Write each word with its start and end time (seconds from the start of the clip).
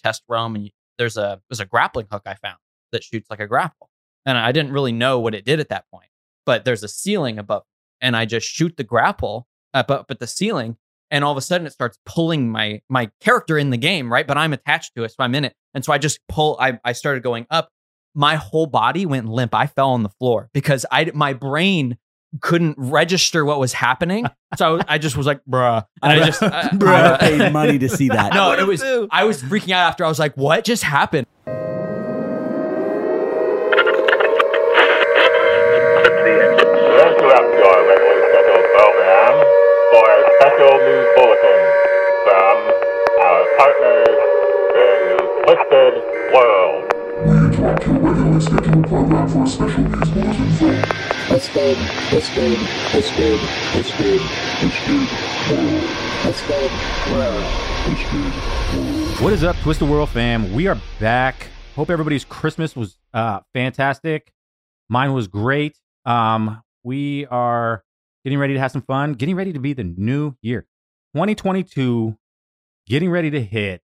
Test 0.00 0.22
realm 0.28 0.54
and 0.54 0.64
you, 0.64 0.70
there's 0.98 1.16
a 1.16 1.40
there's 1.48 1.60
a 1.60 1.66
grappling 1.66 2.06
hook 2.10 2.22
I 2.26 2.34
found 2.34 2.58
that 2.92 3.04
shoots 3.04 3.30
like 3.30 3.40
a 3.40 3.46
grapple. 3.46 3.88
And 4.26 4.36
I 4.36 4.52
didn't 4.52 4.72
really 4.72 4.92
know 4.92 5.18
what 5.18 5.34
it 5.34 5.44
did 5.44 5.60
at 5.60 5.70
that 5.70 5.86
point. 5.92 6.08
But 6.44 6.64
there's 6.64 6.82
a 6.82 6.88
ceiling 6.88 7.38
above 7.38 7.62
and 8.00 8.16
I 8.16 8.24
just 8.26 8.46
shoot 8.46 8.76
the 8.76 8.84
grapple 8.84 9.46
up 9.72 9.90
up 9.90 10.10
at 10.10 10.18
the 10.18 10.26
ceiling 10.26 10.76
and 11.10 11.24
all 11.24 11.32
of 11.32 11.38
a 11.38 11.42
sudden 11.42 11.66
it 11.66 11.72
starts 11.72 11.98
pulling 12.04 12.50
my 12.50 12.80
my 12.88 13.10
character 13.20 13.58
in 13.58 13.70
the 13.70 13.76
game, 13.76 14.12
right? 14.12 14.26
But 14.26 14.38
I'm 14.38 14.52
attached 14.52 14.94
to 14.94 15.04
it, 15.04 15.10
so 15.10 15.16
I'm 15.20 15.34
in 15.34 15.44
it. 15.44 15.54
And 15.74 15.84
so 15.84 15.92
I 15.92 15.98
just 15.98 16.20
pull 16.28 16.56
I 16.60 16.78
I 16.84 16.92
started 16.92 17.22
going 17.22 17.46
up. 17.50 17.70
My 18.14 18.36
whole 18.36 18.66
body 18.66 19.06
went 19.06 19.28
limp. 19.28 19.54
I 19.54 19.66
fell 19.66 19.90
on 19.90 20.02
the 20.02 20.08
floor 20.08 20.50
because 20.52 20.86
I 20.90 21.10
my 21.14 21.32
brain 21.32 21.98
couldn't 22.40 22.76
register 22.78 23.44
what 23.44 23.58
was 23.58 23.72
happening. 23.72 24.26
So 24.56 24.78
I, 24.78 24.94
I 24.94 24.98
just 24.98 25.16
was 25.16 25.26
like, 25.26 25.40
bruh. 25.48 25.84
And 26.02 26.12
I 26.12 26.26
just, 26.26 26.42
uh, 26.42 26.50
I 26.52 26.68
would 26.72 26.82
have 26.88 27.20
paid 27.20 27.52
money 27.52 27.78
to 27.78 27.88
see 27.88 28.08
that. 28.08 28.32
no, 28.34 28.52
it 28.52 28.66
was. 28.66 28.82
I 29.10 29.24
was 29.24 29.42
freaking 29.42 29.72
out 29.72 29.88
after. 29.88 30.04
I 30.04 30.08
was 30.08 30.18
like, 30.18 30.36
"What 30.36 30.64
just 30.64 30.82
happened?" 30.82 31.26
Interrupt 37.00 37.50
your 37.54 37.78
regularly 37.88 38.22
scheduled 38.30 38.66
program 38.74 39.34
for 39.90 40.06
a 40.10 40.20
special 40.36 40.74
news 40.84 41.08
bulletin 41.16 41.60
from 42.24 42.56
our 43.24 43.40
partners 43.58 44.18
in 44.76 44.98
Twisted 45.44 45.94
World. 46.34 46.82
We 47.26 47.32
interrupt 47.46 47.86
your 47.86 47.98
regularly 47.98 48.40
scheduled 48.40 48.86
program 48.86 49.28
for 49.28 49.42
a 49.44 49.46
special 49.46 49.82
news 49.84 50.10
bulletin 50.10 51.19
from 51.30 51.38
Twisted, 51.38 51.78
Twisted, 52.10 52.58
Twisted, 52.90 53.38
Twisted, 53.70 54.20
Twisted 54.58 55.08
World. 55.52 55.84
Twisted 56.22 56.70
World. 57.12 57.44
Twisted 57.84 58.12
World. 58.74 59.20
What 59.20 59.32
is 59.32 59.44
up, 59.44 59.54
Twisted 59.58 59.88
World 59.88 60.08
fam? 60.08 60.52
We 60.52 60.66
are 60.66 60.76
back. 60.98 61.46
Hope 61.76 61.88
everybody's 61.88 62.24
Christmas 62.24 62.74
was 62.74 62.98
uh, 63.14 63.40
fantastic. 63.54 64.32
Mine 64.88 65.12
was 65.12 65.28
great. 65.28 65.78
Um, 66.04 66.62
we 66.82 67.26
are 67.26 67.84
getting 68.24 68.40
ready 68.40 68.54
to 68.54 68.60
have 68.60 68.72
some 68.72 68.82
fun, 68.82 69.12
getting 69.14 69.36
ready 69.36 69.52
to 69.52 69.60
be 69.60 69.72
the 69.72 69.84
new 69.84 70.34
year. 70.42 70.62
2022, 71.14 72.18
getting 72.88 73.08
ready 73.08 73.30
to 73.30 73.40
hit. 73.40 73.82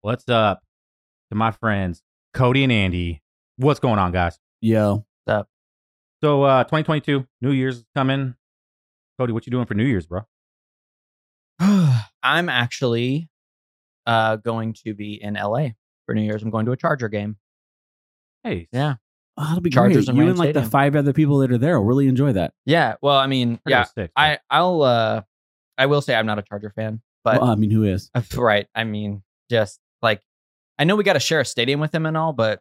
What's 0.00 0.28
up 0.28 0.60
to 1.30 1.36
my 1.36 1.52
friends, 1.52 2.02
Cody 2.34 2.64
and 2.64 2.72
Andy? 2.72 3.22
What's 3.58 3.78
going 3.78 4.00
on, 4.00 4.10
guys? 4.10 4.40
Yo, 4.60 4.80
What's 4.80 5.04
up? 5.04 5.07
So, 6.22 6.42
uh, 6.42 6.64
2022, 6.64 7.26
New 7.40 7.52
Year's 7.52 7.78
is 7.78 7.84
coming. 7.94 8.34
Cody, 9.18 9.32
what 9.32 9.46
you 9.46 9.50
doing 9.50 9.66
for 9.66 9.74
New 9.74 9.84
Year's, 9.84 10.06
bro? 10.06 10.22
I'm 11.60 12.48
actually 12.48 13.28
uh, 14.06 14.36
going 14.36 14.74
to 14.84 14.94
be 14.94 15.20
in 15.22 15.34
LA 15.34 15.68
for 16.06 16.14
New 16.14 16.22
Year's. 16.22 16.42
I'm 16.42 16.50
going 16.50 16.66
to 16.66 16.72
a 16.72 16.76
Charger 16.76 17.08
game. 17.08 17.36
Hey, 18.44 18.68
Yeah, 18.72 18.94
oh, 19.36 19.44
that'll 19.44 19.60
be 19.60 19.70
Chargers 19.70 20.06
great. 20.06 20.08
and 20.08 20.16
You 20.18 20.24
Rams 20.24 20.38
and 20.40 20.46
like 20.46 20.54
the 20.54 20.68
five 20.68 20.94
other 20.94 21.12
people 21.12 21.38
that 21.38 21.50
are 21.50 21.58
there 21.58 21.80
will 21.80 21.86
really 21.86 22.06
enjoy 22.08 22.32
that. 22.32 22.52
yeah. 22.64 22.94
Well, 23.02 23.16
I 23.16 23.26
mean, 23.26 23.60
I 23.66 23.70
gotta 23.70 23.80
yeah. 23.80 23.84
stick, 23.84 24.10
I 24.16 24.38
I'll 24.48 24.82
uh, 24.82 25.22
I 25.76 25.86
will 25.86 26.00
say 26.00 26.14
I'm 26.14 26.26
not 26.26 26.38
a 26.38 26.42
Charger 26.42 26.70
fan, 26.70 27.00
but 27.24 27.40
well, 27.40 27.50
I 27.50 27.54
mean, 27.56 27.70
who 27.70 27.82
is? 27.84 28.10
Right. 28.36 28.66
I 28.74 28.84
mean, 28.84 29.22
just 29.50 29.80
like 30.02 30.22
I 30.78 30.84
know 30.84 30.94
we 30.94 31.02
got 31.04 31.14
to 31.14 31.20
share 31.20 31.40
a 31.40 31.44
stadium 31.44 31.80
with 31.80 31.92
him 31.94 32.06
and 32.06 32.16
all, 32.16 32.32
but 32.32 32.60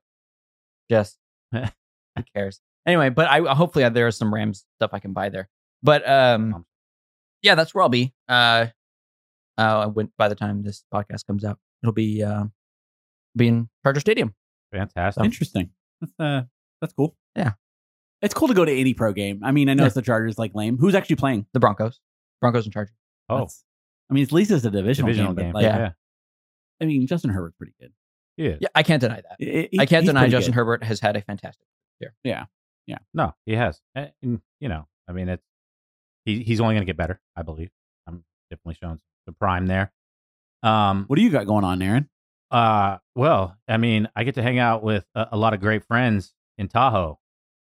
just 0.90 1.17
who 1.51 1.62
cares? 2.35 2.59
Anyway, 2.88 3.09
but 3.09 3.28
I 3.28 3.42
hopefully 3.53 3.88
there 3.90 4.08
is 4.08 4.16
some 4.18 4.34
Rams 4.34 4.66
stuff 4.80 4.92
I 4.94 5.00
can 5.00 5.14
buy 5.14 5.30
there. 5.30 5.50
But 5.84 6.08
um, 6.09 6.66
yeah, 7.44 7.53
that's 7.56 7.75
where 7.75 7.84
I'll 7.84 7.90
be. 7.90 8.14
Uh, 8.30 8.68
uh, 9.58 9.88
when 9.88 10.12
by 10.18 10.28
the 10.30 10.36
time 10.36 10.64
this 10.64 10.84
podcast 10.94 11.26
comes 11.28 11.44
out, 11.44 11.59
it'll 11.84 11.94
be 11.94 12.24
uh, 12.24 12.46
be 13.36 13.47
in 13.50 13.70
Charger 13.84 14.00
Stadium. 14.00 14.34
fantastic. 14.74 15.24
Interesting. 15.26 15.70
That's 16.02 16.14
uh, 16.20 16.42
that's 16.81 16.94
cool. 16.94 17.16
Yeah. 17.36 17.53
it's 18.22 18.34
cool 18.34 18.47
to 18.47 18.53
go 18.53 18.64
to 18.66 18.72
any 18.72 18.94
pro 18.94 19.14
game. 19.14 19.42
I 19.44 19.52
mean, 19.52 19.68
I 19.70 19.74
know 19.74 19.84
Yeah. 19.84 19.88
it's 19.88 19.96
the 19.96 20.02
Chargers 20.02 20.38
like 20.40 20.56
lame. 20.56 20.78
Who's 20.78 20.96
actually 20.96 21.18
playing? 21.18 21.46
The 21.53 21.59
Broncos, 21.59 22.00
Broncos 22.42 22.66
and 22.66 22.74
Chargers. 22.74 22.96
oh, 23.30 23.38
That's- 23.40 23.64
I 24.09 24.14
mean, 24.14 24.24
at 24.24 24.31
least 24.31 24.52
it's 24.52 24.64
a 24.64 24.72
divisional, 24.72 25.08
divisional 25.08 25.34
game. 25.34 25.46
game. 25.47 25.53
But 25.53 25.64
like, 25.64 25.72
Yeah. 25.72 25.78
yeah. 25.80 25.92
I 26.81 26.86
mean, 26.86 27.06
Justin 27.08 27.31
Herbert's 27.31 27.58
pretty 27.58 27.74
good. 27.81 27.92
yeah. 28.38 28.56
Yeah, 28.62 28.68
I 28.74 28.84
can't 28.84 29.02
deny 29.02 29.22
that. 29.22 29.38
I- 29.42 29.81
I 29.81 29.86
can't 29.86 30.06
deny 30.06 30.30
Justin 30.30 30.53
good. 30.53 30.56
Herbert 30.58 30.84
has 30.84 31.00
had 31.02 31.16
a 31.18 31.22
fantastic. 31.22 31.68
No, 33.14 33.34
he 33.46 33.53
has. 33.53 33.81
And, 33.96 34.12
and, 34.22 34.42
you 34.59 34.70
know, 34.70 34.88
I 35.08 35.12
mean, 35.12 35.30
it's 35.30 35.44
he, 36.25 36.44
he's 36.44 36.59
only 36.59 36.75
going 36.75 36.81
to 36.84 36.86
get 36.86 36.98
better, 36.98 37.20
I 37.36 37.42
believe. 37.44 37.70
I'm 38.08 38.24
definitely 38.50 38.78
showing 38.81 39.00
the 39.25 39.34
prime 39.34 39.68
there. 39.68 39.92
Um, 40.64 41.06
What 41.08 41.16
do 41.18 41.22
you 41.22 41.30
got 41.30 41.46
going 41.46 41.64
on, 41.64 41.81
Aaron? 41.81 42.09
uh, 42.52 42.97
well, 43.16 43.58
I 43.68 43.78
mean, 43.78 44.08
I 44.16 44.24
get 44.24 44.36
to 44.36 44.42
hang 44.42 44.59
out 44.59 44.84
with 44.84 45.06
a, 45.16 45.28
a 45.34 45.38
lot 45.38 45.53
of 45.53 45.59
great 45.59 45.84
friends 45.84 46.34
in 46.58 46.68
Tahoe, 46.68 47.20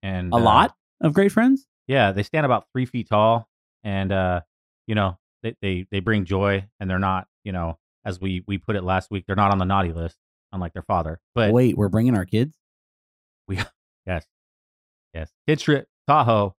and 0.03 0.31
A 0.33 0.37
uh, 0.37 0.39
lot 0.39 0.75
of 1.01 1.13
great 1.13 1.31
friends. 1.31 1.67
Yeah, 1.87 2.11
they 2.11 2.23
stand 2.23 2.45
about 2.45 2.65
three 2.73 2.85
feet 2.85 3.09
tall, 3.09 3.49
and 3.83 4.11
uh, 4.11 4.41
you 4.85 4.95
know, 4.95 5.17
they, 5.43 5.55
they 5.61 5.87
they 5.91 5.99
bring 5.99 6.25
joy, 6.25 6.65
and 6.79 6.89
they're 6.89 6.99
not, 6.99 7.27
you 7.43 7.51
know, 7.51 7.77
as 8.05 8.19
we 8.19 8.43
we 8.47 8.57
put 8.57 8.75
it 8.75 8.83
last 8.83 9.09
week, 9.09 9.25
they're 9.25 9.35
not 9.35 9.51
on 9.51 9.57
the 9.57 9.65
naughty 9.65 9.93
list, 9.93 10.17
unlike 10.51 10.73
their 10.73 10.83
father. 10.83 11.19
But 11.33 11.51
Wait, 11.51 11.75
we're 11.75 11.89
bringing 11.89 12.15
our 12.15 12.25
kids. 12.25 12.55
We 13.47 13.59
yes, 14.05 14.25
yes. 15.17 15.31
Kid 15.47 15.59
trip 15.59 15.87
Tahoe. 16.07 16.55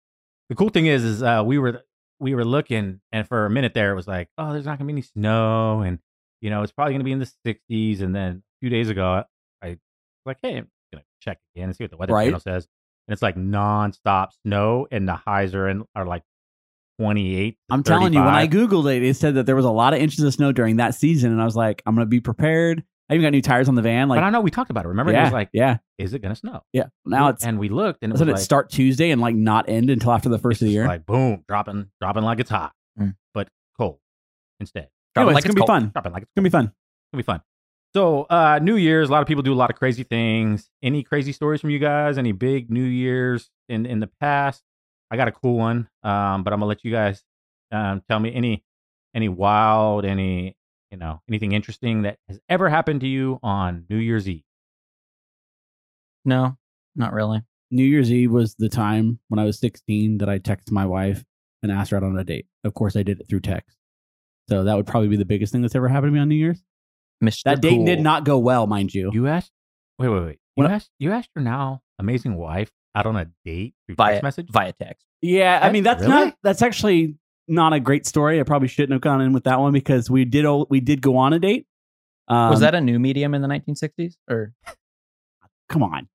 The 0.48 0.54
cool 0.54 0.68
thing 0.70 0.86
is, 0.86 1.04
is 1.04 1.22
uh, 1.22 1.42
we 1.44 1.58
were 1.58 1.82
we 2.20 2.34
were 2.34 2.44
looking, 2.44 3.00
and 3.12 3.26
for 3.28 3.46
a 3.46 3.50
minute 3.50 3.74
there, 3.74 3.92
it 3.92 3.94
was 3.94 4.06
like, 4.08 4.28
oh, 4.38 4.52
there's 4.52 4.64
not 4.66 4.78
gonna 4.78 4.86
be 4.88 4.92
any 4.94 5.02
snow, 5.02 5.80
and 5.82 5.98
you 6.40 6.50
know, 6.50 6.62
it's 6.62 6.72
probably 6.72 6.94
gonna 6.94 7.04
be 7.04 7.12
in 7.12 7.18
the 7.18 7.30
60s. 7.46 8.00
And 8.00 8.14
then 8.14 8.42
a 8.42 8.56
few 8.60 8.70
days 8.70 8.88
ago, 8.88 9.24
I 9.62 9.68
was 9.68 9.76
like, 10.26 10.38
hey, 10.42 10.56
I'm 10.56 10.68
gonna 10.92 11.04
check 11.20 11.38
again 11.54 11.68
and 11.68 11.76
see 11.76 11.84
what 11.84 11.90
the 11.90 11.96
weather 11.96 12.14
Right. 12.14 12.24
channel 12.26 12.40
says, 12.40 12.66
and 13.06 13.12
it's 13.12 13.22
like 13.22 13.36
nonstop 13.36 14.28
snow, 14.44 14.86
and 14.90 15.06
the 15.08 15.14
highs 15.14 15.54
are 15.54 15.68
in 15.68 15.84
are 15.94 16.06
like 16.06 16.22
28. 17.00 17.52
to 17.52 17.56
I'm 17.70 17.82
telling 17.82 18.12
you, 18.12 18.20
when 18.24 18.34
I 18.34 18.46
googled 18.48 18.92
it, 18.94 19.02
it 19.02 19.14
said 19.16 19.34
that 19.34 19.46
there 19.46 19.56
was 19.56 19.64
a 19.64 19.70
lot 19.70 19.94
of 19.94 20.00
inches 20.00 20.20
of 20.24 20.34
snow 20.34 20.50
during 20.52 20.76
that 20.76 20.94
season, 20.94 21.30
and 21.32 21.40
I 21.40 21.44
was 21.44 21.56
like, 21.56 21.82
I'm 21.86 21.94
gonna 21.94 22.06
be 22.06 22.20
prepared. 22.20 22.82
I 23.10 23.14
even 23.14 23.22
got 23.22 23.30
new 23.30 23.40
tires 23.42 23.68
on 23.68 23.74
the 23.74 23.82
van. 23.82 24.08
Like, 24.08 24.18
but 24.18 24.24
I 24.24 24.30
know 24.30 24.40
we 24.40 24.50
talked 24.50 24.70
about 24.70 24.84
it. 24.84 24.88
Remember, 24.88 25.12
yeah, 25.12 25.20
it 25.22 25.24
was 25.24 25.32
like, 25.32 25.48
yeah, 25.52 25.78
is 25.98 26.12
it 26.14 26.20
gonna 26.20 26.36
snow? 26.36 26.62
yeah. 26.72 26.84
Now 27.06 27.28
it's 27.28 27.44
and 27.44 27.58
we 27.58 27.68
looked, 27.68 28.02
and 28.02 28.10
it 28.10 28.14
was 28.14 28.20
doesn't 28.20 28.32
like, 28.34 28.40
it 28.40 28.44
start 28.44 28.70
Tuesday 28.70 29.10
and 29.10 29.20
like 29.20 29.34
not 29.34 29.68
end 29.68 29.88
until 29.90 30.12
after 30.12 30.28
the 30.28 30.38
first 30.38 30.60
of 30.62 30.66
the 30.66 30.72
year? 30.72 30.86
like 30.86 31.06
boom, 31.06 31.44
dropping, 31.48 31.90
dropping 32.00 32.22
like 32.24 32.40
it's 32.40 32.50
hot, 32.50 32.72
Mm. 33.00 33.14
but 33.32 33.48
cold 33.78 33.98
instead. 34.60 34.88
Dropping 35.14 35.28
Anyway, 35.30 35.34
like 35.34 35.44
it's 35.44 35.54
gonna 35.54 35.60
it's 35.62 35.66
be 35.66 35.72
fun. 35.84 35.90
Dropping 35.92 36.12
like 36.12 36.22
it's 36.22 36.30
It's 36.30 36.34
gonna 36.36 36.44
be 36.44 36.50
fun. 36.50 36.64
It's 36.66 37.12
gonna 37.12 37.22
be 37.22 37.26
fun. 37.26 37.42
So, 37.94 38.24
uh, 38.24 38.58
New 38.62 38.76
Year's, 38.76 39.08
a 39.08 39.12
lot 39.12 39.22
of 39.22 39.28
people 39.28 39.42
do 39.42 39.52
a 39.52 39.56
lot 39.56 39.70
of 39.70 39.76
crazy 39.76 40.02
things. 40.02 40.68
Any 40.82 41.02
crazy 41.02 41.32
stories 41.32 41.62
from 41.62 41.70
you 41.70 41.78
guys? 41.78 42.18
Any 42.18 42.32
big 42.32 42.70
New 42.70 42.84
Year's 42.84 43.48
in 43.70 43.86
in 43.86 44.00
the 44.00 44.10
past? 44.20 44.62
I 45.10 45.16
got 45.16 45.26
a 45.28 45.32
cool 45.32 45.56
one, 45.56 45.88
um, 46.02 46.42
but 46.44 46.52
I'm 46.52 46.58
gonna 46.60 46.66
let 46.66 46.84
you 46.84 46.90
guys 46.90 47.24
um, 47.72 48.02
tell 48.06 48.20
me 48.20 48.34
any 48.34 48.62
any 49.14 49.30
wild, 49.30 50.04
any 50.04 50.57
you 50.90 50.96
know, 50.98 51.20
anything 51.28 51.52
interesting 51.52 52.02
that 52.02 52.18
has 52.28 52.40
ever 52.48 52.68
happened 52.68 53.00
to 53.02 53.06
you 53.06 53.38
on 53.42 53.84
New 53.90 53.96
Year's 53.98 54.28
Eve. 54.28 54.42
No, 56.24 56.56
not 56.96 57.12
really. 57.12 57.42
New 57.70 57.84
Year's 57.84 58.10
Eve 58.10 58.30
was 58.30 58.54
the 58.58 58.68
time 58.68 59.18
when 59.28 59.38
I 59.38 59.44
was 59.44 59.58
16 59.58 60.18
that 60.18 60.28
I 60.28 60.38
texted 60.38 60.70
my 60.72 60.86
wife 60.86 61.24
and 61.62 61.70
asked 61.70 61.90
her 61.90 61.96
out 61.96 62.02
on 62.02 62.18
a 62.18 62.24
date. 62.24 62.46
Of 62.64 62.74
course, 62.74 62.96
I 62.96 63.02
did 63.02 63.20
it 63.20 63.28
through 63.28 63.40
text. 63.40 63.76
So 64.48 64.64
that 64.64 64.74
would 64.74 64.86
probably 64.86 65.08
be 65.08 65.16
the 65.16 65.24
biggest 65.26 65.52
thing 65.52 65.60
that's 65.62 65.74
ever 65.74 65.88
happened 65.88 66.08
to 66.08 66.14
me 66.14 66.20
on 66.20 66.28
New 66.28 66.34
Year's. 66.36 66.62
Mr. 67.22 67.42
That 67.44 67.60
date 67.60 67.76
Cool. 67.76 67.84
did 67.84 68.00
not 68.00 68.24
go 68.24 68.38
well, 68.38 68.66
mind 68.66 68.94
you. 68.94 69.10
You 69.12 69.26
asked, 69.26 69.50
wait, 69.98 70.08
wait, 70.08 70.24
wait. 70.24 70.38
You 70.56 70.64
What- 70.64 70.70
asked, 70.72 70.90
you 70.98 71.12
asked 71.12 71.30
your 71.34 71.42
now 71.44 71.82
amazing 71.98 72.36
wife 72.36 72.70
out 72.94 73.06
on 73.06 73.16
a 73.16 73.26
date 73.44 73.74
through 73.86 73.96
via 73.96 74.12
text 74.14 74.22
message. 74.22 74.48
via 74.50 74.72
text. 74.72 75.04
Yeah, 75.20 75.58
I 75.62 75.70
mean 75.70 75.82
that's 75.82 76.00
Really? 76.02 76.12
not 76.26 76.36
that's 76.42 76.62
actually 76.62 77.16
not 77.48 77.72
a 77.72 77.80
great 77.80 78.06
story. 78.06 78.40
I 78.40 78.42
probably 78.42 78.68
shouldn't 78.68 78.92
have 78.92 79.00
gone 79.00 79.20
in 79.20 79.32
with 79.32 79.44
that 79.44 79.58
one 79.60 79.72
because 79.72 80.10
we 80.10 80.24
did 80.24 80.44
o- 80.44 80.66
we 80.70 80.80
did 80.80 81.00
go 81.02 81.16
on 81.16 81.32
a 81.32 81.38
date. 81.38 81.66
Um, 82.28 82.50
Was 82.50 82.60
that 82.60 82.74
a 82.74 82.80
new 82.80 82.98
medium 82.98 83.34
in 83.34 83.42
the 83.42 83.48
1960s 83.48 84.14
or 84.28 84.52
come 85.68 85.82
on? 85.82 86.08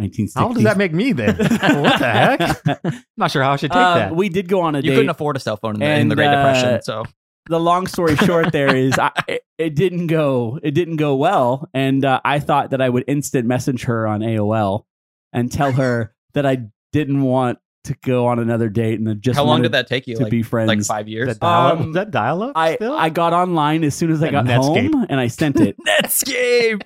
1960s. 0.00 0.32
How 0.34 0.46
old 0.46 0.54
does 0.54 0.64
that 0.64 0.78
make 0.78 0.92
me 0.94 1.12
then? 1.12 1.36
what 1.36 1.98
the 1.98 2.10
heck? 2.10 2.84
I'm 2.84 3.04
not 3.18 3.30
sure 3.30 3.42
how 3.42 3.52
I 3.52 3.56
should 3.56 3.70
take 3.70 3.76
Uh, 3.78 3.94
that. 3.96 4.16
We 4.16 4.30
did 4.30 4.48
go 4.48 4.62
on 4.62 4.74
a 4.74 4.78
you 4.78 4.82
date. 4.82 4.88
You 4.90 4.96
couldn't 4.96 5.10
afford 5.10 5.36
a 5.36 5.40
cell 5.40 5.56
phone 5.58 5.74
in 5.74 5.80
the, 5.80 5.98
in 6.00 6.08
the 6.08 6.14
Great 6.14 6.28
uh, 6.28 6.36
Depression? 6.36 6.82
So 6.82 7.04
the 7.50 7.60
long 7.60 7.86
story 7.86 8.16
short 8.16 8.50
there 8.52 8.74
is 8.74 8.98
I, 8.98 9.10
it, 9.28 9.42
it 9.58 9.74
didn't 9.74 10.06
go 10.08 10.58
it 10.62 10.70
didn't 10.72 10.96
go 10.96 11.16
well 11.16 11.66
and 11.72 12.04
uh, 12.04 12.20
i 12.22 12.40
thought 12.40 12.70
that 12.72 12.82
i 12.82 12.88
would 12.90 13.04
instant 13.08 13.46
message 13.46 13.84
her 13.84 14.06
on 14.06 14.20
aol 14.20 14.84
and 15.32 15.50
tell 15.50 15.72
her 15.72 16.14
that 16.34 16.44
i 16.44 16.58
didn't 16.92 17.22
want 17.22 17.58
to 17.84 17.94
go 18.04 18.26
on 18.26 18.38
another 18.38 18.68
date 18.68 18.98
and 18.98 19.06
then 19.06 19.20
just 19.20 19.36
How 19.36 19.44
long 19.44 19.62
did 19.62 19.72
that 19.72 19.86
take 19.86 20.06
you? 20.06 20.16
to 20.16 20.22
Like, 20.24 20.30
be 20.30 20.42
friends 20.42 20.68
like 20.68 20.82
five 20.84 21.08
years. 21.08 21.28
Is 21.28 21.38
that 21.38 21.40
dial-up? 21.40 21.80
Um, 21.80 21.88
Is 21.88 21.94
that 21.94 22.10
dial-up 22.10 22.52
I, 22.56 22.74
still? 22.74 22.92
I 22.94 23.08
got 23.08 23.32
online 23.32 23.84
as 23.84 23.94
soon 23.94 24.10
as 24.10 24.22
I 24.22 24.30
got 24.30 24.44
Netscape. 24.44 24.92
home 24.94 25.06
and 25.08 25.18
I 25.20 25.28
sent 25.28 25.58
it. 25.60 25.76
Netscape. 25.86 26.82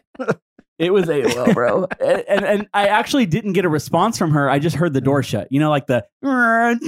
It 0.79 0.93
was 0.93 1.07
AOL, 1.07 1.55
bro. 1.55 1.87
and, 2.01 2.25
and 2.29 2.45
and 2.45 2.69
I 2.75 2.89
actually 2.89 3.27
didn't 3.27 3.53
get 3.53 3.65
a 3.65 3.69
response 3.69 4.19
from 4.19 4.33
her. 4.33 4.51
I 4.51 4.59
just 4.59 4.75
heard 4.77 4.93
the 4.93 5.01
door 5.01 5.23
shut. 5.23 5.49
You 5.51 5.61
know, 5.61 5.71
like 5.71 5.87
the 5.87 6.05
right 6.23 6.79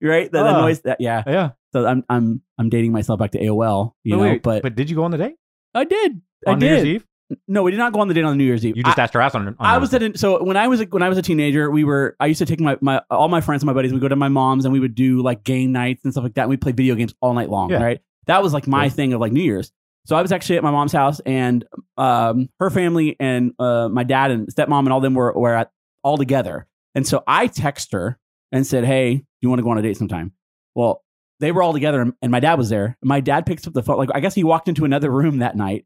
that, 0.00 0.30
that 0.32 0.56
Oh. 0.56 0.60
noise. 0.62 0.80
That 0.82 1.00
yeah. 1.00 1.22
yeah. 1.26 1.50
So 1.72 1.86
I'm 1.86 2.04
I'm 2.08 2.42
I'm 2.58 2.68
dating 2.68 2.92
myself 2.92 3.18
back 3.18 3.32
to 3.32 3.38
AOL. 3.40 3.92
You 4.04 4.14
But 4.14 4.16
know, 4.16 4.22
wait, 4.30 4.42
but, 4.42 4.62
but 4.62 4.74
did 4.74 4.88
you 4.90 4.96
go 4.96 5.04
on 5.04 5.10
the 5.10 5.18
date 5.18 5.34
I 5.74 5.84
did. 5.84 6.20
I 6.46 6.52
on 6.52 6.58
New 6.58 6.66
did. 6.68 6.74
Year's 6.74 6.84
Eve? 6.86 7.06
No, 7.46 7.62
we 7.62 7.70
did 7.70 7.76
not 7.78 7.92
go 7.92 8.00
on 8.00 8.08
the 8.08 8.14
date 8.14 8.24
on 8.24 8.38
New 8.38 8.44
Year's 8.44 8.64
Eve. 8.64 8.76
You 8.76 8.82
just 8.82 8.98
I, 8.98 9.02
asked 9.02 9.14
her 9.14 9.20
out 9.20 9.34
on. 9.34 9.48
on 9.48 9.56
I 9.60 9.76
was 9.78 9.92
at 9.92 10.02
a, 10.02 10.16
so 10.16 10.42
when 10.42 10.56
I 10.56 10.66
was 10.68 10.80
a, 10.80 10.84
when 10.84 11.02
I 11.02 11.08
was 11.10 11.18
a 11.18 11.22
teenager, 11.22 11.70
we 11.70 11.84
were 11.84 12.16
I 12.18 12.26
used 12.26 12.38
to 12.38 12.46
take 12.46 12.60
my, 12.60 12.78
my 12.80 13.02
all 13.10 13.28
my 13.28 13.40
friends 13.42 13.62
and 13.62 13.66
my 13.66 13.74
buddies. 13.74 13.92
We 13.92 14.00
go 14.00 14.08
to 14.08 14.16
my 14.16 14.28
mom's 14.28 14.64
and 14.64 14.72
we 14.72 14.80
would 14.80 14.94
do 14.94 15.22
like 15.22 15.44
game 15.44 15.72
nights 15.72 16.04
and 16.04 16.12
stuff 16.12 16.24
like 16.24 16.34
that. 16.34 16.42
And 16.42 16.50
we 16.50 16.56
play 16.56 16.72
video 16.72 16.94
games 16.94 17.14
all 17.20 17.34
night 17.34 17.50
long. 17.50 17.70
Yeah. 17.70 17.82
Right, 17.82 18.00
that 18.26 18.42
was 18.42 18.54
like 18.54 18.66
my 18.66 18.84
Yeah. 18.84 18.90
thing 18.90 19.12
of 19.12 19.20
like 19.20 19.32
New 19.32 19.42
Year's. 19.42 19.72
So 20.06 20.16
I 20.16 20.22
was 20.22 20.32
actually 20.32 20.56
at 20.56 20.62
my 20.62 20.70
mom's 20.70 20.92
house 20.92 21.20
and 21.26 21.66
um, 21.98 22.48
her 22.60 22.70
family 22.70 23.14
and 23.20 23.52
uh, 23.58 23.90
my 23.90 24.04
dad 24.04 24.30
and 24.30 24.48
stepmom 24.48 24.78
and 24.80 24.92
all 24.92 25.00
them 25.00 25.12
were 25.12 25.32
were 25.34 25.54
at 25.54 25.70
all 26.02 26.16
together. 26.16 26.66
And 26.94 27.06
so 27.06 27.22
I 27.26 27.46
text 27.48 27.92
her 27.92 28.18
and 28.50 28.66
said, 28.66 28.84
"Hey, 28.84 29.16
do 29.16 29.24
you 29.42 29.50
want 29.50 29.58
to 29.58 29.64
go 29.64 29.70
on 29.70 29.76
a 29.76 29.82
date 29.82 29.98
sometime?" 29.98 30.32
Well, 30.74 31.04
they 31.40 31.52
were 31.52 31.62
all 31.62 31.74
together 31.74 32.00
and, 32.00 32.14
and 32.22 32.32
my 32.32 32.40
dad 32.40 32.54
was 32.54 32.70
there. 32.70 32.96
My 33.02 33.20
dad 33.20 33.44
picks 33.44 33.66
up 33.66 33.74
the 33.74 33.82
phone. 33.82 33.98
Like 33.98 34.08
I 34.14 34.20
guess 34.20 34.34
he 34.34 34.44
walked 34.44 34.68
into 34.68 34.86
another 34.86 35.10
room 35.10 35.38
that 35.40 35.56
night, 35.56 35.84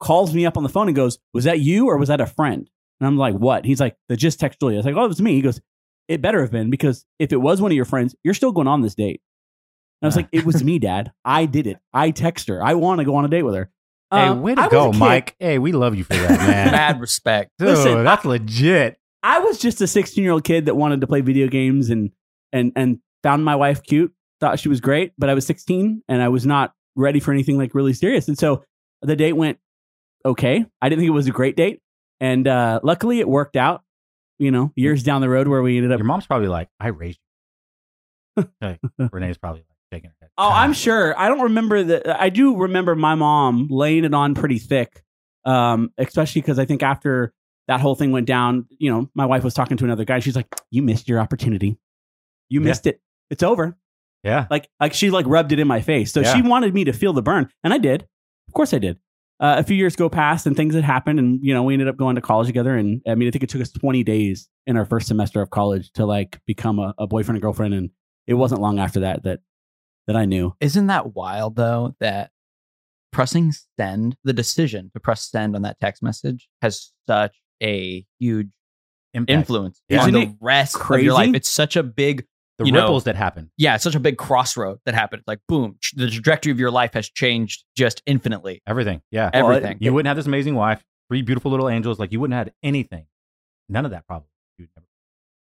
calls 0.00 0.34
me 0.34 0.46
up 0.46 0.56
on 0.56 0.62
the 0.62 0.68
phone 0.68 0.88
and 0.88 0.96
goes, 0.96 1.18
"Was 1.32 1.44
that 1.44 1.60
you 1.60 1.86
or 1.88 1.96
was 1.98 2.08
that 2.08 2.20
a 2.20 2.26
friend?" 2.26 2.68
And 3.00 3.06
I'm 3.06 3.16
like, 3.16 3.34
"What?" 3.34 3.64
He's 3.64 3.80
like, 3.80 3.96
"The 4.08 4.16
just 4.16 4.40
text 4.40 4.60
Julia." 4.60 4.78
It's 4.78 4.86
like, 4.86 4.96
"Oh, 4.96 5.04
it 5.04 5.08
was 5.08 5.20
me." 5.22 5.34
He 5.34 5.42
goes, 5.42 5.60
"It 6.08 6.20
better 6.22 6.40
have 6.40 6.50
been 6.50 6.70
because 6.70 7.04
if 7.18 7.32
it 7.32 7.36
was 7.40 7.60
one 7.60 7.70
of 7.70 7.76
your 7.76 7.84
friends, 7.84 8.14
you're 8.24 8.34
still 8.34 8.52
going 8.52 8.68
on 8.68 8.80
this 8.82 8.94
date." 8.94 9.20
And 10.02 10.06
I 10.06 10.08
was 10.08 10.16
like, 10.16 10.28
"It 10.32 10.44
was 10.44 10.62
me, 10.64 10.78
Dad. 10.78 11.12
I 11.24 11.46
did 11.46 11.66
it. 11.66 11.78
I 11.92 12.10
text 12.10 12.48
her. 12.48 12.62
I 12.62 12.74
want 12.74 12.98
to 13.00 13.04
go 13.04 13.14
on 13.16 13.24
a 13.24 13.28
date 13.28 13.42
with 13.42 13.54
her." 13.54 13.70
Hey, 14.12 14.20
Um, 14.28 14.42
way 14.42 14.52
I 14.52 14.54
to 14.56 14.60
was 14.62 14.70
go, 14.70 14.90
kid. 14.92 14.98
Mike. 14.98 15.36
Hey, 15.40 15.58
we 15.58 15.72
love 15.72 15.94
you 15.94 16.04
for 16.04 16.12
that, 16.14 16.30
man. 16.46 16.70
Mad 16.72 17.00
respect. 17.00 17.50
Dude, 17.58 17.68
Listen, 17.68 18.04
that's 18.04 18.24
legit. 18.24 18.98
I 19.22 19.38
was 19.40 19.58
just 19.58 19.80
a 19.80 19.86
16 19.86 20.22
year 20.22 20.32
old 20.32 20.44
kid 20.44 20.66
that 20.66 20.74
wanted 20.76 21.00
to 21.00 21.06
play 21.06 21.20
video 21.22 21.48
games 21.48 21.88
and 21.90 22.10
and 22.52 22.70
and 22.76 22.98
found 23.22 23.44
my 23.44 23.56
wife 23.56 23.82
cute. 23.82 24.12
Thought 24.40 24.60
she 24.60 24.68
was 24.68 24.80
great, 24.80 25.12
but 25.16 25.30
I 25.30 25.34
was 25.34 25.46
16 25.46 26.02
and 26.08 26.22
I 26.22 26.28
was 26.28 26.44
not 26.44 26.74
ready 26.96 27.18
for 27.20 27.32
anything 27.32 27.56
like 27.56 27.74
really 27.74 27.94
serious. 27.94 28.28
And 28.28 28.36
so 28.38 28.62
the 29.00 29.16
date 29.16 29.32
went 29.32 29.58
okay. 30.24 30.64
I 30.82 30.88
didn't 30.88 31.00
think 31.00 31.08
it 31.08 31.12
was 31.12 31.26
a 31.26 31.32
great 31.32 31.56
date, 31.56 31.80
and 32.20 32.46
uh, 32.48 32.80
luckily 32.82 33.20
it 33.20 33.28
worked 33.28 33.56
out. 33.56 33.82
You 34.38 34.50
know, 34.50 34.72
years 34.74 35.02
down 35.04 35.20
the 35.20 35.28
road 35.28 35.46
where 35.46 35.62
we 35.62 35.76
ended 35.76 35.92
up. 35.92 35.98
Your 35.98 36.06
mom's 36.06 36.26
probably 36.26 36.48
like, 36.48 36.68
I 36.80 36.88
raised 36.88 37.20
you. 38.36 38.48
like, 38.60 38.80
Renee's 39.12 39.38
probably 39.38 39.60
like 39.60 39.76
shaking 39.92 40.10
her 40.10 40.16
head. 40.20 40.30
Oh, 40.36 40.50
I'm 40.50 40.72
sure. 40.72 41.16
I 41.18 41.28
don't 41.28 41.42
remember 41.42 41.84
that. 41.84 42.20
I 42.20 42.30
do 42.30 42.56
remember 42.56 42.96
my 42.96 43.14
mom 43.14 43.68
laying 43.70 44.04
it 44.04 44.12
on 44.12 44.34
pretty 44.34 44.58
thick, 44.58 45.04
um, 45.44 45.92
especially 45.98 46.40
because 46.40 46.58
I 46.58 46.64
think 46.64 46.82
after 46.82 47.32
that 47.68 47.80
whole 47.80 47.94
thing 47.94 48.10
went 48.10 48.26
down, 48.26 48.66
you 48.78 48.90
know, 48.90 49.08
my 49.14 49.24
wife 49.24 49.44
was 49.44 49.54
talking 49.54 49.76
to 49.76 49.84
another 49.84 50.04
guy. 50.04 50.18
She's 50.18 50.34
like, 50.36 50.48
"You 50.70 50.82
missed 50.82 51.08
your 51.08 51.20
opportunity. 51.20 51.78
You 52.48 52.60
Yeah. 52.60 52.64
missed 52.66 52.86
it. 52.88 53.00
It's 53.30 53.44
over." 53.44 53.78
Yeah. 54.24 54.46
Like, 54.50 54.68
like 54.80 54.94
she 54.94 55.10
like 55.10 55.26
rubbed 55.28 55.52
it 55.52 55.60
in 55.60 55.68
my 55.68 55.80
face. 55.80 56.12
So 56.12 56.20
Yeah. 56.20 56.34
she 56.34 56.42
wanted 56.42 56.74
me 56.74 56.82
to 56.84 56.92
feel 56.92 57.12
the 57.12 57.22
burn, 57.22 57.48
and 57.62 57.72
I 57.72 57.78
did. 57.78 58.02
Of 58.48 58.54
course, 58.54 58.74
I 58.74 58.78
did. 58.78 58.98
Uh, 59.40 59.56
a 59.58 59.64
few 59.64 59.76
years 59.76 59.96
go 59.96 60.08
past, 60.08 60.46
and 60.46 60.56
things 60.56 60.74
had 60.74 60.84
happened, 60.84 61.18
and 61.18 61.40
you 61.42 61.52
know, 61.52 61.62
we 61.64 61.72
ended 61.74 61.88
up 61.88 61.96
going 61.96 62.14
to 62.14 62.20
college 62.20 62.46
together. 62.46 62.76
And 62.76 63.02
I 63.06 63.14
mean, 63.14 63.28
I 63.28 63.30
think 63.30 63.42
it 63.42 63.48
took 63.50 63.60
us 63.60 63.70
20 63.72 64.02
days 64.04 64.48
in 64.66 64.76
our 64.76 64.84
first 64.84 65.08
semester 65.08 65.42
of 65.42 65.50
college 65.50 65.90
to 65.94 66.06
like 66.06 66.40
become 66.46 66.78
a, 66.78 66.94
a 66.98 67.06
boyfriend 67.06 67.36
and 67.36 67.42
girlfriend. 67.42 67.74
And 67.74 67.90
it 68.26 68.34
wasn't 68.34 68.60
long 68.60 68.78
after 68.78 69.00
that 69.00 69.24
that 69.24 69.40
that 70.06 70.16
I 70.16 70.24
knew. 70.24 70.54
Isn't 70.60 70.86
that 70.86 71.14
wild 71.14 71.56
though? 71.56 71.94
That 72.00 72.30
pressing 73.12 73.52
send, 73.78 74.16
the 74.24 74.32
decision 74.32 74.90
to 74.94 75.00
press 75.00 75.28
send 75.30 75.54
on 75.56 75.62
that 75.62 75.78
text 75.80 76.02
message 76.02 76.48
has 76.62 76.92
such 77.06 77.36
a 77.62 78.04
huge 78.18 78.48
Impact. 79.14 79.30
influence 79.38 79.80
Yeah. 79.88 80.02
on 80.02 80.08
Isn't 80.08 80.20
the 80.20 80.26
it 80.32 80.36
rest 80.40 80.76
of 80.76 81.02
your 81.02 81.14
life. 81.14 81.34
It's 81.34 81.48
such 81.48 81.76
a 81.76 81.82
big, 81.84 82.26
The 82.58 82.66
you 82.66 82.72
know- 82.72 82.82
ripples 82.82 83.04
that 83.04 83.16
happen. 83.16 83.50
yeah, 83.56 83.74
it's 83.74 83.82
such 83.84 83.94
a 83.96 84.00
big 84.00 84.16
crossroad 84.16 84.78
that 84.86 84.94
happened. 84.94 85.22
Like, 85.26 85.40
boom, 85.48 85.76
the 85.94 86.08
trajectory 86.08 86.52
of 86.52 86.60
your 86.60 86.70
life 86.70 86.94
has 86.94 87.08
changed 87.08 87.64
just 87.76 88.02
infinitely. 88.06 88.62
Everything. 88.66 89.02
Yeah. 89.10 89.30
Well, 89.34 89.50
it- 89.50 89.56
Everything. 89.56 89.78
you 89.80 89.92
wouldn't 89.92 90.06
have 90.08 90.16
this 90.16 90.26
amazing 90.26 90.54
wife, 90.54 90.84
three 91.10 91.22
beautiful 91.22 91.50
little 91.50 91.68
angels. 91.68 91.98
Like, 91.98 92.12
you 92.12 92.20
wouldn't 92.20 92.36
have 92.36 92.46
had 92.46 92.54
anything. 92.62 93.06
None 93.68 93.84
of 93.84 93.90
that 93.90 94.06
probably. 94.06 94.28
You'd 94.58 94.68
never- 94.76 94.86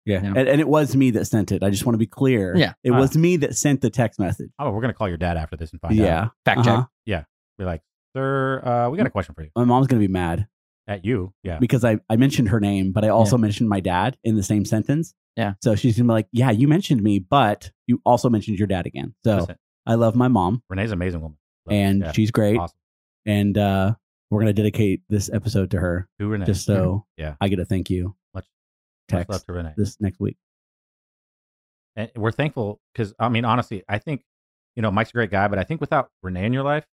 Yeah. 0.06 0.22
Yeah. 0.22 0.40
And, 0.40 0.48
and 0.48 0.60
it 0.60 0.68
was 0.68 0.96
me 0.96 1.10
that 1.12 1.26
sent 1.26 1.52
it. 1.52 1.62
I 1.62 1.68
just 1.70 1.84
want 1.84 1.94
to 1.94 1.98
be 1.98 2.06
clear. 2.06 2.56
Yeah. 2.56 2.72
It 2.82 2.92
Ah. 2.92 2.98
was 2.98 3.16
me 3.16 3.36
that 3.38 3.54
sent 3.56 3.80
the 3.82 3.90
text 3.90 4.18
message. 4.18 4.50
Oh, 4.58 4.70
we're 4.70 4.80
going 4.80 4.92
to 4.92 4.96
call 4.96 5.08
your 5.08 5.16
dad 5.18 5.36
after 5.36 5.56
this 5.56 5.72
and 5.72 5.80
find 5.80 6.00
out. 6.00 6.04
yeah. 6.04 6.28
Fact 6.44 6.60
Uh-huh. 6.60 6.86
check. 7.06 7.26
Be 7.56 7.64
like, 7.64 7.82
sir, 8.16 8.60
uh, 8.66 8.90
we 8.90 8.98
got 8.98 9.06
a 9.06 9.10
question 9.10 9.32
for 9.34 9.42
you. 9.44 9.50
My 9.54 9.62
mom's 9.64 9.86
going 9.86 10.00
to 10.02 10.08
be 10.08 10.12
mad 10.12 10.48
At 10.86 11.04
you. 11.04 11.32
Yeah. 11.42 11.58
because 11.58 11.84
I, 11.84 11.98
I 12.10 12.16
mentioned 12.16 12.50
her 12.50 12.60
name, 12.60 12.92
but 12.92 13.04
I 13.04 13.08
also 13.08 13.38
mentioned 13.38 13.68
my 13.70 13.80
dad 13.80 14.18
in 14.22 14.36
the 14.36 14.42
same 14.42 14.64
sentence. 14.66 15.14
Yeah. 15.36 15.54
So 15.62 15.74
she's 15.74 15.96
going 15.96 16.06
to 16.06 16.10
be 16.10 16.14
like, 16.14 16.28
yeah, 16.32 16.50
you 16.50 16.68
mentioned 16.68 17.02
me, 17.02 17.18
but 17.18 17.70
you 17.86 18.00
also 18.04 18.28
mentioned 18.28 18.58
your 18.58 18.66
dad 18.68 18.84
again. 18.86 19.14
So 19.24 19.46
I 19.86 19.94
love 19.94 20.14
my 20.14 20.28
mom 20.28 20.62
Renee's 20.68 20.90
an 20.90 20.94
amazing 20.98 21.20
woman. 21.22 21.38
Love 21.66 21.74
and 21.74 22.00
Yeah. 22.02 22.12
she's 22.12 22.30
great. 22.30 22.58
awesome. 22.58 22.76
And 23.26 23.56
uh, 23.56 23.94
we're 24.30 24.40
going 24.40 24.54
to 24.54 24.62
dedicate 24.62 25.02
this 25.08 25.30
episode 25.32 25.70
to 25.70 25.80
her 25.80 26.06
To 26.20 26.28
Renee. 26.28 26.44
just 26.44 26.66
so 26.66 27.06
Yeah. 27.16 27.36
I 27.40 27.48
get 27.48 27.58
a 27.60 27.64
thank 27.64 27.88
you 27.88 28.14
Much- 28.34 28.46
Much 29.10 29.28
love 29.30 29.44
to 29.46 29.52
Renee. 29.54 29.72
this 29.76 29.96
next 30.00 30.20
week. 30.20 30.36
and 31.96 32.10
we're 32.16 32.30
thankful 32.32 32.80
because 32.92 33.14
I 33.18 33.28
mean, 33.28 33.44
honestly, 33.44 33.82
I 33.88 33.98
think 33.98 34.22
you 34.76 34.82
know 34.82 34.90
Mike's 34.90 35.10
a 35.10 35.14
great 35.14 35.30
guy, 35.30 35.48
but 35.48 35.58
I 35.58 35.64
think 35.64 35.80
without 35.80 36.10
Renee 36.22 36.44
in 36.44 36.52
your 36.52 36.62
life, 36.64 36.84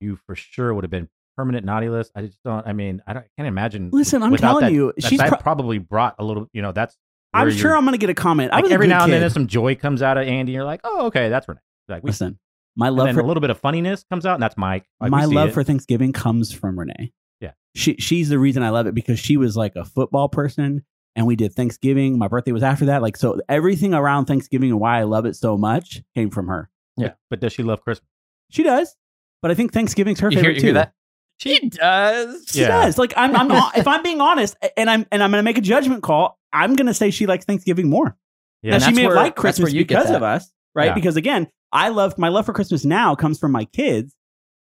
you 0.00 0.16
for 0.26 0.34
sure 0.34 0.72
would 0.74 0.84
have 0.84 0.90
been 0.90 1.08
permanent 1.36 1.64
naughty 1.66 1.88
list. 1.88 2.12
I 2.14 2.22
just 2.22 2.38
don't. 2.44 2.66
I 2.66 2.72
mean, 2.72 3.02
I, 3.06 3.12
don't, 3.12 3.22
I 3.22 3.26
can't 3.36 3.48
imagine. 3.48 3.90
Listen, 3.92 4.22
I'm 4.22 4.36
telling 4.36 4.64
that- 4.66 4.72
you, 4.72 4.92
that- 4.96 5.08
she's 5.08 5.18
that 5.18 5.28
pro- 5.28 5.38
probably 5.38 5.78
brought 5.78 6.16
a 6.18 6.24
little. 6.24 6.48
You 6.52 6.62
know, 6.62 6.72
that's. 6.72 6.96
I'm 7.32 7.50
sure 7.50 7.76
I'm 7.76 7.82
going 7.84 7.92
to 7.94 7.98
get 7.98 8.10
a 8.10 8.14
comment. 8.14 8.52
I 8.52 8.56
Like 8.56 8.62
was 8.64 8.70
a 8.70 8.74
every 8.74 8.86
good 8.86 8.90
now 8.90 9.02
and 9.04 9.12
then, 9.12 9.18
kid. 9.18 9.22
there's 9.22 9.32
some 9.32 9.48
joy 9.48 9.74
comes 9.74 10.02
out 10.02 10.16
of 10.18 10.26
Andy. 10.28 10.52
You're 10.52 10.62
like, 10.64 10.80
oh, 10.84 11.06
okay, 11.06 11.28
that's 11.30 11.48
Renee. 11.48 11.58
Like 11.88 12.04
we, 12.04 12.08
Listen, 12.10 12.38
my 12.76 12.86
and 12.86 12.96
love 12.96 13.06
then 13.06 13.14
for 13.16 13.22
a 13.22 13.26
little 13.26 13.40
bit 13.40 13.50
of 13.50 13.58
funniness 13.58 14.04
comes 14.08 14.24
out, 14.24 14.34
and 14.34 14.42
that's 14.42 14.56
Mike. 14.56 14.84
Like, 15.00 15.10
my 15.10 15.24
love 15.24 15.48
it. 15.48 15.52
for 15.52 15.64
Thanksgiving 15.64 16.12
comes 16.12 16.52
from 16.52 16.78
Renee. 16.78 17.12
Yeah. 17.40 17.50
She 17.74 17.96
she's 17.96 18.28
the 18.28 18.38
reason 18.38 18.62
I 18.62 18.70
love 18.70 18.86
it 18.86 18.94
because 18.94 19.18
she 19.18 19.36
was 19.36 19.56
like 19.56 19.74
a 19.74 19.84
football 19.84 20.28
person 20.28 20.84
and 21.16 21.26
we 21.26 21.34
did 21.34 21.52
Thanksgiving. 21.54 22.18
My 22.18 22.28
birthday 22.28 22.52
was 22.52 22.62
after 22.62 22.86
that. 22.86 23.02
Like 23.02 23.16
so 23.16 23.40
everything 23.48 23.94
around 23.94 24.26
Thanksgiving 24.26 24.70
and 24.70 24.78
why 24.80 25.00
I 25.00 25.02
love 25.02 25.26
it 25.26 25.34
so 25.34 25.56
much 25.58 26.02
came 26.14 26.30
from 26.30 26.46
her. 26.46 26.70
But, 26.96 27.16
but 27.30 27.40
does 27.40 27.52
she 27.52 27.64
love 27.64 27.82
Christmas? 27.82 28.08
She 28.50 28.62
does. 28.62 28.94
But 29.42 29.50
I 29.50 29.54
think 29.54 29.72
Thanksgiving's 29.72 30.20
her 30.20 30.30
You 30.30 30.36
hear, 30.36 30.42
favorite 30.44 30.54
you 30.54 30.60
too. 30.60 30.66
hear 30.68 30.74
that? 30.74 30.92
She 31.38 31.68
does. 31.68 32.44
She 32.48 32.60
Yeah. 32.60 32.68
does. 32.68 32.98
Like 32.98 33.12
I'm 33.16 33.34
I'm 33.36 33.50
if 33.76 33.86
I'm 33.86 34.02
being 34.02 34.20
honest 34.20 34.56
and 34.76 34.88
I'm 34.88 35.06
and 35.10 35.22
I'm 35.22 35.30
gonna 35.30 35.42
make 35.42 35.58
a 35.58 35.62
judgment 35.62 36.02
call, 36.02 36.38
I'm 36.52 36.74
gonna 36.76 36.94
say 36.94 37.10
she 37.10 37.26
likes 37.26 37.44
Thanksgiving 37.44 37.88
more. 37.90 38.16
Yeah. 38.62 38.72
now 38.72 38.78
she 38.78 38.84
that's 38.86 38.96
may 38.96 39.02
have 39.02 39.08
where- 39.10 39.16
liked 39.16 39.36
Christmas 39.36 39.72
you 39.72 39.82
because 39.84 40.10
of 40.10 40.22
us, 40.22 40.50
right? 40.74 40.86
Yeah. 40.86 40.94
Because 40.94 41.16
again, 41.16 41.48
I 41.72 41.88
love 41.88 42.16
my 42.18 42.28
love 42.28 42.46
for 42.46 42.52
Christmas 42.52 42.84
now 42.84 43.14
comes 43.14 43.38
from 43.38 43.52
my 43.52 43.64
kids. 43.66 44.14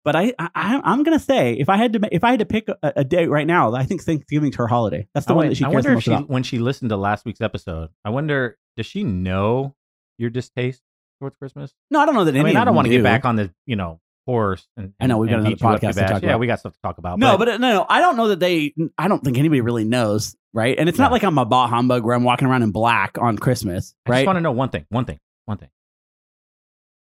But 0.05 0.17
I, 0.17 0.33
I 0.37 0.81
I'm 0.83 1.03
gonna 1.03 1.17
say 1.19 1.53
if 1.53 1.69
I 1.69 1.77
had 1.77 1.93
to 1.93 1.99
if 2.11 2.23
I 2.25 2.31
had 2.31 2.39
to 2.39 2.45
pick 2.45 2.67
a, 2.67 2.75
a 2.97 3.03
day 3.05 3.25
right 3.27 3.47
now, 3.47 3.73
I 3.73 3.83
think 3.85 4.01
Thanksgiving's 4.03 4.57
her 4.57 4.67
holiday. 4.67 5.07
That's 5.13 5.25
the 5.25 5.33
I, 5.33 5.35
one 5.37 5.47
that 5.49 5.55
she 5.55 5.63
I 5.63 5.67
cares 5.67 5.75
wonder 5.75 5.91
the 5.91 5.97
if 5.97 6.03
she, 6.03 6.11
about. 6.11 6.29
when 6.29 6.43
she 6.43 6.59
listened 6.59 6.89
to 6.89 6.97
last 6.97 7.23
week's 7.25 7.39
episode, 7.39 7.89
I 8.03 8.09
wonder 8.09 8.57
does 8.75 8.85
she 8.85 9.03
know 9.05 9.75
your 10.17 10.29
distaste 10.29 10.81
towards 11.19 11.37
Christmas? 11.37 11.73
No, 11.89 12.01
I 12.01 12.05
don't 12.05 12.15
know 12.15 12.25
that. 12.25 12.35
I 12.35 12.39
Any 12.39 12.47
mean, 12.47 12.57
I 12.57 12.65
don't 12.65 12.75
want 12.75 12.87
to 12.87 12.91
get 12.91 13.01
back 13.03 13.23
on 13.23 13.37
the 13.37 13.53
you 13.65 13.77
know 13.77 14.01
horse. 14.25 14.67
And, 14.77 14.93
I 14.99 15.07
know, 15.07 15.17
we've 15.17 15.29
got 15.29 15.39
and 15.39 15.47
another 15.47 15.55
beat 15.55 15.61
you 15.61 15.67
up 15.67 15.75
podcast 15.81 15.81
too 15.81 15.87
to 15.93 15.99
bad. 16.01 16.07
talk 16.09 16.23
Yeah, 16.23 16.35
we 16.37 16.47
got 16.47 16.59
stuff 16.59 16.73
to 16.73 16.79
talk 16.81 16.97
about. 16.97 17.19
No, 17.19 17.37
but 17.37 17.47
uh, 17.49 17.57
no, 17.57 17.69
no, 17.73 17.85
I 17.89 17.99
don't 18.01 18.17
know 18.17 18.29
that 18.29 18.39
they. 18.39 18.73
I 18.97 19.07
don't 19.07 19.23
think 19.23 19.37
anybody 19.37 19.61
really 19.61 19.83
knows, 19.85 20.35
right? 20.53 20.77
And 20.77 20.87
it's 20.89 20.97
not 20.97 21.11
like 21.11 21.23
I'm 21.23 21.37
a 21.37 21.45
bah 21.45 21.67
humbug 21.67 22.03
where 22.03 22.15
I'm 22.15 22.23
walking 22.23 22.47
around 22.47 22.63
in 22.63 22.71
black 22.71 23.17
on 23.19 23.37
Christmas, 23.37 23.93
I 24.05 24.09
right? 24.09 24.19
just 24.19 24.27
want 24.27 24.37
to 24.37 24.41
know 24.41 24.51
one 24.51 24.69
thing. 24.69 24.85
One 24.89 25.05
thing. 25.05 25.19
One 25.45 25.57
thing. 25.57 25.69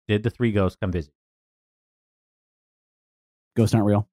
Did 0.08 0.24
the 0.24 0.30
three 0.30 0.51
ghosts 0.51 0.78
come 0.82 0.92
visit? 0.92 1.13
Ghosts 3.56 3.74
aren't 3.75 3.86
real. 3.86 4.08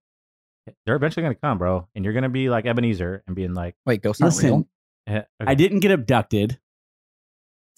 They're 0.84 0.96
eventually 0.96 1.22
going 1.22 1.34
to 1.34 1.40
come, 1.40 1.58
bro, 1.58 1.88
and 1.94 2.04
you're 2.04 2.12
going 2.12 2.24
to 2.24 2.28
be 2.28 2.50
like 2.50 2.66
Ebenezer 2.66 3.22
and 3.26 3.34
being 3.34 3.54
like, 3.54 3.74
Wait, 3.86 4.02
ghosts 4.02 4.20
aren't 4.20 4.34
Listen, 4.34 4.50
real. 4.50 4.68
eh, 5.06 5.12
okay. 5.18 5.24
I 5.40 5.54
didn't 5.54 5.80
get 5.80 5.92
abducted, 5.92 6.58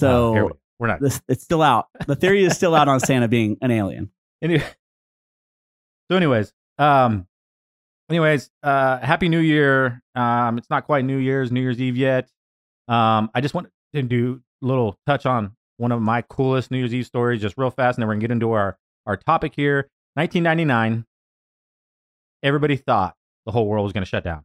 Oh, 0.03 0.33
here 0.33 0.43
so 0.43 0.47
we 0.47 0.51
we're 0.81 0.87
not. 0.89 1.01
this, 1.01 1.21
it's 1.29 1.45
still 1.45 1.63
out. 1.63 1.87
The 2.07 2.17
theory 2.17 2.43
is 2.43 2.55
still 2.57 2.75
out 2.75 2.89
on 2.89 2.99
Santa 3.01 3.29
being 3.29 3.59
an 3.63 3.71
alien. 3.71 4.11
Anyway, 4.43 4.65
so, 6.11 6.17
anyways, 6.17 6.53
um, 6.79 7.27
anyways, 8.09 8.51
uh, 8.63 8.99
happy 8.99 9.29
New 9.29 9.41
Year. 9.41 10.03
Um, 10.15 10.59
it's 10.59 10.71
not 10.71 10.85
quite 10.85 11.05
New 11.05 11.19
Year's, 11.19 11.53
New 11.53 11.61
Year's 11.61 11.81
Eve 11.81 11.97
yet. 11.97 12.31
Um, 12.89 13.31
I 13.35 13.41
just 13.41 13.55
wanted 13.55 13.71
to 13.95 14.03
do 14.03 14.43
a 14.63 14.67
little 14.67 14.99
touch 15.07 15.27
on 15.27 15.53
one 15.77 15.93
of 15.93 16.03
my 16.03 16.23
coolest 16.23 16.71
New 16.71 16.79
Year's 16.79 16.95
Eve 16.95 17.07
stories, 17.07 17.41
just 17.41 17.57
real 17.57 17.71
fast, 17.71 17.97
and 17.97 18.03
then 18.03 18.09
we're 18.09 18.15
gonna 18.15 18.23
get 18.23 18.31
into 18.33 18.53
our 18.53 18.77
our 19.07 19.17
topic 19.17 19.53
here. 19.55 19.89
1999. 20.15 21.05
Everybody 22.43 22.77
thought 22.77 23.15
the 23.47 23.53
whole 23.53 23.67
world 23.67 23.85
was 23.85 23.93
going 23.93 24.03
to 24.05 24.09
shut 24.09 24.25
down. 24.25 24.45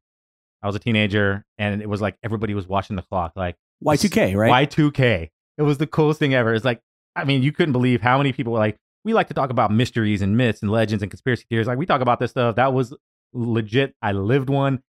I 0.62 0.67
was 0.67 0.75
a 0.75 0.79
teenager, 0.79 1.45
and 1.57 1.81
it 1.81 1.89
was 1.89 2.01
like 2.01 2.17
everybody 2.24 2.53
was 2.53 2.67
watching 2.67 2.95
the 2.95 3.01
clock, 3.01 3.34
like 3.36 3.55
Y2K, 3.84 4.36
right? 4.36 4.69
Y2K. 4.69 5.29
It 5.57 5.62
was 5.62 5.77
the 5.77 5.88
coolest 5.88 6.19
thing 6.19 6.34
ever. 6.34 6.53
It's 6.53 6.65
like, 6.65 6.81
I 7.15 7.24
mean, 7.24 7.43
you 7.43 7.51
couldn't 7.51 7.72
believe 7.72 8.01
how 8.01 8.17
many 8.17 8.34
people 8.34 8.53
were 8.53 8.60
like, 8.60 8.77
we 9.05 9.13
like 9.13 9.27
to 9.29 9.33
talk 9.33 9.51
about 9.51 9.71
mysteries 9.71 10.21
and 10.21 10.35
myths 10.35 10.62
and 10.62 10.71
legends 10.71 11.03
and 11.03 11.12
conspiracy 11.12 11.45
theories. 11.47 11.67
Like, 11.67 11.77
we 11.77 11.85
talk 11.85 12.01
about 12.01 12.19
this 12.19 12.31
stuff. 12.31 12.55
That 12.55 12.74
was 12.74 12.93
legit. 13.31 13.95
I 14.01 14.12
lived 14.12 14.50
one. 14.50 14.81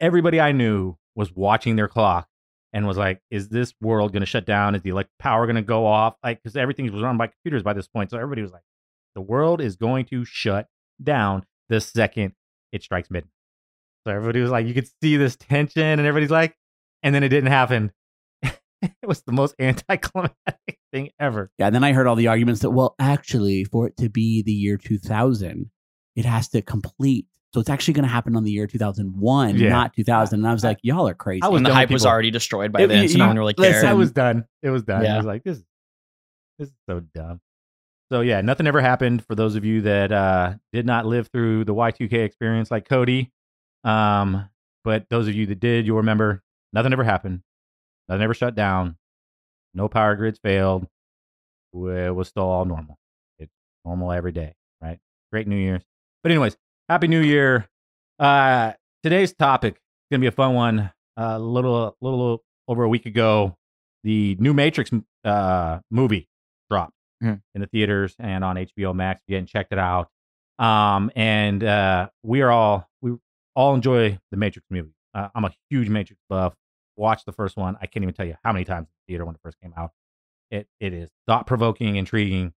Everybody 0.00 0.40
I 0.40 0.52
knew 0.52 0.96
was 1.14 1.34
watching 1.34 1.76
their 1.76 1.88
clock 1.88 2.28
and 2.72 2.86
was 2.86 2.96
like, 2.96 3.20
is 3.30 3.48
this 3.48 3.74
world 3.82 4.12
going 4.12 4.20
to 4.20 4.26
shut 4.26 4.46
down? 4.46 4.74
Is 4.74 4.82
the 4.82 4.90
electric 4.90 5.18
power 5.18 5.46
going 5.46 5.56
to 5.56 5.62
go 5.62 5.84
off? 5.84 6.14
Like, 6.22 6.42
because 6.42 6.56
everything 6.56 6.90
was 6.92 7.02
run 7.02 7.18
by 7.18 7.26
computers 7.26 7.62
by 7.62 7.72
this 7.72 7.88
point. 7.88 8.10
So 8.10 8.16
everybody 8.16 8.42
was 8.42 8.52
like, 8.52 8.62
the 9.14 9.20
world 9.20 9.60
is 9.60 9.76
going 9.76 10.04
to 10.06 10.24
shut 10.24 10.68
down 11.02 11.44
the 11.68 11.80
second 11.80 12.32
it 12.72 12.82
strikes 12.82 13.10
midnight. 13.10 13.30
So 14.06 14.12
everybody 14.12 14.40
was 14.40 14.50
like, 14.50 14.66
you 14.66 14.74
could 14.74 14.88
see 15.02 15.16
this 15.16 15.34
tension, 15.34 15.82
and 15.82 16.00
everybody's 16.00 16.30
like, 16.30 16.56
and 17.02 17.14
then 17.14 17.24
it 17.24 17.30
didn't 17.30 17.50
happen. 17.50 17.92
it 19.02 19.06
was 19.06 19.22
the 19.22 19.32
most 19.32 19.54
anticlimactic 19.58 20.78
thing 20.92 21.10
ever. 21.20 21.50
Yeah, 21.58 21.70
then 21.70 21.84
I 21.84 21.92
heard 21.92 22.06
all 22.06 22.16
the 22.16 22.28
arguments 22.28 22.60
that, 22.62 22.70
well, 22.70 22.94
actually, 22.98 23.64
for 23.64 23.86
it 23.88 23.96
to 23.98 24.08
be 24.08 24.42
the 24.42 24.52
year 24.52 24.76
2000, 24.76 25.70
it 26.14 26.24
has 26.24 26.48
to 26.50 26.62
complete. 26.62 27.26
So 27.54 27.60
it's 27.60 27.70
actually 27.70 27.94
going 27.94 28.04
to 28.04 28.10
happen 28.10 28.36
on 28.36 28.44
the 28.44 28.50
year 28.50 28.66
2001, 28.66 29.56
Yeah. 29.56 29.68
not 29.70 29.94
2000. 29.94 30.40
And 30.40 30.46
I 30.48 30.52
was 30.52 30.62
like, 30.64 30.78
y'all 30.82 31.08
are 31.08 31.14
crazy. 31.14 31.42
I 31.42 31.48
was 31.48 31.58
and 31.58 31.66
the 31.66 31.70
done 31.70 31.78
with 31.78 31.88
hype 31.88 31.90
was 31.90 32.04
already 32.04 32.30
destroyed 32.30 32.70
by 32.72 32.82
It- 32.82 32.86
then, 32.88 33.08
so 33.08 33.18
no 33.18 33.24
you- 33.24 33.28
one 33.28 33.38
really 33.38 33.54
listen, 33.56 33.72
cared. 33.72 33.84
I 33.86 33.94
was 33.94 34.12
done. 34.12 34.44
It 34.62 34.70
was 34.70 34.82
done. 34.82 35.06
I 35.06 35.16
was 35.16 35.26
like, 35.26 35.42
this, 35.44 35.62
this 36.58 36.68
is 36.68 36.74
so 36.88 37.00
dumb. 37.14 37.40
So 38.12 38.20
yeah, 38.20 38.40
nothing 38.40 38.66
ever 38.66 38.80
happened 38.80 39.24
for 39.24 39.34
those 39.34 39.56
of 39.56 39.64
you 39.64 39.80
that 39.82 40.12
uh, 40.12 40.54
did 40.72 40.86
not 40.86 41.06
live 41.06 41.28
through 41.32 41.64
the 41.64 41.74
Y2K 41.74 42.12
experience 42.24 42.70
like 42.70 42.88
Cody. 42.88 43.32
Um, 43.84 44.48
but 44.84 45.06
those 45.10 45.26
of 45.28 45.34
you 45.34 45.46
that 45.46 45.58
did, 45.60 45.86
you'll 45.86 45.96
remember 45.96 46.42
nothing 46.72 46.92
ever 46.92 47.04
happened. 47.04 47.40
Nothing 48.08 48.22
ever 48.22 48.34
shut 48.34 48.54
down. 48.54 48.96
No 49.74 49.88
power 49.88 50.14
grids 50.16 50.38
failed. 50.38 50.86
It 51.74 52.14
was 52.14 52.28
still 52.28 52.44
all 52.44 52.64
normal. 52.64 52.98
It's 53.38 53.52
normal 53.84 54.12
every 54.12 54.32
day, 54.32 54.54
right? 54.80 54.98
Great 55.32 55.46
New 55.46 55.56
Year's. 55.56 55.82
But 56.22 56.32
anyways, 56.32 56.56
Happy 56.88 57.08
New 57.08 57.20
Year. 57.20 57.68
Uh, 58.18 58.72
today's 59.02 59.34
topic 59.34 59.74
is 59.74 59.80
gonna 60.10 60.20
be 60.20 60.26
a 60.28 60.32
fun 60.32 60.54
one. 60.54 60.90
A 61.18 61.38
little, 61.38 61.96
little 62.00 62.42
over 62.68 62.84
a 62.84 62.88
week 62.88 63.06
ago, 63.06 63.56
the 64.04 64.36
new 64.38 64.54
Matrix 64.54 64.90
uh, 65.24 65.80
movie 65.90 66.28
dropped 66.70 66.92
Mhm. 67.22 67.42
in 67.54 67.60
the 67.60 67.66
theaters 67.66 68.14
and 68.18 68.44
on 68.44 68.56
HBO 68.56 68.94
Max. 68.94 69.20
If 69.22 69.30
you 69.30 69.36
hadn't 69.36 69.48
checked 69.48 69.72
it 69.72 69.78
out, 69.78 70.08
um, 70.58 71.10
and 71.16 71.62
uh, 71.64 72.08
we 72.22 72.42
are 72.42 72.50
all 72.50 72.88
we 73.02 73.16
all 73.54 73.74
enjoy 73.74 74.18
the 74.30 74.36
Matrix 74.36 74.66
movie. 74.70 74.92
Uh, 75.14 75.28
I'm 75.34 75.44
a 75.44 75.52
huge 75.70 75.88
Matrix 75.88 76.20
buff. 76.28 76.54
Watched 76.96 77.26
the 77.26 77.32
first 77.32 77.56
one. 77.56 77.76
I 77.80 77.86
can't 77.86 78.02
even 78.02 78.14
tell 78.14 78.26
you 78.26 78.36
how 78.44 78.52
many 78.52 78.64
times 78.64 78.88
in 78.88 78.92
the 79.06 79.12
theater 79.12 79.24
when 79.24 79.34
it 79.34 79.40
first 79.42 79.60
came 79.60 79.74
out. 79.76 79.92
It 80.50 80.68
it 80.80 80.92
is 80.92 81.10
thought 81.26 81.46
provoking, 81.46 81.96
intriguing. 81.96 82.54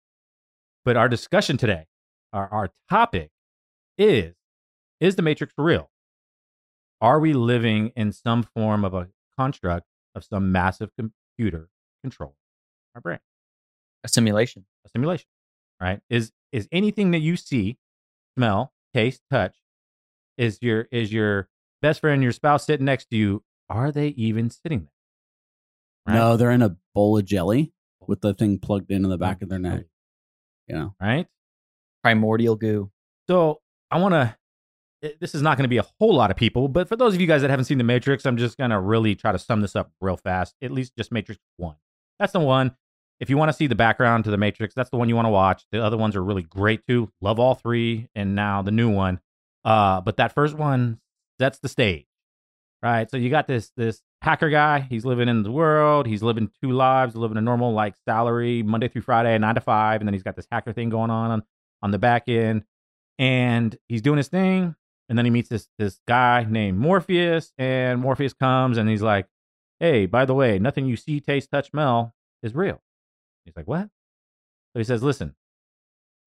But 0.85 0.97
our 0.97 1.09
discussion 1.09 1.57
today, 1.57 1.87
our 2.33 2.49
our 2.49 2.71
topic 2.88 3.30
is 3.97 4.35
is 5.00 5.16
the 5.16 5.23
Matrix 5.23 5.54
real? 5.59 5.90
Are 7.00 7.21
we 7.21 7.33
living 7.33 7.92
in 7.97 8.12
some 8.12 8.42
form 8.42 8.85
of 8.85 8.95
a 8.95 9.09
construct 9.38 9.87
of 10.14 10.25
some 10.25 10.50
massive 10.50 10.90
computer 10.97 11.68
control 12.02 12.37
our 12.95 13.00
brain? 13.00 13.21
a 14.04 14.09
simulation. 14.09 14.64
A 14.85 14.88
simulation, 14.88 15.26
right? 15.80 16.00
Is 16.11 16.33
is 16.52 16.68
anything 16.73 17.11
that 17.12 17.18
you 17.18 17.37
see, 17.37 17.78
smell, 18.37 18.73
taste, 18.95 19.23
touch, 19.30 19.57
is 20.37 20.59
your 20.62 20.88
is 20.90 21.12
your 21.12 21.49
best 21.83 22.00
friend, 22.00 22.23
your 22.23 22.33
spouse 22.33 22.64
sitting 22.66 22.87
next 22.87 23.11
to 23.11 23.16
you? 23.16 23.42
Are 23.70 23.92
they 23.92 24.08
even 24.08 24.50
sitting 24.50 24.88
there? 26.06 26.14
No, 26.14 26.37
they're 26.37 26.50
in 26.50 26.62
a 26.62 26.76
bowl 26.94 27.18
of 27.18 27.25
jelly 27.26 27.72
with 28.06 28.20
the 28.22 28.32
thing 28.32 28.58
plugged 28.58 28.90
in 28.90 29.04
in 29.04 29.10
the 29.10 29.18
back 29.18 29.42
of 29.42 29.48
their 29.48 29.58
neck. 29.58 29.84
You 30.66 30.75
know, 30.75 30.94
right? 31.00 31.26
Primordial 32.02 32.56
goo. 32.56 32.90
So 33.28 33.60
I 33.90 33.98
want 33.98 34.14
to. 34.14 34.37
This 35.20 35.34
is 35.34 35.42
not 35.42 35.56
going 35.56 35.62
to 35.64 35.68
be 35.68 35.76
a 35.76 35.84
whole 36.00 36.14
lot 36.14 36.32
of 36.32 36.37
people, 36.37 36.66
but 36.66 36.88
for 36.88 36.96
those 36.96 37.14
of 37.14 37.20
you 37.20 37.28
guys 37.28 37.42
that 37.42 37.50
haven't 37.50 37.66
seen 37.66 37.78
The 37.78 37.84
Matrix, 37.84 38.26
I'm 38.26 38.37
just 38.37 38.58
going 38.58 38.70
to 38.70 38.80
really 38.80 39.14
try 39.14 39.30
to 39.30 39.38
sum 39.38 39.60
this 39.60 39.76
up 39.76 39.92
real 40.00 40.16
fast. 40.16 40.56
At 40.60 40.72
least 40.72 40.96
just 40.96 41.12
Matrix 41.12 41.40
1. 41.58 41.76
That's 42.18 42.32
the 42.32 42.40
one. 42.40 42.75
If 43.20 43.30
you 43.30 43.37
want 43.37 43.48
to 43.48 43.52
see 43.52 43.68
the 43.68 43.76
background 43.76 44.25
to 44.25 44.32
The 44.32 44.37
Matrix, 44.37 44.75
that's 44.75 44.90
the 44.90 44.96
one 44.96 45.08
you 45.08 45.14
want 45.14 45.26
to 45.26 45.30
watch. 45.30 45.64
The 45.70 45.84
other 45.84 45.96
ones 45.96 46.16
are 46.16 46.25
really 46.25 46.42
great 46.42 46.84
too. 46.88 47.12
Love 47.20 47.38
all 47.38 47.54
three, 47.54 48.08
and 48.16 48.34
now 48.34 48.62
the 48.62 48.72
new 48.72 48.90
one. 48.90 49.20
Uh, 49.64 50.00
but 50.00 50.16
that 50.16 50.34
first 50.34 50.56
one 50.56 50.98
sets 51.40 51.60
the 51.60 51.68
stage, 51.68 52.06
right? 52.82 53.11
So 53.11 53.16
you 53.16 53.30
got 53.30 53.47
this 53.47 53.70
this 53.76 54.02
hacker 54.23 54.50
guy. 54.50 54.80
He's 54.80 55.04
living 55.04 55.28
in 55.28 55.42
the 55.42 55.52
world. 55.52 56.06
He's 56.06 56.23
living 56.23 56.50
two 56.62 56.73
lives, 56.73 57.16
living 57.16 57.37
a 57.37 57.40
normal 57.40 57.73
like 57.73 57.94
salary 58.06 58.62
Monday 58.62 58.88
through 58.88 59.02
Friday, 59.02 59.37
nine 59.38 59.54
to 59.54 59.61
five, 59.61 60.00
and 60.00 60.08
then 60.08 60.14
he's 60.14 60.23
got 60.23 60.37
this 60.37 60.47
hacker 60.50 60.73
thing 60.73 60.88
going 60.88 61.11
on 61.11 61.30
on, 61.30 61.42
on 61.82 61.90
the 61.90 61.99
back 61.99 62.25
end, 62.28 62.64
and 63.18 63.76
he's 63.88 64.02
doing 64.02 64.16
his 64.16 64.28
thing. 64.28 64.75
And 65.08 65.16
then 65.16 65.25
he 65.25 65.30
meets 65.30 65.49
this 65.49 65.68
this 65.78 66.00
guy 66.06 66.47
named 66.49 66.78
Morpheus, 66.78 67.52
and 67.56 68.00
Morpheus 68.00 68.35
comes 68.35 68.76
and 68.76 68.88
he's 68.88 69.02
like, 69.02 69.26
"Hey, 69.80 70.06
by 70.06 70.25
the 70.25 70.35
way, 70.35 70.58
nothing 70.58 70.87
you 70.87 70.97
see, 70.97 71.20
taste, 71.20 71.50
touch, 71.50 71.70
smell 71.70 72.14
is 72.42 72.54
real." 72.54 72.82
He's 73.44 73.56
like, 73.56 73.66
"What?" 73.66 73.88
So 74.73 74.78
he 74.78 74.85
says, 74.85 75.02
"Listen, 75.02 75.35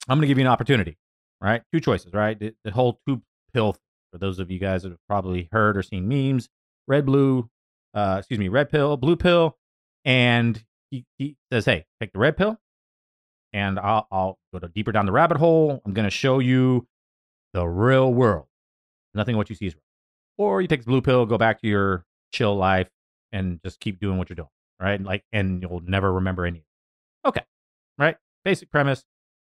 I'm 0.07 0.17
going 0.17 0.23
to 0.23 0.27
give 0.27 0.37
you 0.37 0.45
an 0.45 0.51
opportunity, 0.51 0.97
right? 1.39 1.61
Two 1.71 1.79
choices, 1.79 2.13
right? 2.13 2.39
The, 2.39 2.55
the 2.63 2.71
whole 2.71 2.99
two 3.07 3.21
pill. 3.53 3.77
For 4.11 4.17
those 4.17 4.39
of 4.39 4.51
you 4.51 4.59
guys 4.59 4.83
that 4.83 4.89
have 4.89 4.99
probably 5.07 5.49
heard 5.51 5.77
or 5.77 5.83
seen 5.83 6.07
memes, 6.07 6.49
red, 6.87 7.05
blue, 7.05 7.49
uh, 7.93 8.17
excuse 8.19 8.39
me, 8.39 8.49
red 8.49 8.69
pill, 8.69 8.97
blue 8.97 9.15
pill, 9.15 9.57
and 10.05 10.61
he, 10.89 11.05
he 11.17 11.37
says, 11.51 11.65
"Hey, 11.65 11.85
take 12.01 12.11
the 12.11 12.19
red 12.19 12.35
pill, 12.37 12.59
and 13.53 13.79
I'll, 13.79 14.07
I'll 14.11 14.37
go 14.53 14.59
to 14.59 14.67
deeper 14.67 14.91
down 14.91 15.05
the 15.05 15.11
rabbit 15.11 15.37
hole. 15.37 15.81
I'm 15.85 15.93
going 15.93 16.05
to 16.05 16.11
show 16.11 16.39
you 16.39 16.87
the 17.53 17.67
real 17.67 18.13
world. 18.13 18.47
Nothing 19.13 19.37
what 19.37 19.49
you 19.49 19.55
see 19.55 19.67
is 19.67 19.75
real. 19.75 19.81
Or 20.37 20.61
you 20.61 20.67
take 20.67 20.81
the 20.81 20.89
blue 20.89 21.01
pill, 21.01 21.25
go 21.25 21.37
back 21.37 21.61
to 21.61 21.67
your 21.67 22.05
chill 22.33 22.55
life, 22.55 22.89
and 23.31 23.59
just 23.63 23.79
keep 23.79 23.99
doing 23.99 24.17
what 24.17 24.29
you're 24.29 24.35
doing, 24.35 24.49
right? 24.79 25.01
Like, 25.01 25.23
and 25.31 25.61
you'll 25.61 25.81
never 25.85 26.11
remember 26.13 26.45
any. 26.45 26.63
Okay, 27.25 27.43
right? 27.97 28.17
Basic 28.43 28.71
premise. 28.71 29.03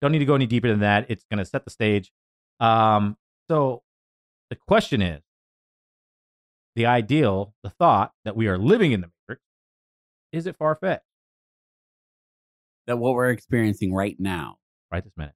Don't 0.00 0.12
need 0.12 0.18
to 0.18 0.24
go 0.24 0.34
any 0.34 0.46
deeper 0.46 0.68
than 0.68 0.80
that. 0.80 1.06
It's 1.08 1.24
going 1.30 1.38
to 1.38 1.44
set 1.44 1.64
the 1.64 1.70
stage. 1.70 2.10
Um, 2.60 3.16
so 3.48 3.82
the 4.52 4.56
question 4.68 5.00
is, 5.00 5.22
the 6.76 6.84
ideal, 6.84 7.54
the 7.62 7.70
thought 7.70 8.12
that 8.26 8.36
we 8.36 8.48
are 8.48 8.58
living 8.58 8.92
in 8.92 9.00
the 9.00 9.10
matrix, 9.26 9.42
is 10.30 10.46
it 10.46 10.56
far 10.56 10.76
fetched? 10.76 11.04
that 12.88 12.98
what 12.98 13.14
we're 13.14 13.30
experiencing 13.30 13.94
right 13.94 14.16
now. 14.18 14.56
right 14.90 15.02
this 15.02 15.12
minute. 15.16 15.34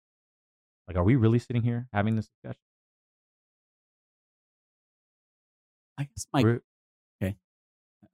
Like, 0.88 0.96
are 0.96 1.04
we 1.04 1.16
really 1.16 1.38
sitting 1.38 1.62
here 1.62 1.86
having 1.92 2.16
this 2.16 2.28
discussion? 2.28 2.60
I 5.98 6.02
guess 6.02 6.26
my 6.34 6.42
We're- 6.42 6.60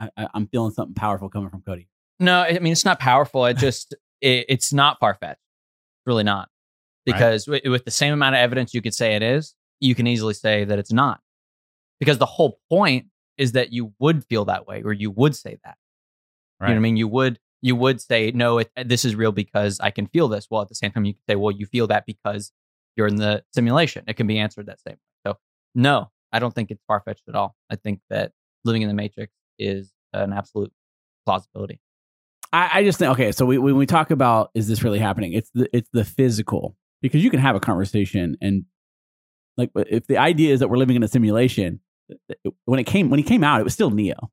I, 0.01 0.11
I, 0.17 0.29
I'm 0.35 0.47
feeling 0.49 0.73
something 0.73 0.95
powerful 0.95 1.29
coming 1.29 1.51
from 1.51 1.63
Cody. 1.63 1.89
No, 2.21 2.41
I 2.41 2.59
mean 2.59 2.73
it's 2.73 2.85
not 2.85 2.99
powerful. 2.99 3.45
It 3.47 3.57
just 3.57 3.95
it, 4.21 4.47
it's 4.49 4.73
not 4.73 4.99
far 5.01 5.15
fetched. 5.15 5.41
Really 6.07 6.25
not. 6.25 6.49
Right. 7.07 7.15
Because 7.15 7.49
with 7.49 7.85
the 7.85 7.91
same 7.91 8.13
amount 8.13 8.35
of 8.37 8.41
evidence 8.41 8.75
you 8.75 8.83
could 8.83 8.95
say 8.95 9.17
it 9.17 9.23
is, 9.23 9.55
you 9.83 9.95
can 9.95 10.07
easily 10.07 10.35
say 10.35 10.65
that 10.65 10.79
it's 10.79 10.93
not. 10.93 11.21
Because 11.99 12.19
the 12.19 12.27
whole 12.27 12.59
point 12.71 13.07
is 13.37 13.53
that 13.53 13.73
you 13.73 13.93
would 13.99 14.25
feel 14.25 14.45
that 14.47 14.67
way, 14.67 14.83
or 14.83 14.93
you 14.93 15.11
would 15.11 15.37
say 15.37 15.59
that. 15.65 15.77
You 16.61 16.69
know 16.69 16.75
what 16.75 16.77
I 16.77 16.81
mean? 16.81 16.97
You 16.97 17.09
would 17.09 17.41
you 17.61 17.75
would 17.77 18.01
say 18.01 18.31
no, 18.33 18.59
it, 18.59 18.71
this 18.85 19.05
is 19.05 19.15
real 19.15 19.33
because 19.33 19.81
I 19.81 19.91
can 19.91 20.07
feel 20.07 20.29
this. 20.29 20.47
Well, 20.51 20.63
at 20.63 20.69
the 20.69 20.75
same 20.75 20.93
time, 20.93 21.05
you 21.05 21.15
could 21.15 21.23
say, 21.29 21.37
well, 21.37 21.51
you 21.51 21.67
feel 21.67 21.89
that 21.89 22.07
because 22.07 22.53
you're 22.97 23.09
in 23.09 23.17
the 23.17 23.43
simulation. 23.53 24.05
It 24.07 24.15
can 24.15 24.27
be 24.27 24.39
answered 24.39 24.67
that 24.67 24.81
same 24.81 24.95
way. 24.95 25.33
So 25.33 25.39
no, 25.75 26.11
I 26.33 26.39
don't 26.39 26.55
think 26.55 26.71
it's 26.71 26.83
far 26.87 27.03
fetched 27.05 27.25
at 27.29 27.35
all. 27.35 27.57
I 27.71 27.77
think 27.77 28.01
that 28.11 28.33
living 28.65 28.83
in 28.83 28.89
the 28.89 28.95
matrix 28.95 29.33
is 29.59 29.93
an 30.13 30.33
absolute 30.33 30.73
plausibility. 31.25 31.81
I, 32.53 32.71
I 32.75 32.85
just 32.85 32.99
think 32.99 33.11
okay. 33.13 33.33
So 33.33 33.47
we, 33.47 33.59
when 33.59 33.77
we 33.77 33.87
talk 33.87 34.11
about 34.11 34.51
is 34.55 34.69
this 34.69 34.83
really 34.83 34.99
happening? 34.99 35.33
It's 35.33 35.51
the 35.55 35.69
it's 35.73 35.89
the 35.93 36.05
physical 36.05 36.77
because 37.01 37.25
you 37.25 37.31
can 37.31 37.41
have 37.41 37.57
a 37.57 37.61
conversation 37.61 38.37
and 38.41 38.65
like 39.57 39.71
if 39.77 40.07
the 40.07 40.19
idea 40.19 40.53
is 40.53 40.61
that 40.61 40.69
we're 40.69 40.77
living 40.79 40.97
in 40.97 41.03
a 41.03 41.09
simulation. 41.09 41.81
When 42.65 42.79
it 42.79 42.85
came 42.85 43.09
when 43.11 43.19
he 43.19 43.23
came 43.25 43.43
out, 43.45 43.61
it 43.61 43.65
was 43.65 43.73
still 43.73 43.91
Neo. 43.91 44.31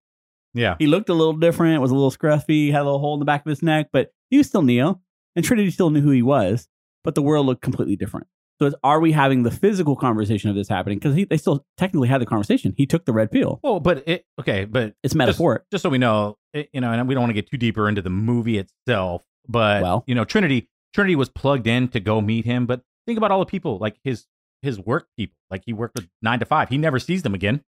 yeah. 0.53 0.75
He 0.79 0.87
looked 0.87 1.09
a 1.09 1.13
little 1.13 1.33
different, 1.33 1.81
was 1.81 1.91
a 1.91 1.95
little 1.95 2.11
scruffy, 2.11 2.71
had 2.71 2.81
a 2.81 2.83
little 2.85 2.99
hole 2.99 3.13
in 3.13 3.19
the 3.19 3.25
back 3.25 3.45
of 3.45 3.49
his 3.49 3.61
neck, 3.63 3.89
but 3.93 4.11
he 4.29 4.37
was 4.37 4.47
still 4.47 4.61
Neo. 4.63 4.99
And 5.35 5.45
Trinity 5.45 5.71
still 5.71 5.89
knew 5.89 6.01
who 6.01 6.09
he 6.11 6.21
was, 6.23 6.67
but 7.03 7.15
the 7.15 7.21
world 7.21 7.45
looked 7.45 7.61
completely 7.61 7.95
different. 7.95 8.27
So 8.59 8.65
it's, 8.67 8.75
are 8.83 8.99
we 8.99 9.13
having 9.13 9.43
the 9.43 9.51
physical 9.51 9.95
conversation 9.95 10.49
of 10.49 10.55
this 10.57 10.67
happening? 10.67 10.99
Because 10.99 11.15
they 11.29 11.37
still 11.37 11.65
technically 11.77 12.09
had 12.09 12.19
the 12.19 12.25
conversation. 12.25 12.73
He 12.75 12.85
took 12.85 13.05
the 13.05 13.13
red 13.13 13.31
pill. 13.31 13.59
Well, 13.63 13.79
but 13.79 14.03
it, 14.05 14.25
okay, 14.41 14.65
but 14.65 14.95
It's 15.01 15.15
metaphoric. 15.15 15.61
just 15.71 15.81
so 15.83 15.89
we 15.89 15.97
know, 15.99 16.37
it, 16.53 16.69
you 16.73 16.81
know, 16.81 16.91
and 16.91 17.07
we 17.07 17.13
don't 17.13 17.21
want 17.21 17.29
to 17.29 17.35
get 17.41 17.49
too 17.49 17.55
deeper 17.57 17.87
into 17.87 18.01
the 18.01 18.09
movie 18.09 18.57
itself, 18.57 19.21
but 19.47 19.81
Well. 19.81 20.03
you 20.07 20.15
know, 20.15 20.25
Trinity 20.25 20.67
Trinity 20.93 21.15
was 21.15 21.29
plugged 21.29 21.67
in 21.67 21.87
to 21.89 22.01
go 22.01 22.19
meet 22.19 22.43
him, 22.43 22.65
but 22.65 22.81
think 23.07 23.17
about 23.17 23.31
all 23.31 23.39
the 23.39 23.45
people 23.45 23.77
like 23.77 23.95
his 24.03 24.25
his 24.61 24.79
work 24.79 25.07
people. 25.17 25.35
Like 25.49 25.63
he 25.65 25.73
worked 25.73 25.95
with 25.95 26.07
nine 26.21 26.39
to 26.39 26.45
five. 26.45 26.69
He 26.69 26.77
never 26.77 26.99
sees 26.99 27.23
them 27.23 27.33
again. 27.33 27.61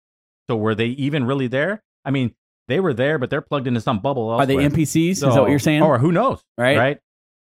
So 0.50 0.56
were 0.56 0.76
they 0.76 0.88
even 0.88 1.26
really 1.26 1.48
there? 1.48 1.84
I 2.04 2.12
mean, 2.12 2.34
they 2.68 2.80
were 2.80 2.94
there, 2.94 3.18
but 3.18 3.30
they're 3.30 3.42
plugged 3.42 3.68
into 3.68 3.82
some 3.82 4.00
bubble. 4.00 4.30
Are 4.30 4.46
they 4.46 4.56
elsewhere. 4.56 4.70
NPCs? 4.70 5.10
Is 5.12 5.20
that 5.22 5.36
what 5.42 5.50
you're 5.50 5.60
saying? 5.60 5.82
Or 5.82 5.98
who 5.98 6.12
knows? 6.12 6.42
Right. 6.58 6.78
Right. 6.78 7.00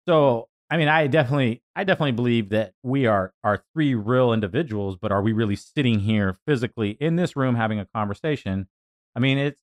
So 0.08 0.48
I 0.70 0.76
mean, 0.76 0.88
I 0.88 1.06
definitely, 1.06 1.62
I 1.74 1.84
definitely 1.84 2.12
believe 2.12 2.50
that 2.50 2.74
we 2.82 3.06
are 3.06 3.32
are 3.42 3.62
three 3.72 3.94
real 3.94 4.32
individuals, 4.32 4.96
but 5.00 5.10
are 5.12 5.22
we 5.22 5.32
really 5.32 5.56
sitting 5.56 6.00
here 6.00 6.36
physically 6.46 6.90
in 7.00 7.16
this 7.16 7.36
room 7.36 7.54
having 7.54 7.78
a 7.78 7.86
conversation? 7.86 8.68
I 9.16 9.20
mean, 9.20 9.38
it's 9.38 9.60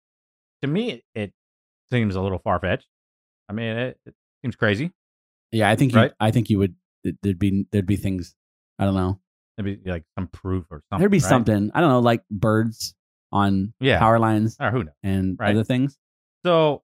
to 0.62 0.68
me, 0.68 0.92
it, 0.92 1.04
it 1.14 1.34
seems 1.92 2.16
a 2.16 2.22
little 2.22 2.40
far 2.40 2.60
fetched. 2.60 2.88
I 3.48 3.54
mean, 3.54 3.78
it, 3.78 4.00
it 4.06 4.16
seems 4.42 4.56
crazy. 4.56 4.92
yeah, 5.52 5.70
I 5.70 5.76
think 5.76 5.94
you, 5.94 6.00
Right. 6.00 6.12
I 6.20 6.32
think 6.32 6.50
you 6.50 6.58
would. 6.60 6.76
There'd 7.22 7.38
be 7.38 7.68
there'd 7.72 7.86
be 7.86 7.98
things. 7.98 8.36
I 8.80 8.86
don't 8.86 8.96
know. 8.96 9.20
Maybe 9.58 9.80
like 9.86 10.04
some 10.18 10.28
proof 10.28 10.66
or 10.72 10.82
something. 10.90 11.00
There'd 11.00 11.12
be 11.12 11.18
right? 11.20 11.24
something. 11.30 11.72
I 11.74 11.82
don't 11.82 11.90
know, 11.90 12.00
like 12.00 12.24
birds 12.30 12.94
on 13.32 13.74
Yeah. 13.80 14.00
power 14.00 14.20
lines 14.20 14.58
Or 14.60 14.72
who 14.72 14.84
knows? 14.84 14.94
and 15.04 15.38
Right. 15.40 15.52
other 15.56 15.64
things. 15.64 15.98
So, 16.46 16.84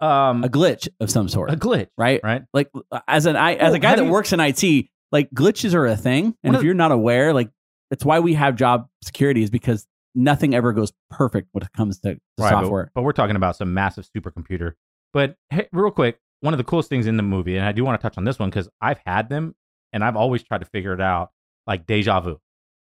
um, 0.00 0.44
A 0.44 0.48
glitch 0.48 0.88
of 1.00 1.10
some 1.10 1.28
sort, 1.28 1.50
a 1.50 1.56
glitch, 1.56 1.88
right? 1.96 2.20
right? 2.22 2.42
Like 2.52 2.70
as 3.08 3.26
an 3.26 3.36
I 3.36 3.54
as 3.54 3.72
Oh, 3.72 3.76
a 3.76 3.78
guy 3.78 3.96
that 3.96 4.04
you- 4.04 4.10
works 4.10 4.32
in 4.32 4.40
IT, 4.40 4.90
like 5.12 5.30
glitches 5.30 5.74
are 5.74 5.86
a 5.86 5.96
thing, 5.96 6.34
and 6.42 6.56
if 6.56 6.62
you're 6.62 6.74
not 6.74 6.90
aware, 6.92 7.32
like 7.32 7.50
that's 7.90 8.04
why 8.04 8.18
we 8.20 8.34
have 8.34 8.56
job 8.56 8.88
security 9.02 9.42
is 9.42 9.50
because 9.50 9.86
nothing 10.14 10.54
ever 10.54 10.72
goes 10.72 10.92
perfect 11.10 11.48
when 11.52 11.62
it 11.62 11.72
comes 11.72 11.98
to, 12.00 12.14
to 12.14 12.20
Right, 12.38 12.50
but- 12.52 12.62
software. 12.62 12.90
But, 12.94 13.02
we're 13.02 13.12
talking 13.12 13.36
about 13.36 13.56
some 13.56 13.74
massive 13.74 14.06
supercomputer. 14.16 14.72
But 15.12 15.36
hey, 15.50 15.68
real 15.72 15.90
quick, 15.90 16.18
one 16.40 16.54
of 16.54 16.58
the 16.58 16.64
coolest 16.64 16.88
things 16.88 17.06
in 17.06 17.16
the 17.16 17.22
movie, 17.22 17.56
and 17.56 17.64
I 17.66 17.72
do 17.72 17.84
want 17.84 18.00
to 18.00 18.02
touch 18.02 18.16
on 18.18 18.24
this 18.24 18.38
one 18.38 18.50
because 18.50 18.68
I've 18.80 18.98
had 19.06 19.28
them 19.28 19.54
and 19.92 20.02
I've 20.04 20.16
always 20.16 20.42
tried 20.42 20.58
to 20.58 20.66
figure 20.66 20.92
it 20.92 21.00
out, 21.00 21.30
like 21.66 21.86
deja 21.86 22.20
vu. 22.20 22.40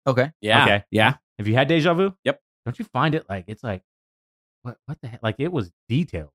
Okay. 0.07 0.31
Yeah, 0.41 0.63
Okay. 0.63 0.83
yeah. 0.91 1.15
Have 1.37 1.47
you 1.47 1.53
had 1.55 1.67
deja 1.67 1.93
vu? 1.93 2.13
Yep. 2.23 2.39
Don't 2.65 2.77
you 2.79 2.85
find 2.85 3.15
it 3.15 3.25
like 3.29 3.45
it's 3.47 3.63
like 3.63 3.81
what 4.63 4.77
what 4.85 4.97
the 5.01 5.07
heck? 5.07 5.21
Like 5.23 5.35
it 5.39 5.51
was 5.51 5.71
detailed, 5.89 6.29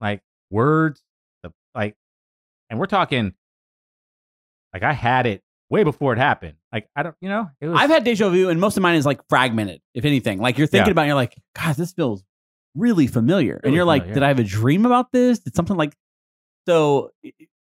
like 0.00 0.20
words, 0.50 1.02
the 1.42 1.52
like, 1.74 1.96
and 2.70 2.78
we're 2.78 2.86
talking 2.86 3.34
like 4.72 4.82
I 4.82 4.92
had 4.92 5.26
it 5.26 5.42
way 5.70 5.84
before 5.84 6.12
it 6.12 6.18
happened. 6.18 6.54
Like 6.72 6.88
I 6.96 7.02
don't, 7.02 7.14
you 7.20 7.28
know, 7.28 7.50
it 7.60 7.68
was. 7.68 7.78
I've 7.78 7.90
had 7.90 8.04
deja 8.04 8.28
vu, 8.30 8.48
and 8.48 8.60
most 8.60 8.76
of 8.76 8.82
mine 8.82 8.96
is 8.96 9.06
like 9.06 9.20
fragmented, 9.28 9.80
if 9.94 10.04
anything. 10.04 10.38
Like 10.40 10.58
you're 10.58 10.66
thinking 10.66 10.88
Yeah. 10.88 10.92
about, 10.92 11.02
it, 11.04 11.06
you're 11.08 11.14
like, 11.14 11.36
God, 11.54 11.76
this 11.76 11.92
feels 11.92 12.24
really 12.74 13.06
familiar, 13.06 13.60
and 13.62 13.74
you're 13.74 13.84
like, 13.84 14.12
did. 14.12 14.22
I 14.22 14.28
have 14.28 14.38
a 14.38 14.44
dream 14.44 14.86
about 14.86 15.12
this? 15.12 15.38
Did 15.40 15.54
something 15.54 15.76
like 15.76 15.94
so? 16.66 17.10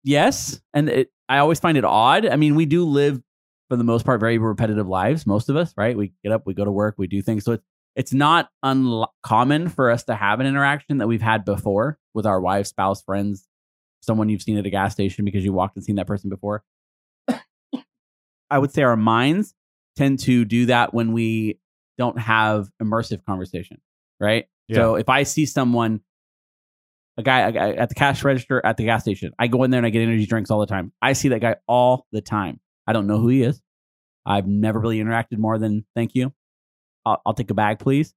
Yes, 0.04 0.60
and 0.74 0.90
it, 0.90 1.12
I 1.30 1.38
always 1.38 1.60
find 1.60 1.78
it 1.78 1.86
odd. 1.86 2.26
I 2.26 2.36
mean, 2.36 2.56
we 2.56 2.66
do 2.66 2.84
live 2.86 3.22
for 3.70 3.78
the 3.78 3.84
most 3.84 4.06
part 4.06 4.20
very 4.20 4.38
repetitive 4.38 4.88
lives. 4.88 5.26
Most 5.26 5.50
of 5.50 5.56
us, 5.56 5.74
right? 5.78 5.98
We 5.98 6.14
get 6.24 6.32
up, 6.32 6.44
we 6.46 6.54
go 6.54 6.66
to 6.66 6.72
work, 6.72 6.96
we 6.98 7.08
do 7.08 7.22
things. 7.22 7.44
So 7.44 7.54
it's 7.54 7.64
it's 7.96 8.14
not 8.14 8.50
uncommon 8.64 9.70
for 9.70 9.92
us 9.92 10.04
to 10.06 10.16
have 10.16 10.40
an 10.40 10.48
interaction 10.48 10.98
that 10.98 11.08
we've 11.08 11.22
had 11.22 11.46
before 11.46 12.00
with 12.14 12.26
our 12.26 12.42
wife, 12.42 12.68
spouse, 12.68 13.04
friends, 13.04 13.48
someone 14.02 14.30
you've 14.30 14.42
seen 14.42 14.58
at 14.58 14.66
a 14.66 14.70
gas 14.70 14.94
station 14.94 15.26
because 15.26 15.46
you 15.46 15.54
walked 15.54 15.76
and 15.76 15.86
seen 15.86 15.98
that 15.98 16.08
person 16.08 16.30
before. 16.30 16.64
I 18.50 18.58
would 18.58 18.72
say 18.72 18.84
our 18.84 18.96
minds 18.96 19.54
tend 19.96 20.20
to 20.20 20.46
do 20.46 20.68
that 20.68 20.94
when 20.94 21.14
we 21.14 21.60
don't 21.98 22.20
have 22.20 22.70
immersive 22.82 23.24
conversation, 23.26 23.80
right? 24.20 24.46
So 24.78 24.96
if 24.96 25.10
I 25.10 25.24
see 25.24 25.46
someone, 25.46 26.02
a 27.18 27.24
guy, 27.24 27.42
a 27.42 27.52
guy 27.52 27.74
at 27.74 27.90
the 27.90 27.96
cash 27.96 28.24
register 28.24 28.60
at 28.66 28.78
the 28.78 28.86
gas 28.86 29.04
station, 29.04 29.34
I 29.38 29.48
go 29.48 29.64
in 29.64 29.72
there 29.72 29.78
and 29.78 29.86
I 29.86 29.92
get 29.92 30.02
energy 30.02 30.26
drinks 30.26 30.50
all 30.50 30.60
the 30.60 30.66
time. 30.66 30.92
I 31.02 31.14
see 31.14 31.30
that 31.30 31.42
guy 31.42 31.58
all 31.68 32.08
the 32.12 32.22
time. 32.22 32.60
I 32.88 32.94
don't 32.94 33.08
know 33.08 33.20
who 33.20 33.30
he 33.30 33.44
is. 33.44 33.62
I've 34.26 34.48
never 34.48 34.80
really 34.80 35.00
interacted 35.00 35.38
more 35.38 35.58
than 35.58 35.86
thank 35.96 36.16
you. 36.16 36.34
I'll, 37.06 37.22
I'll 37.26 37.34
take 37.34 37.50
a 37.52 37.54
bag, 37.54 37.80
please. 37.80 38.14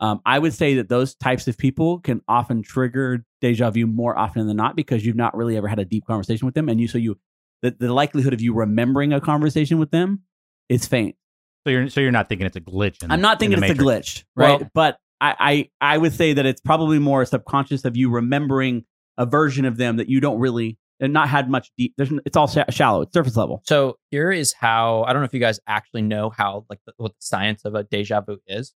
Um, 0.00 0.20
I 0.26 0.38
would 0.38 0.52
say 0.52 0.74
that 0.74 0.88
those 0.88 1.14
types 1.14 1.48
of 1.48 1.56
people 1.56 2.00
can 2.00 2.20
often 2.28 2.62
trigger 2.62 3.24
deja 3.40 3.70
vu 3.70 3.86
more 3.86 4.18
often 4.18 4.46
than 4.46 4.56
not 4.56 4.76
because 4.76 5.06
you've 5.06 5.16
not 5.16 5.34
really 5.36 5.56
ever 5.56 5.68
had 5.68 5.78
a 5.78 5.84
deep 5.84 6.04
conversation 6.06 6.44
with 6.44 6.54
them, 6.54 6.68
and 6.68 6.78
you 6.80 6.86
so 6.88 6.98
you 6.98 7.18
the, 7.62 7.70
the 7.78 7.92
likelihood 7.92 8.34
of 8.34 8.40
you 8.42 8.52
remembering 8.52 9.12
a 9.14 9.20
conversation 9.20 9.78
with 9.78 9.90
them 9.90 10.22
is 10.68 10.86
faint. 10.86 11.16
so 11.64 11.70
you're 11.70 11.88
so 11.88 12.00
you're 12.02 12.10
not 12.12 12.28
thinking 12.28 12.46
it's 12.46 12.56
a 12.56 12.60
glitch. 12.60 12.98
I'm 13.08 13.22
not 13.22 13.40
in 13.42 13.50
thinking 13.52 13.64
it's 13.70 13.80
a 13.80 13.82
glitch, 13.82 14.24
right? 14.34 14.60
Well- 14.60 14.70
but 14.74 14.98
I, 15.20 15.70
I 15.80 15.94
I 15.94 15.98
would 15.98 16.12
say 16.12 16.34
that 16.34 16.44
it's 16.44 16.60
probably 16.60 16.98
more 16.98 17.24
subconscious 17.24 17.86
of 17.86 17.96
you 17.96 18.10
remembering 18.10 18.84
a 19.16 19.24
version 19.24 19.64
of 19.64 19.78
them 19.78 19.96
that 19.96 20.10
you 20.10 20.20
don't 20.20 20.38
really 20.40 20.76
and 21.00 21.12
not 21.12 21.28
had 21.28 21.50
much 21.50 21.70
deep. 21.76 21.94
There's, 21.96 22.10
it's 22.24 22.36
all 22.36 22.46
sha- 22.48 22.70
shallow. 22.70 23.02
It's 23.02 23.12
surface 23.12 23.36
level. 23.36 23.62
So 23.66 23.98
here 24.10 24.30
is 24.32 24.52
how 24.52 25.04
I 25.04 25.12
don't 25.12 25.22
know 25.22 25.26
if 25.26 25.34
you 25.34 25.40
guys 25.40 25.60
actually 25.66 26.02
know 26.02 26.30
how 26.30 26.64
like 26.70 26.80
the, 26.86 26.92
what 26.96 27.10
the 27.12 27.16
science 27.20 27.64
of 27.64 27.74
a 27.74 27.82
deja 27.84 28.20
vu 28.22 28.38
is, 28.46 28.74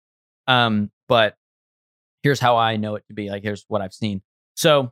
um, 0.48 0.92
but 1.08 1.36
here's 2.24 2.40
how 2.40 2.58
I 2.58 2.76
know 2.78 2.96
it 2.96 3.06
to 3.08 3.14
be. 3.14 3.30
Like 3.30 3.44
here's 3.44 3.66
what 3.68 3.82
I've 3.82 3.94
seen. 3.94 4.22
So 4.56 4.92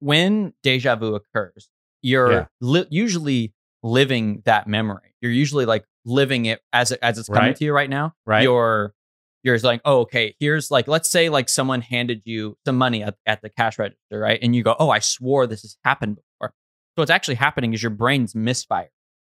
when 0.00 0.52
deja 0.62 0.96
vu 0.96 1.14
occurs, 1.14 1.68
you're 2.02 2.32
Yeah. 2.32 2.46
li- 2.60 2.86
usually 2.90 3.54
living 3.82 4.42
that 4.44 4.66
memory. 4.66 5.14
You're 5.20 5.32
usually 5.32 5.64
like 5.64 5.84
living 6.04 6.46
it 6.46 6.60
as 6.72 6.92
it, 6.92 6.98
as 7.02 7.18
it's 7.18 7.28
coming 7.28 7.42
Right. 7.50 7.56
to 7.56 7.64
you 7.64 7.72
right 7.72 7.88
now. 7.90 8.14
Right. 8.26 8.42
You're 8.42 8.94
you're 9.42 9.58
like, 9.60 9.80
oh, 9.84 10.00
okay. 10.00 10.34
Here's 10.40 10.72
like, 10.72 10.88
let's 10.88 11.08
say 11.08 11.28
like 11.28 11.48
someone 11.48 11.80
handed 11.80 12.22
you 12.24 12.58
some 12.66 12.76
money 12.76 13.04
at, 13.04 13.14
at 13.26 13.42
the 13.42 13.48
cash 13.48 13.78
register, 13.78 14.18
right? 14.18 14.40
And 14.42 14.56
you 14.56 14.64
go, 14.64 14.74
oh, 14.80 14.90
I 14.90 14.98
swore 14.98 15.46
this 15.46 15.62
has 15.62 15.76
happened 15.84 16.16
before. 16.16 16.25
So 16.96 17.02
what's 17.02 17.10
actually 17.10 17.34
happening 17.34 17.74
is 17.74 17.82
your 17.82 17.90
brain's 17.90 18.34
misfire. 18.34 18.88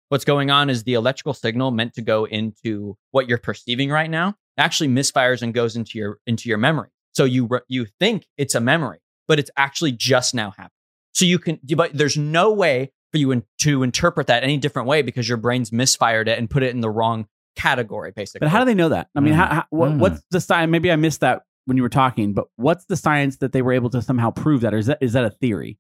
What's 0.10 0.26
going 0.26 0.52
on 0.52 0.70
is 0.70 0.84
the 0.84 0.94
electrical 0.94 1.34
signal 1.34 1.72
meant 1.72 1.94
to 1.96 2.02
go 2.04 2.26
into 2.26 2.96
what 3.12 3.28
you're 3.28 3.40
perceiving 3.40 3.90
right 3.90 4.10
now 4.10 4.36
actually 4.60 4.90
misfires 4.90 5.42
and 5.42 5.54
goes 5.54 5.76
into 5.76 5.98
your 5.98 6.20
into 6.28 6.50
your 6.50 6.60
memory. 6.60 6.90
So 7.16 7.26
you 7.26 7.48
re- 7.48 7.60
you 7.68 7.88
think 8.00 8.28
it's 8.38 8.54
a 8.56 8.60
memory, 8.62 9.00
but 9.28 9.40
it's 9.40 9.50
actually 9.58 9.92
just 9.92 10.36
now 10.36 10.52
happened. 10.52 10.72
So 11.14 11.26
you 11.26 11.40
can, 11.40 11.60
but 11.76 11.92
there's 11.98 12.16
no 12.16 12.54
way 12.54 12.92
for 13.12 13.18
you 13.18 13.32
in, 13.32 13.44
to 13.62 13.82
interpret 13.82 14.28
that 14.28 14.44
any 14.44 14.58
different 14.58 14.88
way 14.88 15.02
because 15.02 15.28
your 15.28 15.38
brain's 15.40 15.72
misfired 15.72 16.28
it 16.28 16.38
and 16.38 16.48
put 16.50 16.62
it 16.62 16.76
in 16.76 16.82
the 16.82 16.90
wrong 16.92 17.26
category, 17.56 18.12
basically. 18.16 18.46
But 18.46 18.50
how 18.50 18.60
do 18.60 18.66
they 18.66 18.76
know 18.76 18.90
that? 18.90 19.08
I 19.16 19.20
mean, 19.20 19.34
Mm. 19.34 19.38
how, 19.38 19.48
how, 19.48 19.64
what, 19.72 19.92
Mm. 19.92 20.00
what's 20.00 20.22
the 20.30 20.40
science? 20.40 20.70
Maybe 20.70 20.92
I 20.92 20.96
missed 20.96 21.22
that 21.22 21.42
when 21.66 21.76
you 21.76 21.82
were 21.84 21.90
talking, 21.90 22.34
but 22.34 22.46
what's 22.56 22.86
the 22.86 22.96
science 22.96 23.38
that 23.38 23.52
they 23.52 23.64
were 23.64 23.74
able 23.74 23.90
to 23.90 24.02
somehow 24.02 24.30
prove 24.32 24.62
that, 24.62 24.74
or 24.76 24.78
is 24.78 24.86
that 24.86 25.00
is 25.02 25.14
that 25.14 25.26
a 25.26 25.32
theory? 25.32 25.80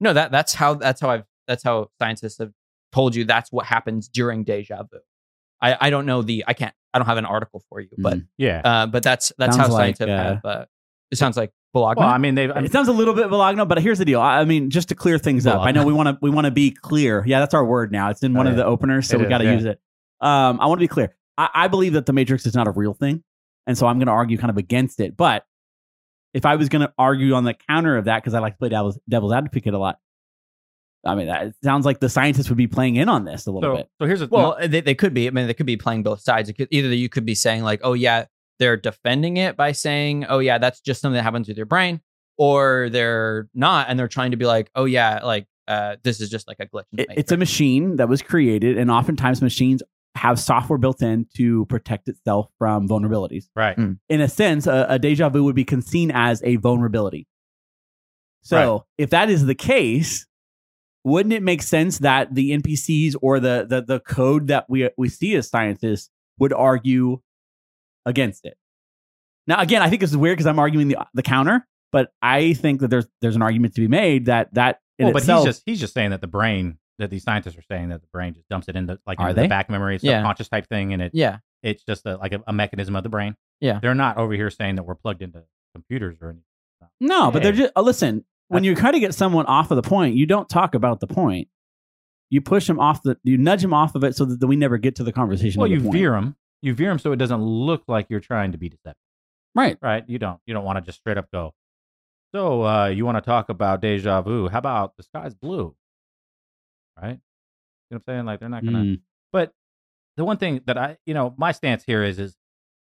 No, 0.00 0.12
that 0.12 0.30
that's 0.32 0.54
how 0.54 0.74
that's 0.74 1.00
how 1.00 1.10
I've 1.10 1.24
that's 1.46 1.62
how 1.62 1.90
scientists 1.98 2.38
have 2.38 2.52
told 2.92 3.14
you 3.14 3.24
that's 3.24 3.52
what 3.52 3.66
happens 3.66 4.08
during 4.08 4.44
deja 4.44 4.82
vu. 4.84 4.98
I, 5.62 5.76
I 5.80 5.90
don't 5.90 6.06
know 6.06 6.22
the 6.22 6.44
I 6.48 6.54
can't 6.54 6.74
I 6.94 6.98
don't 6.98 7.06
have 7.06 7.18
an 7.18 7.26
article 7.26 7.62
for 7.68 7.80
you, 7.80 7.88
but 7.98 8.18
Mm. 8.18 8.26
Yeah. 8.38 8.60
uh, 8.64 8.86
but 8.86 9.02
that's 9.02 9.32
that's 9.38 9.56
Sounds 9.56 9.68
how 9.68 9.74
like, 9.74 9.96
scientists 9.96 10.08
uh, 10.18 10.22
have. 10.24 10.44
Uh, 10.44 10.64
it 11.10 11.18
sounds 11.18 11.36
like 11.36 11.52
Bologna. 11.72 12.00
well, 12.00 12.08
I 12.08 12.18
mean, 12.18 12.34
they've. 12.34 12.50
I 12.50 12.54
mean, 12.56 12.64
It 12.64 12.72
sounds 12.72 12.88
a 12.88 12.92
little 12.92 13.14
bit 13.14 13.28
Bologna, 13.30 13.64
but 13.64 13.80
here's 13.80 13.98
the 13.98 14.04
deal. 14.04 14.20
I 14.20 14.40
I 14.40 14.44
mean, 14.44 14.70
just 14.70 14.88
to 14.88 14.94
clear 14.94 15.18
things 15.18 15.46
up, 15.46 15.60
I 15.60 15.70
know 15.72 15.84
we 15.84 15.92
want 15.92 16.08
to 16.08 16.18
we 16.22 16.30
want 16.30 16.46
to 16.46 16.50
be 16.50 16.70
clear. 16.70 17.22
Yeah, 17.26 17.40
that's 17.40 17.52
our 17.54 17.64
word 17.64 17.92
now. 17.92 18.10
It's 18.10 18.22
in 18.22 18.32
one 18.34 18.46
Oh, 18.46 18.50
of 18.50 18.56
yeah. 18.56 18.62
the 18.64 18.68
openers, 18.68 19.08
so 19.08 19.16
It 19.18 19.22
we 19.22 19.26
got 19.28 19.38
to 19.38 19.44
yeah. 19.44 19.52
use 19.54 19.64
it. 19.64 19.80
Um, 20.20 20.60
I 20.60 20.66
want 20.66 20.78
to 20.78 20.84
be 20.84 20.88
clear. 20.88 21.14
I, 21.38 21.48
I 21.54 21.68
believe 21.68 21.92
that 21.94 22.06
the 22.06 22.12
Matrix 22.12 22.46
is 22.46 22.54
not 22.54 22.66
a 22.66 22.70
real 22.70 22.94
thing, 22.94 23.22
and 23.66 23.76
so 23.76 23.86
I'm 23.86 23.98
going 23.98 24.06
to 24.06 24.12
argue 24.12 24.36
kind 24.38 24.50
of 24.50 24.56
against 24.56 24.98
it. 25.00 25.16
But 25.16 25.44
if 26.34 26.46
I 26.46 26.56
was 26.56 26.68
going 26.68 26.82
to 26.82 26.92
argue 26.98 27.34
on 27.34 27.44
the 27.44 27.54
counter 27.54 27.96
of 27.96 28.04
that, 28.06 28.22
because 28.22 28.34
I 28.34 28.40
like 28.40 28.54
to 28.54 28.58
play 28.58 28.68
devil's, 28.68 28.98
devil's 29.08 29.32
advocate 29.32 29.74
a 29.74 29.78
lot, 29.78 29.98
I 31.04 31.14
mean, 31.14 31.26
that, 31.26 31.46
it 31.46 31.54
sounds 31.64 31.86
like 31.86 32.00
the 32.00 32.08
scientists 32.08 32.48
would 32.50 32.58
be 32.58 32.66
playing 32.66 32.96
in 32.96 33.08
on 33.08 33.24
this 33.24 33.46
a 33.46 33.50
little 33.50 33.74
so, 33.74 33.76
bit. 33.76 33.88
so 34.00 34.06
here's 34.06 34.20
a 34.20 34.26
Well, 34.26 34.56
they, 34.60 34.80
they 34.80 34.94
could 34.94 35.14
be. 35.14 35.26
I 35.26 35.30
mean, 35.30 35.46
they 35.46 35.54
could 35.54 35.66
be 35.66 35.76
playing 35.76 36.02
both 36.02 36.20
sides. 36.20 36.48
It 36.48 36.54
could, 36.54 36.68
either 36.70 36.88
you 36.88 37.08
could 37.08 37.24
be 37.24 37.34
saying 37.34 37.62
like, 37.62 37.80
"Oh 37.82 37.94
yeah, 37.94 38.26
they're 38.58 38.76
defending 38.76 39.38
it 39.38 39.56
by 39.56 39.72
saying, 39.72 40.26
"Oh 40.28 40.40
yeah, 40.40 40.58
that's 40.58 40.80
just 40.80 41.00
something 41.00 41.16
that 41.16 41.22
happens 41.22 41.48
with 41.48 41.56
your 41.56 41.66
brain," 41.66 42.00
or 42.36 42.90
they're 42.90 43.48
not, 43.54 43.88
and 43.88 43.98
they're 43.98 44.08
trying 44.08 44.32
to 44.32 44.36
be 44.36 44.44
like, 44.44 44.70
"Oh 44.74 44.84
yeah, 44.84 45.24
like 45.24 45.46
uh, 45.68 45.96
this 46.02 46.20
is 46.20 46.28
just 46.28 46.46
like 46.46 46.58
a 46.60 46.66
glitch." 46.66 46.84
It, 46.92 47.08
it's 47.16 47.32
a 47.32 47.38
machine 47.38 47.96
that 47.96 48.10
was 48.10 48.20
created, 48.20 48.76
and 48.76 48.90
oftentimes 48.90 49.40
machines 49.40 49.82
have 50.16 50.38
software 50.40 50.78
built 50.78 51.02
in 51.02 51.26
to 51.36 51.64
protect 51.66 52.08
itself 52.08 52.48
from 52.58 52.88
vulnerabilities. 52.88 53.44
right. 53.54 53.76
Mm. 53.76 53.98
in 54.08 54.20
a 54.20 54.28
sense, 54.28 54.66
a, 54.66 54.86
a 54.88 54.98
deja 54.98 55.28
vu 55.28 55.44
would 55.44 55.54
be 55.54 55.64
con- 55.64 55.82
seen 55.82 56.10
as 56.10 56.42
a 56.42 56.56
vulnerability. 56.56 57.26
So, 58.42 58.72
Right. 58.72 58.80
if 58.98 59.10
that 59.10 59.30
is 59.30 59.46
the 59.46 59.54
case, 59.54 60.26
wouldn't 61.04 61.32
it 61.32 61.42
make 61.42 61.62
sense 61.62 61.98
that 61.98 62.34
the 62.34 62.50
NPCs 62.52 63.14
or 63.22 63.38
the, 63.40 63.66
the 63.68 63.82
the 63.82 64.00
code 64.00 64.48
that 64.48 64.66
we 64.68 64.90
we 64.98 65.08
see 65.08 65.34
as 65.36 65.48
scientists 65.48 66.10
would 66.38 66.52
argue 66.52 67.20
against 68.04 68.44
it? 68.44 68.56
Now, 69.46 69.60
again, 69.60 69.80
I 69.82 69.88
think 69.88 70.00
this 70.00 70.10
is 70.10 70.16
weird 70.16 70.36
because 70.36 70.46
I'm 70.46 70.58
arguing 70.58 70.88
the 70.88 70.98
the 71.14 71.22
counter, 71.22 71.66
but 71.92 72.12
I 72.20 72.52
think 72.54 72.80
that 72.80 72.88
there's 72.88 73.06
there's 73.22 73.36
an 73.36 73.42
argument 73.42 73.74
to 73.76 73.80
be 73.80 73.88
made 73.88 74.26
that 74.26 74.52
that 74.54 74.80
in 74.98 75.06
Well, 75.06 75.12
but 75.14 75.22
itself, 75.22 75.46
he's 75.46 75.54
just 75.54 75.62
he's 75.66 75.80
just 75.80 75.94
saying 75.94 76.10
that 76.10 76.20
the 76.20 76.26
brain 76.26 76.78
that 77.00 77.10
these 77.10 77.22
scientists 77.24 77.56
are 77.58 77.62
saying 77.70 77.88
that 77.90 78.00
the 78.00 78.06
brain 78.12 78.32
just 78.34 78.48
dumps 78.48 78.68
it 78.68 78.76
into 78.76 78.98
like 79.06 79.18
Are 79.18 79.28
into 79.30 79.40
they? 79.40 79.46
the 79.46 79.48
back 79.48 79.68
memory, 79.68 79.96
it's 79.96 80.04
Yeah. 80.04 80.18
subconscious 80.20 80.48
type 80.48 80.66
thing, 80.68 80.92
and 80.92 81.02
it 81.02 81.10
yeah, 81.14 81.38
it's 81.62 81.82
just 81.84 82.06
a, 82.06 82.16
like 82.16 82.32
a, 82.32 82.42
a 82.46 82.52
mechanism 82.52 82.96
of 82.96 83.02
the 83.02 83.08
brain. 83.08 83.36
Yeah. 83.60 83.78
they're 83.82 83.94
not 83.94 84.16
over 84.16 84.32
here 84.32 84.48
saying 84.50 84.76
that 84.76 84.84
we're 84.84 84.94
plugged 84.94 85.20
into 85.22 85.42
computers 85.74 86.16
or 86.22 86.28
anything. 86.30 86.44
no, 87.00 87.30
but 87.30 87.42
they're 87.42 87.52
just 87.52 87.72
uh, 87.76 87.82
listen. 87.82 88.24
When 88.48 88.64
you 88.64 88.74
try 88.74 88.90
to 88.90 88.98
get 88.98 89.14
someone 89.14 89.46
off 89.46 89.70
of 89.70 89.76
the 89.76 89.82
point, 89.88 90.16
you 90.16 90.26
don't 90.26 90.48
talk 90.48 90.74
about 90.74 90.98
the 91.00 91.06
point. 91.06 91.48
you 92.30 92.40
push 92.40 92.66
them 92.66 92.78
off 92.80 93.02
the, 93.02 93.16
you 93.24 93.36
nudge 93.38 93.62
them 93.62 93.72
off 93.74 93.94
of 93.94 94.02
it 94.04 94.14
so 94.16 94.24
that 94.24 94.46
we 94.46 94.56
never 94.56 94.78
get 94.78 94.96
to 94.96 95.04
the 95.04 95.12
conversation. 95.12 95.60
well, 95.60 95.68
the 95.68 95.76
you 95.76 95.90
veer 95.90 96.12
them. 96.12 96.36
You 96.62 96.74
veer 96.74 96.88
them 96.88 96.98
so 96.98 97.12
it 97.12 97.16
doesn't 97.16 97.42
look 97.42 97.82
like 97.88 98.06
you're 98.10 98.20
trying 98.20 98.52
to 98.52 98.58
be 98.58 98.68
deceptive, 98.68 98.96
right? 99.54 99.76
right? 99.80 100.04
You 100.08 100.18
don't. 100.18 100.40
You 100.46 100.54
don't 100.54 100.64
want 100.64 100.78
to 100.78 100.82
just 100.82 100.98
straight 100.98 101.16
up 101.18 101.30
go. 101.32 101.54
So 102.34 102.64
uh, 102.64 102.86
you 102.88 103.04
want 103.04 103.16
to 103.18 103.20
talk 103.22 103.48
about 103.48 103.80
deja 103.80 104.20
vu? 104.22 104.48
How 104.48 104.58
about 104.58 104.96
the 104.96 105.02
sky's 105.02 105.34
blue? 105.34 105.74
Right? 107.00 107.18
You 107.90 107.96
know 107.96 108.02
what 108.04 108.12
I'm 108.12 108.14
saying? 108.14 108.24
Like 108.26 108.40
they're 108.40 108.48
not 108.48 108.64
gonna. 108.64 108.78
Mm. 108.78 109.00
But 109.32 109.52
the 110.16 110.24
one 110.24 110.36
thing 110.36 110.60
that 110.66 110.78
I, 110.78 110.98
you 111.06 111.14
know, 111.14 111.34
my 111.36 111.52
stance 111.52 111.84
here 111.84 112.04
is, 112.04 112.18
is 112.18 112.36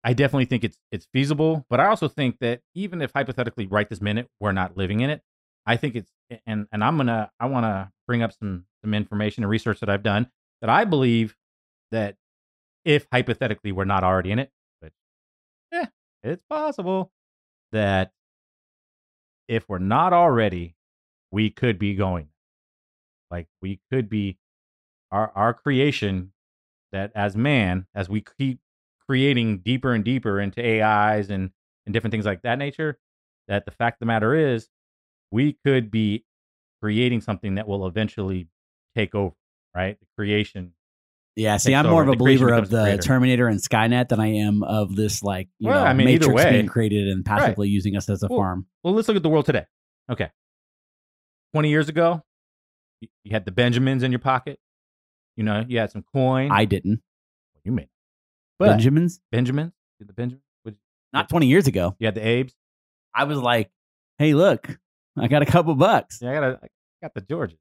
I 0.04 0.14
definitely 0.14 0.46
think 0.46 0.64
it's 0.64 0.80
it's 0.92 1.08
feasible, 1.14 1.66
but 1.70 1.80
I 1.80 1.88
also 1.88 2.08
think 2.08 2.40
that 2.40 2.62
even 2.74 3.02
if 3.02 3.12
hypothetically 3.14 3.68
right 3.68 3.90
this 3.90 4.02
minute 4.02 4.30
we're 4.40 4.52
not 4.52 4.78
living 4.78 5.02
in 5.02 5.10
it, 5.10 5.22
I 5.66 5.78
think 5.78 5.96
it's 5.96 6.12
and 6.46 6.68
and 6.72 6.84
I'm 6.84 6.98
gonna 6.98 7.32
I 7.40 7.48
want 7.48 7.66
to 7.66 7.92
bring 8.08 8.22
up 8.22 8.32
some 8.32 8.66
some 8.82 8.94
information 8.94 9.44
and 9.44 9.50
research 9.50 9.80
that 9.82 9.90
I've 9.90 10.04
done 10.04 10.30
that 10.62 10.70
I 10.70 10.86
believe 10.86 11.36
that 11.92 12.16
if 12.86 13.08
hypothetically 13.12 13.72
we're 13.72 13.86
not 13.86 14.04
already 14.04 14.32
in 14.32 14.40
it, 14.40 14.52
but 14.82 14.92
yeah, 15.72 15.88
it's 16.24 16.44
possible 16.44 17.12
that 17.72 18.12
if 19.48 19.68
we're 19.68 19.80
not 19.80 20.14
already, 20.14 20.76
we 21.32 21.50
could 21.50 21.78
be 21.78 21.96
going. 21.96 22.29
Like 23.32 23.48
we 23.62 23.80
could 23.92 24.10
be 24.10 24.38
our 25.12 25.32
our 25.36 25.54
creation 25.54 26.32
that 26.92 27.12
as 27.16 27.36
man, 27.36 27.86
as 27.94 28.10
we 28.10 28.24
keep 28.40 28.60
creating 29.08 29.60
deeper 29.60 29.94
and 29.94 30.04
deeper 30.04 30.40
into 30.40 30.62
AIs 30.64 31.30
and 31.30 31.52
and 31.86 31.94
different 31.94 32.12
things 32.12 32.26
like 32.26 32.42
that 32.44 32.58
nature, 32.58 32.98
that 33.48 33.66
the 33.66 33.72
fact 33.72 33.96
of 33.96 34.00
the 34.02 34.06
matter 34.06 34.36
is, 34.36 34.68
we 35.32 35.58
could 35.66 35.90
be 35.92 36.26
creating 36.82 37.22
something 37.22 37.56
that 37.56 37.68
will 37.68 37.86
eventually 37.88 38.48
take 38.96 39.14
over, 39.16 39.36
right? 39.76 40.00
The 40.00 40.06
creation. 40.18 40.74
Yeah, 41.36 41.58
see, 41.58 41.74
I'm 41.74 41.86
more 41.86 42.02
over. 42.02 42.04
of 42.04 42.08
a 42.10 42.12
The 42.12 42.18
believer 42.18 42.54
of 42.54 42.70
the. 42.70 42.98
Terminator 43.02 43.48
and 43.48 43.60
Skynet 43.62 44.10
than 44.10 44.20
I 44.20 44.28
am 44.28 44.62
of 44.64 44.96
this 44.96 45.24
like 45.24 45.48
you 45.58 45.70
Well, 45.70 45.84
know 45.84 45.86
I 45.90 45.94
mean, 45.94 46.10
either 46.10 46.28
Matrix 46.28 46.46
way. 46.46 46.52
being 46.52 46.68
created 46.68 47.08
and 47.08 47.24
passively 47.26 47.70
using 47.70 47.96
us 47.96 48.10
as 48.10 48.24
a 48.24 48.28
Well, 48.28 48.40
farm. 48.40 48.66
Well, 48.84 48.94
let's 48.94 49.08
look 49.08 49.16
at 49.18 49.24
the 49.24 49.30
world 49.30 49.46
today. 49.46 49.66
Okay. 50.12 50.30
20 51.54 51.70
years 51.70 51.88
ago, 51.90 52.24
you 53.02 53.08
you 53.24 53.32
had 53.32 53.46
the 53.46 53.52
Benjamins 53.52 54.04
in 54.04 54.12
your 54.12 54.20
pocket. 54.20 54.60
You 55.36 55.44
know, 55.44 55.64
you 55.68 55.80
had 55.80 55.92
some 55.92 56.04
coin. 56.14 56.52
I 56.52 56.66
didn't. 56.66 57.02
you 57.64 57.72
made 57.72 57.88
but 58.58 58.68
Benjamins, 58.72 59.22
Benjamins, 59.32 59.72
the 60.00 60.14
Benjamins. 60.14 60.44
What- 60.64 60.76
not 61.14 61.30
20 61.30 61.48
years 61.48 61.68
ago. 61.68 61.96
You 62.00 62.08
had 62.08 62.16
the 62.16 62.26
Abes. 62.28 62.54
I 63.16 63.24
was 63.24 63.38
like, 63.38 63.72
hey, 64.18 64.34
look, 64.34 64.78
I 65.18 65.28
got 65.28 65.42
a 65.42 65.46
couple 65.46 65.74
bucks. 65.76 66.20
Yeah, 66.22 66.32
I 66.32 66.34
got 66.34 66.44
a, 66.44 66.60
I 66.64 66.68
got 67.02 67.14
the 67.14 67.22
Georgia. 67.22 67.56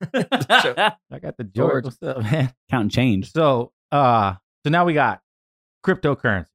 I 0.14 1.18
got 1.20 1.36
the 1.36 1.44
George. 1.44 1.84
George. 1.84 1.84
What's 1.84 2.02
up, 2.02 2.22
man? 2.22 2.52
Counting 2.70 2.90
change. 2.90 3.32
So, 3.32 3.72
uh, 3.90 4.34
so 4.64 4.70
now 4.70 4.84
we 4.84 4.94
got 4.94 5.20
cryptocurrency. 5.84 6.46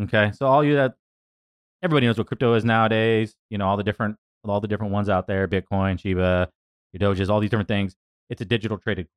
Okay, 0.00 0.32
so 0.34 0.46
all 0.46 0.64
you 0.64 0.76
that 0.76 0.94
everybody 1.82 2.06
knows 2.06 2.16
what 2.18 2.26
crypto 2.26 2.54
is 2.54 2.64
nowadays. 2.64 3.34
You 3.50 3.58
know 3.58 3.66
all 3.68 3.76
the 3.76 3.84
different 3.84 4.16
all 4.44 4.60
the 4.60 4.68
different 4.68 4.92
ones 4.92 5.08
out 5.08 5.26
there: 5.26 5.46
Bitcoin, 5.46 6.00
Shiba, 6.00 6.48
your 6.92 6.98
Doges, 7.14 7.28
all 7.30 7.40
these 7.40 7.50
different 7.50 7.68
things. 7.68 7.96
It's 8.30 8.40
a 8.40 8.44
digital 8.44 8.78
traded. 8.78 9.08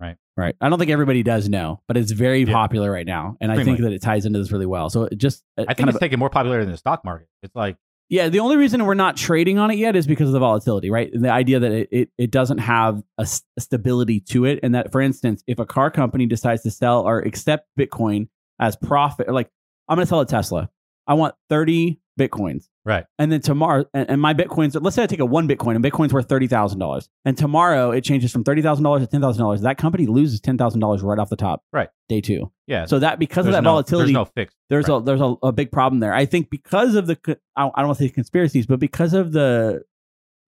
Right. 0.00 0.16
Right. 0.36 0.56
I 0.60 0.68
don't 0.70 0.78
think 0.78 0.90
everybody 0.90 1.22
does 1.22 1.48
know, 1.48 1.82
but 1.86 1.96
it's 1.98 2.12
very 2.12 2.44
Yeah. 2.44 2.52
popular 2.54 2.90
right 2.90 3.06
now. 3.06 3.36
And 3.40 3.52
I 3.52 3.62
think 3.62 3.80
that 3.80 3.92
it 3.92 4.00
ties 4.00 4.24
into 4.24 4.38
this 4.38 4.50
really 4.50 4.66
well. 4.66 4.88
So 4.88 5.04
it 5.04 5.18
just 5.18 5.44
uh, 5.58 5.62
I 5.62 5.64
think 5.66 5.78
kind 5.78 5.88
it's 5.90 5.96
of, 5.96 6.00
taking 6.00 6.18
more 6.18 6.30
popularity 6.30 6.64
than 6.64 6.72
the 6.72 6.78
stock 6.78 7.04
market. 7.04 7.28
It's 7.42 7.54
like 7.54 7.76
yeah, 8.08 8.28
the 8.28 8.40
only 8.40 8.56
reason 8.56 8.84
we're 8.86 8.94
not 8.94 9.16
trading 9.16 9.58
on 9.60 9.70
it 9.70 9.78
yet 9.78 9.94
is 9.94 10.04
because 10.04 10.26
of 10.28 10.32
the 10.32 10.40
volatility, 10.40 10.90
right? 10.90 11.10
The 11.14 11.30
idea 11.30 11.60
that 11.60 11.70
it, 11.70 11.88
it, 11.92 12.08
it 12.18 12.30
doesn't 12.32 12.58
have 12.58 13.00
a 13.18 13.26
stability 13.60 14.18
to 14.30 14.46
it. 14.46 14.58
And 14.64 14.74
that, 14.74 14.90
for 14.90 15.00
instance, 15.00 15.44
if 15.46 15.60
a 15.60 15.64
car 15.64 15.92
company 15.92 16.26
decides 16.26 16.62
to 16.62 16.72
sell 16.72 17.02
or 17.02 17.20
accept 17.20 17.68
Bitcoin 17.78 18.26
as 18.58 18.74
profit, 18.74 19.32
like, 19.32 19.48
I'm 19.88 19.94
going 19.94 20.04
to 20.04 20.08
sell 20.08 20.18
a 20.18 20.26
Tesla. 20.26 20.68
I 21.06 21.14
want 21.14 21.36
30 21.50 22.00
Bitcoins. 22.20 22.68
Right. 22.84 23.04
And 23.18 23.32
then 23.32 23.40
tomorrow, 23.40 23.84
and, 23.94 24.08
and 24.10 24.20
my 24.20 24.34
Bitcoins, 24.34 24.76
let's 24.80 24.94
say 24.96 25.02
I 25.02 25.06
take 25.06 25.20
a 25.20 25.24
one 25.26 25.48
Bitcoin 25.48 25.74
and 25.74 25.84
Bitcoin's 25.84 26.12
worth 26.12 26.28
$30,000. 26.28 27.08
And 27.24 27.36
tomorrow 27.36 27.90
it 27.90 28.04
changes 28.04 28.30
from 28.32 28.44
$30,000 28.44 29.00
to 29.10 29.18
$10,000. 29.18 29.60
That 29.62 29.78
company 29.78 30.06
loses 30.06 30.40
$10,000 30.40 31.02
right 31.02 31.18
off 31.18 31.30
the 31.30 31.36
top. 31.36 31.64
Right. 31.72 31.88
Day 32.08 32.20
two. 32.20 32.52
yeah. 32.66 32.84
So 32.86 32.98
that 32.98 33.18
because 33.18 33.46
of 33.46 33.52
that 33.52 33.62
no, 33.64 33.70
volatility, 33.70 34.12
There's 34.12 34.14
no 34.14 34.24
fix. 34.24 34.54
there's 34.68 34.88
a 34.88 35.00
there's 35.04 35.20
a, 35.20 35.34
a 35.42 35.52
big 35.52 35.70
problem 35.72 36.00
there. 36.00 36.12
I 36.12 36.26
think 36.26 36.50
because 36.50 36.94
of 36.96 37.06
the 37.06 37.16
I 37.56 37.62
I 37.66 37.78
don't 37.78 37.86
want 37.86 37.98
to 37.98 38.04
say 38.04 38.10
conspiracies, 38.10 38.66
but 38.66 38.80
because 38.80 39.14
of 39.14 39.32
the 39.32 39.82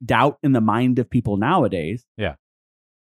doubt 0.04 0.38
in 0.42 0.52
the 0.52 0.60
mind 0.60 0.98
of 0.98 1.08
people 1.08 1.36
nowadays. 1.36 2.04
Yeah. 2.16 2.34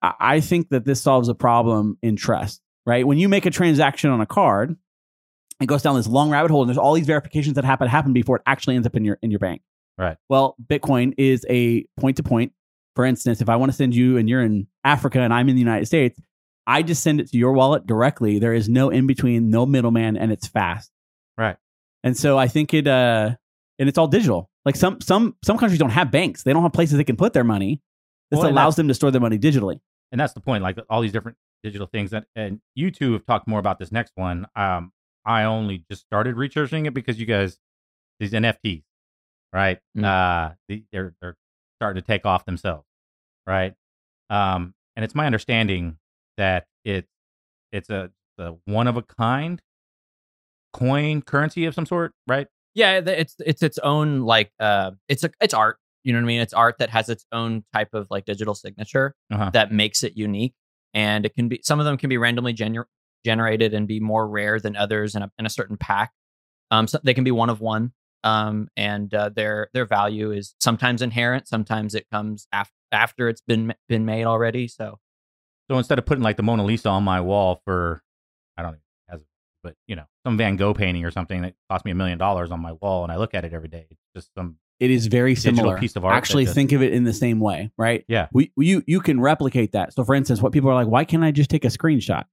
I, 0.02 0.14
I 0.20 0.40
think 0.40 0.70
that 0.70 0.86
this 0.86 1.02
solves 1.02 1.28
a 1.30 1.36
problem 1.36 1.98
in 2.02 2.16
trust. 2.16 2.62
Right 2.86 3.06
when 3.06 3.18
you 3.18 3.28
make 3.28 3.46
a 3.46 3.52
transaction 3.52 4.12
on 4.12 4.22
a 4.22 4.26
card, 4.28 4.78
it 5.62 5.68
goes 5.68 5.82
down 5.82 5.96
this 5.96 6.08
long 6.08 6.30
rabbit 6.30 6.52
hole, 6.52 6.62
and 6.62 6.70
there's 6.70 6.78
all 6.78 6.94
these 6.94 7.06
verifications 7.06 7.56
that 7.56 7.66
happen 7.66 7.88
happen 7.88 8.14
before 8.14 8.38
it 8.38 8.42
actually 8.46 8.76
ends 8.76 8.86
up 8.88 8.96
in 8.96 9.06
your 9.06 9.18
in 9.22 9.32
your 9.32 9.40
bank. 9.40 9.62
Right. 9.98 10.18
Well, 10.30 10.56
Bitcoin 10.66 11.14
is 11.18 11.46
a 11.50 11.86
point 12.00 12.18
to 12.18 12.24
point. 12.24 12.52
For 12.96 13.06
instance, 13.06 13.42
if 13.42 13.50
I 13.50 13.56
want 13.58 13.72
to 13.72 13.76
send 13.76 13.94
you 13.96 14.18
and 14.18 14.28
you're 14.30 14.42
in 14.42 14.68
Africa 14.84 15.20
and 15.22 15.34
I'm 15.34 15.50
in 15.50 15.56
the 15.56 15.62
United 15.62 15.86
States, 15.86 16.20
I 16.68 16.82
just 16.82 17.04
send 17.04 17.20
it 17.20 17.30
to 17.32 17.38
your 17.38 17.54
wallet 17.54 17.86
directly. 17.86 18.40
There 18.40 18.54
is 18.54 18.68
no 18.70 18.90
in 18.90 19.06
between, 19.08 19.50
no 19.50 19.66
middleman, 19.66 20.18
and 20.18 20.32
it's 20.32 20.48
fast. 20.48 20.92
Right. 21.38 21.58
And 22.04 22.16
so 22.18 22.38
I 22.38 22.48
think 22.48 22.74
it 22.74 22.88
uh 22.88 23.36
and 23.80 23.90
it's 23.90 23.98
all 23.98 24.08
digital. 24.08 24.50
Like 24.66 24.76
some 24.76 25.00
some 25.02 25.36
some 25.44 25.58
countries 25.58 25.80
don't 25.80 25.90
have 25.92 26.12
banks. 26.12 26.44
They 26.44 26.54
don't 26.54 26.64
have 26.64 26.74
places 26.74 26.98
they 26.98 27.04
can 27.04 27.18
put 27.18 27.34
their 27.34 27.44
money. 27.44 27.82
This 28.32 28.40
Well, 28.40 28.50
allows 28.50 28.76
them 28.76 28.88
to 28.88 28.94
store 28.94 29.12
their 29.12 29.22
money 29.22 29.38
digitally. 29.38 29.80
and 30.12 30.20
that's 30.20 30.34
the 30.34 30.40
point. 30.42 30.64
Like 30.64 30.78
all 30.90 31.02
these 31.02 31.12
different 31.12 31.38
digital 31.64 31.88
things 31.88 32.12
that, 32.12 32.26
and 32.36 32.60
you 32.76 32.92
two 32.92 33.14
have 33.14 33.26
talked 33.26 33.48
more 33.48 33.60
about 33.60 33.78
this 33.80 33.92
next 33.92 34.12
one. 34.16 34.46
Um, 34.56 34.92
I 35.26 35.44
only 35.44 35.84
just 35.90 36.02
started 36.04 36.36
researching 36.36 36.86
it 36.86 36.94
because 36.94 37.20
you 37.20 37.26
guys 37.26 37.58
these 38.20 38.32
NFTs, 38.32 38.84
right? 39.54 39.80
Mm. 39.98 40.04
Uh, 40.06 40.54
the, 40.68 40.84
they're 40.92 41.14
they're 41.22 41.36
starting 41.80 42.02
to 42.02 42.06
take 42.08 42.26
off 42.26 42.46
themselves, 42.46 42.86
right? 43.48 43.74
Um, 44.30 44.74
and 44.96 45.04
it's 45.04 45.16
my 45.16 45.26
understanding 45.26 45.98
that 46.38 46.66
it's 46.84 47.10
it's 47.72 47.90
a, 47.90 48.12
a 48.38 48.54
one 48.66 48.88
of 48.88 48.98
a 48.98 49.02
kind 49.02 49.62
coin 50.74 51.22
currency 51.22 51.66
of 51.66 51.74
some 51.74 51.86
sort, 51.86 52.14
right? 52.28 52.48
Yeah, 52.74 52.98
it's 53.06 53.36
it's 53.46 53.64
its 53.64 53.78
own 53.80 54.22
like 54.22 54.52
uh 54.60 54.92
it's 55.08 55.24
a 55.24 55.32
it's 55.42 55.54
art. 55.54 55.78
You 56.04 56.14
know 56.14 56.20
what 56.20 56.26
I 56.26 56.28
mean? 56.28 56.42
It's 56.42 56.54
art 56.54 56.78
that 56.80 56.90
has 56.92 57.10
its 57.10 57.26
own 57.32 57.64
type 57.74 57.90
of 57.94 58.08
like 58.12 58.26
digital 58.26 58.54
signature 58.54 59.16
Uh-huh. 59.32 59.50
that 59.54 59.72
makes 59.72 60.04
it 60.04 60.16
unique. 60.16 60.54
And 60.94 61.26
it 61.26 61.34
can 61.36 61.48
be 61.48 61.60
some 61.64 61.80
of 61.80 61.86
them 61.86 61.98
can 61.98 62.10
be 62.10 62.18
randomly 62.18 62.54
gener- 62.54 62.86
generated 63.26 63.74
and 63.74 63.88
be 63.88 64.00
more 64.00 64.26
rare 64.28 64.60
than 64.60 64.78
others 64.78 65.16
in 65.16 65.24
a, 65.24 65.32
in 65.38 65.46
a 65.46 65.50
certain 65.50 65.76
pack. 65.78 66.12
Um, 66.72 66.88
so 66.88 67.00
they 67.04 67.14
can 67.14 67.24
be 67.26 67.32
one 67.32 67.50
of 67.50 67.60
one. 67.60 67.92
Um, 68.24 68.70
and 68.78 69.14
uh, 69.14 69.30
their 69.36 69.68
their 69.74 69.86
value 69.86 70.32
is 70.32 70.56
sometimes 70.60 71.02
inherent, 71.02 71.48
sometimes 71.48 71.94
it 71.94 72.06
comes 72.12 72.48
after 72.54 72.74
after 72.92 73.28
it's 73.30 73.42
been 73.42 73.74
been 73.90 74.06
made 74.06 74.26
already. 74.26 74.68
So 74.68 75.00
So 75.70 75.78
instead 75.78 76.00
of 76.00 76.06
putting 76.06 76.24
like 76.24 76.38
the 76.38 76.44
Mona 76.44 76.64
Lisa 76.64 76.90
on 76.90 77.04
my 77.04 77.22
wall 77.22 77.62
for, 77.66 78.02
I 78.58 78.64
don't 78.64 78.72
know, 78.74 78.78
has, 79.10 79.22
but 79.64 79.76
you 79.86 79.96
know, 79.96 80.06
some 80.26 80.38
Van 80.38 80.56
Gogh 80.56 80.74
painting 80.74 81.06
or 81.06 81.12
something 81.12 81.42
that 81.44 81.54
cost 81.70 81.86
me 81.86 81.92
a 81.92 81.96
million 81.96 82.18
dollars 82.18 82.50
on 82.52 82.60
my 82.62 82.72
wall, 82.74 83.04
and 83.04 83.12
I 83.12 83.18
look 83.18 83.34
at 83.36 83.46
it 83.46 83.54
every 83.54 83.68
day, 83.68 83.86
it's 83.92 84.02
just 84.16 84.30
some 84.36 84.58
It 84.80 84.90
is 84.90 85.06
very 85.06 85.36
Digital 85.36 85.58
similar. 85.58 85.78
piece 85.78 85.96
of 85.96 86.04
art 86.04 86.16
Actually, 86.16 86.46
just- 86.46 86.56
think 86.56 86.72
of 86.72 86.82
it 86.82 86.94
in 86.94 87.04
the 87.04 87.14
same 87.14 87.40
way, 87.40 87.70
right? 87.78 88.06
Yeah. 88.08 88.28
We, 88.34 88.52
you 88.58 88.82
you 88.88 89.02
can 89.02 89.20
replicate 89.22 89.74
that. 89.74 89.94
So, 89.94 90.04
for 90.04 90.16
instance, 90.16 90.42
what 90.42 90.52
people 90.52 90.70
are 90.72 90.76
like, 90.76 90.88
why 90.88 91.04
can't 91.06 91.24
I 91.24 91.30
just 91.32 91.50
take 91.52 91.64
a 91.66 91.70
screenshot? 91.70 92.24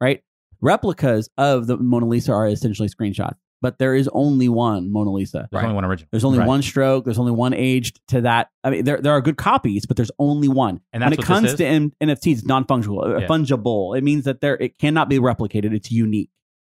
Right? 0.00 0.22
Replicas 0.62 1.28
of 1.36 1.66
the 1.66 1.76
Mona 1.76 2.06
Lisa 2.06 2.32
are 2.32 2.46
essentially 2.48 2.88
screenshots, 2.88 3.34
but 3.60 3.78
there 3.78 3.94
is 3.94 4.08
only 4.12 4.48
one 4.48 4.92
Mona 4.92 5.10
Lisa. 5.10 5.48
There's 5.50 5.64
only 5.64 5.74
one 5.74 5.84
original. 5.84 6.08
There's 6.12 6.24
only 6.24 6.38
Right. 6.38 6.48
one 6.48 6.62
stroke. 6.62 7.04
There's 7.04 7.18
only 7.18 7.32
one 7.32 7.52
aged 7.52 8.00
to 8.08 8.20
that. 8.22 8.48
I 8.64 8.70
mean, 8.70 8.84
there, 8.84 8.98
there 9.00 9.12
are 9.12 9.20
good 9.20 9.36
copies, 9.36 9.84
but 9.86 9.96
there's 9.96 10.10
only 10.18 10.48
one. 10.48 10.80
And 10.92 11.02
when 11.02 11.12
it 11.12 11.18
what 11.18 11.26
comes 11.26 11.42
this 11.50 11.54
to 11.56 11.66
is? 11.66 11.76
M- 11.76 11.92
NFTs, 12.00 12.38
it's 12.38 12.44
non-fungible, 12.46 13.04
uh, 13.04 13.18
Yeah. 13.20 13.26
fungible. 13.26 13.98
It 13.98 14.04
means 14.04 14.24
that 14.24 14.40
there 14.40 14.56
it 14.56 14.78
cannot 14.78 15.08
be 15.08 15.18
replicated. 15.18 15.74
It's 15.74 15.90
unique, 15.90 16.30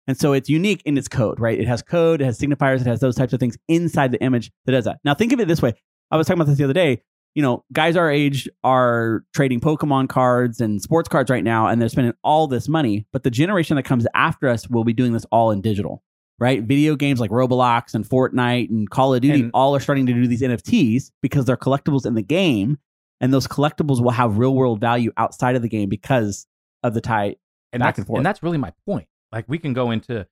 and 0.07 0.17
so 0.17 0.33
it's 0.33 0.49
unique 0.49 0.81
in 0.85 0.97
its 0.97 1.07
code. 1.07 1.39
Right? 1.39 1.59
It 1.59 1.67
has 1.67 1.81
code. 1.81 2.21
It 2.21 2.25
has 2.25 2.39
signifiers. 2.39 2.81
It 2.81 2.87
has 2.87 2.99
those 2.99 3.15
types 3.15 3.33
of 3.33 3.39
things 3.39 3.57
inside 3.67 4.11
the 4.11 4.21
image 4.21 4.51
that 4.65 4.71
does 4.73 4.85
that. 4.85 4.99
Now, 5.03 5.15
think 5.15 5.33
of 5.33 5.39
it 5.39 5.47
this 5.47 5.61
way. 5.61 5.73
I 6.11 6.17
was 6.17 6.27
talking 6.27 6.39
about 6.41 6.49
this 6.49 6.57
the 6.57 6.63
other 6.63 6.73
day. 6.73 7.01
You 7.35 7.43
know, 7.43 7.63
guys 7.71 7.95
our 7.95 8.09
age 8.11 8.49
are 8.63 9.23
trading 9.33 9.59
Pokemon 9.59 10.09
cards 10.09 10.59
and 10.59 10.81
sports 10.81 11.07
cards 11.07 11.29
right 11.29 11.43
now, 11.43 11.67
and 11.67 11.81
they're 11.81 11.89
spending 11.89 12.13
all 12.23 12.47
this 12.47 12.67
money. 12.67 13.05
But 13.13 13.23
the 13.23 13.31
generation 13.31 13.75
that 13.75 13.83
comes 13.83 14.05
after 14.13 14.47
us 14.49 14.67
will 14.69 14.83
be 14.83 14.93
doing 14.93 15.13
this 15.13 15.25
all 15.31 15.51
in 15.51 15.61
digital, 15.61 16.03
right? 16.39 16.63
Video 16.63 16.95
games 16.95 17.19
like 17.19 17.31
Roblox 17.31 17.93
and 17.93 18.03
Fortnite 18.03 18.69
and 18.69 18.89
Call 18.89 19.13
of 19.13 19.21
Duty 19.21 19.41
And- 19.41 19.51
all 19.53 19.75
are 19.75 19.79
starting 19.79 20.05
to 20.07 20.13
do 20.13 20.27
these 20.27 20.41
NFTs 20.41 21.11
because 21.21 21.45
they're 21.45 21.55
collectibles 21.55 22.05
in 22.05 22.15
the 22.15 22.23
game, 22.23 22.79
and 23.21 23.31
those 23.31 23.47
collectibles 23.47 24.01
will 24.01 24.11
have 24.11 24.37
real 24.37 24.55
world 24.55 24.79
value 24.81 25.11
outside 25.15 25.55
of 25.55 25.61
the 25.61 25.69
game 25.69 25.87
because 25.87 26.47
of 26.83 26.93
the 26.93 27.01
tie. 27.01 27.35
and 27.71 27.79
back 27.81 27.89
that's, 27.89 27.99
and 27.99 28.07
forth. 28.07 28.17
And 28.17 28.25
that's 28.25 28.41
really 28.41 28.57
my 28.57 28.73
point. 28.87 29.07
Like 29.31 29.45
we 29.47 29.59
can 29.59 29.73
go 29.73 29.91
into 29.91 30.25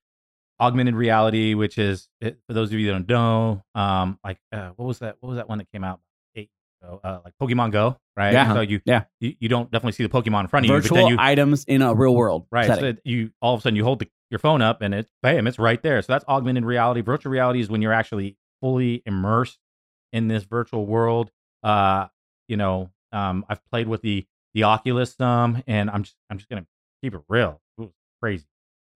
augmented 0.60 0.96
reality, 0.96 1.54
which 1.54 1.78
is 1.78 2.08
for 2.20 2.34
those 2.52 2.72
of 2.72 2.78
you 2.80 2.86
that 2.92 3.06
don't 3.06 3.08
know, 3.08 3.62
um, 3.80 4.18
like 4.24 4.38
uh, 4.52 4.70
what 4.74 4.86
was 4.86 4.98
that? 4.98 5.16
What 5.20 5.28
was 5.28 5.36
that 5.36 5.48
one 5.48 5.58
that 5.58 5.70
came 5.70 5.84
out 5.84 6.00
uh, 6.82 7.20
like 7.24 7.34
Pokemon 7.40 7.72
Go, 7.72 7.96
right? 8.16 8.32
Yeah. 8.32 8.52
So 8.54 8.60
you, 8.60 8.80
Yeah. 8.84 9.04
you 9.20 9.34
you 9.40 9.48
don't 9.48 9.70
definitely 9.70 9.92
see 9.92 10.02
the 10.04 10.08
Pokemon 10.08 10.42
in 10.42 10.48
front 10.48 10.66
of 10.66 10.70
you, 10.70 10.76
but 10.76 10.82
Virtual 10.82 10.96
then 10.96 11.06
you 11.08 11.16
items 11.18 11.64
in 11.64 11.82
a 11.82 11.94
real 11.94 12.14
world 12.14 12.46
right. 12.50 12.66
setting. 12.66 12.96
So 12.96 13.00
you 13.04 13.30
all 13.40 13.54
of 13.54 13.60
a 13.60 13.62
sudden 13.62 13.76
you 13.76 13.84
hold 13.84 14.00
the, 14.00 14.08
your 14.30 14.38
phone 14.38 14.62
up 14.62 14.82
and 14.82 14.94
it's 14.94 15.10
bam, 15.22 15.46
it's 15.46 15.58
right 15.58 15.82
there. 15.82 16.00
So 16.02 16.12
that's 16.12 16.24
augmented 16.26 16.64
reality. 16.64 17.00
Virtual 17.00 17.32
reality 17.32 17.60
is 17.60 17.68
when 17.68 17.82
you're 17.82 17.92
actually 17.92 18.36
fully 18.60 19.02
immersed 19.06 19.58
in 20.12 20.28
this 20.28 20.44
virtual 20.44 20.86
world. 20.86 21.30
Uh, 21.62 22.06
you 22.48 22.56
know, 22.56 22.90
um, 23.12 23.44
I've 23.48 23.64
played 23.70 23.88
with 23.88 24.02
the 24.02 24.26
the 24.54 24.62
Oculus 24.64 25.14
some, 25.14 25.62
and 25.66 25.90
I'm 25.90 26.02
just 26.04 26.16
I'm 26.30 26.38
just 26.38 26.48
gonna 26.48 26.66
keep 27.02 27.14
it 27.14 27.20
real. 27.28 27.60
It 27.78 27.82
was 27.82 27.90
crazy. 28.22 28.46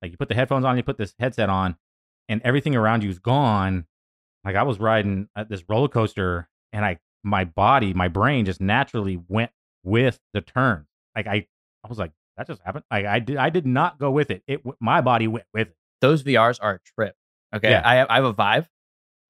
Like 0.01 0.11
you 0.11 0.16
put 0.16 0.29
the 0.29 0.35
headphones 0.35 0.64
on, 0.64 0.77
you 0.77 0.83
put 0.83 0.99
this 0.99 1.14
headset 1.18 1.49
on, 1.49 1.77
and 2.29 2.40
everything 2.45 2.75
around 2.75 3.03
you 3.05 3.11
is 3.11 3.18
gone. 3.18 3.87
Like 4.45 4.57
I 4.57 4.62
was 4.64 4.81
riding 4.81 5.29
at 5.37 5.49
this 5.49 5.62
roller 5.68 5.88
coaster, 5.88 6.49
and 6.73 6.85
I 6.85 6.99
my 7.25 7.45
body, 7.45 7.93
my 7.95 8.09
brain 8.09 8.45
just 8.45 8.61
naturally 8.61 9.21
went 9.29 9.51
with 9.85 10.19
the 10.33 10.41
turn. 10.41 10.87
Like 11.17 11.27
I, 11.27 11.47
I 11.85 11.89
was 11.89 11.99
like, 11.99 12.13
that 12.37 12.47
just 12.47 12.61
happened. 12.63 12.85
Like 12.91 13.07
I 13.07 13.19
did, 13.19 13.37
I 13.37 13.51
did 13.51 13.67
not 13.67 13.99
go 13.99 14.11
with 14.11 14.31
it. 14.31 14.43
It 14.47 14.63
my 14.81 15.01
body 15.01 15.29
went 15.29 15.47
with 15.53 15.69
it. 15.69 15.77
those 16.01 16.23
VRs 16.23 16.59
are 16.61 16.75
a 16.75 16.81
trip. 16.95 17.15
Okay, 17.55 17.71
Yeah. 17.71 17.83
I 17.85 17.97
have, 17.97 18.07
I 18.11 18.15
have 18.17 18.25
a 18.25 18.33
Vive, 18.33 18.69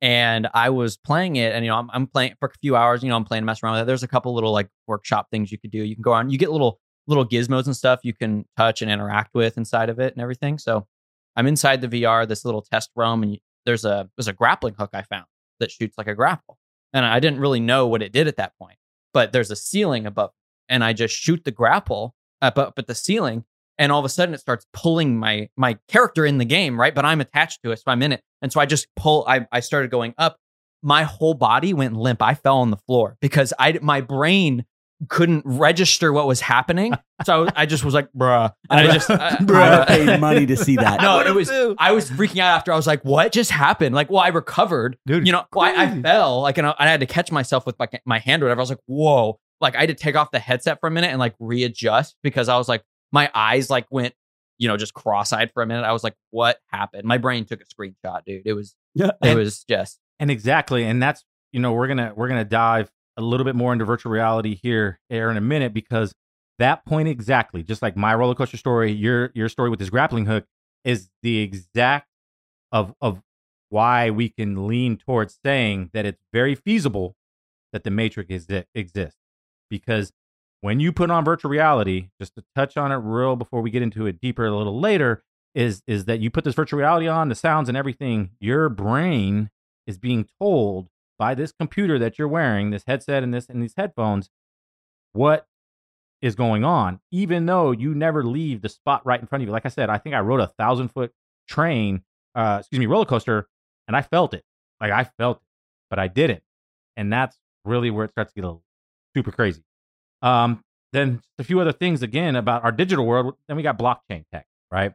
and 0.01 0.49
I 0.55 0.71
was 0.71 0.97
playing 0.97 1.37
it, 1.37 1.53
and 1.53 1.65
you 1.65 1.71
know, 1.71 1.79
I'm, 1.79 1.91
I'm 1.93 2.07
playing 2.07 2.35
for 2.39 2.49
a 2.49 2.59
few 2.61 2.77
hours. 2.77 3.03
You 3.03 3.09
know, 3.09 3.17
I'm 3.17 3.25
playing, 3.25 3.45
mess 3.45 3.63
around 3.63 3.75
with 3.75 3.83
it. 3.83 3.87
There's 3.87 4.03
a 4.05 4.09
couple 4.09 4.35
little 4.35 4.53
like 4.53 4.69
workshop 4.87 5.29
things 5.31 5.51
you 5.51 5.59
could 5.59 5.71
do. 5.71 5.83
You 5.83 5.97
can 5.97 6.03
go 6.03 6.13
on, 6.13 6.31
you 6.31 6.39
get 6.39 6.51
little 6.51 6.79
little 7.09 7.27
gizmos 7.27 7.67
and 7.67 7.77
stuff 7.77 7.99
you 8.05 8.15
can 8.15 8.45
touch 8.57 8.81
and 8.81 8.89
interact 8.91 9.35
with 9.35 9.57
inside 9.59 9.89
of 9.91 9.99
it 9.99 10.13
and 10.15 10.23
everything. 10.23 10.57
So 10.57 10.87
I'm 11.35 11.49
inside 11.49 11.81
the 11.81 11.89
VR, 11.89 12.29
this 12.29 12.45
little 12.45 12.63
test 12.63 12.91
room, 12.95 13.25
and 13.25 13.33
you, 13.33 13.39
there's 13.67 13.85
a 13.85 14.09
there's 14.17 14.29
a 14.29 14.33
grappling 14.33 14.75
hook 14.79 14.91
I 14.93 15.03
found 15.03 15.25
that 15.59 15.71
shoots 15.71 15.97
like 15.99 16.07
a 16.07 16.15
grapple, 16.15 16.59
and 16.93 17.05
I 17.05 17.21
didn't 17.21 17.41
really 17.41 17.61
know 17.61 17.87
what 17.87 18.03
it 18.03 18.13
did 18.13 18.29
at 18.29 18.37
that 18.37 18.57
point. 18.59 18.77
But 19.15 19.33
there's 19.33 19.51
a 19.51 19.57
ceiling 19.57 20.07
above, 20.07 20.31
and 20.69 20.83
I 20.83 20.93
just 20.93 21.15
shoot 21.15 21.45
the 21.45 21.51
grapple 21.51 22.15
up 22.41 22.59
up 22.59 22.79
at 22.79 22.87
the 22.87 22.95
ceiling, 22.95 23.45
and 23.79 23.93
all 23.93 23.99
of 23.99 24.05
a 24.05 24.09
sudden 24.09 24.35
it 24.35 24.41
starts 24.41 24.67
pulling 24.73 25.19
my 25.19 25.49
my 25.57 25.79
character 25.89 26.25
in 26.25 26.39
the 26.39 26.45
game, 26.45 26.81
right? 26.81 26.95
But 26.95 27.05
I'm 27.05 27.21
attached 27.21 27.63
to 27.65 27.73
it, 27.73 27.79
so 27.79 27.85
I'm 27.89 28.03
in 28.03 28.13
it, 28.13 28.23
and 28.41 28.53
so 28.53 28.61
I 28.61 28.67
just 28.67 28.87
pull. 28.97 29.25
I 29.29 29.47
I 29.53 29.61
started 29.61 29.91
going 29.91 30.15
up. 30.19 30.39
My 30.83 31.05
whole 31.05 31.35
body 31.35 31.75
went 31.75 31.97
limp. 31.97 32.23
I 32.23 32.35
fell 32.35 32.59
on 32.59 32.71
the 32.71 32.77
floor 32.77 33.17
because 33.21 33.53
I 33.59 33.79
my 33.83 34.01
brain 34.01 34.65
couldn't 35.09 35.43
register 35.45 36.13
what 36.13 36.27
was 36.27 36.41
happening. 36.41 36.95
So 37.25 37.49
I 37.57 37.67
just 37.67 37.85
was 37.85 37.95
like, 37.95 38.09
bruh, 38.17 38.53
and 38.71 38.81
I 38.89 38.93
just 38.93 39.11
I 39.11 39.37
would 39.41 39.51
have 39.55 39.89
paid 39.89 40.21
money 40.21 40.47
to 40.47 40.57
see 40.57 40.77
that. 40.77 41.01
No, 41.01 41.21
it 41.21 41.35
was. 41.35 41.51
I 41.51 41.93
was 41.93 42.11
freaking 42.11 42.39
out 42.41 42.57
after. 42.57 42.73
I 42.73 42.77
was 42.77 42.87
like, 42.87 43.05
"What 43.05 43.33
just 43.33 43.51
happened?" 43.51 43.95
Like, 43.95 44.11
well, 44.11 44.21
I 44.21 44.29
recovered, 44.29 44.97
Dude, 45.07 45.27
You 45.27 45.33
know, 45.33 45.45
well, 45.53 45.65
I, 45.65 45.85
I 45.85 46.01
fell, 46.03 46.41
like, 46.43 46.59
and 46.59 46.67
I, 46.67 46.75
I 46.79 46.89
had 46.89 47.01
to 47.01 47.07
catch 47.07 47.31
myself 47.33 47.67
with 47.67 47.79
my 47.79 47.89
my 48.05 48.19
hand 48.19 48.43
or 48.43 48.47
whatever. 48.47 48.61
I 48.61 48.63
was 48.63 48.71
like, 48.71 48.81
"Whoa!" 48.87 49.39
Like, 49.61 49.77
I 49.77 49.81
had 49.81 49.89
to 49.91 49.95
take 49.95 50.17
off 50.17 50.31
the 50.31 50.39
headset 50.41 50.81
for 50.81 50.89
a 50.89 50.91
minute 50.91 51.09
and 51.11 51.19
like 51.19 51.35
readjust 51.39 52.17
because 52.23 52.49
I 52.49 52.57
was 52.59 52.69
like, 52.69 52.83
my 53.13 53.31
eyes 53.35 53.71
like 53.71 53.87
went, 53.91 54.15
you 54.59 54.67
know, 54.67 54.77
just 54.77 54.93
cross-eyed 54.95 55.53
for 55.55 55.63
a 55.63 55.67
minute. 55.67 55.85
I 55.85 55.93
was 55.93 56.03
like, 56.05 56.15
"What 56.31 56.59
happened?" 56.69 57.05
My 57.05 57.19
brain 57.19 57.45
took 57.45 57.61
a 57.61 57.65
screenshot, 57.65 58.25
dude. 58.27 58.43
It 58.45 58.55
was, 58.55 58.75
Yeah. 58.95 59.11
it 59.23 59.37
was 59.37 59.65
just 59.65 59.99
and 60.19 60.31
exactly 60.31 60.85
and 60.85 61.03
that's 61.03 61.25
you 61.53 61.61
know 61.61 61.73
we're 61.73 61.89
gonna 61.89 62.13
we're 62.17 62.29
gonna 62.29 62.45
dive 62.45 62.91
a 63.17 63.23
little 63.23 63.45
bit 63.45 63.55
more 63.55 63.73
into 63.73 63.85
virtual 63.85 64.13
reality 64.13 64.59
here 64.63 64.99
Air, 65.11 65.31
in 65.31 65.37
a 65.37 65.43
minute 65.43 65.75
because 65.75 66.15
that 66.59 66.85
point 66.85 67.09
exactly 67.09 67.63
just 67.63 67.83
like 67.83 67.97
my 67.97 68.15
roller 68.15 68.35
coaster 68.35 68.57
story 68.57 68.93
your 68.93 69.31
your 69.35 69.49
story 69.49 69.71
with 69.71 69.79
this 69.79 69.91
grappling 69.91 70.27
hook 70.27 70.47
is 70.85 71.11
the 71.23 71.39
exact 71.39 72.09
of 72.71 72.95
of 73.01 73.23
why 73.73 74.11
we 74.11 74.29
can 74.29 74.67
lean 74.67 74.99
towards 74.99 75.39
saying 75.45 75.91
that 75.95 76.05
it's 76.05 76.23
very 76.31 76.55
feasible 76.55 77.17
that 77.73 77.85
the 77.85 77.91
matrix 77.91 78.31
is, 78.31 78.65
exists. 78.75 79.19
Because 79.71 80.13
when 80.61 80.79
you 80.79 80.93
put 80.93 81.11
on 81.11 81.25
virtual 81.25 81.51
reality 81.51 82.11
just 82.21 82.35
to 82.35 82.45
touch 82.55 82.77
on 82.77 82.93
it 82.93 82.97
real 82.97 83.35
before 83.35 83.63
we 83.63 83.71
get 83.71 83.83
into 83.83 84.07
it 84.07 84.21
deeper 84.21 84.47
a 84.47 84.55
little 84.55 84.79
later 84.79 85.23
is 85.55 85.83
is 85.87 86.05
that 86.05 86.21
you 86.21 86.31
put 86.31 86.45
this 86.45 86.55
virtual 86.55 86.79
reality 86.79 87.09
on 87.09 87.31
the 87.31 87.35
sounds 87.35 87.69
and 87.69 87.77
everything 87.77 88.31
your 88.41 88.69
brain 88.69 89.51
is 89.87 89.99
being 89.99 90.27
told 90.39 90.89
by 91.23 91.37
this 91.37 91.53
computer 91.53 92.01
that 92.01 92.19
you're 92.19 92.27
wearing, 92.27 92.71
this 92.71 92.83
headset 92.85 93.23
and 93.23 93.33
this 93.33 93.49
and 93.49 93.63
these 93.63 93.75
headphones, 93.77 94.29
what 95.13 95.47
is 96.21 96.35
going 96.35 96.65
on, 96.65 96.99
even 97.13 97.47
though 97.47 97.71
you 97.71 97.95
never 97.95 98.25
leave 98.25 98.61
the 98.61 98.69
spot 98.69 99.07
right 99.07 99.21
in 99.21 99.29
front 99.29 99.41
of 99.41 99.47
you. 99.47 99.53
Like 99.53 99.65
I 99.65 99.69
said, 99.69 99.89
I 99.89 99.99
think 99.99 100.17
I 100.17 100.19
rode 100.19 100.41
a 100.41 100.49
thousand 100.49 100.89
foot 100.89 101.13
train, 101.47 102.03
uh, 102.35 102.57
excuse 102.59 102.81
me, 102.81 102.87
roller 102.87 103.05
coaster, 103.05 103.47
and 103.87 103.97
I 103.97 104.03
felt 104.03 104.35
it. 104.35 104.43
Like 104.81 104.91
I 104.91 105.05
felt 105.17 105.37
it, 105.37 105.45
but 105.91 106.01
I 106.01 106.09
didn't. 106.09 106.43
And 106.97 107.13
that's 107.13 107.39
really 107.65 107.93
where 107.93 108.05
it 108.05 108.11
starts 108.11 108.33
to 108.33 108.35
get 108.35 108.45
a 108.45 108.49
little 108.49 108.65
super 109.15 109.31
crazy. 109.31 109.63
Um, 110.23 110.65
then 110.93 111.23
a 111.39 111.45
few 111.45 111.61
other 111.61 111.73
things 111.73 112.03
again 112.03 112.35
about 112.35 112.65
our 112.65 112.73
digital 112.73 113.07
world. 113.07 113.37
Then 113.47 113.57
we 113.57 113.63
got 113.63 113.79
blockchain 113.79 114.25
tech, 114.33 114.49
right? 114.73 114.93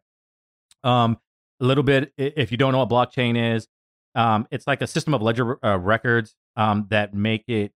Um, 0.83 1.19
a 1.61 1.65
little 1.65 1.85
bit, 1.85 2.11
if 2.17 2.51
you 2.51 2.57
don't 2.57 2.73
know 2.73 2.83
what 2.83 2.89
blockchain 2.89 3.55
is, 3.55 3.69
um, 4.17 4.47
it's 4.49 4.65
like 4.65 4.81
a 4.81 4.87
system 4.87 5.13
of 5.13 5.21
ledger 5.21 5.63
uh, 5.63 5.77
records 5.77 6.35
um, 6.57 6.87
that 6.89 7.13
make 7.13 7.43
it 7.47 7.71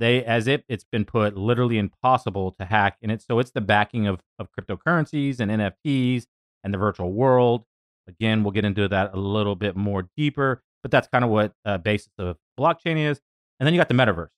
they 0.00 0.24
as 0.24 0.46
if 0.46 0.62
it's 0.68 0.84
been 0.84 1.04
put 1.04 1.36
literally 1.36 1.78
impossible 1.78 2.52
to 2.58 2.64
hack 2.64 2.96
and 3.02 3.12
it's 3.12 3.26
so 3.26 3.38
it's 3.38 3.50
the 3.52 3.60
backing 3.60 4.06
of 4.06 4.20
of 4.38 4.48
cryptocurrencies 4.52 5.38
and 5.38 5.50
nfts 5.50 6.26
and 6.64 6.74
the 6.74 6.78
virtual 6.78 7.12
world. 7.12 7.64
Again 8.08 8.42
we'll 8.42 8.52
get 8.52 8.64
into 8.64 8.88
that 8.88 9.12
a 9.14 9.18
little 9.18 9.54
bit 9.54 9.76
more 9.76 10.08
deeper 10.16 10.62
but 10.82 10.90
that's 10.90 11.08
kind 11.08 11.24
of 11.24 11.30
what 11.30 11.52
uh, 11.64 11.78
basis 11.78 12.10
of 12.18 12.36
blockchain 12.58 12.96
is. 12.96 13.20
And 13.58 13.66
then 13.66 13.74
you 13.74 13.80
got 13.80 13.88
the 13.88 13.94
metaverse. 13.94 14.28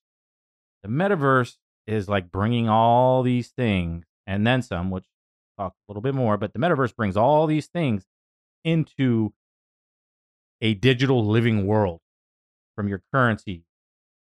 The 0.82 0.88
metaverse 0.88 1.56
is 1.86 2.08
like 2.08 2.30
bringing 2.30 2.68
all 2.68 3.22
these 3.22 3.48
things 3.48 4.06
and 4.26 4.46
then 4.46 4.62
some 4.62 4.90
which 4.90 5.06
I'll 5.56 5.66
talk 5.66 5.74
a 5.88 5.92
little 5.92 6.02
bit 6.02 6.14
more 6.14 6.36
but 6.36 6.52
the 6.52 6.58
metaverse 6.58 6.94
brings 6.96 7.16
all 7.16 7.46
these 7.46 7.66
things 7.66 8.04
into 8.64 9.32
a 10.60 10.74
digital 10.74 11.26
living 11.26 11.66
world 11.66 12.00
from 12.74 12.88
your 12.88 13.02
currency 13.12 13.64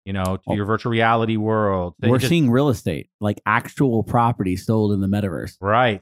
you 0.06 0.14
know 0.14 0.38
to 0.38 0.42
Oh. 0.48 0.54
your 0.54 0.66
virtual 0.66 0.92
reality 0.92 1.36
world 1.38 1.96
So 2.02 2.10
we're 2.10 2.18
just- 2.20 2.30
seeing 2.30 2.50
real 2.50 2.70
estate, 2.70 3.10
like 3.20 3.42
actual 3.46 4.04
property 4.04 4.56
sold 4.56 4.94
in 4.94 5.02
the 5.02 5.08
metaverse. 5.08 5.58
right 5.62 6.02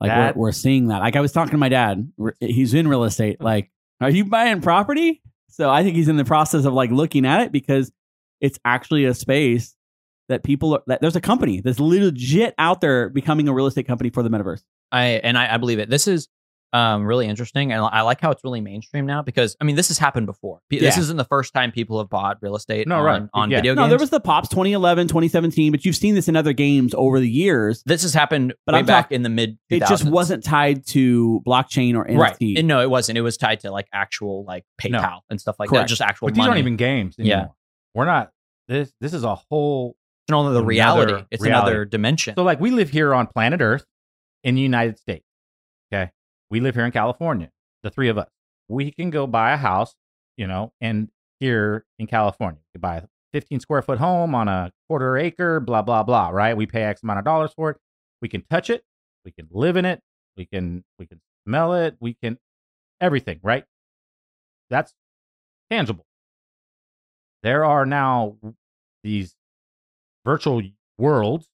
Like 0.00 0.10
That- 0.10 0.36
we're, 0.36 0.42
we're 0.48 0.52
seeing 0.52 0.88
that. 0.88 0.98
Like 1.00 1.16
I 1.16 1.20
was 1.20 1.32
talking 1.32 1.52
to 1.52 1.56
my 1.58 1.70
dad. 1.70 2.12
He's 2.40 2.74
in 2.74 2.86
real 2.88 3.04
estate. 3.04 3.40
Like, 3.40 3.70
are 4.00 4.10
you 4.10 4.26
buying 4.26 4.60
property? 4.60 5.22
So 5.48 5.70
I 5.70 5.82
think 5.82 5.96
he's 5.96 6.08
in 6.08 6.18
the 6.18 6.24
process 6.26 6.66
of 6.66 6.74
like 6.74 6.90
looking 6.90 7.24
at 7.24 7.40
it 7.40 7.50
because 7.52 7.90
it's 8.42 8.58
actually 8.62 9.06
a 9.06 9.14
space 9.14 9.74
that 10.28 10.42
people 10.42 10.74
are, 10.74 10.82
that 10.86 11.00
there's 11.00 11.16
a 11.16 11.20
company 11.22 11.62
that's 11.62 11.80
legit 11.80 12.54
out 12.58 12.82
there 12.82 13.08
becoming 13.08 13.48
a 13.48 13.54
real 13.54 13.64
estate 13.66 13.86
company 13.86 14.10
for 14.10 14.22
the 14.22 14.28
metaverse. 14.28 14.62
I 14.92 15.04
and 15.24 15.38
I, 15.38 15.54
I 15.54 15.56
believe 15.56 15.78
it. 15.78 15.88
This 15.88 16.06
is 16.06 16.28
um, 16.72 17.04
really 17.04 17.26
interesting, 17.26 17.72
and 17.72 17.80
I 17.82 18.02
like 18.02 18.20
how 18.20 18.30
it's 18.30 18.42
really 18.44 18.60
mainstream 18.60 19.06
now 19.06 19.22
because 19.22 19.56
I 19.60 19.64
mean 19.64 19.76
this 19.76 19.88
has 19.88 19.98
happened 19.98 20.26
before. 20.26 20.58
P- 20.68 20.78
This 20.78 20.96
Yeah. 20.96 21.02
isn't 21.02 21.16
the 21.16 21.24
first 21.24 21.54
time 21.54 21.72
people 21.72 21.98
have 21.98 22.08
bought 22.10 22.38
real 22.42 22.54
estate 22.56 22.86
No, 22.88 22.98
on, 22.98 23.04
right. 23.04 23.22
on 23.32 23.50
Yeah. 23.50 23.58
video 23.58 23.72
No, 23.74 23.82
games. 23.82 23.86
No, 23.86 23.88
there 23.90 23.98
was 23.98 24.10
the 24.10 24.20
Pops 24.20 24.48
2011, 24.48 25.08
2017, 25.08 25.70
but 25.72 25.84
you've 25.84 25.96
seen 25.96 26.14
this 26.14 26.28
in 26.28 26.36
other 26.36 26.52
games 26.52 26.92
over 26.94 27.18
the 27.20 27.30
years. 27.30 27.82
this 27.86 28.02
has 28.02 28.12
happened 28.12 28.52
But 28.66 28.74
way 28.74 28.80
I'm 28.80 28.86
back 28.86 29.06
talk- 29.06 29.12
in 29.12 29.22
the 29.22 29.28
mid. 29.30 29.58
It 29.70 29.80
just 29.86 30.04
wasn't 30.04 30.44
tied 30.44 30.86
to 30.88 31.40
blockchain 31.46 31.94
or 31.96 32.04
NFT. 32.06 32.18
right. 32.20 32.58
And 32.58 32.68
no, 32.68 32.80
it 32.82 32.90
wasn't. 32.90 33.16
It 33.16 33.22
was 33.22 33.36
tied 33.36 33.60
to 33.60 33.70
like 33.70 33.86
actual 33.94 34.44
like 34.44 34.64
No. 34.88 34.98
PayPal 35.00 35.20
and 35.30 35.40
stuff 35.40 35.56
like 35.58 35.68
Correct. 35.70 35.84
that. 35.84 35.88
Just 35.88 36.02
actual 36.02 36.26
but 36.28 36.34
these 36.34 36.38
money. 36.38 36.48
aren't 36.50 36.58
even 36.58 36.76
games 36.76 37.14
Yeah. 37.18 37.46
we're 37.94 38.04
not 38.06 38.30
this 38.68 38.92
this 39.00 39.14
is 39.14 39.22
a 39.24 39.34
whole 39.36 39.96
It's 40.24 40.30
no 40.32 40.42
longer 40.42 40.54
the 40.58 40.64
reality. 40.64 41.24
It's 41.30 41.42
reality. 41.42 41.68
another 41.70 41.84
dimension. 41.84 42.34
So 42.36 42.42
like 42.42 42.60
we 42.60 42.70
live 42.72 42.90
here 42.90 43.14
on 43.14 43.28
planet 43.28 43.60
Earth 43.62 43.84
in 44.42 44.54
the 44.56 44.60
United 44.60 44.98
States. 44.98 45.24
We 46.50 46.60
live 46.60 46.74
here 46.74 46.84
in 46.84 46.92
California, 46.92 47.50
the 47.82 47.90
three 47.90 48.08
of 48.08 48.18
us. 48.18 48.28
We 48.68 48.90
can 48.90 49.10
go 49.10 49.26
buy 49.26 49.52
a 49.52 49.56
house, 49.56 49.94
you 50.36 50.46
know, 50.46 50.72
and 50.80 51.08
here 51.40 51.84
in 51.98 52.06
California, 52.06 52.60
you 52.74 52.80
buy 52.80 52.96
a 52.96 53.02
15 53.32 53.60
square 53.60 53.82
foot 53.82 53.98
home 53.98 54.34
on 54.34 54.48
a 54.48 54.72
quarter 54.88 55.16
acre, 55.16 55.60
blah, 55.60 55.82
blah, 55.82 56.02
blah, 56.02 56.30
right? 56.30 56.56
We 56.56 56.66
pay 56.66 56.82
X 56.82 57.02
amount 57.02 57.18
of 57.18 57.24
dollars 57.24 57.52
for 57.54 57.70
it. 57.70 57.76
We 58.22 58.28
can 58.28 58.42
touch 58.48 58.70
it, 58.70 58.82
we 59.24 59.30
can 59.30 59.48
live 59.50 59.76
in 59.76 59.84
it, 59.84 60.00
we 60.36 60.46
can 60.46 60.84
we 60.98 61.06
can 61.06 61.20
smell 61.46 61.74
it, 61.74 61.96
we 62.00 62.14
can 62.14 62.38
everything, 63.00 63.40
right? 63.42 63.64
That's 64.70 64.94
tangible. 65.70 66.06
There 67.42 67.64
are 67.64 67.84
now 67.84 68.36
these 69.04 69.36
virtual 70.24 70.62
worlds, 70.98 71.48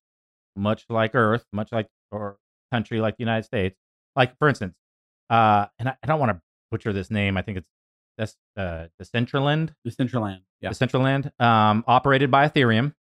much 0.57 0.85
like 0.89 1.15
Earth, 1.15 1.45
much 1.53 1.73
like 1.73 1.89
or 2.11 2.37
country 2.73 3.01
like 3.01 3.17
the 3.17 3.23
United 3.23 3.45
States. 3.45 3.77
Like 4.15 4.39
for 4.39 4.49
instance, 4.49 4.75
uh, 5.33 5.67
and 5.79 5.89
I, 5.89 5.97
I 6.03 6.07
don't 6.07 6.21
want 6.21 6.33
to 6.33 6.41
butcher 6.71 6.93
this 6.93 7.11
name. 7.11 7.37
I 7.37 7.43
think 7.43 7.59
it's 7.59 7.69
that's 8.19 8.37
uh, 8.57 8.87
Decentraland, 9.03 9.71
Decentraland. 9.87 10.41
Yeah. 10.61 10.71
The 10.71 10.75
Decentraland, 10.87 11.41
um, 11.41 11.83
operated 11.87 12.31
by 12.31 12.49
Ethereum, 12.49 12.95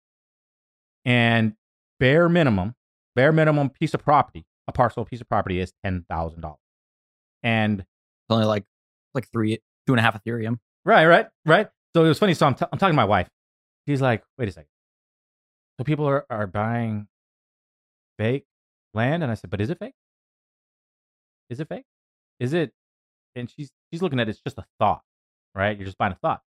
and 1.04 1.54
bare 1.98 2.28
minimum, 2.28 2.74
bare 3.16 3.32
minimum 3.32 3.70
piece 3.70 3.92
of 3.94 4.02
property, 4.02 4.44
a 4.68 4.72
parcel 4.72 5.04
piece 5.04 5.20
of 5.20 5.28
property 5.28 5.58
is 5.60 5.72
ten 5.84 6.04
thousand 6.08 6.40
dollars. 6.42 6.58
And 7.42 7.80
It's 7.80 7.86
only 8.30 8.46
like 8.46 8.64
like 9.14 9.28
three, 9.30 9.58
two 9.86 9.92
and 9.92 9.98
a 9.98 10.02
half 10.02 10.22
Ethereum. 10.22 10.58
Right, 10.84 11.06
right, 11.06 11.26
right. 11.44 11.68
So 11.94 12.04
it 12.04 12.08
was 12.08 12.18
funny. 12.18 12.34
So 12.34 12.46
I'm, 12.46 12.54
t- 12.54 12.64
I'm 12.72 12.78
talking 12.78 12.92
to 12.92 12.96
my 12.96 13.04
wife. 13.04 13.28
She's 13.88 14.00
like, 14.00 14.22
wait 14.38 14.48
a 14.48 14.52
second. 14.52 14.68
so 15.78 15.84
people 15.84 16.06
are, 16.06 16.24
are 16.30 16.46
buying 16.46 17.08
fake 18.18 18.44
land, 18.94 19.22
and 19.24 19.32
I 19.32 19.34
said, 19.34 19.50
but 19.50 19.60
is 19.60 19.70
it 19.70 19.78
fake? 19.80 19.94
Is 21.48 21.58
it 21.58 21.68
fake? 21.68 21.84
Is 22.40 22.53
it? 22.55 22.72
And 23.37 23.48
she's 23.50 23.70
she's 23.92 24.03
looking 24.03 24.18
at 24.18 24.26
it, 24.29 24.33
it's 24.33 24.40
just 24.40 24.59
a 24.59 24.64
thought, 24.81 25.03
right? 25.55 25.76
You're 25.76 25.87
just 25.87 25.98
buying 25.98 26.12
a 26.12 26.16
thought, 26.16 26.40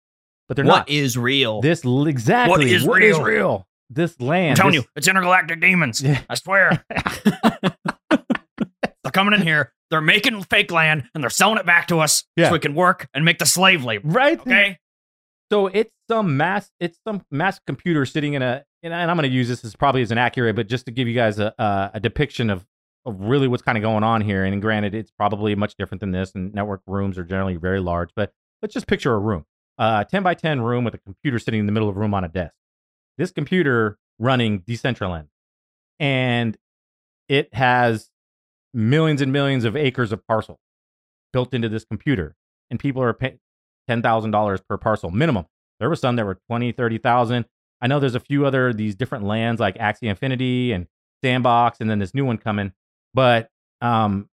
but 0.50 0.58
they're 0.58 0.66
What 0.66 0.80
not. 0.80 0.90
is 0.90 1.18
real? 1.18 1.62
this 1.62 1.84
exactly 1.86 2.74
is 2.74 2.84
what 2.86 3.02
is 3.02 3.16
real? 3.18 3.24
real. 3.26 3.68
This 3.90 4.20
land. 4.20 4.52
I'm 4.52 4.56
telling 4.56 4.74
this- 4.74 4.84
you, 4.84 4.90
it's 4.96 5.08
intergalactic 5.08 5.62
demons. 5.62 6.02
Yeah. 6.02 6.20
I 6.30 6.36
swear. 6.36 6.84
they're 8.10 9.12
coming 9.12 9.34
in 9.40 9.42
here. 9.46 9.72
They're 9.92 10.02
making 10.02 10.42
fake 10.44 10.72
land 10.72 11.04
and 11.14 11.24
they're 11.24 11.30
selling 11.30 11.58
it 11.60 11.66
back 11.66 11.88
to 11.90 12.00
us 12.00 12.24
Yeah. 12.36 12.48
so 12.48 12.54
we 12.54 12.60
can 12.60 12.74
work 12.74 13.08
and 13.14 13.24
make 13.24 13.38
the 13.38 13.46
slave 13.46 13.84
labor. 13.84 14.08
right? 14.08 14.40
Okay. 14.40 14.80
So 15.52 15.68
it's 15.68 15.92
some 16.10 16.36
mass, 16.38 16.70
it's 16.80 16.98
some 17.08 17.24
mass 17.30 17.60
computer 17.68 18.06
sitting 18.06 18.34
in 18.34 18.42
a, 18.42 18.64
and 18.82 18.94
I'm 18.94 19.16
going 19.16 19.30
to 19.30 19.34
use 19.36 19.48
this 19.48 19.64
as 19.64 19.76
probably 19.76 20.02
as 20.02 20.12
inaccurate, 20.12 20.56
but 20.56 20.68
just 20.68 20.86
to 20.88 20.92
give 20.92 21.08
you 21.08 21.14
guys 21.14 21.38
a, 21.38 21.54
a, 21.60 21.92
a 21.96 22.00
depiction 22.00 22.50
of, 22.50 22.66
of 23.06 23.20
really 23.20 23.48
what's 23.48 23.64
kind 23.64 23.78
of 23.78 23.82
going 23.82 24.04
on 24.04 24.22
here. 24.22 24.44
And 24.46 24.62
granted, 24.62 24.96
it's 24.96 25.12
probably 25.12 25.56
much 25.56 25.76
different 25.76 26.00
than 26.00 26.12
this, 26.12 26.34
and 26.36 26.54
network 26.54 26.82
rooms 26.88 27.18
are 27.18 27.24
generally 27.24 27.56
very 27.56 27.80
large. 27.80 28.10
But 28.16 28.32
let's 28.62 28.74
just 28.74 28.88
picture 28.88 29.14
a 29.14 29.20
room, 29.20 29.46
uh, 29.78 30.04
10 30.06 30.24
by 30.24 30.34
10 30.34 30.62
room 30.62 30.84
with 30.84 30.94
a 30.94 31.00
computer 31.00 31.40
sitting 31.40 31.60
in 31.60 31.66
the 31.66 31.72
middle 31.72 31.90
of 31.90 31.96
the 31.96 32.02
room 32.02 32.14
on 32.14 32.24
a 32.24 32.30
desk. 32.30 32.54
This 33.18 33.32
computer 33.32 33.98
running 34.20 34.62
Decentraland, 34.62 35.28
and 36.00 36.58
it 37.28 37.54
has 37.54 38.10
millions 38.74 39.22
and 39.22 39.32
millions 39.32 39.66
of 39.66 39.76
acres 39.76 40.12
of 40.12 40.26
parcel 40.26 40.60
built 41.32 41.54
into 41.54 41.70
this 41.70 41.86
computer, 41.86 42.36
and 42.70 42.80
people 42.80 43.04
are 43.04 43.14
paying 43.14 43.40
ten 43.88 44.02
thousand 44.02 44.32
dollars 44.32 44.62
per 44.62 44.78
parcel 44.78 45.12
minimum. 45.12 45.46
There 45.80 45.90
were 45.90 45.96
some 45.96 46.16
that 46.16 46.26
were 46.26 46.40
twenty, 46.48 46.72
thirty 46.72 46.98
thousand. 46.98 47.46
I 47.82 47.88
know 47.88 48.00
there's 48.00 48.16
a 48.16 48.20
few 48.20 48.46
other 48.46 48.74
these 48.74 48.96
different 48.96 49.26
lands 49.26 49.60
like 49.60 49.78
Axie 49.78 50.10
Infinity 50.10 50.72
and 50.72 50.88
Sandbox, 51.24 51.80
and 51.82 51.90
then 51.90 52.00
this 52.00 52.14
new 52.14 52.26
one 52.26 52.38
coming. 52.38 52.72
But 53.14 53.50
um, 53.82 54.30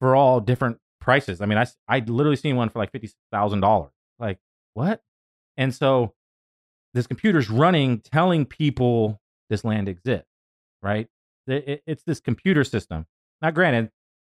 for 0.00 0.16
all 0.16 0.40
different 0.40 0.78
prices. 1.00 1.40
I 1.40 1.46
mean, 1.46 1.58
I 1.58 1.66
I 1.88 2.00
literally 2.00 2.36
seen 2.36 2.56
one 2.56 2.68
for 2.68 2.78
like 2.78 2.92
fifty 2.92 3.10
thousand 3.32 3.60
dollars. 3.60 3.92
Like 4.18 4.38
what? 4.74 5.02
And 5.56 5.74
so 5.74 6.14
this 6.94 7.06
computer's 7.06 7.50
running, 7.50 8.00
telling 8.00 8.46
people 8.46 9.20
this 9.50 9.64
land 9.64 9.88
exists. 9.88 10.28
Right? 10.82 11.08
It- 11.46 11.68
it- 11.68 11.82
it's 11.86 12.02
this 12.04 12.20
computer 12.20 12.64
system. 12.64 13.06
Now, 13.42 13.50
granted, 13.50 13.90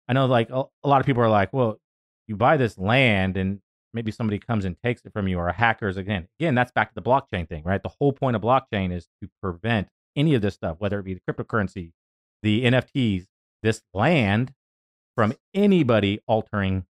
I 0.08 0.14
know 0.14 0.26
like 0.26 0.50
a, 0.50 0.64
a 0.84 0.88
lot 0.90 1.00
of 1.02 1.06
people 1.06 1.24
are 1.24 1.30
like, 1.30 1.54
well, 1.54 1.80
you 2.28 2.36
buy 2.36 2.58
this 2.58 2.78
land 2.78 3.38
and 3.38 3.62
maybe 3.94 4.12
somebody 4.12 4.38
comes 4.40 4.66
and 4.66 4.76
takes 4.84 5.02
it 5.06 5.14
from 5.14 5.28
you 5.28 5.40
or 5.40 5.52
hackers 5.52 5.98
again 5.98 6.28
again 6.40 6.54
that's 6.54 6.72
back 6.72 6.90
to 6.90 6.96
the 6.96 7.02
blockchain 7.02 7.48
thing 7.48 7.64
right 7.64 7.82
the 7.82 7.90
whole 8.00 8.12
point 8.14 8.36
of 8.36 8.42
blockchain 8.42 8.92
is 8.94 9.08
to 9.22 9.30
prevent 9.42 9.88
any 10.16 10.36
of 10.36 10.42
this 10.42 10.54
stuff 10.54 10.76
whether 10.80 11.00
it 11.00 11.04
be 11.04 11.16
the 11.16 11.22
cryptocurrency 11.28 11.92
the 12.44 12.64
nfts 12.66 13.26
this 13.64 13.82
land 13.94 14.54
from 15.16 15.34
anybody 15.54 16.20
altering 16.28 16.86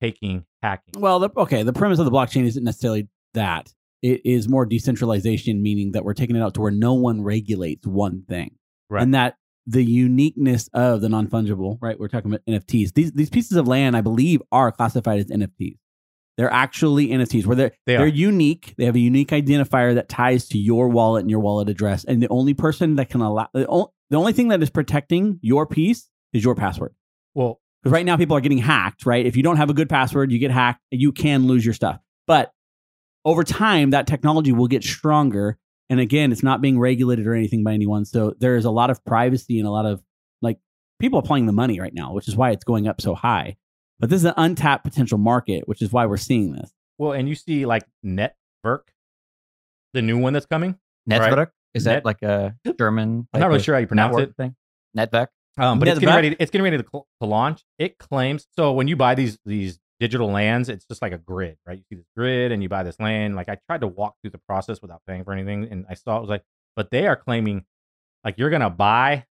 taking 0.00 0.44
hacking 0.62 1.00
Well, 1.00 1.18
the, 1.18 1.30
okay, 1.36 1.62
the 1.62 1.72
premise 1.72 1.98
of 1.98 2.04
the 2.04 2.10
blockchain 2.10 2.44
isn't 2.44 2.62
necessarily 2.62 3.08
that. 3.34 3.72
It 4.02 4.20
is 4.24 4.48
more 4.48 4.66
decentralization, 4.66 5.62
meaning 5.62 5.92
that 5.92 6.04
we're 6.04 6.14
taking 6.14 6.36
it 6.36 6.42
out 6.42 6.54
to 6.54 6.60
where 6.60 6.70
no 6.70 6.94
one 6.94 7.22
regulates 7.22 7.86
one 7.86 8.22
thing. 8.28 8.56
Right. 8.90 9.02
And 9.02 9.14
that 9.14 9.36
the 9.66 9.84
uniqueness 9.84 10.68
of 10.74 11.00
the 11.00 11.08
non 11.08 11.26
fungible, 11.26 11.78
right? 11.80 11.98
We're 11.98 12.08
talking 12.08 12.30
about 12.30 12.44
NFTs. 12.46 12.92
These 12.94 13.12
these 13.12 13.30
pieces 13.30 13.56
of 13.56 13.66
land, 13.66 13.96
I 13.96 14.00
believe, 14.00 14.42
are 14.52 14.70
classified 14.70 15.18
as 15.18 15.26
NFTs. 15.26 15.78
They're 16.36 16.52
actually 16.52 17.08
NFTs 17.08 17.46
where 17.46 17.56
they're 17.56 17.70
They 17.86 17.94
they 17.94 17.96
are 17.96 18.04
are. 18.04 18.06
unique. 18.06 18.74
They 18.76 18.84
have 18.84 18.94
a 18.94 19.00
unique 19.00 19.30
identifier 19.30 19.94
that 19.94 20.08
ties 20.08 20.46
to 20.50 20.58
your 20.58 20.88
wallet 20.88 21.22
and 21.22 21.30
your 21.30 21.40
wallet 21.40 21.68
address. 21.68 22.04
And 22.04 22.22
the 22.22 22.28
only 22.28 22.54
person 22.54 22.96
that 22.96 23.08
can 23.08 23.22
allow 23.22 23.48
the, 23.54 23.66
the 24.10 24.16
only 24.16 24.32
thing 24.32 24.48
that 24.48 24.62
is 24.62 24.70
protecting 24.70 25.38
your 25.42 25.66
piece 25.66 26.08
is 26.32 26.44
your 26.44 26.54
password. 26.54 26.94
well 27.34 27.60
Because 27.82 27.92
right 27.92 28.06
now 28.06 28.16
people 28.16 28.36
are 28.36 28.40
getting 28.40 28.58
hacked, 28.58 29.06
right? 29.06 29.24
If 29.24 29.36
you 29.36 29.42
don't 29.42 29.56
have 29.56 29.70
a 29.70 29.74
good 29.74 29.88
password, 29.88 30.30
you 30.32 30.38
get 30.38 30.50
hacked, 30.50 30.82
you 30.90 31.12
can 31.12 31.46
lose 31.46 31.64
your 31.64 31.74
stuff. 31.74 31.98
But 32.26 32.52
over 33.24 33.42
time, 33.42 33.90
that 33.90 34.06
technology 34.06 34.52
will 34.52 34.68
get 34.68 34.84
stronger. 34.84 35.58
And 35.90 36.00
again, 36.00 36.32
it's 36.32 36.42
not 36.42 36.60
being 36.60 36.78
regulated 36.78 37.26
or 37.26 37.34
anything 37.34 37.64
by 37.64 37.74
anyone. 37.74 38.04
So 38.04 38.34
there 38.38 38.56
is 38.56 38.64
a 38.64 38.70
lot 38.70 38.90
of 38.90 39.04
privacy 39.04 39.58
and 39.58 39.66
a 39.66 39.70
lot 39.70 39.86
of 39.86 40.02
like 40.42 40.58
people 41.00 41.18
applying 41.18 41.46
the 41.46 41.52
money 41.52 41.80
right 41.80 41.94
now, 41.94 42.12
which 42.12 42.28
is 42.28 42.36
why 42.36 42.50
it's 42.50 42.64
going 42.64 42.88
up 42.88 43.00
so 43.00 43.14
high. 43.14 43.56
But 43.98 44.10
this 44.10 44.18
is 44.20 44.26
an 44.26 44.34
untapped 44.36 44.84
potential 44.84 45.18
market, 45.18 45.66
which 45.66 45.82
is 45.82 45.92
why 45.92 46.06
we're 46.06 46.16
seeing 46.16 46.52
this. 46.52 46.72
well 46.98 47.12
and 47.12 47.28
you 47.28 47.34
see 47.34 47.66
like 47.66 47.84
network 48.02 48.92
the 49.92 50.02
new 50.02 50.18
one 50.18 50.32
that's 50.32 50.46
coming 50.46 50.76
Netzwerk? 51.08 51.48
Is 51.76 51.84
Net- 51.84 52.02
that 52.02 52.04
like 52.06 52.22
a 52.22 52.54
German? 52.78 53.28
i'm 53.32 53.40
not 53.40 53.48
really 53.48 53.62
sure 53.62 53.74
how 53.74 53.80
you 53.80 53.86
pronounce 53.86 54.18
it 54.18 54.34
Thing? 54.36 54.56
Netwerk. 54.96 55.28
Um, 55.58 55.78
but 55.78 55.88
it's 55.88 55.98
getting 55.98 56.14
ready. 56.14 56.36
It's 56.38 56.50
getting 56.50 56.64
ready 56.64 56.78
to, 56.78 56.84
cl- 56.90 57.06
to 57.20 57.26
launch. 57.26 57.62
It 57.78 57.98
claims 57.98 58.46
so 58.56 58.72
when 58.72 58.88
you 58.88 58.96
buy 58.96 59.14
these 59.14 59.38
these 59.44 59.78
digital 60.00 60.30
lands, 60.30 60.68
it's 60.68 60.84
just 60.86 61.00
like 61.00 61.12
a 61.12 61.18
grid, 61.18 61.56
right? 61.66 61.78
You 61.78 61.84
see 61.88 61.96
this 61.96 62.06
grid, 62.16 62.52
and 62.52 62.62
you 62.62 62.68
buy 62.68 62.82
this 62.82 62.98
land. 62.98 63.36
Like 63.36 63.48
I 63.48 63.58
tried 63.66 63.82
to 63.82 63.86
walk 63.86 64.16
through 64.20 64.30
the 64.30 64.40
process 64.46 64.82
without 64.82 65.02
paying 65.06 65.24
for 65.24 65.32
anything, 65.32 65.68
and 65.70 65.86
I 65.88 65.94
saw 65.94 66.16
it 66.18 66.20
was 66.20 66.30
like, 66.30 66.44
but 66.74 66.90
they 66.90 67.06
are 67.06 67.16
claiming 67.16 67.64
like 68.24 68.38
you're 68.38 68.50
gonna 68.50 68.70
buy, 68.70 69.24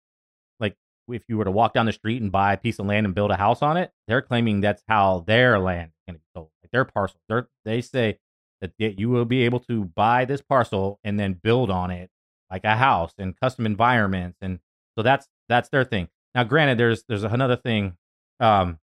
like 0.60 0.76
if 1.08 1.24
you 1.28 1.38
were 1.38 1.46
to 1.46 1.52
walk 1.52 1.74
down 1.74 1.86
the 1.86 1.94
street 1.94 2.22
and 2.22 2.32
buy 2.32 2.54
a 2.54 2.58
piece 2.58 2.80
of 2.80 2.86
land 2.86 3.06
and 3.06 3.14
build 3.14 3.32
a 3.32 3.38
house 3.38 3.62
on 3.62 3.78
it, 3.78 3.92
they're 4.08 4.22
claiming 4.22 4.62
that's 4.62 4.84
how 4.88 5.24
their 5.28 5.60
land 5.60 5.90
is 5.90 6.04
gonna 6.08 6.20
be 6.20 6.26
sold, 6.36 6.50
like 6.64 6.72
their 6.72 6.86
parcel. 6.86 7.20
They're, 7.28 7.48
they 7.66 7.82
say 7.82 8.20
that 8.62 9.00
you 9.00 9.10
will 9.10 9.26
be 9.26 9.44
able 9.44 9.60
to 9.60 9.86
buy 9.86 10.26
this 10.26 10.42
parcel 10.42 11.00
and 11.04 11.20
then 11.20 11.34
build 11.34 11.70
on 11.70 11.92
it 11.92 12.10
like 12.52 12.64
a 12.64 12.76
house 12.76 13.14
and 13.18 13.40
custom 13.40 13.66
environments, 13.66 14.38
and 14.42 14.60
so 14.98 15.04
that's 15.04 15.28
that's 15.50 15.70
their 15.70 15.84
thing. 15.84 16.10
Now, 16.34 16.44
granted, 16.44 16.78
there's 16.78 17.04
there's 17.08 17.24
another 17.24 17.56
thing 17.56 17.98
um, 18.40 18.80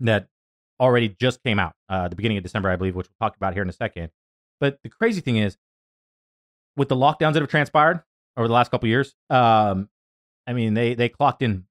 that 0.00 0.28
already 0.80 1.08
just 1.08 1.42
came 1.42 1.58
out 1.58 1.74
uh, 1.88 2.08
the 2.08 2.16
beginning 2.16 2.36
of 2.36 2.42
December, 2.42 2.70
I 2.70 2.76
believe, 2.76 2.94
which 2.94 3.06
we'll 3.08 3.28
talk 3.28 3.36
about 3.36 3.54
here 3.54 3.62
in 3.62 3.68
a 3.68 3.72
second. 3.72 4.10
But 4.60 4.78
the 4.82 4.88
crazy 4.88 5.20
thing 5.20 5.36
is, 5.36 5.56
with 6.76 6.88
the 6.88 6.96
lockdowns 6.96 7.34
that 7.34 7.42
have 7.42 7.48
transpired 7.48 8.02
over 8.36 8.48
the 8.48 8.54
last 8.54 8.70
couple 8.70 8.88
years, 8.88 9.14
um, 9.30 9.88
I 10.46 10.52
mean, 10.52 10.74
they 10.74 10.94
they 10.94 11.08
clocked 11.08 11.42
in 11.42 11.66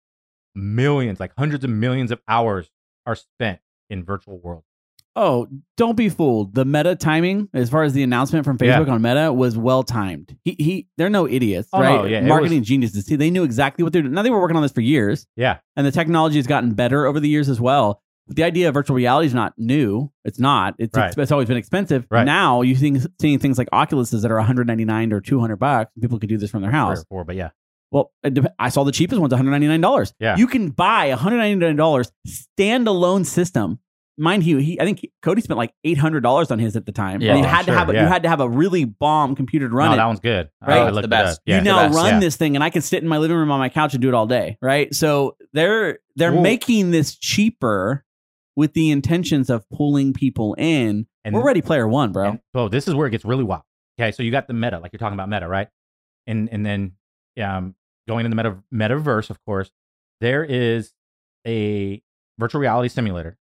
millions, 0.56 1.20
like 1.20 1.34
hundreds 1.38 1.64
of 1.64 1.70
millions 1.70 2.12
of 2.12 2.22
hours 2.28 2.70
are 3.06 3.16
spent 3.16 3.60
in 3.90 4.04
virtual 4.04 4.40
worlds. 4.40 4.68
Oh, 5.16 5.48
don't 5.78 5.96
be 5.96 6.10
fooled. 6.10 6.56
The 6.56 6.66
meta 6.66 6.96
timing, 6.96 7.48
as 7.54 7.70
far 7.70 7.84
as 7.84 7.94
the 7.94 8.02
announcement 8.02 8.46
from 8.46 8.58
Yeah. 8.60 8.80
Facebook 8.80 8.90
on 8.92 9.02
Meta, 9.04 9.32
was 9.32 9.56
well 9.56 9.84
timed. 9.84 10.36
He, 10.44 10.56
he, 10.60 10.88
they're 10.98 11.10
no 11.10 11.28
idiots, 11.28 11.70
Oh, 11.72 11.80
right? 11.82 11.96
no, 12.02 12.06
yeah, 12.06 12.22
Marketing 12.22 12.64
geniuses. 12.64 13.06
See, 13.06 13.16
they 13.16 13.30
knew 13.30 13.44
exactly 13.44 13.84
what 13.84 13.94
they're 13.94 14.02
doing. 14.02 14.14
Now 14.16 14.24
they 14.24 14.32
were 14.32 14.42
working 14.42 14.56
on 14.58 14.64
this 14.64 14.72
for 14.72 14.82
years, 14.82 15.28
Yeah, 15.36 15.60
and 15.76 15.86
the 15.86 15.92
technology 15.92 16.38
has 16.38 16.48
gotten 16.48 16.74
better 16.74 17.06
over 17.06 17.20
the 17.20 17.30
years 17.30 17.48
as 17.48 17.62
well. 17.62 18.02
But 18.26 18.38
the 18.38 18.44
idea 18.44 18.70
of 18.70 18.74
virtual 18.74 18.96
reality 18.96 19.28
is 19.28 19.34
not 19.36 19.54
new. 19.58 20.10
It's 20.26 20.40
not. 20.40 20.76
It's 20.80 20.98
Right. 20.98 21.14
it's 21.16 21.32
always 21.32 21.48
been 21.48 21.58
expensive. 21.58 22.08
Right. 22.10 22.24
Now 22.26 22.62
you 22.62 22.74
see 22.76 22.98
seeing 23.22 23.38
things 23.38 23.58
like 23.58 23.70
Oculuses 23.72 24.22
that 24.24 24.32
are 24.32 24.38
199 24.38 25.12
or 25.14 25.20
200 25.22 25.58
bucks. 25.58 25.92
People 26.02 26.18
can 26.20 26.30
do 26.30 26.38
this 26.38 26.50
from 26.50 26.62
their 26.62 26.72
three 26.72 26.80
house. 26.80 27.02
or 27.02 27.06
four, 27.10 27.24
but 27.26 27.36
yeah, 27.36 27.50
Well, 27.92 28.12
I 28.58 28.70
saw 28.70 28.84
the 28.86 28.92
cheapest 28.94 29.20
one's 29.22 29.34
$199. 29.34 30.14
Yeah. 30.20 30.38
You 30.38 30.48
can 30.48 30.70
buy 30.70 31.10
$199 31.12 32.10
standalone 32.28 33.26
system. 33.26 33.80
Mind 34.18 34.44
you, 34.44 34.58
he 34.58 34.80
I 34.80 34.86
think 34.86 35.06
Cody 35.24 35.42
spent 35.42 35.58
like 35.58 35.74
$800 35.86 36.52
on 36.52 36.60
his 36.60 36.76
at 36.76 36.86
the 36.86 36.92
time. 36.92 37.20
Yeah. 37.22 37.32
and 37.32 37.40
you 37.40 37.46
Oh, 37.46 37.48
had 37.48 37.66
to 37.66 37.74
have 37.74 37.90
a, 37.90 37.94
you 37.94 38.00
had 38.00 38.24
to 38.24 38.30
have 38.30 38.40
a 38.42 38.48
really 38.50 38.86
bomb 38.86 39.36
computer 39.36 39.68
to 39.68 39.74
run 39.76 39.88
no, 39.90 39.94
it. 39.94 39.98
that 39.98 40.06
one's 40.06 40.20
good. 40.20 40.50
Right? 40.62 40.82
I 40.82 40.92
the 40.92 41.00
it 41.00 41.04
up. 41.06 41.10
best. 41.10 41.42
Yeah, 41.46 41.58
you 41.58 41.64
now 41.64 41.88
best, 41.88 41.96
run 41.96 42.14
yeah. 42.14 42.20
this 42.20 42.36
thing 42.36 42.56
and 42.56 42.64
I 42.64 42.70
can 42.70 42.82
sit 42.84 43.02
in 43.02 43.10
my 43.10 43.18
living 43.18 43.36
room 43.38 43.50
on 43.50 43.58
my 43.60 43.70
couch 43.70 43.94
and 43.94 44.02
do 44.02 44.08
it 44.10 44.14
all 44.14 44.28
day, 44.28 44.58
right? 44.62 44.94
So 44.94 45.36
they're 45.54 45.98
they're 46.16 46.32
Well- 46.34 46.42
making 46.44 46.92
this 46.92 47.16
cheaper 47.18 48.06
with 48.56 48.74
the 48.74 48.92
intentions 48.92 49.50
of 49.50 49.68
pulling 49.70 50.14
people 50.14 50.54
in. 50.60 51.08
And- 51.26 51.34
We're 51.34 51.44
ready 51.44 51.62
player 51.64 51.88
1, 51.88 52.12
bro. 52.12 52.30
And, 52.32 52.40
so 52.56 52.70
this 52.70 52.88
is 52.88 52.94
where 52.94 53.08
it 53.08 53.12
gets 53.12 53.26
really 53.26 53.44
wild. 53.44 53.64
Okay, 54.00 54.12
so 54.12 54.22
you 54.22 54.30
got 54.30 54.48
the 54.48 54.54
meta, 54.54 54.78
like 54.80 54.92
you're 54.94 55.00
talking 55.00 55.16
about 55.16 55.30
meta, 55.30 55.48
right? 55.48 55.70
And 56.28 56.50
and 56.52 56.64
then 56.66 56.92
um, 57.42 57.74
going 58.08 58.26
in 58.26 58.30
the 58.32 58.36
meta 58.36 58.58
metaverse, 58.72 59.30
of 59.32 59.44
course, 59.46 59.72
there 60.22 60.44
is 60.44 60.94
a 61.48 62.02
virtual 62.40 62.62
reality 62.62 62.90
simulator 62.90 63.38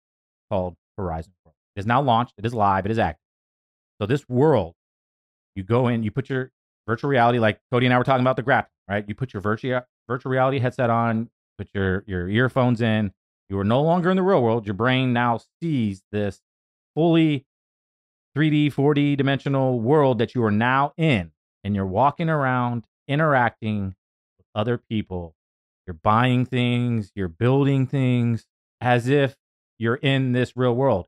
called 0.49 0.75
Horizon 0.97 1.33
World. 1.45 1.55
It 1.75 1.79
is 1.79 1.85
now 1.85 2.01
launched. 2.01 2.33
It 2.37 2.45
is 2.45 2.53
live. 2.53 2.85
It 2.85 2.91
is 2.91 2.99
active. 2.99 3.21
So 3.99 4.05
this 4.05 4.27
world, 4.27 4.75
you 5.55 5.63
go 5.63 5.87
in, 5.87 6.03
you 6.03 6.11
put 6.11 6.29
your 6.29 6.51
virtual 6.87 7.09
reality, 7.09 7.39
like 7.39 7.59
Cody 7.71 7.85
and 7.85 7.93
I 7.93 7.97
were 7.97 8.03
talking 8.03 8.23
about 8.23 8.35
the 8.35 8.43
graph, 8.43 8.67
right? 8.89 9.05
You 9.07 9.15
put 9.15 9.33
your 9.33 9.41
virtual 9.41 9.81
virtual 10.07 10.31
reality 10.31 10.59
headset 10.59 10.89
on, 10.89 11.29
put 11.57 11.69
your 11.73 12.03
your 12.07 12.27
earphones 12.27 12.81
in. 12.81 13.11
You 13.49 13.59
are 13.59 13.63
no 13.63 13.81
longer 13.81 14.09
in 14.09 14.17
the 14.17 14.23
real 14.23 14.41
world. 14.41 14.65
Your 14.65 14.75
brain 14.75 15.11
now 15.11 15.39
sees 15.61 16.03
this 16.11 16.41
fully 16.95 17.45
3D, 18.37 18.73
4D 18.73 19.17
dimensional 19.17 19.79
world 19.79 20.19
that 20.19 20.35
you 20.35 20.43
are 20.43 20.51
now 20.51 20.93
in, 20.97 21.31
and 21.63 21.75
you're 21.75 21.85
walking 21.85 22.29
around 22.29 22.85
interacting 23.07 23.95
with 24.37 24.47
other 24.53 24.77
people. 24.77 25.35
You're 25.87 25.95
buying 25.95 26.45
things, 26.45 27.11
you're 27.15 27.27
building 27.27 27.87
things 27.87 28.45
as 28.79 29.07
if 29.07 29.35
you're 29.79 29.95
in 29.95 30.33
this 30.33 30.55
real 30.55 30.75
world. 30.75 31.07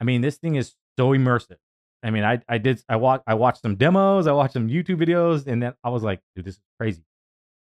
I 0.00 0.04
mean, 0.04 0.22
this 0.22 0.36
thing 0.36 0.54
is 0.54 0.74
so 0.98 1.10
immersive. 1.10 1.56
I 2.02 2.10
mean, 2.10 2.24
I 2.24 2.40
I 2.48 2.58
did 2.58 2.82
I 2.88 2.96
watched 2.96 3.24
I 3.26 3.34
watched 3.34 3.62
some 3.62 3.76
demos, 3.76 4.26
I 4.26 4.32
watched 4.32 4.52
some 4.54 4.68
YouTube 4.68 5.02
videos, 5.02 5.46
and 5.46 5.62
then 5.62 5.74
I 5.82 5.90
was 5.90 6.02
like, 6.02 6.20
dude, 6.34 6.44
this 6.44 6.54
is 6.54 6.62
crazy. 6.78 7.02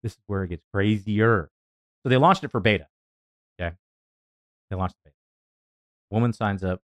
This 0.02 0.12
is 0.12 0.18
where 0.26 0.44
it 0.44 0.48
gets 0.48 0.64
crazier. 0.72 1.50
So 2.02 2.08
they 2.08 2.16
launched 2.16 2.42
it 2.42 2.50
for 2.50 2.60
beta. 2.60 2.86
Okay, 3.60 3.74
they 4.70 4.76
launched 4.76 4.96
the 5.04 5.10
beta. 5.10 5.16
Woman 6.10 6.32
signs 6.32 6.64
up 6.64 6.80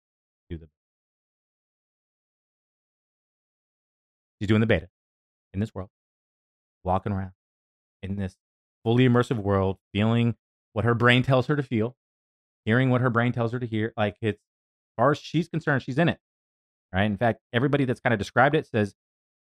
to 0.51 0.59
the. 0.59 0.69
She's 4.41 4.49
doing 4.49 4.61
the 4.61 4.67
beta 4.67 4.89
in 5.53 5.61
this 5.61 5.75
world, 5.75 5.91
walking 6.83 7.13
around 7.13 7.33
in 8.03 8.17
this 8.17 8.37
fully 8.83 9.09
immersive 9.09 9.39
world, 9.39 9.79
feeling 9.93 10.35
what 10.73 10.85
her 10.85 10.95
brain 10.95 11.23
tells 11.23 11.47
her 11.47 11.57
to 11.57 11.63
feel, 11.63 11.97
hearing 12.65 12.91
what 12.91 13.01
her 13.01 13.11
brain 13.11 13.33
tells 13.33 13.53
her 13.53 13.59
to 13.59 13.67
hear. 13.67 13.93
Like 13.97 14.17
it's, 14.21 14.39
as 14.39 14.95
far 14.97 15.11
as 15.13 15.19
she's 15.19 15.49
concerned, 15.49 15.83
she's 15.83 15.99
in 15.99 16.09
it. 16.09 16.19
Right. 16.93 17.05
In 17.05 17.17
fact, 17.17 17.41
everybody 17.53 17.85
that's 17.85 18.01
kind 18.01 18.13
of 18.13 18.19
described 18.19 18.55
it 18.55 18.67
says 18.69 18.95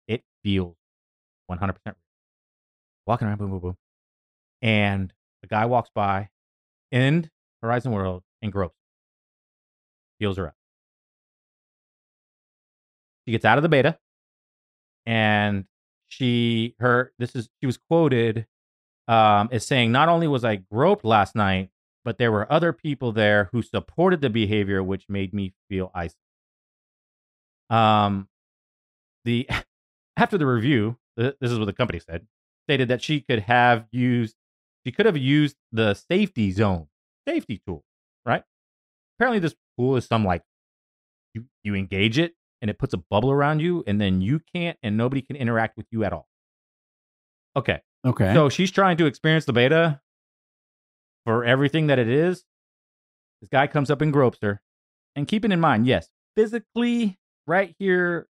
it 0.08 0.22
feels 0.42 0.76
100% 1.50 1.60
real. 1.84 1.94
Walking 3.06 3.28
around, 3.28 3.38
boom, 3.38 3.50
boom, 3.50 3.58
boom. 3.58 3.76
And 4.62 5.12
the 5.42 5.48
guy 5.48 5.66
walks 5.66 5.90
by 5.94 6.30
in 6.90 7.30
Horizon 7.60 7.92
World 7.92 8.22
and 8.40 8.52
gropes, 8.52 8.78
feels 10.18 10.36
her 10.38 10.48
up. 10.48 10.54
She 13.26 13.32
gets 13.32 13.44
out 13.44 13.58
of 13.58 13.62
the 13.62 13.68
beta 13.68 13.98
and 15.04 15.66
she, 16.08 16.74
her, 16.78 17.12
this 17.18 17.36
is, 17.36 17.50
she 17.60 17.66
was 17.66 17.76
quoted 17.76 18.46
um, 19.08 19.48
as 19.52 19.66
saying, 19.66 19.92
not 19.92 20.08
only 20.08 20.26
was 20.28 20.44
I 20.44 20.56
groped 20.56 21.04
last 21.04 21.34
night, 21.34 21.70
but 22.04 22.18
there 22.18 22.32
were 22.32 22.50
other 22.52 22.72
people 22.72 23.12
there 23.12 23.48
who 23.52 23.62
supported 23.62 24.20
the 24.20 24.30
behavior, 24.30 24.82
which 24.82 25.04
made 25.08 25.32
me 25.32 25.52
feel 25.68 25.90
isolated. 25.94 26.16
Um, 27.70 28.28
the 29.24 29.48
after 30.16 30.36
the 30.38 30.46
review, 30.46 30.96
this 31.16 31.34
is 31.40 31.58
what 31.58 31.66
the 31.66 31.72
company 31.72 32.00
said, 32.00 32.26
stated 32.66 32.88
that 32.88 33.02
she 33.02 33.20
could 33.20 33.40
have 33.40 33.86
used, 33.92 34.34
she 34.84 34.92
could 34.92 35.06
have 35.06 35.16
used 35.16 35.56
the 35.72 35.94
safety 35.94 36.50
zone 36.52 36.88
safety 37.26 37.60
tool, 37.66 37.84
right? 38.26 38.42
Apparently, 39.16 39.38
this 39.38 39.54
tool 39.78 39.96
is 39.96 40.06
some 40.06 40.24
like 40.24 40.42
you 41.34 41.44
you 41.62 41.74
engage 41.74 42.18
it 42.18 42.34
and 42.60 42.68
it 42.70 42.78
puts 42.78 42.92
a 42.94 42.98
bubble 42.98 43.30
around 43.30 43.60
you, 43.60 43.82
and 43.86 44.00
then 44.00 44.20
you 44.20 44.40
can't 44.54 44.76
and 44.82 44.96
nobody 44.96 45.22
can 45.22 45.36
interact 45.36 45.76
with 45.76 45.86
you 45.90 46.04
at 46.04 46.12
all. 46.12 46.28
Okay, 47.56 47.80
Okay. 48.04 48.32
so 48.34 48.48
she's 48.48 48.70
trying 48.70 48.96
to 48.96 49.06
experience 49.06 49.44
the 49.44 49.52
beta 49.52 50.00
for 51.24 51.44
everything 51.44 51.88
that 51.88 51.98
it 51.98 52.08
is. 52.08 52.44
This 53.40 53.48
guy 53.50 53.66
comes 53.66 53.90
up 53.90 54.00
and 54.00 54.12
gropes 54.12 54.38
her. 54.42 54.60
And 55.16 55.26
keeping 55.28 55.52
in 55.52 55.60
mind, 55.60 55.86
yes, 55.86 56.08
physically, 56.36 57.18
right 57.46 57.74
here, 57.78 58.26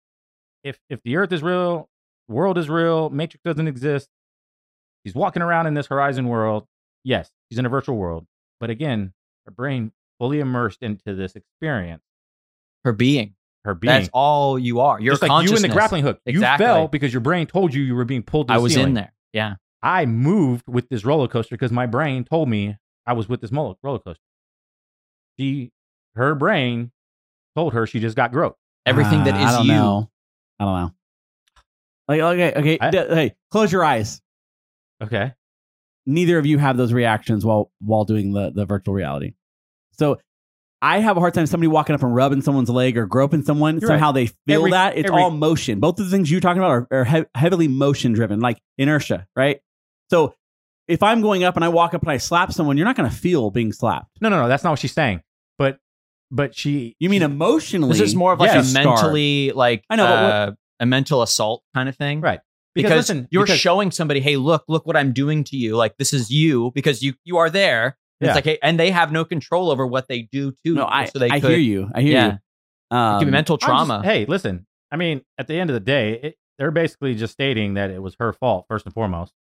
if 0.64 0.78
if 0.88 1.02
the 1.02 1.16
earth 1.16 1.32
is 1.32 1.42
real, 1.42 1.88
the 2.28 2.34
world 2.34 2.58
is 2.58 2.68
real, 2.68 3.10
Matrix 3.10 3.42
doesn't 3.44 3.68
exist. 3.68 4.08
She's 5.04 5.14
walking 5.14 5.42
around 5.42 5.66
in 5.66 5.74
this 5.74 5.86
horizon 5.86 6.28
world. 6.28 6.66
Yes, 7.04 7.30
she's 7.48 7.58
in 7.58 7.66
a 7.66 7.68
virtual 7.68 7.96
world. 7.96 8.26
But 8.60 8.70
again, 8.70 9.12
her 9.46 9.50
brain 9.52 9.92
fully 10.18 10.40
immersed 10.40 10.82
into 10.82 11.14
this 11.14 11.34
experience. 11.36 12.02
Her 12.84 12.92
being. 12.92 13.34
Her 13.64 13.74
being 13.74 13.92
That's 13.92 14.10
all 14.12 14.58
you 14.58 14.80
are. 14.80 15.00
Your 15.00 15.14
just 15.14 15.22
like 15.22 15.48
you 15.48 15.54
in 15.54 15.62
the 15.62 15.68
grappling 15.68 16.02
hook. 16.02 16.20
Exactly. 16.26 16.64
You 16.64 16.72
fell 16.72 16.88
because 16.88 17.12
your 17.12 17.20
brain 17.20 17.46
told 17.46 17.74
you 17.74 17.82
you 17.82 17.94
were 17.94 18.04
being 18.04 18.22
pulled 18.22 18.48
to 18.48 18.54
I 18.54 18.58
was 18.58 18.72
ceiling. 18.74 18.88
in 18.88 18.94
there. 18.94 19.12
Yeah. 19.32 19.54
I 19.82 20.06
moved 20.06 20.64
with 20.68 20.88
this 20.88 21.04
roller 21.04 21.28
coaster 21.28 21.54
because 21.54 21.72
my 21.72 21.86
brain 21.86 22.24
told 22.24 22.48
me 22.48 22.76
I 23.06 23.12
was 23.14 23.28
with 23.28 23.40
this 23.40 23.50
roller 23.52 23.74
coaster. 23.84 24.16
She, 25.38 25.70
her 26.14 26.34
brain 26.34 26.92
told 27.56 27.72
her 27.74 27.86
she 27.86 28.00
just 28.00 28.16
got 28.16 28.32
groped. 28.32 28.58
Everything 28.86 29.24
that 29.24 29.34
Uh, 29.34 29.38
is 29.38 29.44
I 29.46 29.52
don't 29.58 29.66
you. 29.66 29.72
Know. 29.72 30.10
I 30.58 30.64
don't 30.64 30.80
know. 30.80 30.92
Like 32.08 32.20
okay, 32.20 32.52
okay. 32.58 32.78
I- 32.80 32.90
d- 32.90 32.98
hey, 33.08 33.34
close 33.50 33.72
your 33.72 33.84
eyes. 33.84 34.20
Okay. 35.02 35.32
Neither 36.06 36.38
of 36.38 36.46
you 36.46 36.58
have 36.58 36.76
those 36.76 36.92
reactions 36.92 37.44
while 37.44 37.70
while 37.80 38.04
doing 38.04 38.32
the 38.32 38.50
the 38.50 38.64
virtual 38.66 38.94
reality. 38.94 39.34
So 39.92 40.18
I 40.80 40.98
have 40.98 41.16
a 41.16 41.20
hard 41.20 41.32
time 41.34 41.46
somebody 41.46 41.68
walking 41.68 41.94
up 41.94 42.02
and 42.02 42.12
rubbing 42.14 42.42
someone's 42.42 42.68
leg 42.68 42.98
or 42.98 43.06
groping 43.06 43.42
someone. 43.44 43.78
You're 43.78 43.88
somehow 43.88 44.10
they 44.10 44.26
feel 44.26 44.60
Every- 44.60 44.70
that 44.72 44.96
it's 44.96 45.08
every- 45.08 45.22
all 45.22 45.30
motion. 45.30 45.78
Both 45.78 46.00
of 46.00 46.06
the 46.06 46.10
things 46.10 46.28
you're 46.30 46.40
talking 46.40 46.58
about 46.60 46.70
are, 46.72 46.88
are 46.90 47.04
he- 47.04 47.24
heavily 47.36 47.68
motion 47.68 48.12
driven, 48.14 48.40
like 48.40 48.60
inertia, 48.78 49.28
right? 49.36 49.60
So 50.10 50.34
if 50.88 51.02
I'm 51.02 51.20
going 51.22 51.44
up 51.44 51.56
and 51.56 51.64
I 51.64 51.68
walk 51.68 51.94
up 51.94 52.02
and 52.02 52.10
I 52.10 52.16
slap 52.16 52.52
someone, 52.52 52.76
you're 52.76 52.86
not 52.86 52.96
going 52.96 53.08
to 53.08 53.14
feel 53.16 53.50
being 53.50 53.72
slapped. 53.72 54.10
No, 54.20 54.28
no, 54.28 54.42
no. 54.42 54.48
That's 54.48 54.64
not 54.64 54.70
what 54.70 54.78
she's 54.78 54.92
saying. 54.92 55.22
But, 55.58 55.78
but 56.30 56.54
she. 56.54 56.96
You 56.98 57.08
mean 57.10 57.22
emotionally? 57.22 57.92
This 57.92 58.00
is 58.00 58.14
more 58.14 58.32
of 58.32 58.40
like 58.40 58.52
Yeah, 58.52 58.60
a 58.60 58.64
scarred. 58.64 58.86
mentally 58.86 59.52
like 59.52 59.84
I 59.90 59.96
know, 59.96 60.06
but 60.06 60.22
what- 60.22 60.32
uh, 60.32 60.52
a 60.80 60.86
mental 60.86 61.22
assault 61.22 61.62
kind 61.74 61.88
of 61.88 61.96
thing. 61.96 62.20
right? 62.20 62.40
Because, 62.74 62.92
listen, 62.92 63.28
you're 63.30 63.44
because- 63.44 63.60
showing 63.60 63.90
somebody, 63.90 64.20
hey, 64.20 64.36
look, 64.36 64.64
look 64.66 64.86
what 64.86 64.96
I'm 64.96 65.12
doing 65.12 65.44
to 65.44 65.56
you. 65.56 65.76
Like 65.76 65.96
this 65.98 66.12
is 66.12 66.30
you 66.30 66.72
because 66.74 67.02
you 67.02 67.14
you 67.24 67.36
are 67.36 67.50
there. 67.50 67.98
Yeah. 68.20 68.28
It's 68.28 68.34
like, 68.36 68.44
hey, 68.44 68.58
and 68.62 68.78
they 68.80 68.90
have 68.90 69.12
no 69.12 69.24
control 69.24 69.70
over 69.70 69.86
what 69.86 70.08
they 70.08 70.22
do 70.32 70.52
to 70.64 70.74
No, 70.74 70.82
you. 70.82 70.86
I, 70.88 71.04
so 71.06 71.18
they 71.18 71.28
I 71.30 71.38
could 71.40 71.50
hear 71.50 71.58
you. 71.58 71.90
I 71.94 72.00
hear 72.02 72.12
Yeah. 72.12 72.38
you. 72.90 72.96
Um, 72.96 73.18
give 73.20 73.28
you 73.28 73.32
mental 73.32 73.54
I'm 73.54 73.58
just- 73.58 73.66
trauma. 73.68 74.00
hey, 74.04 74.24
listen. 74.26 74.66
I 74.90 74.96
mean, 74.96 75.20
at 75.38 75.46
the 75.48 75.54
end 75.54 75.70
of 75.70 75.74
the 75.74 75.80
day, 75.80 76.20
it, 76.22 76.36
they're 76.58 76.70
basically 76.70 77.14
just 77.14 77.32
stating 77.32 77.74
that 77.74 77.90
it 77.90 78.00
was 78.02 78.14
her 78.20 78.32
fault 78.32 78.66
first 78.68 78.84
and 78.86 78.94
foremost 78.94 79.32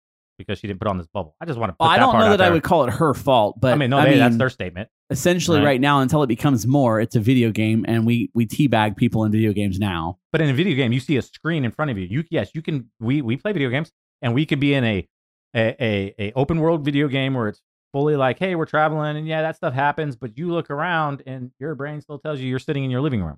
because 0.41 0.59
she 0.59 0.67
didn't 0.67 0.79
put 0.79 0.87
on 0.87 0.97
this 0.97 1.07
bubble. 1.07 1.35
I 1.41 1.45
just 1.45 1.57
want 1.59 1.71
to 1.71 1.75
well, 1.79 1.89
I 1.89 1.97
don't 1.97 2.17
know 2.19 2.29
that 2.29 2.41
I 2.41 2.49
would 2.49 2.63
call 2.63 2.83
it 2.85 2.93
her 2.93 3.13
fault, 3.13 3.59
but 3.59 3.73
I 3.73 3.75
mean, 3.75 3.89
no, 3.89 3.97
I 3.99 4.05
they, 4.05 4.17
that's 4.17 4.37
their 4.37 4.49
statement. 4.49 4.89
essentially 5.09 5.59
Right. 5.59 5.65
right. 5.65 5.81
now 5.81 5.99
until 5.99 6.23
it 6.23 6.27
becomes 6.27 6.65
more, 6.67 6.99
it's 6.99 7.15
a 7.15 7.19
video 7.19 7.51
game, 7.51 7.85
and 7.87 8.05
we 8.05 8.31
we 8.33 8.45
teabag 8.45 8.97
people 8.97 9.23
in 9.23 9.31
video 9.31 9.53
games 9.53 9.79
now. 9.79 10.17
But 10.31 10.41
in 10.41 10.49
a 10.49 10.53
video 10.53 10.75
game, 10.75 10.91
you 10.91 10.99
see 10.99 11.17
a 11.17 11.21
screen 11.21 11.65
in 11.65 11.71
front 11.71 11.91
of 11.91 11.97
you. 11.97 12.05
You 12.09 12.23
yes, 12.29 12.51
you 12.53 12.61
can. 12.61 12.89
We 12.99 13.21
we 13.21 13.37
play 13.37 13.51
video 13.53 13.69
games, 13.69 13.91
and 14.21 14.33
we 14.33 14.45
could 14.45 14.59
be 14.59 14.73
in 14.73 14.83
a 14.83 15.07
a 15.55 15.75
a, 15.79 16.15
a 16.19 16.33
open 16.35 16.59
world 16.59 16.83
video 16.85 17.07
game 17.07 17.33
where 17.33 17.47
it's 17.47 17.61
fully 17.93 18.15
like, 18.15 18.39
hey, 18.39 18.55
we're 18.55 18.65
traveling, 18.65 19.17
and 19.17 19.27
yeah, 19.27 19.41
that 19.41 19.55
stuff 19.55 19.73
happens. 19.73 20.15
But 20.15 20.37
you 20.37 20.51
look 20.51 20.69
around, 20.69 21.23
and 21.25 21.51
your 21.59 21.75
brain 21.75 22.01
still 22.01 22.19
tells 22.19 22.39
you 22.39 22.47
you're 22.47 22.59
sitting 22.59 22.83
in 22.83 22.91
your 22.91 23.01
living 23.01 23.23
room. 23.23 23.37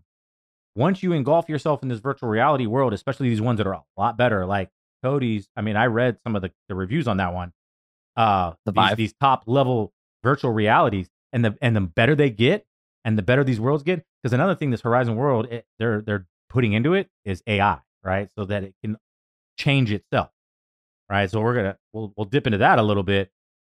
Once 0.75 1.03
you 1.03 1.13
engulf 1.13 1.47
yourself 1.49 1.83
in 1.83 1.89
this 1.89 1.99
virtual 1.99 2.29
reality 2.29 2.65
world, 2.65 2.93
especially 2.93 3.29
these 3.29 3.41
ones 3.41 3.57
that 3.59 3.67
are 3.67 3.73
a 3.73 3.83
lot 3.95 4.17
better, 4.17 4.43
like 4.45 4.69
Cody's. 5.03 5.49
I 5.57 5.61
mean, 5.61 5.75
I 5.77 5.87
read 5.87 6.17
some 6.23 6.35
of 6.35 6.41
the, 6.43 6.51
the 6.69 6.75
reviews 6.75 7.07
on 7.07 7.17
that 7.17 7.33
one. 7.33 7.53
Uh, 8.15 8.53
The 8.65 8.73
these, 8.73 8.97
these 8.97 9.13
top 9.13 9.43
level 9.47 9.93
virtual 10.23 10.51
realities, 10.51 11.09
and 11.33 11.45
the 11.45 11.57
and 11.61 11.75
the 11.75 11.81
better 11.81 12.15
they 12.15 12.31
get, 12.31 12.65
and 13.05 13.17
the 13.17 13.23
better 13.23 13.43
these 13.43 13.59
worlds 13.59 13.83
get. 13.83 14.05
Because 14.23 14.33
another 14.33 14.55
thing, 14.55 14.71
this 14.71 14.81
Horizon 14.81 15.15
world, 15.15 15.47
it, 15.51 15.65
they're 15.79 16.01
they're 16.01 16.27
putting 16.49 16.73
into 16.73 16.93
it 16.93 17.09
is 17.25 17.43
AI, 17.47 17.79
right? 18.03 18.29
So 18.37 18.45
that 18.45 18.63
it 18.63 18.75
can 18.83 18.97
change 19.57 19.91
itself, 19.91 20.31
right? 21.09 21.29
So 21.29 21.41
we're 21.41 21.55
gonna 21.55 21.77
we'll 21.93 22.13
we'll 22.17 22.25
dip 22.25 22.47
into 22.47 22.59
that 22.59 22.79
a 22.79 22.83
little 22.83 23.03
bit. 23.03 23.31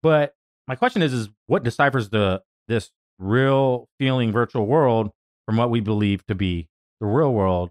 But 0.03 0.35
my 0.69 0.77
question 0.77 1.03
is, 1.03 1.13
is 1.13 1.29
what 1.47 1.65
deciphers 1.65 2.11
the 2.11 2.43
this 2.69 2.91
real 3.19 3.89
feeling 3.99 4.33
virtual 4.33 4.67
world 4.67 5.11
from 5.47 5.57
what 5.57 5.71
we 5.71 5.81
believe 5.81 6.27
to 6.27 6.35
be 6.35 6.69
the 7.01 7.07
real 7.07 7.33
world, 7.33 7.71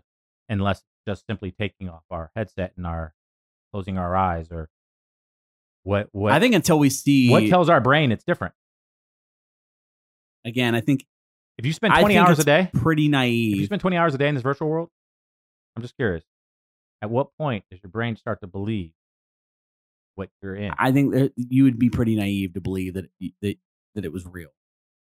unless 0.50 0.84
just 1.08 1.26
simply 1.28 1.52
taking 1.52 1.90
off 1.90 2.04
our 2.12 2.32
headset 2.36 2.74
and 2.78 2.88
our 2.88 3.14
closing 3.74 3.98
our 3.98 4.16
eyes 4.16 4.48
or 4.52 4.70
what 5.84 6.08
what 6.12 6.32
I 6.32 6.40
think 6.40 6.56
until 6.56 6.80
we 6.80 6.90
see 6.90 7.30
what 7.30 7.48
tells 7.48 7.70
our 7.70 7.82
brain 7.82 8.12
it's 8.12 8.24
different. 8.24 8.54
again, 10.46 10.76
I 10.76 10.82
think 10.82 11.06
If 11.58 11.66
you 11.66 11.74
spend 11.74 11.94
20 11.94 12.18
hours 12.18 12.40
a 12.40 12.44
day, 12.44 12.70
pretty 12.74 13.10
naive. 13.10 13.54
if 13.54 13.60
you 13.60 13.66
spend 13.66 13.82
20 13.82 13.98
hours 13.98 14.14
a 14.14 14.18
day 14.18 14.28
in 14.28 14.36
this 14.36 14.44
virtual 14.44 14.70
world, 14.70 14.90
I'm 15.76 15.82
just 15.82 15.96
curious. 15.96 16.24
At 17.02 17.10
what 17.10 17.36
point 17.38 17.66
does 17.70 17.82
your 17.84 17.90
brain 17.90 18.16
start 18.16 18.40
to 18.42 18.48
believe 18.48 18.92
what 20.16 20.30
you're 20.42 20.56
in? 20.56 20.72
I 20.78 20.92
think 20.92 21.14
that 21.14 21.34
you 21.36 21.64
would 21.66 21.78
be 21.78 21.90
pretty 21.90 22.16
naive 22.16 22.54
to 22.54 22.62
believe 22.62 22.94
that 22.94 23.10
that 23.42 23.58
that 23.96 24.06
it 24.06 24.14
was 24.14 24.26
real. 24.26 24.50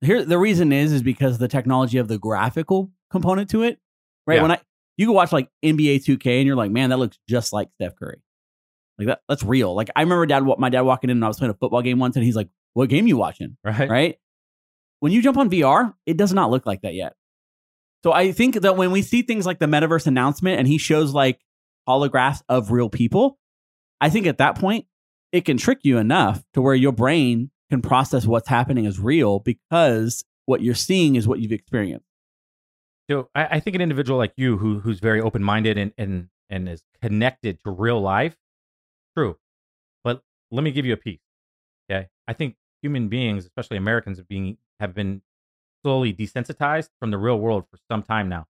Here, 0.01 0.25
the 0.25 0.39
reason 0.39 0.73
is 0.73 0.93
is 0.93 1.03
because 1.03 1.39
the 1.39 1.47
technology 1.47 1.99
of 1.99 2.09
the 2.09 2.19
graphical 2.19 2.91
component 3.11 3.51
to 3.51 3.63
it, 3.63 3.79
right? 4.27 4.37
Yeah. 4.37 4.43
When 4.43 4.51
I 4.51 4.61
you 4.97 5.07
can 5.07 5.15
watch 5.15 5.31
like 5.33 5.49
NBA 5.65 6.05
2K 6.05 6.39
and 6.39 6.47
you're 6.47 6.57
like, 6.57 6.71
man, 6.73 6.91
that 6.91 6.99
looks 6.99 7.19
just 7.29 7.53
like 7.53 7.69
Steph 7.75 7.95
Curry. 7.97 8.21
Like 8.99 9.09
that, 9.09 9.21
that's 9.29 9.43
real. 9.43 9.75
Like 9.75 9.91
I 9.97 10.03
remember 10.03 10.27
dad, 10.27 10.45
my 10.59 10.69
dad 10.69 10.83
walking 10.83 11.11
in 11.11 11.17
and 11.17 11.25
I 11.25 11.29
was 11.29 11.39
playing 11.39 11.51
a 11.51 11.57
football 11.57 11.83
game 11.83 11.99
once, 11.99 12.17
and 12.17 12.25
he's 12.25 12.37
like, 12.37 12.49
"What 12.75 12.89
game 12.89 13.07
you 13.07 13.17
watching?" 13.17 13.57
right? 13.65 13.89
right? 13.89 14.19
When 15.01 15.13
you 15.13 15.23
jump 15.23 15.37
on 15.37 15.51
VR, 15.51 15.95
it 16.07 16.17
does 16.17 16.33
not 16.33 16.51
look 16.51 16.67
like 16.67 16.83
that 16.83 16.95
yet. 16.95 17.15
So 18.05 18.13
I 18.13 18.33
think 18.33 18.61
that 18.61 18.77
when 18.77 18.91
we 18.91 19.03
see 19.03 19.23
things 19.23 19.47
like 19.47 19.59
the 19.59 19.67
metaverse 19.67 20.07
announcement 20.07 20.59
and 20.59 20.69
he 20.69 20.79
shows 20.79 21.13
like 21.13 21.41
holographs 21.89 22.43
of 22.49 22.71
real 22.71 22.89
people, 22.89 23.39
I 24.01 24.11
think 24.11 24.27
at 24.27 24.39
that 24.39 24.57
point 24.57 24.87
it 25.33 25.45
can 25.45 25.57
trick 25.57 25.79
you 25.83 25.99
enough 25.99 26.43
to 26.55 26.63
where 26.63 26.75
your 26.75 26.93
brain 26.93 27.51
can 27.71 27.81
process 27.81 28.27
what's 28.27 28.49
happening 28.49 28.87
as 28.87 28.99
real 28.99 29.39
because 29.39 30.25
what 30.47 30.61
you're 30.61 30.75
seeing 30.75 31.17
is 31.17 31.27
what 31.27 31.41
you've 31.41 31.53
experienced. 31.53 32.07
So 33.11 33.31
I, 33.35 33.45
I 33.45 33.61
think 33.61 33.77
an 33.77 33.83
individual 33.83 34.19
like 34.19 34.33
you 34.37 34.59
who 34.59 34.81
who's 34.81 35.01
very 35.01 35.21
open 35.21 35.43
minded 35.43 35.79
and, 35.79 35.93
and 35.97 36.29
and 36.51 36.69
is 36.69 36.83
connected 37.01 37.59
to 37.65 37.71
real 37.71 38.01
life, 38.01 38.37
true. 39.17 39.39
But 40.05 40.23
let 40.51 40.63
me 40.63 40.71
give 40.71 40.87
you 40.87 40.93
a 40.93 40.99
piece. 40.99 41.21
Okay. 41.91 42.09
I 42.27 42.33
think 42.33 42.57
human 42.81 43.09
beings, 43.09 43.45
especially 43.45 43.77
Americans, 43.77 44.19
have 44.19 44.29
being 44.29 44.59
have 44.81 44.95
been 44.95 45.23
slowly 45.83 46.13
desensitized 46.13 46.91
from 47.01 47.11
the 47.11 47.19
real 47.19 47.39
world 47.39 47.65
for 47.71 47.79
some 47.91 48.03
time 48.03 48.29
now. 48.29 48.47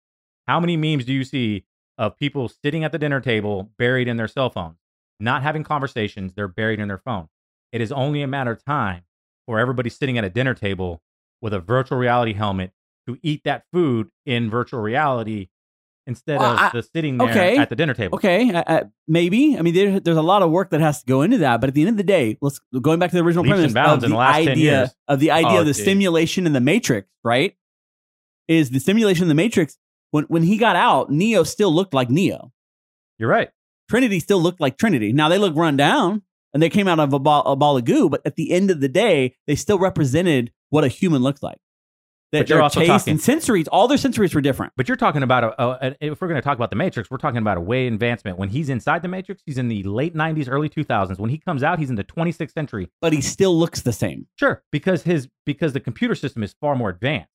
How 0.47 0.60
many 0.60 0.78
memes 0.78 1.05
do 1.05 1.14
you 1.14 1.24
see 1.24 1.66
of 1.99 2.16
people 2.16 2.47
sitting 2.47 2.86
at 2.86 2.93
the 2.93 2.97
dinner 2.97 3.20
table 3.20 3.70
buried 3.78 4.07
in 4.07 4.16
their 4.16 4.28
cell 4.28 4.49
phone, 4.49 4.76
not 5.20 5.43
having 5.43 5.64
conversations. 5.64 6.34
They're 6.34 6.47
buried 6.47 6.80
in 6.80 6.88
their 6.88 6.97
phone. 6.97 7.28
It 7.74 7.82
is 7.82 7.91
only 7.91 8.22
a 8.22 8.28
matter 8.28 8.51
of 8.51 8.64
time 8.64 9.03
for 9.45 9.60
everybody 9.60 9.89
sitting 9.89 10.18
at 10.18 10.24
a 10.24 10.30
dinner 10.30 10.53
table 10.53 11.03
with 11.41 11.53
a 11.53 11.60
virtual 11.60 11.97
reality 11.97 12.34
helmet 12.34 12.72
to 13.05 13.18
eat 13.22 13.43
that 13.43 13.66
food 13.74 14.10
in 14.26 14.49
virtual 14.49 14.80
reality 14.80 15.49
instead 16.10 16.39
Well, 16.39 16.51
of 16.53 16.60
I- 16.60 16.70
the 16.74 16.84
sitting 16.84 17.18
there 17.18 17.30
okay. 17.30 17.57
at 17.57 17.70
the 17.70 17.76
dinner 17.78 17.93
table. 17.93 18.16
Okay, 18.18 18.51
uh, 18.51 18.64
uh, 18.68 18.84
maybe. 19.07 19.57
I 19.57 19.62
mean, 19.62 19.74
there, 19.74 19.99
there's 20.01 20.18
a 20.18 20.22
lot 20.22 20.41
of 20.41 20.51
work 20.51 20.72
that 20.72 20.82
has 20.82 20.99
to 20.99 21.05
go 21.05 21.22
into 21.22 21.38
that. 21.38 21.62
But 21.62 21.70
at 21.70 21.74
the 21.76 21.82
end 21.82 21.91
of 21.91 21.97
the 21.97 22.03
day, 22.03 22.38
let's 22.41 22.60
going 22.82 22.99
back 22.99 23.12
to 23.12 23.16
the 23.16 23.24
original 23.24 23.45
premise 23.45 23.74
of 23.74 23.93
in 23.93 23.99
the 24.01 24.07
the 24.10 24.16
last 24.16 24.38
10 24.39 24.47
idea 24.49 24.72
years. 24.80 24.95
of 25.07 25.20
the 25.22 25.32
idea 25.32 25.51
Oh, 25.51 25.60
of 25.62 25.66
the 25.68 25.74
dude. 25.74 25.86
simulation 25.86 26.45
in 26.45 26.51
the 26.53 26.60
Matrix, 26.60 27.07
right? 27.24 27.55
Is 28.47 28.72
the 28.72 28.80
simulation 28.80 29.24
in 29.24 29.30
the 29.30 29.36
Matrix 29.36 29.78
when 30.12 30.26
when 30.26 30.43
he 30.43 30.57
got 30.57 30.76
out, 30.76 31.12
Neo 31.12 31.43
still 31.43 31.72
looked 31.74 31.93
like 31.93 32.10
Neo. 32.10 32.51
You're 33.20 33.30
right. 33.30 33.49
Trinity 33.89 34.20
still 34.20 34.41
looked 34.41 34.60
like 34.60 34.78
Trinity. 34.78 35.14
Now 35.14 35.30
they 35.30 35.38
look 35.38 35.55
run 35.55 35.78
down 35.78 36.24
and 36.53 36.62
they 36.64 36.70
came 36.70 36.88
out 36.88 36.99
of 36.99 37.14
a 37.14 37.20
ball, 37.20 37.43
a 37.45 37.55
ball 37.55 37.78
of 37.78 37.86
goo, 37.86 38.10
but 38.10 38.22
at 38.26 38.36
the 38.36 38.51
end 38.51 38.72
of 38.72 38.80
the 38.82 38.88
day, 38.89 39.36
they 39.45 39.55
still 39.55 39.78
represented 39.78 40.51
what 40.70 40.84
a 40.84 40.88
human 40.88 41.22
looks 41.22 41.43
like. 41.43 41.57
That 42.32 42.46
their 42.48 42.62
also 42.62 42.80
taste 42.82 42.90
talking- 43.08 43.12
and 43.14 43.20
sensories, 43.20 43.68
all 43.72 43.88
their 43.88 43.98
sensories 43.98 44.36
were 44.36 44.42
different. 44.42 44.74
But 44.78 44.88
you're 44.88 44.98
talking 44.98 45.24
about 45.24 45.44
a, 45.44 45.62
a, 45.64 45.78
a- 45.82 45.96
if 46.12 46.22
we're 46.22 46.28
going 46.28 46.40
to 46.40 46.46
talk 46.46 46.56
about 46.58 46.70
the 46.70 46.76
Matrix, 46.76 47.10
we're 47.10 47.18
talking 47.18 47.40
about 47.40 47.58
a 47.58 47.62
way 47.62 47.88
advancement. 47.88 48.38
When 48.38 48.50
he's 48.50 48.70
inside 48.70 49.02
the 49.02 49.08
Matrix, 49.08 49.42
he's 49.46 49.58
in 49.58 49.68
the 49.68 49.82
late 49.84 50.14
90s, 50.16 50.48
early 50.48 50.70
2000s. 50.70 51.18
When 51.18 51.32
he 51.32 51.40
comes 51.40 51.64
out, 51.64 51.80
he's 51.80 51.90
in 51.90 51.96
the 51.96 52.04
26th 52.04 52.52
century. 52.54 52.88
But 53.02 53.14
he 53.14 53.22
still 53.22 53.58
looks 53.58 53.82
the 53.82 53.94
same. 53.94 54.28
Sure, 54.36 54.62
because 54.72 55.04
his 55.04 55.28
because 55.46 55.74
the 55.74 55.80
computer 55.80 56.14
system 56.14 56.44
is 56.44 56.54
far 56.62 56.76
more 56.76 56.90
advanced, 56.90 57.30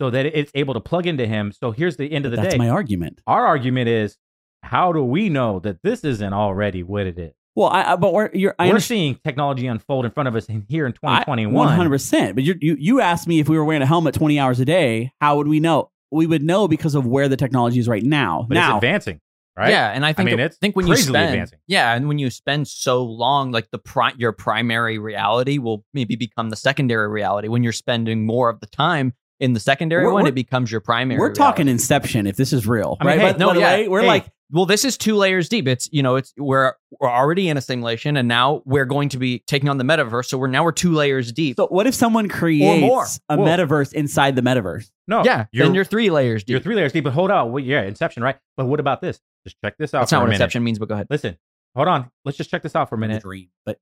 so 0.00 0.10
that 0.10 0.26
it's 0.26 0.50
able 0.56 0.74
to 0.74 0.80
plug 0.80 1.06
into 1.06 1.26
him. 1.26 1.52
So 1.52 1.70
here's 1.70 1.96
the 1.96 2.10
end 2.10 2.24
of 2.24 2.32
the 2.32 2.38
That's 2.38 2.54
day. 2.54 2.58
my 2.58 2.68
argument. 2.70 3.20
Our 3.28 3.46
argument 3.46 3.88
is, 3.88 4.16
how 4.64 4.92
do 4.92 5.04
we 5.04 5.28
know 5.28 5.60
that 5.60 5.78
this 5.84 6.02
isn't 6.04 6.32
already 6.32 6.82
what 6.82 7.06
it 7.06 7.18
is? 7.18 7.32
Well, 7.56 7.68
I, 7.68 7.92
I 7.92 7.96
but 7.96 8.12
we're, 8.12 8.30
you're, 8.32 8.54
I 8.58 8.64
we're 8.64 8.70
understand. 8.70 8.98
seeing 8.98 9.14
technology 9.24 9.66
unfold 9.66 10.04
in 10.04 10.10
front 10.12 10.28
of 10.28 10.36
us 10.36 10.46
in, 10.46 10.64
here 10.68 10.86
in 10.86 10.92
2021. 10.92 11.68
hundred 11.76 11.90
percent. 11.90 12.34
But 12.36 12.44
you, 12.44 12.54
you 12.60 12.76
you 12.78 13.00
asked 13.00 13.26
me 13.26 13.40
if 13.40 13.48
we 13.48 13.58
were 13.58 13.64
wearing 13.64 13.82
a 13.82 13.86
helmet 13.86 14.14
twenty 14.14 14.38
hours 14.38 14.60
a 14.60 14.64
day, 14.64 15.12
how 15.20 15.36
would 15.36 15.48
we 15.48 15.60
know? 15.60 15.90
We 16.12 16.26
would 16.26 16.42
know 16.42 16.68
because 16.68 16.94
of 16.94 17.06
where 17.06 17.28
the 17.28 17.36
technology 17.36 17.78
is 17.78 17.86
right 17.88 18.02
now. 18.02 18.46
but 18.48 18.56
it's 18.56 18.66
advancing, 18.68 19.20
right? 19.56 19.70
Yeah, 19.70 19.90
and 19.90 20.04
I 20.06 20.12
think 20.12 20.30
mean, 20.30 20.40
it's 20.40 20.56
think 20.58 20.74
when 20.76 20.86
you 20.86 20.94
crazily 20.94 21.12
spend 21.14 21.30
advancing. 21.34 21.58
yeah, 21.66 21.94
and 21.94 22.08
when 22.08 22.18
you 22.18 22.30
spend 22.30 22.66
so 22.68 23.04
long, 23.04 23.50
like 23.52 23.70
the 23.70 23.78
pri- 23.78 24.14
your 24.16 24.32
primary 24.32 24.98
reality 24.98 25.58
will 25.58 25.84
maybe 25.94 26.16
become 26.16 26.50
the 26.50 26.56
secondary 26.56 27.08
reality 27.08 27.48
when 27.48 27.62
you're 27.62 27.72
spending 27.72 28.26
more 28.26 28.48
of 28.48 28.60
the 28.60 28.66
time 28.66 29.12
in 29.40 29.52
the 29.54 29.60
secondary 29.60 30.02
We're- 30.04 30.14
one. 30.14 30.22
we're- 30.24 30.30
It 30.30 30.34
becomes 30.34 30.70
your 30.70 30.80
primary. 30.80 31.18
we're 31.20 31.32
talking. 31.32 31.66
Inception. 31.68 32.26
If 32.26 32.36
this 32.36 32.52
is 32.52 32.66
real, 32.66 32.96
I 33.00 33.04
mean, 33.04 33.08
right? 33.18 33.20
hey, 33.26 33.32
By- 33.32 33.38
no, 33.38 33.46
by 33.48 33.54
the 33.54 33.60
yeah. 33.60 33.72
way, 33.74 33.88
we're 33.88 34.00
Hey, 34.02 34.06
like 34.08 34.26
Well, 34.52 34.66
this 34.66 34.84
is 34.84 34.98
two 34.98 35.14
layers 35.14 35.48
deep. 35.48 35.68
It's 35.68 35.88
you 35.92 36.02
know, 36.02 36.16
it's 36.16 36.32
we're 36.36 36.74
we're 36.98 37.10
already 37.10 37.48
in 37.48 37.56
a 37.56 37.60
simulation, 37.60 38.16
and 38.16 38.26
now 38.26 38.62
we're 38.64 38.84
going 38.84 39.08
to 39.10 39.18
be 39.18 39.44
taking 39.46 39.68
on 39.68 39.78
the 39.78 39.84
metaverse. 39.84 40.26
So 40.26 40.38
we're 40.38 40.48
now 40.48 40.64
we're 40.64 40.72
two 40.72 40.92
layers 40.92 41.32
deep. 41.32 41.56
So 41.56 41.66
what 41.68 41.86
if 41.86 41.94
someone 41.94 42.26
more. 42.26 42.36
creates 42.36 43.20
a 43.28 43.36
Whoa. 43.36 43.44
metaverse 43.44 43.92
inside 43.92 44.36
the 44.36 44.42
metaverse? 44.42 44.90
No, 45.06 45.24
yeah, 45.24 45.46
you're, 45.52 45.66
then 45.66 45.74
you're 45.74 45.84
three 45.84 46.10
layers 46.10 46.42
deep. 46.44 46.52
you're 46.52 46.60
three 46.60 46.74
layers 46.74 46.92
deep. 46.92 47.04
But 47.04 47.12
hold 47.12 47.30
on, 47.30 47.52
Wait, 47.52 47.64
yeah, 47.64 47.82
Inception, 47.82 48.22
right? 48.22 48.36
But 48.56 48.66
what 48.66 48.80
about 48.80 49.00
this? 49.00 49.20
Just 49.44 49.56
check 49.64 49.76
this 49.78 49.94
out. 49.94 50.00
That's 50.00 50.10
for 50.10 50.16
not 50.16 50.20
a 50.20 50.22
what 50.22 50.26
minute. 50.28 50.36
Inception 50.36 50.64
means, 50.64 50.78
but 50.78 50.88
go 50.88 50.94
ahead. 50.94 51.06
Listen, 51.10 51.38
hold 51.74 51.88
on. 51.88 52.10
Let's 52.24 52.36
just 52.36 52.50
check 52.50 52.62
this 52.62 52.74
out 52.74 52.88
for 52.88 52.96
a 52.96 52.98
minute. 52.98 53.22
dream, 53.22 53.48
but 53.64 53.78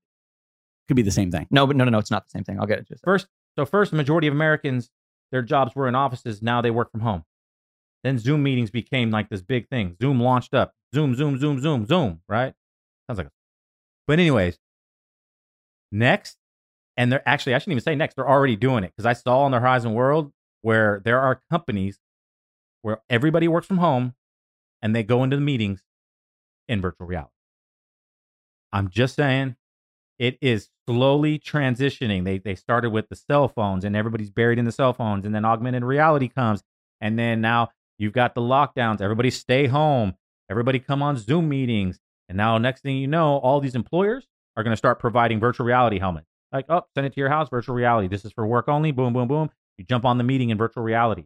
could 0.87 0.95
be 0.95 1.01
the 1.03 1.11
same 1.11 1.31
thing. 1.31 1.47
No, 1.51 1.67
but 1.67 1.75
no, 1.75 1.83
no, 1.83 1.91
no, 1.91 1.99
it's 1.99 2.11
not 2.11 2.25
the 2.25 2.31
same 2.31 2.43
thing. 2.43 2.59
I'll 2.59 2.65
get 2.67 2.79
it. 2.79 2.87
Just 2.87 3.03
First, 3.03 3.27
so 3.57 3.65
first, 3.65 3.91
the 3.91 3.97
majority 3.97 4.27
of 4.27 4.33
Americans, 4.33 4.89
their 5.31 5.41
jobs 5.41 5.75
were 5.75 5.87
in 5.87 5.95
offices. 5.95 6.41
Now 6.41 6.61
they 6.61 6.71
work 6.71 6.91
from 6.91 7.01
home. 7.01 7.23
Then 8.03 8.17
Zoom 8.17 8.43
meetings 8.43 8.71
became 8.71 9.11
like 9.11 9.29
this 9.29 9.41
big 9.41 9.67
thing. 9.67 9.95
Zoom 10.01 10.21
launched 10.21 10.53
up. 10.53 10.73
Zoom, 10.93 11.15
Zoom, 11.15 11.37
Zoom, 11.37 11.61
Zoom, 11.61 11.85
Zoom. 11.85 12.21
Right? 12.27 12.53
Sounds 13.07 13.17
like. 13.17 13.27
A... 13.27 13.31
But 14.07 14.19
anyways, 14.19 14.57
next, 15.91 16.37
and 16.97 17.11
they're 17.11 17.27
actually 17.27 17.55
I 17.55 17.59
shouldn't 17.59 17.73
even 17.73 17.83
say 17.83 17.95
next. 17.95 18.15
They're 18.15 18.29
already 18.29 18.55
doing 18.55 18.83
it 18.83 18.93
because 18.95 19.05
I 19.05 19.13
saw 19.13 19.41
on 19.41 19.51
the 19.51 19.59
Horizon 19.59 19.93
World 19.93 20.31
where 20.61 21.01
there 21.03 21.19
are 21.19 21.41
companies 21.49 21.99
where 22.81 23.01
everybody 23.09 23.47
works 23.47 23.67
from 23.67 23.77
home, 23.77 24.15
and 24.81 24.95
they 24.95 25.03
go 25.03 25.23
into 25.23 25.35
the 25.35 25.41
meetings 25.41 25.83
in 26.67 26.81
virtual 26.81 27.07
reality. 27.07 27.31
I'm 28.71 28.89
just 28.89 29.15
saying 29.15 29.55
it 30.19 30.37
is 30.41 30.69
slowly 30.87 31.39
transitioning. 31.39 32.23
They 32.23 32.37
they 32.37 32.55
started 32.55 32.91
with 32.91 33.09
the 33.09 33.15
cell 33.15 33.47
phones 33.47 33.83
and 33.83 33.95
everybody's 33.95 34.29
buried 34.29 34.59
in 34.59 34.65
the 34.65 34.71
cell 34.71 34.93
phones 34.93 35.25
and 35.25 35.33
then 35.33 35.45
augmented 35.45 35.83
reality 35.83 36.27
comes 36.27 36.61
and 37.01 37.17
then 37.17 37.41
now 37.41 37.69
you've 37.99 38.13
got 38.13 38.33
the 38.33 38.41
lockdowns. 38.41 39.01
Everybody 39.01 39.29
stay 39.29 39.67
home. 39.67 40.15
Everybody 40.49 40.79
come 40.79 41.03
on 41.03 41.17
Zoom 41.17 41.47
meetings. 41.47 41.99
And 42.27 42.37
now 42.37 42.57
next 42.57 42.81
thing 42.81 42.97
you 42.97 43.07
know, 43.07 43.37
all 43.37 43.59
these 43.59 43.75
employers 43.75 44.27
are 44.57 44.63
going 44.63 44.73
to 44.73 44.77
start 44.77 44.99
providing 44.99 45.39
virtual 45.39 45.65
reality 45.65 45.99
helmets. 45.99 46.27
Like, 46.51 46.65
oh, 46.69 46.81
send 46.95 47.05
it 47.05 47.13
to 47.13 47.19
your 47.19 47.29
house, 47.29 47.49
virtual 47.49 47.75
reality. 47.75 48.07
This 48.07 48.25
is 48.25 48.31
for 48.31 48.47
work 48.47 48.67
only. 48.67 48.91
Boom, 48.91 49.13
boom, 49.13 49.27
boom. 49.27 49.51
You 49.77 49.85
jump 49.85 50.05
on 50.05 50.17
the 50.17 50.23
meeting 50.23 50.49
in 50.49 50.57
virtual 50.57 50.83
reality. 50.83 51.25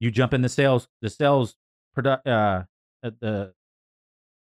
You 0.00 0.10
jump 0.10 0.32
in 0.32 0.42
the 0.42 0.48
sales, 0.48 0.88
the 1.02 1.10
sales 1.10 1.56
produ- 1.96 2.26
uh, 2.26 2.64
uh, 3.02 3.10
the 3.20 3.52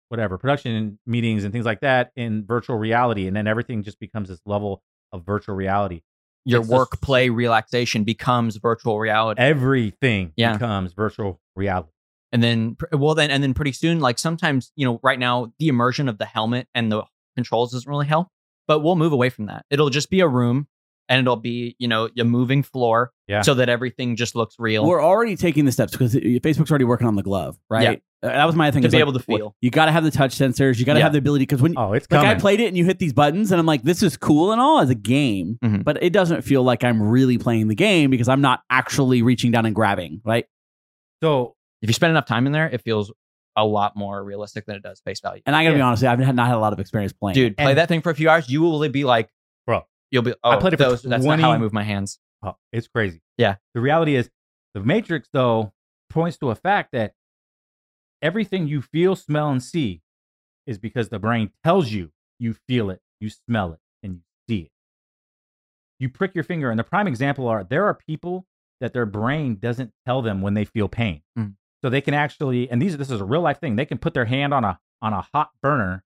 whatever 0.09 0.37
production 0.37 0.99
meetings 1.05 1.43
and 1.43 1.53
things 1.53 1.65
like 1.65 1.81
that 1.81 2.11
in 2.15 2.45
virtual 2.45 2.77
reality, 2.77 3.27
and 3.27 3.35
then 3.35 3.47
everything 3.47 3.83
just 3.83 3.99
becomes 3.99 4.29
this 4.29 4.41
level 4.45 4.83
of 5.11 5.25
virtual 5.25 5.55
reality. 5.55 6.01
Your 6.45 6.61
It's 6.61 6.69
just- 6.69 6.77
work 6.77 7.01
play 7.01 7.29
relaxation 7.29 8.03
becomes 8.03 8.55
virtual 8.57 8.99
reality. 8.99 9.41
Everything 9.41 10.33
Yeah. 10.35 10.53
becomes 10.53 10.93
virtual 10.93 11.39
reality. 11.55 11.89
and 12.33 12.41
then 12.41 12.77
well 12.93 13.13
then 13.13 13.29
and 13.29 13.43
then 13.43 13.53
pretty 13.53 13.73
soon 13.73 13.99
like 13.99 14.17
sometimes 14.17 14.71
you 14.77 14.85
know 14.85 14.99
right 15.03 15.19
now 15.19 15.51
the 15.59 15.67
immersion 15.67 16.07
of 16.07 16.17
the 16.17 16.25
helmet 16.25 16.65
and 16.73 16.89
the 16.91 17.03
controls 17.35 17.73
doesn't 17.73 17.89
really 17.89 18.05
help 18.07 18.29
but 18.69 18.79
we'll 18.79 18.95
move 18.95 19.11
away 19.11 19.29
from 19.29 19.47
that 19.47 19.65
it'll 19.69 19.89
just 19.89 20.09
be 20.09 20.21
a 20.21 20.27
room 20.29 20.65
and 21.09 21.19
it'll 21.19 21.35
be 21.35 21.75
you 21.79 21.87
know 21.87 22.09
a 22.17 22.23
moving 22.23 22.63
floor 22.63 23.11
Yeah. 23.27 23.41
so 23.41 23.53
that 23.55 23.69
everything 23.69 24.15
just 24.15 24.35
looks 24.35 24.55
real 24.59 24.85
We're 24.85 25.03
already 25.03 25.35
taking 25.35 25.65
the 25.65 25.71
steps 25.71 25.91
because 25.91 26.13
Facebook's 26.15 26.71
already 26.71 26.85
working 26.85 27.07
on 27.07 27.15
the 27.15 27.23
glove, 27.23 27.57
right? 27.69 28.01
Uh, 28.23 28.27
That 28.27 28.45
was 28.45 28.55
my 28.55 28.69
thing. 28.71 28.83
To 28.83 28.87
be 28.89 28.97
like, 28.97 29.01
able 29.01 29.13
to 29.13 29.19
feel. 29.19 29.55
You 29.61 29.71
got 29.71 29.85
to 29.85 29.91
have 29.91 30.03
the 30.03 30.11
touch 30.11 30.37
sensors. 30.37 30.77
You 30.77 30.85
got 30.85 30.93
to 30.93 30.99
Yeah. 30.99 31.05
have 31.05 31.11
the 31.11 31.17
ability 31.17 31.43
because 31.43 31.59
when 31.61 31.73
Oh, 31.75 31.93
it's 31.93 32.05
like 32.11 32.19
coming. 32.21 32.35
I 32.35 32.39
played 32.39 32.59
it 32.59 32.67
and 32.67 32.77
you 32.77 32.85
hit 32.85 32.99
these 32.99 33.13
buttons 33.13 33.51
and 33.51 33.59
I'm 33.59 33.65
like, 33.65 33.81
this 33.81 34.03
is 34.03 34.15
cool 34.15 34.51
and 34.51 34.61
all 34.61 34.79
as 34.79 34.89
a 34.91 34.95
game, 34.95 35.57
Mhm. 35.63 35.83
but 35.83 36.01
it 36.03 36.13
doesn't 36.13 36.43
feel 36.43 36.61
like 36.63 36.83
I'm 36.83 37.01
really 37.01 37.37
playing 37.39 37.67
the 37.67 37.75
game 37.75 38.11
because 38.11 38.29
I'm 38.29 38.41
not 38.41 38.61
actually 38.69 39.21
reaching 39.23 39.51
down 39.51 39.65
and 39.65 39.73
grabbing, 39.75 40.21
right? 40.23 40.45
so 41.23 41.55
if 41.81 41.89
you 41.89 41.93
spend 41.93 42.11
enough 42.11 42.25
time 42.25 42.45
in 42.47 42.51
there 42.51 42.67
it 42.67 42.81
feels 42.81 43.11
a 43.55 43.65
lot 43.65 43.95
more 43.95 44.23
realistic 44.23 44.65
than 44.65 44.75
it 44.75 44.81
does 44.83 45.01
face 45.01 45.19
value 45.19 45.41
And 45.45 45.55
I 45.55 45.63
got 45.63 45.69
to 45.71 45.75
be 45.75 45.81
honest, 45.81 46.03
I've 46.03 46.19
not 46.35 46.47
had 46.47 46.55
a 46.55 46.59
lot 46.59 46.73
of 46.73 46.79
experience 46.79 47.13
playing. 47.13 47.35
dude 47.35 47.57
play 47.57 47.67
And- 47.71 47.77
that 47.77 47.87
thing 47.89 48.01
for 48.01 48.09
a 48.09 48.15
few 48.15 48.29
hours 48.29 48.49
you 48.49 48.61
will 48.61 48.87
be 48.89 49.03
like 49.03 49.25
Bro, 49.25 49.31
you'll 50.12 50.24
be 50.24 50.34
oh 50.43 50.51
I 50.51 50.57
played 50.57 50.74
it 50.74 50.78
for 50.78 50.84
those, 50.84 51.01
that's 51.01 51.26
not 51.26 51.39
how 51.39 51.51
i 51.51 51.57
move 51.57 51.74
my 51.74 51.84
hands 51.84 52.20
oh, 52.43 52.55
it's 52.72 52.88
crazy. 52.88 53.22
Yeah. 53.38 53.55
The 53.74 53.82
reality 53.82 54.16
is, 54.16 54.30
the 54.74 54.82
Matrix 54.82 55.28
though 55.34 55.74
points 56.09 56.38
to 56.38 56.49
a 56.49 56.55
fact 56.55 56.89
that 56.93 57.14
everything 58.22 58.68
you 58.68 58.82
feel, 58.82 59.16
smell, 59.16 59.49
and 59.49 59.62
see 59.62 60.01
is 60.66 60.78
because 60.78 61.09
the 61.09 61.20
brain 61.20 61.51
tells 61.64 61.91
you 61.91 62.12
you 62.39 62.55
feel 62.68 62.89
it, 62.89 63.01
you 63.20 63.30
smell 63.30 63.74
it, 63.74 63.80
and 64.03 64.16
you 64.16 64.22
see 64.47 64.62
it. 64.64 64.72
You 65.99 66.09
prick 66.09 66.34
your 66.34 66.43
finger, 66.43 66.70
and 66.70 66.80
the 66.80 66.84
prime 66.84 67.07
example 67.07 67.47
are 67.47 67.64
there 67.64 67.86
are 67.86 67.93
people 67.93 68.45
that 68.80 68.93
their 68.93 69.05
brain 69.05 69.57
doesn't 69.57 69.91
tell 70.05 70.22
them 70.22 70.41
when 70.41 70.53
they 70.53 70.66
feel 70.66 70.88
pain. 70.88 71.22
Mm. 71.38 71.55
So 71.84 71.89
they 71.89 72.01
can 72.01 72.14
actually, 72.14 72.70
and 72.70 72.82
these 72.82 72.97
this 72.97 73.12
is 73.12 73.22
a 73.22 73.26
real 73.26 73.41
life 73.41 73.59
thing. 73.59 73.76
They 73.76 73.86
can 73.86 73.97
put 73.97 74.14
their 74.14 74.26
hand 74.26 74.53
on 74.53 74.64
a 74.64 74.80
on 75.01 75.14
a 75.14 75.28
hot 75.34 75.49
burner 75.62 76.03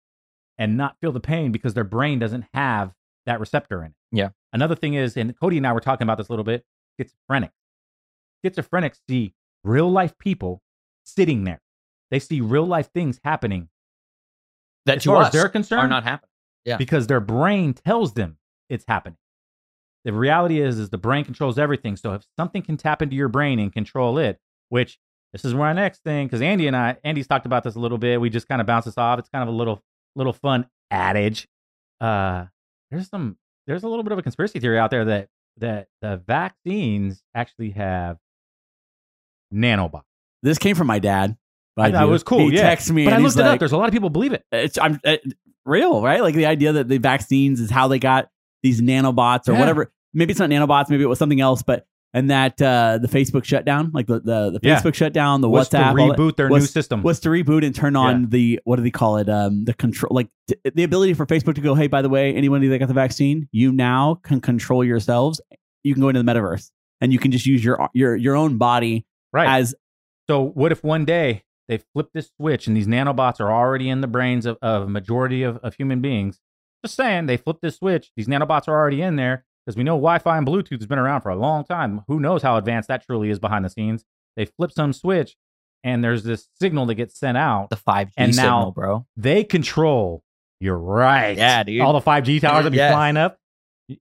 and 0.58 0.78
not 0.78 0.96
feel 1.02 1.12
the 1.12 1.20
pain 1.20 1.52
because 1.52 1.74
their 1.74 1.84
brain 1.84 2.18
doesn't 2.18 2.46
have 2.54 2.94
that 3.26 3.40
receptor 3.40 3.82
in 3.84 3.88
it. 3.92 3.96
Yeah. 4.12 4.30
Another 4.54 4.76
thing 4.76 4.94
is, 4.94 5.18
and 5.18 5.38
Cody 5.40 5.58
and 5.58 5.68
I 5.68 5.74
were 5.74 5.80
talking 5.80 6.04
about 6.04 6.18
this 6.18 6.30
a 6.30 6.32
little 6.32 6.46
bit. 6.46 6.64
Schizophrenic. 7.00 7.52
Schizophrenics 8.46 9.00
see 9.10 9.34
real 9.64 9.90
life 9.92 10.18
people 10.20 10.62
sitting 11.04 11.44
there. 11.44 11.62
They 12.12 12.20
see 12.20 12.42
real 12.42 12.66
life 12.66 12.90
things 12.94 13.20
happening 13.24 13.70
that 14.86 14.98
as 14.98 15.04
to 15.04 15.10
far 15.10 15.22
us 15.24 15.28
as 15.28 15.34
they're 15.34 15.50
concerned 15.50 15.82
are 15.82 15.88
not 15.88 16.04
happening 16.04 16.30
Yeah. 16.66 16.78
because 16.78 17.08
their 17.08 17.20
brain 17.20 17.74
tells 17.74 18.14
them 18.14 18.38
it's 18.70 18.86
happening. 18.88 19.18
The 20.04 20.14
reality 20.14 20.62
is, 20.62 20.78
is 20.78 20.92
the 20.92 21.00
brain 21.00 21.26
controls 21.26 21.58
everything. 21.58 21.96
So 21.96 22.14
if 22.14 22.24
something 22.38 22.62
can 22.62 22.78
tap 22.78 23.02
into 23.02 23.16
your 23.16 23.28
brain 23.28 23.58
and 23.58 23.74
control 23.74 24.20
it, 24.20 24.40
which 24.70 25.00
this 25.34 25.44
is 25.44 25.56
my 25.56 25.74
next 25.74 26.04
thing, 26.04 26.28
because 26.28 26.44
Andy 26.44 26.68
and 26.68 26.76
I, 26.76 26.98
Andy's 27.04 27.26
talked 27.28 27.48
about 27.48 27.64
this 27.64 27.74
a 27.76 27.80
little 27.80 27.98
bit. 27.98 28.22
We 28.22 28.30
just 28.30 28.48
kind 28.48 28.62
of 28.62 28.68
bounce 28.68 28.86
this 28.86 28.98
off. 29.00 29.18
It's 29.18 29.30
kind 29.30 29.42
of 29.42 29.54
a 29.54 29.58
little, 29.58 29.84
little 30.16 30.32
fun 30.34 30.68
adage. 30.92 31.48
Uh, 32.00 32.46
there's 32.96 33.10
some, 33.10 33.38
there's 33.68 33.84
a 33.84 33.88
little 33.88 34.04
bit 34.04 34.12
of 34.12 34.20
a 34.20 34.22
conspiracy 34.22 34.60
theory 34.60 34.80
out 34.80 34.92
there 34.92 35.06
that 35.06 35.30
that 35.58 35.88
the 36.02 36.22
vaccines 36.28 37.24
actually 37.34 37.72
have 37.72 38.18
nanobots. 39.54 40.04
This 40.44 40.58
came 40.58 40.76
from 40.76 40.88
my 40.88 41.00
dad. 41.00 41.38
I 41.78 41.92
thought 41.92 42.04
it 42.04 42.12
was 42.12 42.24
cool. 42.24 42.50
He 42.50 42.56
yeah, 42.56 42.74
texted 42.74 42.92
me 42.92 43.06
but 43.06 43.14
I 43.14 43.18
looked 43.18 43.36
it 43.36 43.40
like, 43.42 43.54
up. 43.54 43.60
There's 43.60 43.72
a 43.72 43.78
lot 43.78 43.88
of 43.88 43.94
people 43.94 44.10
believe 44.10 44.34
it. 44.34 44.46
it's 44.52 44.78
I'm 44.78 45.00
uh, 45.06 45.18
real, 45.66 46.02
right? 46.02 46.22
Like 46.22 46.36
the 46.36 46.46
idea 46.46 46.74
that 46.74 46.88
the 46.88 46.98
vaccines 47.00 47.60
is 47.60 47.70
how 47.70 47.88
they 47.88 48.00
got 48.00 48.30
these 48.64 48.82
nanobots 48.82 49.50
or 49.50 49.54
Yeah. 49.54 49.60
whatever. 49.60 49.92
Maybe 50.14 50.32
it's 50.32 50.40
not 50.40 50.50
nanobots, 50.50 50.90
maybe 50.90 51.04
it 51.04 51.08
was 51.08 51.20
something 51.20 51.42
else, 51.42 51.64
but 51.64 51.86
and 52.16 52.30
that 52.32 52.60
uh, 52.62 52.98
the 52.98 53.08
Facebook 53.08 53.44
shutdown, 53.44 53.92
like 53.94 54.08
the 54.08 54.20
the, 54.22 54.52
the 54.52 54.60
Yeah. 54.64 54.80
Facebook 54.82 54.96
shutdown, 54.96 55.42
the 55.42 55.50
was 55.50 55.70
WhatsApp, 55.70 55.92
to 55.92 55.96
reboot 56.22 56.36
their 56.38 56.48
was- 56.50 56.64
new 56.64 56.68
system. 56.68 57.04
was 57.04 57.20
to 57.20 57.30
reboot 57.30 57.64
and 57.66 57.76
turn 57.76 57.96
on 57.96 58.22
Yeah. 58.22 58.28
the 58.30 58.60
what 58.64 58.78
do 58.78 58.82
they 58.84 58.90
call 58.92 59.18
it? 59.18 59.30
Um, 59.30 59.66
the 59.66 59.74
control, 59.76 60.16
like 60.16 60.30
t- 60.48 60.56
the 60.74 60.84
ability 60.84 61.14
for 61.14 61.26
Facebook 61.28 61.56
to 61.56 61.62
go, 61.62 61.76
hey, 61.76 61.88
by 61.88 62.02
the 62.02 62.10
way, 62.10 62.34
anybody 62.34 62.68
that 62.70 62.80
got 62.80 62.88
the 62.88 62.94
vaccine, 62.96 63.48
you 63.52 63.72
now 63.72 64.16
can 64.24 64.40
control 64.42 64.84
yourselves. 64.84 65.42
You 65.84 65.94
can 65.94 66.02
go 66.02 66.10
into 66.10 66.24
the 66.24 66.32
metaverse 66.32 66.72
and 67.02 67.14
you 67.14 67.20
can 67.20 67.32
just 67.32 67.46
use 67.46 67.64
your 67.64 67.90
your 67.94 68.16
your 68.16 68.36
own 68.36 68.58
body 68.58 69.06
right. 69.34 69.48
as 69.60 69.76
So 70.30 70.42
what 70.42 70.72
if 70.72 70.84
one 70.84 71.06
day 71.06 71.44
they 71.68 71.80
flip 71.94 72.10
this 72.14 72.32
switch 72.38 72.66
and 72.68 72.78
these 72.78 72.88
nanobots 72.88 73.40
are 73.40 73.52
already 73.52 73.90
in 73.90 74.00
the 74.02 74.08
brains 74.08 74.46
of, 74.46 74.58
of 74.62 74.84
a 74.84 74.88
majority 74.88 75.44
of, 75.44 75.58
of 75.58 75.76
human 75.76 76.00
beings? 76.02 76.40
Just 76.86 76.96
saying, 76.96 77.26
they 77.26 77.38
flip 77.38 77.58
this 77.62 77.78
switch. 77.78 78.12
These 78.16 78.28
nanobots 78.28 78.68
are 78.68 78.74
already 78.80 79.02
in 79.02 79.16
there 79.16 79.44
because 79.66 79.78
we 79.78 79.84
know 79.84 79.96
Wi-Fi 79.96 80.38
and 80.38 80.46
Bluetooth 80.48 80.80
has 80.80 80.86
been 80.88 81.00
around 81.00 81.22
for 81.22 81.30
a 81.30 81.36
long 81.36 81.64
time. 81.66 82.04
Who 82.08 82.20
knows 82.20 82.42
how 82.44 82.58
advanced 82.58 82.88
that 82.90 83.06
truly 83.06 83.30
is 83.30 83.40
behind 83.40 83.66
the 83.66 83.70
scenes? 83.70 84.04
They 84.36 84.46
flip 84.46 84.72
some 84.72 84.94
switch 84.94 85.36
and 85.84 86.04
there's 86.04 86.24
this 86.24 86.50
signal 86.60 86.86
that 86.88 86.96
gets 86.96 87.18
sent 87.18 87.38
out. 87.38 87.70
The 87.70 87.76
5G 87.78 88.12
And 88.18 88.36
now- 88.36 88.42
signal, 88.44 88.72
bro. 88.72 89.06
They 89.18 89.44
control. 89.44 90.24
You're 90.60 90.78
right. 90.78 91.38
Yeah, 91.38 91.64
dude. 91.64 91.82
All 91.82 91.94
the 91.94 92.02
5G 92.02 92.40
towers 92.42 92.64
that 92.66 92.72
be 92.72 92.78
Yes. 92.78 92.92
flying 92.94 93.18
up, 93.18 93.38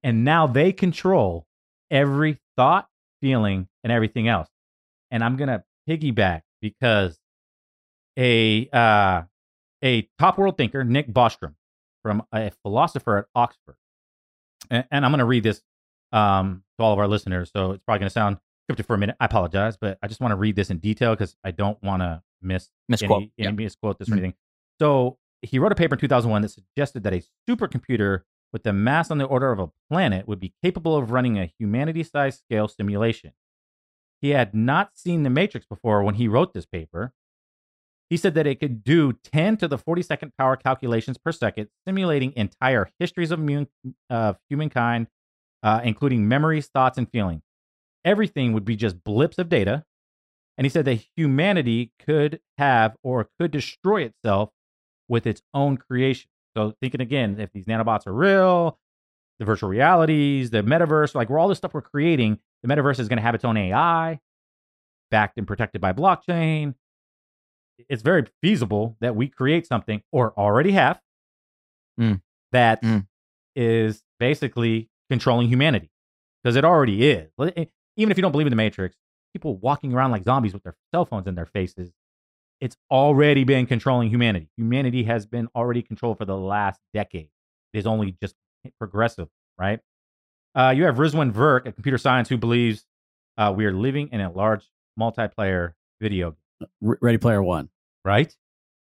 and 0.03 0.25
now 0.25 0.47
they 0.47 0.73
control 0.73 1.47
every 1.91 2.39
thought, 2.57 2.89
feeling, 3.21 3.69
and 3.83 3.93
everything 3.93 4.29
else. 4.29 4.49
And 5.11 5.23
I'm 5.25 5.37
gonna 5.37 5.65
piggyback 5.89 6.43
because 6.62 7.19
a 8.19 8.69
uh, 8.73 9.23
a 9.83 10.09
top 10.19 10.39
world 10.39 10.57
thinker, 10.57 10.85
Nick 10.85 11.09
Bostrom, 11.09 11.55
from 12.03 12.23
a 12.33 12.51
philosopher 12.62 13.19
at 13.19 13.27
Oxford, 13.35 13.77
and, 14.71 14.85
and 14.91 15.05
I'm 15.05 15.12
gonna 15.12 15.25
read 15.25 15.43
this 15.43 15.62
um, 16.12 16.62
to 16.79 16.85
all 16.85 16.93
of 16.93 16.99
our 16.99 17.09
listeners. 17.09 17.51
So 17.55 17.73
it's 17.73 17.83
probably 17.85 18.01
gonna 18.01 18.11
sound 18.11 18.39
scripted 18.71 18.87
for 18.87 18.95
a 18.95 18.99
minute. 18.99 19.17
I 19.21 19.27
apologize, 19.27 19.77
but 19.77 19.99
I 20.03 20.09
just 20.09 20.21
want 20.21 20.33
to 20.33 20.37
read 20.37 20.57
this 20.57 20.71
in 20.71 20.79
detail 20.79 21.12
because 21.15 21.37
I 21.45 21.51
don't 21.51 21.81
want 21.83 22.03
to 22.03 22.23
miss 22.41 22.71
Misquote. 22.89 23.11
any, 23.23 23.33
Yeah. 23.37 23.49
any 23.49 23.57
misquote 23.65 23.99
this 23.99 24.09
or 24.09 24.12
Mhm. 24.12 24.19
anything. 24.19 24.35
So 24.81 25.19
he 25.43 25.59
wrote 25.59 25.73
a 25.73 25.75
paper 25.75 25.95
in 25.95 25.99
2001 26.01 26.43
that 26.43 26.49
suggested 26.51 27.03
that 27.03 27.12
a 27.12 27.23
supercomputer 27.49 28.21
with 28.53 28.62
the 28.62 28.73
mass 28.73 29.11
on 29.11 29.19
the 29.19 29.25
order 29.27 29.51
of 29.53 29.59
a 29.59 29.71
planet 29.91 30.27
would 30.29 30.41
be 30.41 30.55
capable 30.62 30.97
of 30.97 31.11
running 31.11 31.39
a 31.39 31.47
humanity-sized 31.59 32.39
scale 32.39 32.69
simulation. 32.69 33.33
He 34.23 34.31
had 34.31 34.55
not 34.55 34.97
seen 34.97 35.23
the 35.25 35.31
Matrix 35.31 35.67
before 35.67 36.03
when 36.03 36.15
he 36.15 36.29
wrote 36.29 36.55
this 36.55 36.65
paper. 36.65 37.12
He 38.11 38.17
said 38.17 38.35
that 38.35 38.47
it 38.47 38.61
could 38.61 38.85
do 38.85 39.15
10 39.25 39.57
to 39.59 39.69
the 39.69 39.79
42nd 39.79 40.33
power 40.39 40.57
calculations 40.57 41.19
per 41.19 41.33
second, 41.33 41.69
simulating 41.87 42.33
entire 42.37 42.91
histories 42.99 43.31
of 43.31 43.39
mun- 43.41 43.69
of 44.11 44.39
humankind, 44.49 45.09
uh, 45.63 45.81
including 45.83 46.29
memories, 46.29 46.69
thoughts, 46.69 46.99
and 46.99 47.11
feelings. 47.11 47.43
Everything 48.05 48.53
would 48.53 48.65
be 48.65 48.77
just 48.77 49.03
blips 49.03 49.39
of 49.39 49.49
data. 49.49 49.85
And 50.57 50.65
he 50.65 50.69
said 50.69 50.85
that 50.85 51.05
humanity 51.17 51.93
could 51.99 52.41
have 52.59 52.97
or 53.03 53.29
could 53.41 53.51
destroy 53.51 54.03
itself 54.03 54.51
with 55.09 55.27
its 55.27 55.43
own 55.53 55.77
creation. 55.77 56.31
So, 56.57 56.75
thinking 56.81 57.01
again, 57.01 57.41
if 57.41 57.51
these 57.53 57.65
nanobots 57.65 58.07
are 58.07 58.13
real, 58.13 58.79
the 59.39 59.45
virtual 59.45 59.69
realities, 59.69 60.51
the 60.51 60.63
metaverse, 60.63 61.15
like 61.15 61.29
we're 61.29 61.39
all 61.39 61.49
this 61.49 61.59
stuff 61.59 61.75
we're 61.75 61.83
creating, 61.83 62.39
the 62.63 62.69
metaverse 62.69 63.01
is 63.01 63.09
going 63.09 63.17
to 63.17 63.23
have 63.23 63.35
its 63.35 63.45
own 63.45 63.57
AI, 63.57 64.21
backed 65.11 65.39
and 65.39 65.47
protected 65.47 65.81
by 65.81 65.93
blockchain. 65.93 66.75
It's 67.89 68.03
very 68.03 68.27
feasible 68.43 68.97
that 69.01 69.16
we 69.16 69.29
create 69.29 69.66
something 69.66 70.03
or 70.12 70.33
already 70.39 70.72
have 70.72 71.01
Mm. 71.99 72.20
that 72.53 72.81
is 73.55 73.99
Mm. 73.99 74.03
basically 74.18 74.91
controlling 75.11 75.49
humanity 75.49 75.91
because 76.43 76.57
it 76.57 76.64
already 76.64 77.09
is. 77.09 77.31
Even 77.97 78.11
if 78.11 78.18
you 78.18 78.22
don't 78.22 78.33
believe 78.33 78.47
in 78.47 78.51
the 78.51 78.57
Matrix, 78.57 78.97
people 79.33 79.57
walking 79.59 79.95
around 79.95 80.11
like 80.11 80.25
zombies 80.25 80.53
with 80.53 80.62
their 80.64 80.75
cell 80.93 81.05
phones 81.05 81.29
in 81.29 81.35
their 81.37 81.47
faces, 81.47 81.93
it's 82.61 82.77
already 82.91 83.45
been 83.45 83.66
controlling 83.66 84.09
humanity. 84.09 84.49
Humanity 84.57 85.05
has 85.05 85.27
been 85.27 85.49
already 85.55 85.83
controlled 85.83 86.18
for 86.18 86.25
the 86.25 86.37
last 86.37 86.81
decade. 86.93 87.29
It 87.72 87.79
is 87.79 87.87
only 87.87 88.16
just 88.20 88.35
progressive, 88.79 89.29
right? 89.59 89.81
Uh, 90.55 90.72
you 90.75 90.85
have 90.85 90.97
Rizwan 90.97 91.33
Virk, 91.33 91.66
a 91.66 91.72
computer 91.72 91.99
science, 91.99 92.29
who 92.29 92.37
believes 92.37 92.87
uh, 93.37 93.53
we 93.57 93.66
are 93.66 93.72
living 93.72 94.09
in 94.12 94.20
a 94.20 94.31
large 94.31 94.70
multiplayer 94.99 95.75
video, 96.01 96.31
game, 96.31 96.39
R- 96.87 96.99
Ready 97.01 97.19
Player 97.19 97.43
One. 97.43 97.69
right? 98.05 98.35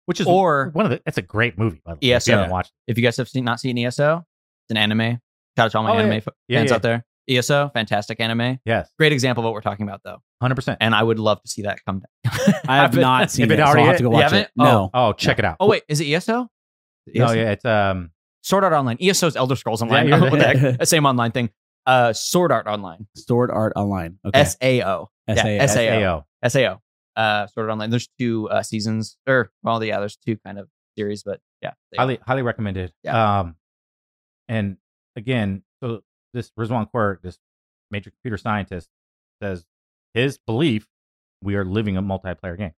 Which 0.05 0.19
is 0.19 0.27
Or- 0.27 0.69
one 0.73 0.85
of 0.85 0.91
the. 0.91 1.01
That's 1.05 1.17
a 1.17 1.21
great 1.21 1.57
movie, 1.57 1.81
by 1.85 1.93
the 1.93 1.95
way. 1.95 1.99
If 2.01 2.07
you 2.09 2.15
ESO. 2.15 2.31
haven't 2.33 2.51
watched, 2.51 2.71
It. 2.87 2.91
If 2.91 2.97
you 2.97 3.03
guys 3.03 3.15
have 3.17 3.29
seen, 3.29 3.45
not 3.45 3.59
seen 3.59 3.77
ESO, 3.77 4.17
it's 4.17 4.71
an 4.71 4.77
anime. 4.77 5.19
Shout 5.57 5.65
out 5.67 5.71
to 5.71 5.77
all 5.77 5.83
my 5.85 5.91
Oh, 5.91 5.99
anime 5.99 6.21
Yeah, 6.47 6.59
fans 6.59 6.69
yeah. 6.71 6.75
out 6.75 6.81
there. 6.81 7.05
ESO, 7.29 7.69
fantastic 7.73 8.19
anime. 8.19 8.59
yes, 8.65 8.89
Great 8.99 9.13
example 9.13 9.41
of 9.41 9.45
what 9.45 9.53
we're 9.53 9.61
talking 9.61 9.87
about, 9.87 10.01
though. 10.03 10.17
hundred 10.41 10.55
percent. 10.55 10.79
And 10.81 10.93
I 10.93 11.01
would 11.01 11.19
love 11.19 11.41
to 11.41 11.47
see 11.47 11.61
that 11.61 11.79
come 11.85 12.01
down. 12.25 12.53
I 12.67 12.77
have 12.77 12.95
not 12.97 13.31
seen 13.31 13.45
if 13.45 13.51
it. 13.51 13.59
it 13.59 13.63
so 13.63 13.67
already 13.67 13.81
I'll 13.83 13.87
have 13.87 13.97
to 13.97 14.03
go 14.03 14.09
you 14.09 14.13
watch 14.15 14.23
haven't? 14.23 14.41
it. 14.41 14.51
No. 14.57 14.89
Oh, 14.93 15.13
check 15.13 15.39
it 15.39 15.45
out. 15.45 15.55
Oh 15.61 15.67
wait, 15.67 15.83
is 15.87 16.01
it 16.01 16.05
ESO? 16.05 16.49
no, 17.07 17.23
ESO? 17.25 17.33
yeah, 17.33 17.51
it's 17.51 17.63
um, 17.63 18.11
Sword 18.41 18.65
Art 18.65 18.73
Online. 18.73 18.97
ESO's 18.99 19.37
Elder 19.37 19.55
Scrolls 19.55 19.81
Online. 19.81 20.09
you're 20.09 20.19
what 20.19 20.31
the 20.37 20.57
heck? 20.77 20.85
Same 20.85 21.05
online 21.05 21.31
thing. 21.31 21.49
Uh, 21.85 22.11
Sword 22.11 22.51
Art 22.51 22.67
Online. 22.67 23.07
Sword 23.15 23.51
Art 23.51 23.71
Online. 23.77 24.17
Okay. 24.25 24.39
S 24.41 24.57
A 24.61 24.83
O. 24.83 25.09
Yeah, 25.29 25.65
SAO. 25.67 26.25
SAO. 26.45 26.81
Uh, 27.15 27.47
Sword 27.47 27.65
Art 27.65 27.71
Online. 27.73 27.89
There's 27.89 28.09
two 28.19 28.49
uh, 28.49 28.63
seasons, 28.63 29.17
or 29.27 29.51
well, 29.61 29.83
yeah, 29.83 29.99
there's 29.99 30.17
two 30.17 30.37
kind 30.45 30.57
of 30.57 30.67
series, 30.97 31.23
but 31.23 31.39
yeah, 31.61 31.71
highly 31.95 32.19
highly 32.25 32.41
recommended. 32.41 32.93
Yeah. 33.03 33.39
Um, 33.39 33.55
and 34.47 34.77
again, 35.15 35.63
so 35.81 36.01
this 36.33 36.51
Rizwan 36.59 36.89
Quirk, 36.89 37.21
this 37.21 37.37
major 37.91 38.09
computer 38.11 38.37
scientist, 38.37 38.89
says 39.41 39.65
his 40.13 40.37
belief 40.37 40.87
we 41.41 41.55
are 41.55 41.65
living 41.65 41.97
a 41.97 42.01
multiplayer 42.01 42.57
game. 42.57 42.73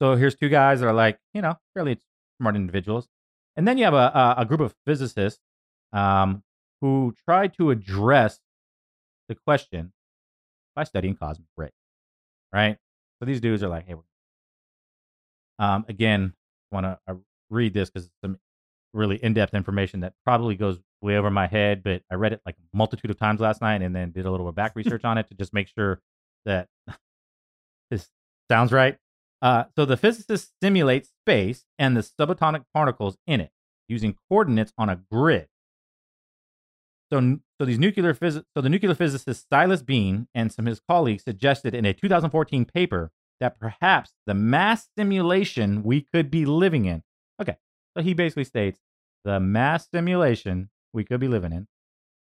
So 0.00 0.14
here's 0.14 0.34
two 0.34 0.48
guys 0.48 0.80
that 0.80 0.86
are 0.86 0.92
like, 0.92 1.18
you 1.34 1.42
know, 1.42 1.56
fairly 1.74 1.98
smart 2.40 2.56
individuals, 2.56 3.08
and 3.56 3.66
then 3.66 3.78
you 3.78 3.84
have 3.84 3.94
a 3.94 4.12
a, 4.14 4.34
a 4.38 4.44
group 4.44 4.60
of 4.60 4.74
physicists 4.86 5.40
um, 5.92 6.42
who 6.80 7.14
try 7.24 7.48
to 7.48 7.70
address 7.70 8.38
the 9.28 9.34
question 9.34 9.92
by 10.74 10.84
studying 10.84 11.16
cosmic 11.16 11.48
rays, 11.56 11.70
right? 12.52 12.76
So 13.18 13.26
these 13.26 13.40
dudes 13.40 13.62
are 13.62 13.68
like, 13.68 13.86
hey, 13.86 13.94
we're 13.94 14.02
um, 15.58 15.84
again, 15.88 16.34
want 16.70 16.84
to 16.84 16.98
uh, 17.08 17.14
read 17.50 17.72
this 17.72 17.88
because 17.88 18.06
it's 18.06 18.14
some 18.22 18.38
really 18.92 19.16
in-depth 19.16 19.54
information 19.54 20.00
that 20.00 20.14
probably 20.24 20.54
goes 20.54 20.78
way 21.02 21.16
over 21.16 21.30
my 21.30 21.46
head, 21.46 21.82
but 21.82 22.02
I 22.10 22.14
read 22.16 22.32
it 22.32 22.40
like 22.44 22.56
a 22.56 22.76
multitude 22.76 23.10
of 23.10 23.18
times 23.18 23.40
last 23.40 23.60
night 23.60 23.82
and 23.82 23.94
then 23.94 24.10
did 24.10 24.26
a 24.26 24.30
little 24.30 24.46
bit 24.46 24.54
back 24.54 24.72
research 24.76 25.04
on 25.04 25.18
it 25.18 25.28
to 25.28 25.34
just 25.34 25.52
make 25.52 25.68
sure 25.68 26.00
that 26.44 26.68
this 27.90 28.08
sounds 28.50 28.72
right. 28.72 28.98
Uh, 29.42 29.64
so 29.76 29.84
the 29.84 29.96
physicists 29.96 30.52
simulate 30.62 31.06
space 31.06 31.64
and 31.78 31.96
the 31.96 32.00
subatomic 32.00 32.64
particles 32.72 33.16
in 33.26 33.40
it 33.40 33.50
using 33.88 34.16
coordinates 34.28 34.72
on 34.78 34.88
a 34.88 35.00
grid. 35.10 35.48
So, 37.12 37.38
so 37.60 37.64
these 37.64 37.78
nuclear 37.78 38.14
phys- 38.14 38.42
so 38.54 38.60
the 38.60 38.68
nuclear 38.68 38.94
physicist 38.94 39.48
Silas 39.48 39.82
Beane 39.82 40.28
and 40.34 40.52
some 40.52 40.66
of 40.66 40.70
his 40.70 40.80
colleagues 40.80 41.22
suggested 41.24 41.74
in 41.74 41.84
a 41.84 41.92
2014 41.92 42.64
paper 42.64 43.12
that 43.40 43.60
perhaps 43.60 44.12
the 44.26 44.34
mass 44.34 44.88
simulation 44.96 45.82
we 45.82 46.06
could 46.12 46.30
be 46.30 46.44
living 46.44 46.84
in. 46.86 47.02
Okay, 47.40 47.56
so 47.96 48.02
he 48.02 48.14
basically 48.14 48.44
states 48.44 48.80
the 49.24 49.38
mass 49.38 49.88
simulation 49.92 50.70
we 50.92 51.04
could 51.04 51.20
be 51.20 51.28
living 51.28 51.52
in 51.52 51.68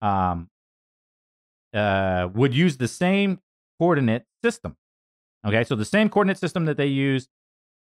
um, 0.01 0.49
uh, 1.74 2.28
would 2.34 2.53
use 2.53 2.78
the 2.78 2.88
same 2.88 3.39
coordinate 3.80 4.26
system. 4.43 4.76
Okay, 5.45 5.63
so 5.63 5.76
the 5.76 5.86
same 5.86 6.09
coordinate 6.09 6.38
system 6.38 6.65
that 6.65 6.78
they 6.78 6.88
use 6.88 7.30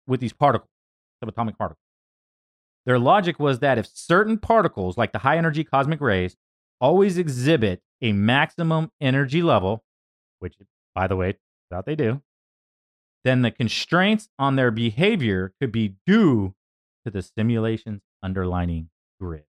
with 0.07 0.20
these 0.20 0.33
particles, 0.33 0.70
subatomic 1.22 1.57
particles. 1.57 1.78
Their 2.87 2.99
logic 2.99 3.39
was 3.39 3.61
that 3.61 3.78
if 3.78 3.87
certain 3.87 4.39
particles, 4.39 4.97
like 4.97 5.12
the 5.12 5.20
high 5.20 5.37
energy 5.37 5.62
cosmic 5.62 6.01
rays, 6.01 6.37
always 6.83 7.16
exhibit 7.16 7.80
a 8.03 8.12
maximum 8.12 8.91
energy 9.01 9.41
level, 9.43 9.83
which, 10.41 10.55
by 10.95 11.07
the 11.07 11.16
way, 11.16 11.39
that 11.70 11.87
they 11.87 11.95
do, 11.95 12.20
then 13.24 13.41
the 13.43 13.51
constraints 13.51 14.28
on 14.39 14.57
their 14.57 14.70
behavior 14.70 15.55
could 15.61 15.72
be 15.72 15.95
due 16.07 16.55
to 17.07 17.11
the 17.11 17.22
simulation's 17.22 18.03
underlining 18.22 18.91
grid. 19.20 19.45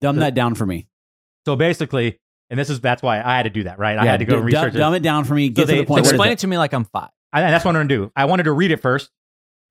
Dumb 0.00 0.16
that 0.16 0.34
down 0.34 0.54
for 0.54 0.64
me. 0.66 0.88
So 1.46 1.56
basically, 1.56 2.18
and 2.48 2.58
this 2.58 2.70
is 2.70 2.80
that's 2.80 3.02
why 3.02 3.18
I 3.22 3.36
had 3.36 3.42
to 3.44 3.50
do 3.50 3.64
that, 3.64 3.78
right? 3.78 3.98
I 3.98 4.06
had 4.06 4.20
to 4.20 4.24
go 4.26 4.36
d- 4.36 4.42
research 4.42 4.72
d- 4.72 4.78
it. 4.78 4.80
Dumb 4.80 4.94
it 4.94 5.02
down 5.02 5.24
for 5.24 5.34
me. 5.34 5.50
Get 5.50 5.66
they- 5.66 5.76
to 5.76 5.80
the 5.82 5.86
point. 5.86 5.98
so 5.98 6.00
What 6.02 6.06
is 6.06 6.12
Explain 6.12 6.30
it? 6.30 6.32
it 6.32 6.38
to 6.40 6.46
me 6.46 6.58
like 6.58 6.72
I'm 6.72 6.84
five. 6.84 7.10
I, 7.32 7.42
that's 7.42 7.64
what 7.64 7.70
I'm 7.70 7.74
going 7.76 7.88
to 7.88 7.94
do. 8.06 8.12
I 8.16 8.24
wanted 8.24 8.44
to 8.44 8.52
read 8.52 8.70
it 8.72 8.78
first 8.78 9.10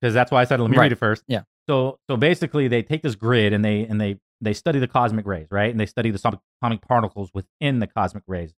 because 0.00 0.14
that's 0.14 0.30
why 0.30 0.40
I 0.40 0.44
said 0.44 0.60
let 0.60 0.70
me 0.70 0.76
Right. 0.76 0.84
read 0.84 0.92
it 0.92 0.98
first. 0.98 1.24
Yeah. 1.26 1.42
So 1.68 1.98
so 2.08 2.16
basically, 2.16 2.68
they 2.68 2.82
take 2.82 3.02
this 3.02 3.16
grid 3.16 3.52
and 3.52 3.64
they 3.64 3.82
and 3.82 4.00
they 4.00 4.18
they 4.40 4.54
study 4.54 4.78
the 4.78 4.88
cosmic 4.88 5.26
rays, 5.26 5.48
right? 5.50 5.70
And 5.70 5.78
they 5.78 5.86
study 5.86 6.10
the 6.10 6.18
subatomic 6.18 6.82
particles 6.82 7.30
within 7.34 7.78
the 7.80 7.86
cosmic 7.86 8.24
rays, 8.26 8.52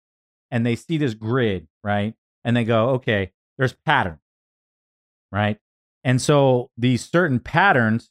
and 0.50 0.64
they 0.64 0.76
see 0.76 0.98
this 0.98 1.14
grid, 1.14 1.68
right? 1.82 2.14
And 2.44 2.56
they 2.56 2.64
go, 2.64 2.90
okay, 2.90 3.32
there's 3.58 3.74
patterns, 3.86 4.20
right? 5.30 5.58
And 6.04 6.20
so 6.20 6.70
these 6.76 7.08
certain 7.08 7.40
patterns 7.40 8.10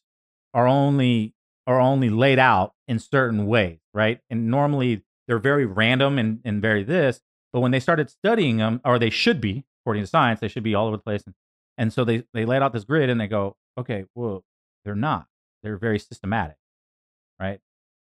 are 0.53 0.67
only 0.67 1.33
are 1.67 1.79
only 1.79 2.09
laid 2.09 2.39
out 2.39 2.73
in 2.87 2.99
certain 2.99 3.45
ways, 3.47 3.79
right? 3.93 4.19
And 4.29 4.49
normally 4.49 5.03
they're 5.27 5.39
very 5.39 5.65
random 5.65 6.17
and 6.17 6.39
and 6.43 6.61
very 6.61 6.83
this, 6.83 7.21
But 7.53 7.59
when 7.61 7.71
they 7.71 7.79
started 7.79 8.09
studying 8.09 8.57
them, 8.57 8.81
or 8.85 8.97
they 8.97 9.09
should 9.09 9.41
be, 9.41 9.65
according 9.81 10.03
to 10.03 10.07
science, 10.07 10.39
they 10.39 10.47
should 10.47 10.63
be 10.63 10.75
all 10.75 10.87
over 10.87 10.97
the 10.97 11.03
place. 11.03 11.23
And, 11.25 11.35
and 11.77 11.93
so 11.93 12.05
they, 12.05 12.23
they 12.33 12.45
laid 12.45 12.61
out 12.61 12.73
this 12.73 12.83
grid 12.83 13.09
and 13.09 13.19
they 13.19 13.27
go, 13.27 13.55
okay, 13.77 14.05
well, 14.15 14.43
they're 14.85 14.95
not. 14.95 15.27
They're 15.63 15.77
very 15.77 15.99
systematic, 15.99 16.55
right? 17.41 17.59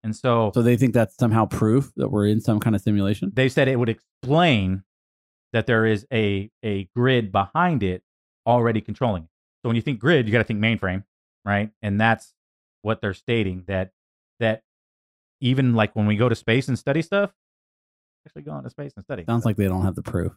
And 0.03 0.14
so, 0.16 0.53
So 0.55 0.62
they 0.62 0.76
think 0.76 0.95
that's 0.95 1.16
somehow 1.16 1.47
proof 1.47 1.93
that 1.97 2.09
we're 2.11 2.26
in 2.26 2.41
some 2.41 2.61
kind 2.61 2.74
of 2.74 2.83
simulation. 2.83 3.31
they 3.35 3.49
said 3.49 3.68
it 3.68 3.79
would 3.79 3.89
explain 3.89 4.85
that 5.53 5.66
there 5.66 5.85
is 5.87 6.07
a, 6.12 6.51
a 6.64 6.89
grid 6.97 7.33
behind 7.33 7.83
it 7.83 8.03
already 8.47 8.81
controlling 8.81 9.24
it. 9.24 9.29
So 9.62 9.68
when 9.68 9.76
you 9.76 9.83
think 9.83 9.99
grid, 9.99 10.26
you 10.26 10.33
got 10.33 10.39
to 10.39 10.45
think 10.45 10.61
mainframe, 10.61 11.05
right? 11.45 11.70
And 11.83 12.01
that's 12.01 12.33
what 12.83 13.01
they're 13.01 13.14
stating 13.14 13.64
that 13.66 13.91
that 14.41 14.62
even 15.41 15.74
like 15.74 15.95
when 15.97 16.07
we 16.07 16.16
go 16.16 16.29
to 16.29 16.35
space 16.35 16.68
and 16.68 16.79
study 16.79 17.03
stuff, 17.03 17.33
actually 18.26 18.43
go 18.43 18.57
into 18.57 18.70
space 18.70 18.93
and 18.95 19.05
study. 19.05 19.24
Sounds 19.24 19.45
like 19.45 19.57
they 19.57 19.66
don't 19.66 19.83
have 19.83 19.95
the 19.97 20.03
proof. 20.03 20.33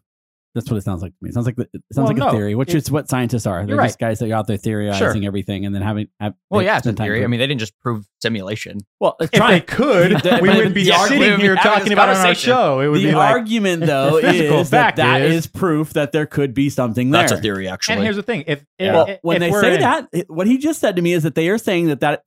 That's 0.54 0.70
what 0.70 0.76
it 0.78 0.84
sounds 0.84 1.02
like 1.02 1.12
to 1.14 1.18
me. 1.22 1.30
It 1.30 1.34
sounds 1.34 1.46
like 1.46 1.56
the, 1.56 1.64
it 1.74 1.82
sounds 1.94 1.98
Well, 1.98 2.08
like 2.08 2.18
no, 2.18 2.28
a 2.28 2.32
theory, 2.32 2.56
which 2.56 2.74
it- 2.76 2.78
is 2.78 2.92
what 2.92 3.08
scientists 3.08 3.46
are. 3.48 3.66
They're 3.66 3.76
You're 3.76 3.86
just 3.86 4.00
guys 4.00 4.20
that 4.20 4.30
are 4.30 4.36
out 4.36 4.48
there 4.48 4.58
theorizing 4.58 5.26
everything 5.26 5.66
and 5.66 5.74
then 5.74 5.82
having. 5.82 6.08
Have, 6.20 6.34
Well, 6.50 6.62
yeah, 6.62 6.76
it's 6.78 6.82
a 6.86 6.90
spend 6.90 6.98
time 6.98 7.06
theory. 7.08 7.24
I 7.24 7.28
mean, 7.28 7.40
they 7.40 7.48
didn't 7.48 7.62
just 7.62 7.80
prove 7.80 8.06
simulation. 8.22 8.80
well, 9.00 9.16
if 9.22 9.32
they 9.32 9.62
could, 9.62 10.12
we 10.42 10.50
wouldn't 10.50 10.76
be 10.76 10.82
yeah, 10.84 11.04
we 11.04 11.10
sitting 11.10 11.40
here 11.40 11.56
talking 11.56 11.94
about 11.94 12.10
it 12.10 12.18
on 12.18 12.26
our 12.26 12.36
show. 12.36 12.82
It 12.82 12.88
would 12.90 13.00
the 13.00 13.06
be 13.06 13.16
like, 13.16 13.32
argument 13.32 13.86
though 13.86 14.18
is 14.18 14.70
that 14.72 14.84
fact 14.84 14.98
that 14.98 15.22
is- 15.22 15.36
is 15.46 15.48
proof 15.48 15.94
that 15.94 16.12
there 16.12 16.26
could 16.26 16.54
be 16.54 16.70
something 16.70 17.12
there. 17.12 17.22
That's 17.22 17.32
a 17.32 17.38
theory, 17.42 17.70
actually. 17.70 17.96
and 17.96 18.04
here's 18.04 18.18
the 18.18 18.24
thing: 18.24 18.44
if, 18.48 18.66
if, 18.78 18.94
Well, 18.94 19.06
if 19.06 19.20
when 19.22 19.40
they 19.40 19.52
say 19.54 19.76
in- 19.76 19.82
that, 19.82 20.10
what 20.28 20.48
he 20.48 20.58
just 20.58 20.82
said 20.82 20.98
to 20.98 21.02
me 21.02 21.14
is 21.14 21.24
that 21.24 21.36
they 21.36 21.48
are 21.48 21.58
saying 21.58 21.88
that 21.88 22.02
that 22.02 22.24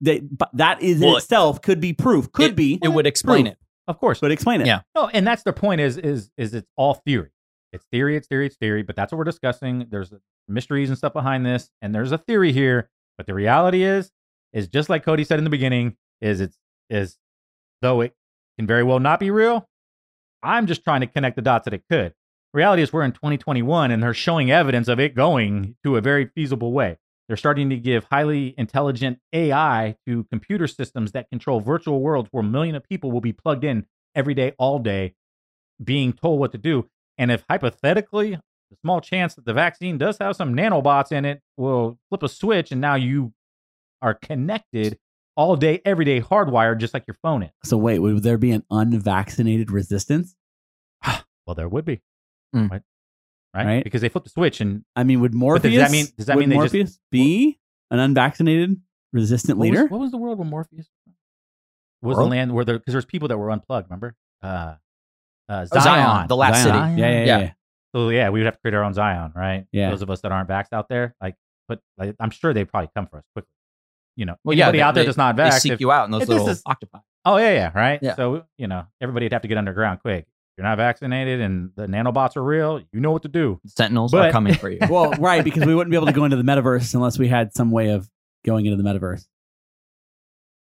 they, 0.00 0.22
that 0.54 0.82
is 0.82 1.00
in 1.00 1.06
Well, 1.06 1.16
itself 1.18 1.62
could 1.62 1.80
be 1.80 1.92
proof, 1.92 2.32
could 2.32 2.50
it, 2.50 2.56
be. 2.56 2.78
It 2.82 2.88
would 2.88 3.06
explain 3.06 3.46
it. 3.46 3.56
of 3.86 3.98
course, 3.98 4.18
But 4.20 4.32
explain 4.32 4.60
it. 4.62 4.66
Yeah. 4.66 4.80
No, 4.96 5.06
and 5.08 5.24
that's 5.26 5.44
the 5.44 5.52
point 5.52 5.80
is 5.80 5.96
is 5.96 6.30
is 6.36 6.54
it's 6.54 6.66
all 6.76 6.94
theory. 6.94 7.30
It's 7.72 7.84
theory, 7.92 8.16
it's 8.16 8.26
theory, 8.26 8.46
it's 8.46 8.56
theory, 8.56 8.82
but 8.82 8.96
that's 8.96 9.12
what 9.12 9.18
we're 9.18 9.24
discussing. 9.24 9.86
There's 9.90 10.12
mysteries 10.46 10.88
and 10.88 10.96
stuff 10.96 11.12
behind 11.12 11.44
this, 11.44 11.70
and 11.82 11.94
there's 11.94 12.12
a 12.12 12.18
theory 12.18 12.52
here. 12.52 12.88
But 13.16 13.26
the 13.26 13.34
reality 13.34 13.82
is, 13.82 14.10
is 14.52 14.68
just 14.68 14.88
like 14.88 15.04
Cody 15.04 15.24
said 15.24 15.38
in 15.38 15.44
the 15.44 15.50
beginning, 15.50 15.96
is 16.20 16.40
it's 16.40 16.58
is 16.88 17.18
though 17.82 18.00
it 18.00 18.14
can 18.58 18.66
very 18.66 18.82
well 18.82 19.00
not 19.00 19.20
be 19.20 19.30
real. 19.30 19.68
I'm 20.42 20.66
just 20.66 20.84
trying 20.84 21.00
to 21.00 21.06
connect 21.06 21.36
the 21.36 21.42
dots 21.42 21.64
that 21.64 21.74
it 21.74 21.82
could. 21.90 22.14
Reality 22.54 22.82
is 22.82 22.92
we're 22.92 23.02
in 23.02 23.12
2021 23.12 23.90
and 23.90 24.02
they're 24.02 24.14
showing 24.14 24.50
evidence 24.50 24.88
of 24.88 24.98
it 24.98 25.14
going 25.14 25.76
to 25.84 25.96
a 25.96 26.00
very 26.00 26.26
feasible 26.34 26.72
way. 26.72 26.98
They're 27.26 27.36
starting 27.36 27.68
to 27.70 27.76
give 27.76 28.04
highly 28.04 28.54
intelligent 28.56 29.18
AI 29.34 29.96
to 30.06 30.24
computer 30.24 30.66
systems 30.66 31.12
that 31.12 31.28
control 31.28 31.60
virtual 31.60 32.00
worlds 32.00 32.28
where 32.32 32.42
a 32.42 32.46
million 32.46 32.74
of 32.74 32.82
people 32.84 33.12
will 33.12 33.20
be 33.20 33.34
plugged 33.34 33.64
in 33.64 33.84
every 34.14 34.32
day, 34.32 34.54
all 34.58 34.78
day, 34.78 35.14
being 35.82 36.12
told 36.14 36.40
what 36.40 36.52
to 36.52 36.58
do. 36.58 36.88
And 37.18 37.30
if 37.30 37.44
hypothetically, 37.50 38.38
the 38.70 38.76
small 38.82 39.00
chance 39.00 39.34
that 39.34 39.44
the 39.44 39.52
vaccine 39.52 39.98
does 39.98 40.18
have 40.18 40.36
some 40.36 40.54
nanobots 40.54 41.12
in 41.12 41.24
it 41.24 41.40
will 41.56 41.98
flip 42.08 42.22
a 42.22 42.28
switch 42.28 42.70
and 42.72 42.80
now 42.80 42.94
you 42.94 43.32
are 44.00 44.14
connected 44.14 44.98
all 45.36 45.56
day, 45.56 45.80
every 45.84 46.04
day, 46.04 46.20
hardwired, 46.20 46.78
just 46.78 46.94
like 46.94 47.04
your 47.06 47.16
phone 47.22 47.42
is. 47.42 47.50
So 47.64 47.76
wait, 47.76 47.98
would 47.98 48.22
there 48.22 48.38
be 48.38 48.50
an 48.52 48.64
unvaccinated 48.70 49.70
resistance? 49.70 50.34
Well, 51.46 51.54
there 51.54 51.68
would 51.68 51.86
be. 51.86 52.02
Mm. 52.54 52.70
Right? 52.70 52.82
right? 53.54 53.64
Right. 53.66 53.84
Because 53.84 54.02
they 54.02 54.10
flip 54.10 54.24
the 54.24 54.28
switch 54.30 54.60
and 54.60 54.84
I 54.94 55.02
mean, 55.02 55.20
would 55.20 55.32
Morpheus? 55.32 55.72
does 55.72 55.80
that 55.80 55.90
mean- 55.90 56.06
does 56.18 56.26
that 56.26 56.36
would 56.36 56.42
mean 56.42 56.50
they 56.50 56.56
just- 56.56 56.74
Morpheus 56.74 57.00
be 57.10 57.58
an 57.90 57.98
unvaccinated 57.98 58.76
resistant 59.14 59.56
what 59.56 59.70
was, 59.70 59.70
leader? 59.70 59.86
what 59.86 59.98
was 60.00 60.10
the 60.10 60.18
world 60.18 60.38
where 60.38 60.46
Morpheus 60.46 60.90
was 62.02 62.16
World? 62.16 62.26
the 62.26 62.30
land 62.30 62.52
where 62.52 62.66
there 62.66 62.78
because 62.78 62.92
there's 62.92 63.06
people 63.06 63.28
that 63.28 63.38
were 63.38 63.50
unplugged, 63.50 63.88
remember? 63.88 64.14
Uh, 64.42 64.74
uh, 65.48 65.66
Oh, 65.72 65.80
Zion, 65.80 65.82
Zion, 66.04 66.28
the 66.28 66.36
last 66.36 66.62
Zion. 66.62 66.90
city. 66.96 67.00
Yeah, 67.00 67.10
yeah, 67.10 67.24
Yeah. 67.24 67.38
yeah. 67.40 67.50
So 67.94 68.08
yeah, 68.10 68.28
we 68.30 68.40
would 68.40 68.46
have 68.46 68.54
to 68.54 68.60
create 68.60 68.74
our 68.74 68.84
own 68.84 68.92
Zion, 68.94 69.32
right? 69.34 69.66
Yeah. 69.72 69.90
Those 69.90 70.02
of 70.02 70.10
us 70.10 70.20
that 70.20 70.30
aren't 70.32 70.48
vaxxed 70.48 70.72
out 70.72 70.88
there, 70.88 71.14
like, 71.22 71.36
but 71.68 71.80
like, 71.96 72.14
I'm 72.20 72.30
sure 72.30 72.52
they 72.52 72.64
probably 72.64 72.90
come 72.94 73.06
for 73.06 73.18
us 73.18 73.24
quickly. 73.34 73.50
You 74.16 74.26
know, 74.26 74.36
Well, 74.44 74.56
yeah, 74.56 74.64
anybody 74.64 74.78
they- 74.78 74.82
out 74.82 74.94
there 74.94 75.04
they- 75.04 75.08
that's 75.08 75.16
not 75.16 75.36
They 75.36 75.50
seek 75.52 75.72
if- 75.72 75.80
you 75.80 75.90
out 75.92 76.04
in 76.04 76.10
those 76.10 76.22
if 76.22 76.28
little 76.28 76.48
is- 76.48 76.62
octopi. 76.66 76.98
oh 77.24 77.36
yeah, 77.38 77.52
yeah, 77.52 77.72
right. 77.74 77.98
Yeah. 78.02 78.14
So 78.16 78.44
you 78.58 78.66
know, 78.66 78.84
everybody'd 79.00 79.32
have 79.32 79.42
to 79.42 79.48
get 79.48 79.56
underground 79.58 80.00
quick. 80.00 80.24
If 80.26 80.58
you're 80.58 80.66
not 80.66 80.76
vaccinated 80.76 81.40
and 81.40 81.70
the 81.76 81.86
nanobots 81.86 82.36
are 82.36 82.42
real, 82.42 82.80
you 82.92 83.00
know 83.00 83.12
what 83.12 83.22
to 83.22 83.28
do. 83.28 83.60
Sentinels 83.66 84.10
But- 84.12 84.28
are 84.28 84.32
coming 84.32 84.54
for 84.54 84.68
you. 84.70 84.78
well, 84.90 85.12
right, 85.12 85.42
because 85.44 85.64
we 85.64 85.74
wouldn't 85.74 85.90
be 85.90 85.96
able 85.96 86.08
to 86.08 86.12
go 86.12 86.24
into 86.24 86.36
the 86.36 86.42
metaverse 86.42 86.94
unless 86.94 87.18
we 87.18 87.28
had 87.28 87.54
some 87.54 87.70
way 87.70 87.90
of 87.90 88.10
going 88.44 88.66
into 88.66 88.80
the 88.80 88.88
metaverse. 88.88 89.26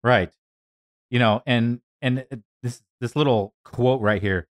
Right. 0.05 0.31
You 1.11 1.19
know, 1.19 1.43
and 1.47 1.81
and 2.01 2.25
this 2.63 2.83
this 3.01 3.15
little 3.17 3.55
quote 3.65 4.01
right 4.01 4.23
here, 4.23 4.49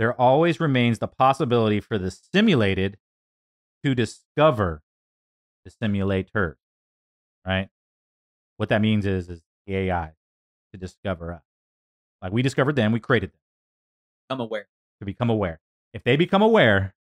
there 0.00 0.18
always 0.18 0.58
remains 0.60 0.98
the 0.98 1.06
possibility 1.06 1.78
for 1.78 1.98
the 1.98 2.10
simulated 2.10 2.96
to 3.84 3.94
discover 3.94 4.80
the 5.66 5.70
simulator. 5.70 6.56
Right? 7.46 7.68
What 8.56 8.70
that 8.70 8.80
means 8.80 9.04
is 9.04 9.28
is 9.28 9.42
the 9.66 9.76
AI 9.76 10.12
to 10.72 10.78
discover 10.78 11.34
us. 11.34 11.42
Like 12.22 12.32
we 12.32 12.40
discovered 12.40 12.76
them, 12.76 12.92
we 12.92 13.00
created 13.00 13.30
them 13.32 13.38
I'm 14.30 14.40
aware. 14.40 14.68
to 15.00 15.04
become 15.04 15.28
aware. 15.28 15.60
If 15.92 16.02
they 16.02 16.16
become 16.16 16.40
aware, 16.40 16.94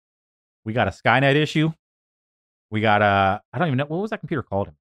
we 0.65 0.73
got 0.73 0.87
a 0.87 0.91
Skynet 0.91 1.35
issue. 1.35 1.71
We 2.71 2.81
got 2.81 3.03
a 3.03 3.41
I 3.53 3.59
don't 3.59 3.67
even 3.67 3.77
know 3.77 3.85
what 3.85 4.01
was 4.01 4.09
that 4.09 4.21
computer 4.21 4.41
called. 4.41 4.71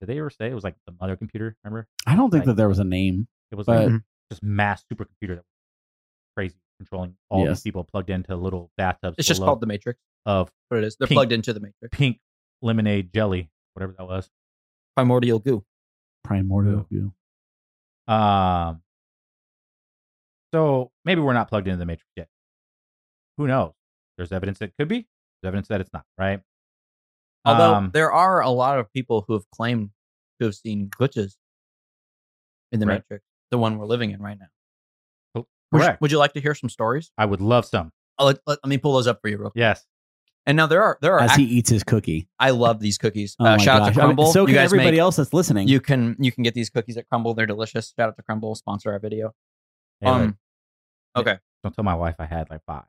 Did 0.00 0.08
they 0.08 0.18
ever 0.18 0.30
say 0.30 0.48
it 0.50 0.54
was 0.54 0.64
like 0.64 0.76
the 0.86 0.94
mother 0.98 1.16
computer? 1.16 1.54
Remember? 1.64 1.86
I 2.06 2.16
don't 2.16 2.30
think 2.30 2.40
Right. 2.42 2.46
that 2.46 2.56
there 2.56 2.68
was 2.68 2.78
a 2.78 2.84
name. 2.84 3.28
It 3.50 3.56
was 3.56 3.66
But- 3.66 3.90
like 3.90 4.00
just 4.30 4.42
mass 4.42 4.82
supercomputer 4.90 5.36
that 5.36 5.44
was 5.44 6.32
crazy, 6.34 6.56
controlling 6.82 7.16
all 7.28 7.44
Yes. 7.44 7.58
these 7.58 7.62
people 7.62 7.84
plugged 7.84 8.10
into 8.10 8.34
little 8.36 8.70
bathtubs. 8.76 9.16
It's 9.18 9.28
just 9.28 9.40
called 9.40 9.60
the 9.60 9.66
Matrix. 9.66 9.98
of 10.26 10.50
What 10.68 10.78
it 10.78 10.84
is. 10.84 10.96
They're 10.96 11.08
Pink. 11.08 11.16
plugged 11.16 11.32
into 11.32 11.52
the 11.52 11.60
Matrix. 11.60 11.96
pink 11.96 12.20
lemonade 12.60 13.12
jelly, 13.12 13.50
whatever 13.74 13.92
that 13.98 14.04
was. 14.06 14.30
Primordial 14.96 15.38
goo. 15.40 15.64
Primordial 16.24 16.86
goo. 16.90 17.12
Um, 18.12 18.82
so 20.52 20.90
maybe 21.04 21.20
we're 21.20 21.32
not 21.32 21.48
plugged 21.48 21.66
into 21.66 21.78
the 21.78 21.86
matrix 21.86 22.10
yet. 22.16 22.28
Who 23.38 23.46
knows? 23.46 23.72
There's 24.16 24.32
evidence 24.32 24.58
that 24.58 24.66
it 24.66 24.74
could 24.78 24.88
be. 24.88 25.06
There's 25.42 25.48
evidence 25.48 25.68
that 25.68 25.80
it's 25.80 25.92
not. 25.92 26.04
Right? 26.18 26.40
Although 27.44 27.74
Um, 27.74 27.90
there 27.92 28.12
are 28.12 28.40
a 28.42 28.50
lot 28.50 28.78
of 28.78 28.92
people 28.92 29.24
who 29.26 29.32
have 29.32 29.48
claimed 29.50 29.90
to 30.40 30.46
have 30.46 30.54
seen 30.54 30.88
glitches 30.90 31.36
in 32.70 32.78
the 32.80 32.86
Right. 32.86 32.96
Matrix, 33.00 33.24
the 33.50 33.58
one 33.58 33.78
we're 33.78 33.86
living 33.86 34.10
in 34.10 34.20
right 34.22 34.38
now. 34.38 34.46
Co- 35.72 35.78
Would 35.78 35.80
you, 35.80 35.86
correct. 35.86 36.00
would 36.02 36.10
you 36.12 36.18
like 36.18 36.32
to 36.34 36.40
hear 36.40 36.54
some 36.54 36.68
stories? 36.68 37.10
I 37.18 37.24
would 37.24 37.40
love 37.40 37.64
some. 37.64 37.90
I'll 38.18 38.26
let, 38.26 38.38
let, 38.46 38.58
let 38.62 38.68
me 38.68 38.78
pull 38.78 38.92
those 38.92 39.06
up 39.06 39.20
for 39.22 39.28
you, 39.28 39.38
real 39.38 39.50
quick. 39.50 39.60
Yes. 39.60 39.84
And 40.44 40.56
now 40.56 40.66
there 40.66 40.82
are 40.82 40.98
there 41.00 41.14
are. 41.14 41.20
As 41.20 41.30
act- 41.30 41.40
he 41.40 41.46
eats 41.46 41.70
his 41.70 41.82
cookie. 41.84 42.28
I 42.38 42.50
love 42.50 42.80
these 42.80 42.98
cookies. 42.98 43.36
Oh 43.40 43.44
uh, 43.44 43.56
my 43.56 43.62
shout 43.62 43.80
out 43.80 43.86
gosh. 43.86 43.94
to 43.94 44.02
I 44.02 44.06
mean, 44.08 44.16
Crumbl. 44.16 44.32
so 44.32 44.40
you 44.40 44.46
can 44.46 44.54
guys 44.56 44.64
everybody 44.66 44.90
make, 44.92 45.00
else 45.00 45.16
that's 45.16 45.32
listening. 45.32 45.68
You 45.68 45.80
can 45.80 46.16
you 46.18 46.30
can 46.32 46.42
get 46.42 46.54
these 46.54 46.68
cookies 46.70 46.96
at 46.96 47.04
Crumbl. 47.08 47.34
They're 47.36 47.46
delicious. 47.46 47.92
Shout 47.96 48.08
out 48.08 48.16
to 48.16 48.22
Crumbl. 48.22 48.56
Sponsor 48.56 48.92
our 48.92 48.98
video. 48.98 49.32
Hey, 50.00 50.10
like, 50.10 50.20
um. 50.20 50.38
Okay. 51.16 51.38
don't 51.62 51.74
tell 51.74 51.84
my 51.84 51.94
wife 51.94 52.16
I 52.18 52.26
had 52.26 52.50
like 52.50 52.62
five. 52.66 52.84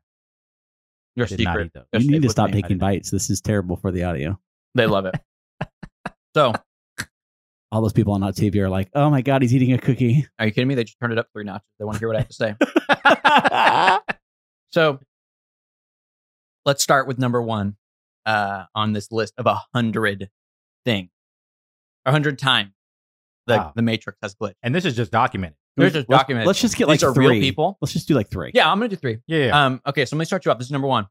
Your 1.16 1.28
Did 1.28 1.42
not 1.42 1.52
secret. 1.52 1.66
eat 1.68 1.74
those. 1.74 1.86
Your 1.94 2.02
you 2.02 2.12
need 2.12 2.22
to 2.24 2.28
with 2.28 2.32
stop 2.32 2.50
me. 2.52 2.62
taking 2.62 2.78
bites. 2.80 3.12
This 3.12 3.30
is 3.30 3.40
terrible 3.40 3.76
for 3.76 3.92
the 3.92 4.04
audio. 4.04 4.40
They 4.74 4.88
love 4.88 5.06
it. 5.06 5.16
so, 6.36 6.54
All 7.74 7.82
those 7.82 7.91
people 7.91 8.13
on 8.13 8.21
that 8.21 8.36
TV 8.36 8.55
are 8.57 8.69
like, 8.69 8.89
"Oh 8.93 9.09
my 9.09 9.24
god, 9.24 9.41
he's 9.41 9.53
eating 9.53 9.74
a 9.74 9.80
cookie." 9.80 10.28
are 10.38 10.45
you 10.45 10.51
kidding 10.51 10.67
me? 10.67 10.76
They 10.76 10.84
just 10.84 10.99
turned 10.99 11.11
it 11.11 11.17
up 11.17 11.28
three 11.34 11.43
notches. 11.43 11.65
They 11.80 11.86
want 11.86 11.95
to 11.95 11.99
hear 11.99 12.07
what 12.07 12.17
I 12.17 12.19
have 12.19 12.28
to 12.30 12.34
say. 13.99 14.03
So 14.74 14.99
let's 16.65 16.82
start 16.82 17.07
with 17.07 17.19
number 17.19 17.39
one 17.41 17.76
uh, 18.26 18.63
on 18.74 18.93
this 18.93 19.11
list 19.11 19.34
of 19.38 19.45
a 19.45 19.59
hundred 19.74 20.30
things. 20.84 21.09
A 22.05 22.11
hundred 22.11 22.39
times 22.39 22.71
the, 23.45 23.57
Wow. 23.57 23.74
the 23.76 23.82
Matrix 23.84 24.17
has 24.24 24.34
glitched. 24.36 24.55
and 24.63 24.74
this 24.74 24.86
is 24.86 24.95
just 24.95 25.11
documented. 25.11 25.57
There's 25.78 25.93
just 25.93 26.09
Let's- 26.09 26.21
documented. 26.24 26.47
Let's 26.47 26.59
just 26.61 26.76
get 26.76 26.88
like 26.88 26.99
These 27.01 27.09
are 27.09 27.13
three 27.13 27.28
real 27.28 27.39
people. 27.41 27.78
Let's 27.82 27.93
just 27.93 28.07
do 28.07 28.15
like 28.15 28.30
three. 28.32 28.51
Yeah, 28.53 28.71
I'm 28.71 28.78
gonna 28.80 28.89
do 28.89 28.95
three. 28.95 29.19
Yeah. 29.28 29.45
yeah. 29.45 29.65
Um, 29.65 29.82
okay, 29.86 30.05
so 30.05 30.15
let 30.15 30.19
me 30.19 30.26
start 30.26 30.43
you 30.45 30.51
off. 30.51 30.57
This 30.57 30.67
is 30.67 30.71
number 30.71 30.88
one. 30.88 31.05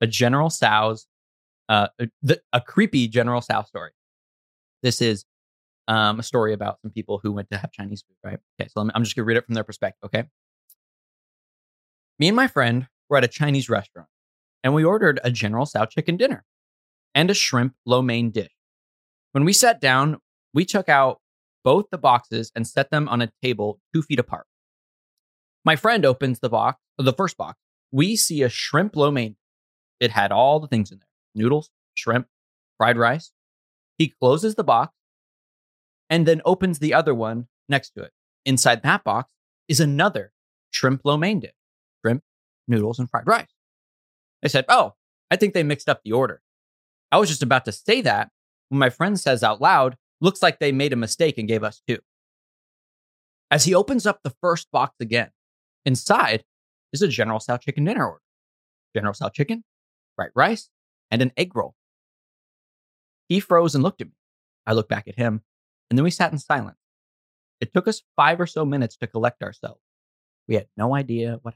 A 0.00 0.06
General 0.06 0.48
Tso's, 0.50 1.06
uh, 1.68 1.88
the, 2.22 2.40
a 2.52 2.60
creepy 2.60 3.08
General 3.08 3.40
Tso 3.42 3.62
story. 3.66 3.90
This 4.82 5.00
is 5.02 5.24
um, 5.88 6.18
a 6.18 6.22
story 6.22 6.52
about 6.52 6.80
some 6.82 6.90
people 6.90 7.20
who 7.22 7.32
went 7.32 7.50
to 7.50 7.58
have 7.58 7.72
Chinese 7.72 8.02
food, 8.02 8.16
right? 8.22 8.38
Okay, 8.60 8.68
so 8.68 8.88
I'm 8.94 9.04
just 9.04 9.16
gonna 9.16 9.26
read 9.26 9.36
it 9.36 9.46
from 9.46 9.54
their 9.54 9.64
perspective, 9.64 10.06
okay? 10.06 10.24
Me 12.18 12.28
and 12.28 12.36
my 12.36 12.46
friend 12.46 12.88
were 13.08 13.16
at 13.16 13.24
a 13.24 13.28
Chinese 13.28 13.68
restaurant, 13.68 14.08
and 14.62 14.74
we 14.74 14.84
ordered 14.84 15.20
a 15.24 15.30
General 15.30 15.66
Tso 15.66 15.84
chicken 15.86 16.16
dinner 16.16 16.44
and 17.14 17.30
a 17.30 17.34
shrimp 17.34 17.74
lo 17.84 18.02
mein 18.02 18.30
dish. 18.30 18.50
When 19.32 19.44
we 19.44 19.52
sat 19.52 19.80
down, 19.80 20.18
we 20.52 20.64
took 20.64 20.88
out 20.88 21.20
both 21.64 21.86
the 21.90 21.98
boxes 21.98 22.52
and 22.54 22.66
set 22.66 22.90
them 22.90 23.08
on 23.08 23.22
a 23.22 23.32
table 23.42 23.80
two 23.92 24.02
feet 24.02 24.18
apart. 24.18 24.46
My 25.64 25.76
friend 25.76 26.04
opens 26.04 26.40
the 26.40 26.50
box, 26.50 26.80
the 26.98 27.12
first 27.12 27.36
box. 27.36 27.58
We 27.90 28.16
see 28.16 28.42
a 28.42 28.48
shrimp 28.48 28.96
lo 28.96 29.10
mein. 29.10 29.36
It 30.00 30.10
had 30.10 30.32
all 30.32 30.60
the 30.60 30.68
things 30.68 30.90
in 30.90 30.98
there 30.98 31.08
noodles, 31.34 31.70
shrimp, 31.94 32.28
fried 32.76 32.96
rice. 32.96 33.32
He 33.98 34.08
closes 34.20 34.54
the 34.54 34.64
box 34.64 34.94
and 36.14 36.26
then 36.26 36.40
opens 36.44 36.78
the 36.78 36.94
other 36.94 37.12
one 37.12 37.48
next 37.68 37.90
to 37.90 38.02
it. 38.04 38.12
Inside 38.46 38.84
that 38.84 39.02
box 39.02 39.32
is 39.66 39.80
another 39.80 40.32
shrimp 40.70 41.00
lo 41.04 41.16
mein 41.16 41.40
dish 41.40 41.50
shrimp, 42.00 42.22
noodles 42.68 43.00
and 43.00 43.10
fried 43.10 43.26
rice. 43.26 43.52
I 44.44 44.46
said, 44.46 44.64
Oh, 44.68 44.94
I 45.28 45.34
think 45.34 45.54
they 45.54 45.64
mixed 45.64 45.88
up 45.88 46.02
the 46.04 46.12
order. 46.12 46.40
I 47.10 47.18
was 47.18 47.28
just 47.28 47.42
about 47.42 47.64
to 47.64 47.72
say 47.72 48.00
that 48.02 48.30
when 48.68 48.78
my 48.78 48.90
friend 48.90 49.18
says 49.18 49.42
out 49.42 49.60
loud, 49.60 49.96
Looks 50.20 50.40
like 50.40 50.60
they 50.60 50.70
made 50.70 50.92
a 50.92 50.96
mistake 50.96 51.36
and 51.36 51.48
gave 51.48 51.64
us 51.64 51.82
two. 51.88 51.98
As 53.50 53.64
he 53.64 53.74
opens 53.74 54.06
up 54.06 54.20
the 54.22 54.34
first 54.40 54.70
box 54.70 54.94
again, 55.00 55.30
inside 55.84 56.44
is 56.92 57.02
a 57.02 57.08
General 57.08 57.40
Style 57.40 57.58
chicken 57.58 57.84
dinner 57.84 58.06
order 58.06 58.22
General 58.94 59.14
Style 59.14 59.30
chicken, 59.30 59.64
fried 60.14 60.30
rice, 60.36 60.70
and 61.10 61.20
an 61.22 61.32
egg 61.36 61.56
roll. 61.56 61.74
He 63.28 63.40
froze 63.40 63.74
and 63.74 63.82
looked 63.82 64.00
at 64.00 64.06
me. 64.06 64.14
I 64.64 64.74
looked 64.74 64.88
back 64.88 65.08
at 65.08 65.16
him, 65.16 65.42
and 65.90 65.98
then 65.98 66.04
we 66.04 66.10
sat 66.10 66.32
in 66.32 66.38
silence. 66.38 66.78
It 67.60 67.72
took 67.72 67.88
us 67.88 68.02
five 68.16 68.40
or 68.40 68.46
so 68.46 68.64
minutes 68.64 68.96
to 68.98 69.06
collect 69.06 69.42
ourselves. 69.42 69.80
We 70.48 70.54
had 70.56 70.66
no 70.76 70.94
idea 70.94 71.38
what. 71.42 71.54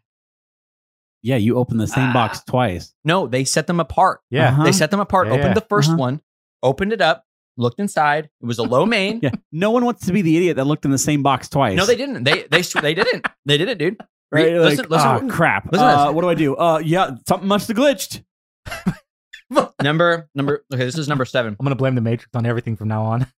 Yeah, 1.22 1.36
you 1.36 1.56
opened 1.56 1.80
the 1.80 1.86
same 1.88 2.10
Ah. 2.10 2.12
box 2.12 2.40
twice. 2.44 2.94
No, 3.04 3.26
they 3.26 3.44
set 3.44 3.66
them 3.66 3.80
apart. 3.80 4.20
Yeah. 4.30 4.50
Uh-huh. 4.50 4.64
They 4.64 4.72
set 4.72 4.90
them 4.90 5.00
apart. 5.00 5.26
Yeah, 5.26 5.34
opened 5.34 5.48
yeah. 5.48 5.54
the 5.54 5.62
1st 5.62 5.88
Uh-huh. 5.88 5.96
one, 5.96 6.20
opened 6.62 6.92
it 6.92 7.00
up, 7.00 7.24
looked 7.56 7.80
inside. 7.80 8.30
It 8.40 8.46
was 8.46 8.58
a 8.58 8.62
low 8.62 8.86
main. 8.96 9.18
Yeah, 9.22 9.30
no 9.50 9.70
one 9.72 9.84
wants 9.84 10.06
to 10.06 10.12
be 10.12 10.22
the 10.22 10.36
idiot 10.36 10.56
that 10.56 10.64
looked 10.66 10.84
in 10.84 10.90
the 10.92 10.98
same 10.98 11.22
box 11.24 11.48
twice. 11.48 11.76
No, 11.76 11.84
they 11.86 11.96
didn't. 11.96 12.22
They 12.24 12.44
they 12.44 12.62
they 12.62 12.94
didn't. 12.94 13.26
They 13.44 13.58
didn't, 13.58 13.78
dude. 13.78 13.96
Right? 14.30 14.52
Re- 14.52 14.60
Like, 14.60 14.70
listen, 14.70 14.86
listen, 14.90 15.08
ah, 15.08 15.20
crap. 15.28 15.72
listen 15.72 15.86
uh, 15.86 16.12
what 16.12 16.22
do 16.22 16.28
I 16.28 16.34
do? 16.34 16.54
Uh, 16.56 16.78
yeah, 16.84 17.10
something 17.26 17.48
must 17.48 17.66
have 17.68 17.76
glitched. 17.76 18.22
number 19.82 20.28
number. 20.34 20.64
Okay, 20.72 20.84
this 20.84 20.98
is 20.98 21.08
number 21.08 21.24
seven. 21.24 21.56
I'm 21.58 21.64
gonna 21.64 21.74
blame 21.76 21.94
the 21.94 22.00
Matrix 22.00 22.30
on 22.34 22.46
everything 22.46 22.76
from 22.76 22.88
now 22.88 23.02
on. 23.04 23.26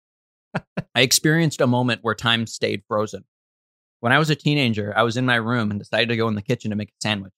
I 0.95 1.01
experienced 1.01 1.61
a 1.61 1.67
moment 1.67 2.03
where 2.03 2.15
time 2.15 2.47
stayed 2.47 2.83
frozen. 2.87 3.25
When 3.99 4.13
I 4.13 4.19
was 4.19 4.29
a 4.29 4.35
teenager, 4.35 4.93
I 4.95 5.03
was 5.03 5.17
in 5.17 5.25
my 5.25 5.35
room 5.35 5.71
and 5.71 5.79
decided 5.79 6.09
to 6.09 6.17
go 6.17 6.27
in 6.27 6.35
the 6.35 6.41
kitchen 6.41 6.71
to 6.71 6.75
make 6.75 6.89
a 6.89 7.01
sandwich. 7.01 7.33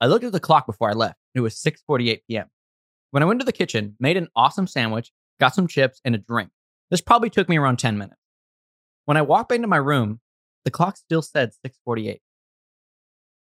I 0.00 0.06
looked 0.06 0.24
at 0.24 0.32
the 0.32 0.40
clock 0.40 0.66
before 0.66 0.90
I 0.90 0.94
left. 0.94 1.18
It 1.34 1.40
was 1.40 1.54
6:48 1.54 2.20
p.m. 2.28 2.46
When 3.10 3.22
I 3.22 3.26
went 3.26 3.40
to 3.40 3.46
the 3.46 3.52
kitchen, 3.52 3.96
made 3.98 4.16
an 4.16 4.28
awesome 4.36 4.66
sandwich, 4.66 5.12
got 5.40 5.54
some 5.54 5.66
chips 5.66 6.00
and 6.04 6.14
a 6.14 6.18
drink. 6.18 6.50
This 6.90 7.00
probably 7.00 7.30
took 7.30 7.48
me 7.48 7.58
around 7.58 7.78
10 7.78 7.98
minutes. 7.98 8.20
When 9.04 9.16
I 9.16 9.22
walked 9.22 9.52
into 9.52 9.68
my 9.68 9.76
room, 9.76 10.20
the 10.64 10.70
clock 10.70 10.96
still 10.96 11.22
said 11.22 11.52
6:48. 11.64 12.20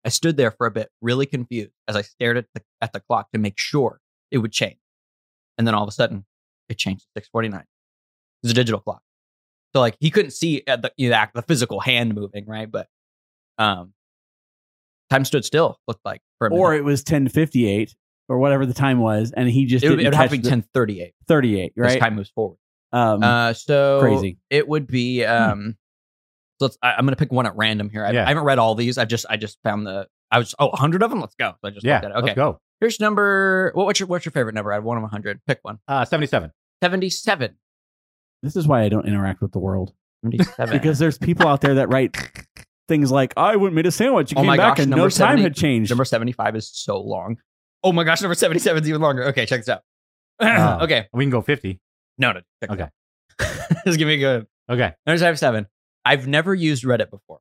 I 0.05 0.09
stood 0.11 0.37
there 0.37 0.51
for 0.51 0.67
a 0.67 0.71
bit, 0.71 0.91
really 1.01 1.25
confused, 1.25 1.73
as 1.89 1.97
I 1.97 2.03
stared 2.03 2.37
at 2.37 2.47
the, 2.53 2.63
at 2.83 2.93
the 2.93 3.01
clock 3.01 3.33
to 3.33 3.39
make 3.39 3.55
sure 3.57 4.01
it 4.31 4.39
would 4.39 4.53
change. 4.53 4.79
And 5.57 5.67
then 5.67 5.75
all 5.75 5.83
of 5.83 5.89
a 5.89 5.93
sudden, 5.93 6.27
it 6.69 6.79
changed 6.79 7.07
to 7.15 7.23
6:49. 7.23 7.65
It 8.45 8.49
was 8.49 8.53
a 8.53 8.55
digital 8.55 8.81
clock. 8.81 9.03
So 9.75 9.81
like 9.81 9.97
he 10.01 10.11
couldn't 10.11 10.33
see 10.33 10.63
the 10.67 10.93
you 10.97 11.09
know, 11.09 11.15
the 11.15 11.19
act- 11.21 11.35
the 11.35 11.43
physical 11.43 11.81
hand 11.81 12.15
moving, 12.15 12.47
right? 12.47 12.71
But 12.71 12.89
um, 13.59 13.93
time 15.11 15.25
stood 15.25 15.45
still. 15.45 15.79
Looked 15.89 16.05
like 16.05 16.21
for 16.39 16.49
a. 16.49 16.55
Or 16.55 16.75
it 16.75 16.85
was 16.85 17.01
1058 17.01 17.95
or 18.29 18.39
whatever 18.39 18.67
the 18.67 18.75
time 18.75 19.01
was, 19.01 19.33
and 19.37 19.49
he 19.49 19.67
just 19.67 19.85
it 19.85 19.91
would, 19.91 20.01
it 20.01 20.05
would 20.05 20.15
have 20.15 20.31
to 20.31 20.37
be 20.39 20.43
ten 20.49 20.63
thirty 20.75 21.01
eight. 21.01 21.15
38, 21.29 21.73
Right, 21.77 21.87
right? 21.89 22.01
time 22.01 22.15
moves 22.17 22.31
forward. 22.31 22.59
Um, 22.93 23.23
Uh, 23.23 23.53
so 23.53 23.99
crazy. 24.01 24.39
It 24.51 24.69
would 24.69 24.87
be 24.87 25.25
um. 25.25 25.77
So 26.61 26.67
let's, 26.67 26.79
I, 26.83 26.93
I'm 26.93 27.05
going 27.05 27.11
to 27.11 27.17
pick 27.17 27.33
one 27.33 27.47
at 27.47 27.57
random 27.57 27.91
here. 27.91 28.05
I, 28.05 28.13
Yeah. 28.13 28.25
I 28.25 28.29
haven't 28.29 28.45
read 28.45 28.59
all 28.61 28.77
these. 28.77 28.97
I 28.97 29.05
just 29.07 29.27
I 29.29 29.37
just 29.37 29.59
found 29.65 29.87
the. 29.87 30.07
I 30.31 30.39
was 30.39 30.55
oh 30.59 30.69
100 30.69 31.03
of 31.03 31.11
them. 31.11 31.21
Let's 31.21 31.35
go. 31.35 31.53
So 31.61 31.69
I 31.69 31.71
just 31.71 31.85
Yeah, 31.85 31.95
looked 31.95 32.05
at 32.05 32.11
it. 32.13 32.15
Okay. 32.19 32.27
let's 32.27 32.37
go. 32.37 32.61
Here's 32.81 33.01
number. 33.01 33.73
What, 33.75 33.87
what's 33.87 33.99
your 33.99 34.07
what's 34.07 34.25
your 34.25 34.33
favorite 34.33 34.55
number? 34.55 34.73
I 34.73 34.77
have 34.77 34.85
one 34.85 34.97
of 34.97 35.03
100. 35.03 35.41
Pick 35.47 35.59
one. 35.63 35.79
Uh, 35.89 36.05
77. 36.05 36.53
77. 36.83 37.57
This 38.45 38.57
is 38.57 38.69
why 38.69 38.83
I 38.83 38.89
don't 38.89 39.07
interact 39.07 39.41
with 39.41 39.53
the 39.53 39.59
world 39.59 39.95
because 40.71 40.99
there's 40.99 41.19
people 41.19 41.49
out 41.49 41.61
there 41.61 41.75
that 41.75 41.89
write 41.89 42.17
things 42.89 43.11
like, 43.11 43.33
"I 43.37 43.57
went 43.57 43.69
and 43.69 43.75
made 43.75 43.87
a 43.87 43.91
sandwich. 43.91 44.33
You 44.33 44.37
Oh 44.37 44.41
came 44.41 44.47
my 44.47 44.57
back 44.57 44.77
gosh, 44.77 44.83
and 44.83 44.91
no 44.91 44.97
number 44.99 45.11
time 45.11 45.39
had 45.39 45.55
changed." 45.55 45.91
Number 45.91 46.05
75 46.05 46.57
is 46.57 46.71
so 46.73 47.01
long. 47.01 47.39
Oh 47.83 47.93
my 47.93 48.05
gosh, 48.05 48.23
number 48.23 48.35
77 48.35 48.83
is 48.83 48.89
even 48.89 49.01
longer. 49.01 49.25
Okay, 49.25 49.47
check 49.47 49.61
this 49.61 49.69
out. 49.69 49.83
Oh. 50.41 50.79
okay. 50.83 51.07
We 51.13 51.25
can 51.25 51.31
go 51.31 51.41
50. 51.41 51.81
No, 52.19 52.33
no. 52.33 52.41
Check 52.63 52.71
Okay. 52.71 52.89
okay. 53.41 53.75
Just 53.85 53.99
give 53.99 54.07
me 54.07 54.15
a 54.15 54.19
good. 54.19 54.47
Okay. 54.71 54.93
Number 55.07 55.19
77. 55.19 55.67
I've 56.05 56.27
never 56.27 56.55
used 56.55 56.85
Reddit 56.85 57.11
before, 57.11 57.41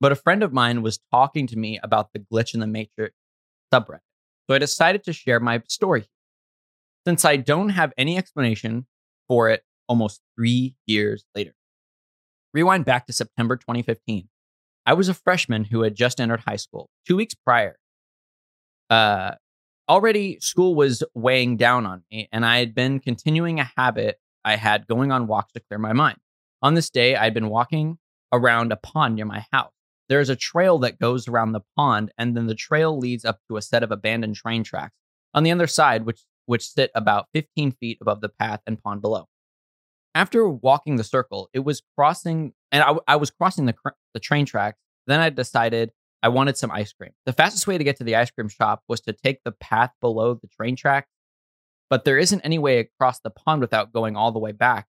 but 0.00 0.12
a 0.12 0.16
friend 0.16 0.42
of 0.42 0.52
mine 0.52 0.82
was 0.82 0.98
talking 1.10 1.46
to 1.48 1.56
me 1.56 1.78
about 1.82 2.12
the 2.12 2.20
glitch 2.20 2.54
in 2.54 2.60
the 2.60 2.66
Matrix 2.66 3.14
subreddit. 3.72 4.00
So 4.48 4.54
I 4.54 4.58
decided 4.58 5.04
to 5.04 5.12
share 5.12 5.40
my 5.40 5.62
story. 5.68 6.06
Since 7.06 7.24
I 7.24 7.36
don't 7.36 7.70
have 7.70 7.92
any 7.96 8.18
explanation 8.18 8.86
for 9.28 9.50
it 9.50 9.62
almost 9.88 10.20
three 10.36 10.74
years 10.86 11.24
later. 11.34 11.54
Rewind 12.54 12.84
back 12.84 13.06
to 13.06 13.12
September 13.12 13.56
2015. 13.56 14.28
I 14.86 14.94
was 14.94 15.08
a 15.08 15.14
freshman 15.14 15.64
who 15.64 15.82
had 15.82 15.94
just 15.94 16.20
entered 16.20 16.40
high 16.40 16.56
school 16.56 16.88
two 17.06 17.16
weeks 17.16 17.34
prior. 17.34 17.78
Uh, 18.88 19.32
already 19.88 20.38
school 20.40 20.74
was 20.74 21.02
weighing 21.14 21.56
down 21.56 21.84
on 21.84 22.04
me, 22.10 22.28
and 22.32 22.46
I 22.46 22.58
had 22.58 22.74
been 22.74 23.00
continuing 23.00 23.60
a 23.60 23.70
habit 23.76 24.18
I 24.44 24.56
had 24.56 24.86
going 24.86 25.12
on 25.12 25.26
walks 25.26 25.52
to 25.52 25.60
clear 25.60 25.78
my 25.78 25.92
mind. 25.92 26.18
On 26.62 26.74
this 26.74 26.90
day, 26.90 27.16
I'd 27.16 27.34
been 27.34 27.50
walking 27.50 27.98
around 28.32 28.72
a 28.72 28.76
pond 28.76 29.16
near 29.16 29.24
my 29.24 29.44
house. 29.52 29.72
There 30.08 30.20
is 30.20 30.30
a 30.30 30.36
trail 30.36 30.78
that 30.78 30.98
goes 30.98 31.28
around 31.28 31.52
the 31.52 31.60
pond, 31.76 32.12
and 32.16 32.36
then 32.36 32.46
the 32.46 32.54
trail 32.54 32.98
leads 32.98 33.24
up 33.24 33.40
to 33.48 33.58
a 33.58 33.62
set 33.62 33.82
of 33.82 33.90
abandoned 33.90 34.36
train 34.36 34.64
tracks 34.64 34.94
on 35.34 35.42
the 35.42 35.52
other 35.52 35.66
side, 35.66 36.06
which 36.06 36.22
which 36.46 36.66
sit 36.66 36.90
about 36.94 37.26
15 37.34 37.72
feet 37.72 37.98
above 38.00 38.22
the 38.22 38.30
path 38.30 38.60
and 38.66 38.82
pond 38.82 39.02
below. 39.02 39.26
After 40.14 40.48
walking 40.48 40.96
the 40.96 41.04
circle, 41.04 41.48
it 41.52 41.60
was 41.60 41.82
crossing, 41.96 42.52
and 42.72 42.82
I, 42.82 42.96
I 43.06 43.16
was 43.16 43.30
crossing 43.30 43.66
the 43.66 43.74
the 44.14 44.20
train 44.20 44.46
tracks. 44.46 44.78
Then 45.06 45.20
I 45.20 45.30
decided 45.30 45.92
I 46.22 46.28
wanted 46.28 46.56
some 46.56 46.70
ice 46.70 46.92
cream. 46.92 47.12
The 47.26 47.32
fastest 47.32 47.66
way 47.66 47.78
to 47.78 47.84
get 47.84 47.96
to 47.98 48.04
the 48.04 48.16
ice 48.16 48.30
cream 48.30 48.48
shop 48.48 48.82
was 48.88 49.00
to 49.02 49.12
take 49.12 49.44
the 49.44 49.52
path 49.52 49.92
below 50.00 50.34
the 50.34 50.48
train 50.48 50.76
track, 50.76 51.06
but 51.88 52.04
there 52.04 52.18
isn't 52.18 52.40
any 52.40 52.58
way 52.58 52.80
across 52.80 53.20
the 53.20 53.30
pond 53.30 53.60
without 53.60 53.92
going 53.92 54.16
all 54.16 54.32
the 54.32 54.38
way 54.38 54.52
back 54.52 54.86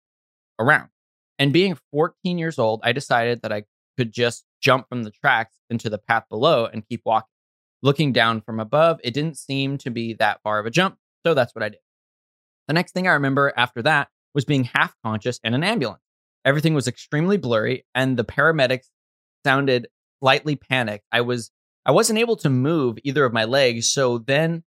around. 0.57 0.89
And 1.37 1.53
being 1.53 1.77
14 1.91 2.37
years 2.37 2.59
old, 2.59 2.81
I 2.83 2.91
decided 2.91 3.41
that 3.43 3.51
I 3.51 3.63
could 3.97 4.11
just 4.11 4.45
jump 4.61 4.89
from 4.89 5.03
the 5.03 5.11
tracks 5.11 5.55
into 5.69 5.89
the 5.89 5.97
path 5.97 6.23
below 6.29 6.65
and 6.65 6.87
keep 6.87 7.01
walking. 7.05 7.29
Looking 7.81 8.11
down 8.11 8.41
from 8.41 8.59
above, 8.59 8.99
it 9.03 9.13
didn't 9.13 9.37
seem 9.37 9.77
to 9.79 9.89
be 9.89 10.13
that 10.15 10.41
far 10.43 10.59
of 10.59 10.65
a 10.65 10.69
jump, 10.69 10.97
so 11.25 11.33
that's 11.33 11.55
what 11.55 11.63
I 11.63 11.69
did. 11.69 11.79
The 12.67 12.73
next 12.73 12.91
thing 12.91 13.07
I 13.07 13.13
remember 13.13 13.53
after 13.55 13.81
that 13.83 14.09
was 14.33 14.45
being 14.45 14.65
half 14.65 14.93
conscious 15.03 15.39
in 15.43 15.53
an 15.53 15.63
ambulance. 15.63 16.01
Everything 16.45 16.73
was 16.73 16.87
extremely 16.87 17.37
blurry, 17.37 17.85
and 17.93 18.17
the 18.17 18.23
paramedics 18.23 18.89
sounded 19.45 19.87
slightly 20.21 20.55
panicked. 20.55 21.05
I 21.11 21.21
was 21.21 21.51
I 21.85 21.91
wasn't 21.91 22.19
able 22.19 22.35
to 22.37 22.49
move 22.49 22.97
either 23.03 23.25
of 23.25 23.33
my 23.33 23.45
legs, 23.45 23.91
so 23.91 24.19
then 24.19 24.63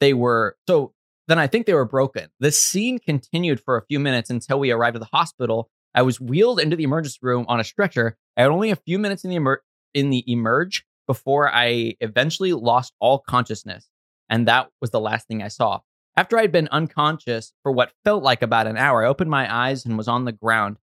they 0.00 0.14
were 0.14 0.56
so 0.68 0.92
then 1.28 1.38
I 1.38 1.46
think 1.46 1.66
they 1.66 1.74
were 1.74 1.84
broken. 1.84 2.28
The 2.38 2.52
scene 2.52 2.98
continued 2.98 3.60
for 3.60 3.76
a 3.76 3.84
few 3.86 3.98
minutes 3.98 4.30
until 4.30 4.60
we 4.60 4.70
arrived 4.70 4.96
at 4.96 5.00
the 5.00 5.16
hospital. 5.16 5.68
I 5.94 6.02
was 6.02 6.20
wheeled 6.20 6.60
into 6.60 6.76
the 6.76 6.84
emergency 6.84 7.18
room 7.22 7.46
on 7.48 7.58
a 7.58 7.64
stretcher. 7.64 8.16
I 8.36 8.42
had 8.42 8.50
only 8.50 8.70
a 8.70 8.76
few 8.76 8.98
minutes 8.98 9.24
in 9.24 9.30
the 9.30 9.36
emer- 9.36 9.62
in 9.94 10.10
the 10.10 10.24
emerge 10.30 10.84
before 11.06 11.52
I 11.52 11.94
eventually 12.00 12.52
lost 12.52 12.92
all 13.00 13.18
consciousness, 13.18 13.88
and 14.28 14.46
that 14.46 14.68
was 14.80 14.90
the 14.90 15.00
last 15.00 15.26
thing 15.26 15.42
I 15.42 15.48
saw. 15.48 15.80
After 16.16 16.38
I'd 16.38 16.52
been 16.52 16.68
unconscious 16.68 17.52
for 17.62 17.70
what 17.70 17.92
felt 18.02 18.22
like 18.22 18.40
about 18.40 18.66
an 18.66 18.78
hour, 18.78 19.04
I 19.04 19.08
opened 19.08 19.30
my 19.30 19.54
eyes 19.54 19.84
and 19.84 19.98
was 19.98 20.08
on 20.08 20.24
the 20.24 20.32
ground. 20.32 20.78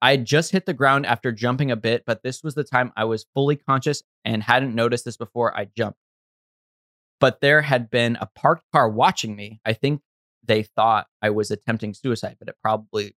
I 0.00 0.12
had 0.12 0.24
just 0.24 0.52
hit 0.52 0.66
the 0.66 0.74
ground 0.74 1.06
after 1.06 1.32
jumping 1.32 1.72
a 1.72 1.76
bit, 1.76 2.04
but 2.06 2.22
this 2.22 2.44
was 2.44 2.54
the 2.54 2.62
time 2.62 2.92
I 2.96 3.04
was 3.04 3.26
fully 3.34 3.56
conscious 3.56 4.02
and 4.24 4.42
hadn't 4.42 4.74
noticed 4.74 5.04
this 5.04 5.16
before 5.16 5.56
I 5.56 5.66
jumped. 5.76 5.98
But 7.18 7.40
there 7.40 7.62
had 7.62 7.90
been 7.90 8.16
a 8.20 8.26
parked 8.26 8.62
car 8.72 8.88
watching 8.88 9.34
me. 9.34 9.60
I 9.64 9.72
think 9.72 10.02
they 10.44 10.62
thought 10.62 11.08
I 11.20 11.30
was 11.30 11.50
attempting 11.50 11.94
suicide, 11.94 12.36
but 12.38 12.48
it 12.48 12.56
probably, 12.62 13.16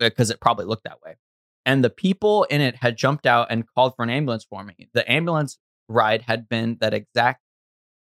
because 0.00 0.30
it 0.30 0.40
probably 0.40 0.64
looked 0.64 0.84
that 0.84 1.02
way. 1.04 1.16
And 1.64 1.84
the 1.84 1.90
people 1.90 2.44
in 2.44 2.60
it 2.60 2.76
had 2.76 2.96
jumped 2.96 3.26
out 3.26 3.48
and 3.50 3.66
called 3.66 3.94
for 3.94 4.02
an 4.02 4.10
ambulance 4.10 4.44
for 4.44 4.64
me. 4.64 4.88
The 4.92 5.08
ambulance 5.10 5.58
ride 5.88 6.22
had 6.22 6.48
been 6.48 6.78
that 6.80 6.94
exact, 6.94 7.42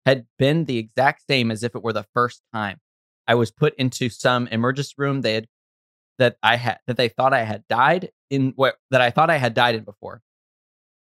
had 0.07 0.27
been 0.39 0.65
the 0.65 0.79
exact 0.79 1.25
same 1.29 1.51
as 1.51 1.63
if 1.63 1.75
it 1.75 1.83
were 1.83 1.93
the 1.93 2.07
first 2.15 2.41
time. 2.55 2.79
I 3.27 3.35
was 3.35 3.51
put 3.51 3.75
into 3.77 4.09
some 4.09 4.47
emergency 4.49 4.95
room. 4.99 5.23
They 5.23 5.35
had 5.35 5.47
that 6.19 6.37
I 6.43 6.57
had 6.57 6.79
that 6.87 6.97
they 6.97 7.09
thought 7.09 7.33
I 7.33 7.45
had 7.45 7.67
died 7.69 8.11
in 8.31 8.53
what 8.57 8.77
that 8.91 9.01
I 9.01 9.11
thought 9.11 9.31
I 9.31 9.39
had 9.39 9.55
died 9.55 9.75
in 9.75 9.85
before. 9.85 10.23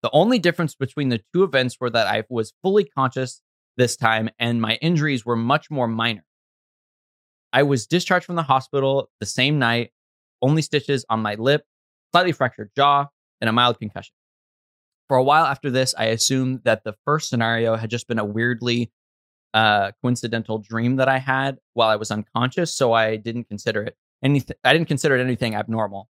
The 0.03 0.09
only 0.13 0.39
difference 0.39 0.75
between 0.75 1.09
the 1.09 1.21
two 1.33 1.43
events 1.43 1.77
were 1.79 1.89
that 1.89 2.07
I 2.07 2.23
was 2.29 2.53
fully 2.63 2.85
conscious 2.85 3.41
this 3.77 3.95
time 3.95 4.29
and 4.39 4.61
my 4.61 4.75
injuries 4.75 5.25
were 5.25 5.35
much 5.35 5.69
more 5.69 5.87
minor. 5.87 6.23
I 7.53 7.63
was 7.63 7.85
discharged 7.85 8.25
from 8.25 8.35
the 8.35 8.43
hospital 8.43 9.09
the 9.19 9.25
same 9.25 9.59
night, 9.59 9.91
only 10.41 10.61
stitches 10.61 11.05
on 11.09 11.21
my 11.21 11.35
lip, 11.35 11.63
slightly 12.11 12.31
fractured 12.31 12.71
jaw, 12.75 13.07
and 13.41 13.49
a 13.49 13.53
mild 13.53 13.79
concussion. 13.79 14.13
For 15.07 15.17
a 15.17 15.23
while 15.23 15.45
after 15.45 15.69
this, 15.69 15.93
I 15.97 16.05
assumed 16.05 16.61
that 16.63 16.83
the 16.83 16.95
first 17.05 17.29
scenario 17.29 17.75
had 17.75 17.89
just 17.89 18.07
been 18.07 18.19
a 18.19 18.25
weirdly 18.25 18.91
uh, 19.53 19.91
coincidental 20.01 20.59
dream 20.59 20.95
that 20.97 21.09
I 21.09 21.19
had 21.19 21.57
while 21.73 21.89
I 21.89 21.95
was 21.97 22.11
unconscious, 22.11 22.75
so 22.75 22.93
I 22.93 23.17
didn't 23.17 23.45
consider 23.49 23.83
it 23.83 23.97
anything. 24.23 24.55
I 24.63 24.73
didn't 24.73 24.87
consider 24.87 25.17
it 25.17 25.21
anything 25.23 25.55
abnormal. 25.55 26.09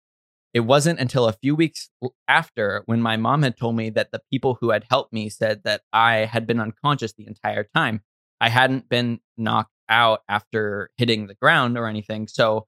it 0.54 0.62
wasn't 0.62 1.00
until 1.00 1.28
a 1.28 1.34
few 1.34 1.56
weeks 1.56 1.90
after 2.28 2.82
when 2.86 3.02
my 3.02 3.18
mom 3.18 3.44
had 3.44 3.58
told 3.58 3.76
me 3.76 3.90
that 3.92 4.12
the 4.12 4.22
people 4.32 4.58
who 4.60 4.72
had 4.72 4.86
helped 4.90 5.14
me 5.14 5.30
said 5.30 5.62
that 5.64 5.82
I 5.94 6.26
had 6.26 6.48
been 6.48 6.60
unconscious 6.60 7.14
the 7.14 7.28
entire 7.28 7.68
time. 7.76 8.02
I 8.42 8.50
hadn't 8.50 8.90
been 8.90 9.20
knocked 9.38 9.72
out 9.90 10.22
after 10.28 10.90
hitting 10.98 11.28
the 11.28 11.36
ground 11.36 11.78
or 11.78 11.88
anything. 11.88 12.28
So 12.28 12.68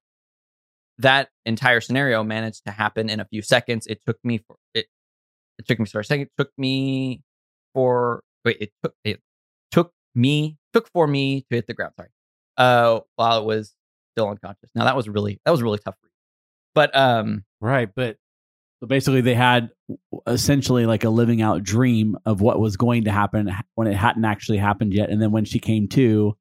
that 1.00 1.30
entire 1.46 1.82
scenario 1.82 2.24
managed 2.24 2.66
to 2.66 2.72
happen 2.72 3.10
in 3.10 3.20
a 3.20 3.26
few 3.26 3.42
seconds. 3.42 3.88
It 3.88 4.02
took 4.06 4.18
me 4.24 4.40
for 4.46 4.58
it. 4.74 4.88
It 5.58 5.68
took 5.68 5.80
me 5.80 5.86
for 5.86 6.02
a 6.02 6.06
second. 6.06 6.28
It 6.28 6.32
took 6.38 6.52
me 6.58 7.24
for 7.74 8.24
wait. 8.46 8.58
It 8.60 8.72
took 8.84 8.94
it 9.04 9.20
me 10.16 10.58
took 10.74 10.90
for 10.92 11.08
me 11.08 11.42
to 11.50 11.56
hit 11.56 11.68
the 11.68 11.74
ground. 11.74 11.94
Sorry, 11.98 12.10
uh, 12.58 13.00
while 13.16 13.40
it 13.42 13.46
was 13.46 13.74
still 14.16 14.30
unconscious. 14.30 14.70
Now 14.76 14.86
that 14.86 14.96
was 14.96 15.08
really 15.10 15.40
that 15.46 15.52
was 15.52 15.62
really 15.62 15.80
tough. 15.80 15.96
But 16.76 16.96
um, 16.96 17.44
Right, 17.62 17.90
but 17.96 18.18
So 18.82 18.88
basically, 18.88 19.22
they 19.22 19.34
had 19.36 19.70
essentially 20.28 20.86
like 20.86 21.04
a 21.04 21.10
living 21.10 21.42
out 21.42 21.64
dream 21.64 22.18
of 22.26 22.42
what 22.42 22.60
was 22.60 22.78
going 22.78 23.06
to 23.06 23.12
happen 23.12 23.52
when 23.76 23.88
it 23.88 23.96
hadn't 23.96 24.26
actually 24.26 24.58
happened 24.58 24.94
yet. 24.94 25.10
And 25.10 25.22
then 25.22 25.32
when 25.32 25.46
she 25.46 25.60
came 25.60 25.88
to, 25.90 26.38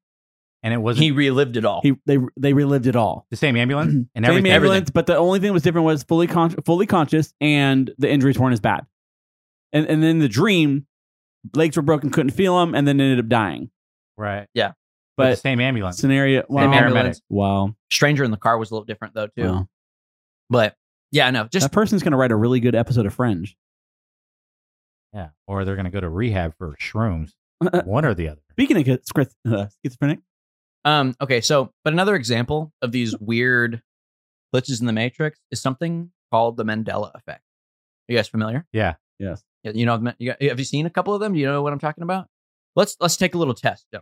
and 0.63 0.73
it 0.73 0.77
wasn't 0.77 1.03
he 1.03 1.11
relived 1.11 1.57
it 1.57 1.65
all. 1.65 1.79
he 1.83 1.95
they 2.05 2.17
they 2.37 2.53
relived 2.53 2.85
it 2.87 2.95
all. 2.95 3.25
the 3.31 3.37
same 3.37 3.55
ambulance 3.57 3.93
and 3.93 4.07
Same 4.25 4.25
everything. 4.25 4.51
ambulance, 4.51 4.89
but 4.89 5.07
the 5.07 5.17
only 5.17 5.39
thing 5.39 5.47
that 5.47 5.53
was 5.53 5.63
different 5.63 5.85
was 5.85 6.03
fully 6.03 6.27
con- 6.27 6.55
fully 6.65 6.85
conscious, 6.85 7.33
and 7.41 7.91
the 7.97 8.09
injuries 8.09 8.37
weren't 8.37 8.53
as 8.53 8.59
bad. 8.59 8.85
And 9.73 9.85
and 9.87 10.01
then 10.03 10.19
the 10.19 10.29
dream, 10.29 10.85
legs 11.55 11.75
were 11.75 11.81
broken, 11.83 12.09
couldn't 12.09 12.31
feel 12.31 12.57
them, 12.59 12.75
and 12.75 12.87
then 12.87 12.99
ended 12.99 13.19
up 13.19 13.27
dying. 13.29 13.69
Right. 14.17 14.47
Yeah. 14.53 14.73
But 15.17 15.31
the 15.31 15.35
same 15.37 15.59
ambulance. 15.59 15.97
scenario, 15.97 16.43
well, 16.47 16.63
Same 16.65 16.73
ambulance. 16.73 17.21
wow, 17.29 17.75
Stranger 17.91 18.23
in 18.23 18.31
the 18.31 18.37
car 18.37 18.57
was 18.57 18.71
a 18.71 18.73
little 18.73 18.85
different 18.85 19.13
though 19.13 19.27
too. 19.27 19.43
wow. 19.43 19.67
But 20.49 20.75
yeah, 21.11 21.29
no, 21.31 21.45
just 21.45 21.65
that 21.65 21.71
person's 21.73 22.03
going 22.03 22.11
to 22.11 22.17
write 22.17 22.31
a 22.31 22.35
really 22.35 22.59
good 22.59 22.75
episode 22.75 23.05
of 23.05 23.13
Fringe. 23.13 23.55
Yeah. 25.13 25.29
Or 25.47 25.65
they're 25.65 25.75
going 25.75 25.85
to 25.85 25.91
go 25.91 25.99
to 25.99 26.09
rehab 26.09 26.53
for 26.57 26.75
shrooms. 26.79 27.31
One 27.85 28.05
or 28.05 28.13
the 28.13 28.29
other. 28.29 28.41
Speaking 28.51 28.77
of 28.77 28.99
schizophrenic, 29.83 30.19
uh, 30.85 30.89
Um, 30.89 31.15
okay, 31.19 31.41
so 31.41 31.73
but 31.83 31.91
another 31.93 32.15
example 32.15 32.71
of 32.81 32.91
these 32.91 33.17
weird 33.19 33.81
glitches 34.55 34.79
in 34.79 34.85
the 34.87 34.93
matrix 34.93 35.39
is 35.51 35.61
something 35.61 36.11
called 36.31 36.55
the 36.57 36.63
Mandela 36.63 37.11
effect. 37.15 37.43
you 38.07 38.15
guys 38.15 38.27
familiar? 38.29 38.65
Yeah. 38.71 38.95
Yes, 39.19 39.43
You 39.63 39.85
know, 39.85 40.13
you 40.17 40.31
got- 40.31 40.41
have 40.41 40.59
you 40.59 40.65
seen 40.65 40.85
a 40.85 40.89
couple 40.89 41.13
of 41.13 41.19
them? 41.19 41.33
Do 41.33 41.39
you 41.39 41.45
know 41.45 41.61
what 41.61 41.73
I'm 41.73 41.79
talking 41.79 42.03
about? 42.03 42.27
Let's 42.75 42.95
let's 42.99 43.17
take 43.17 43.35
a 43.35 43.37
little 43.37 43.53
test. 43.53 43.85
Joe. 43.93 44.01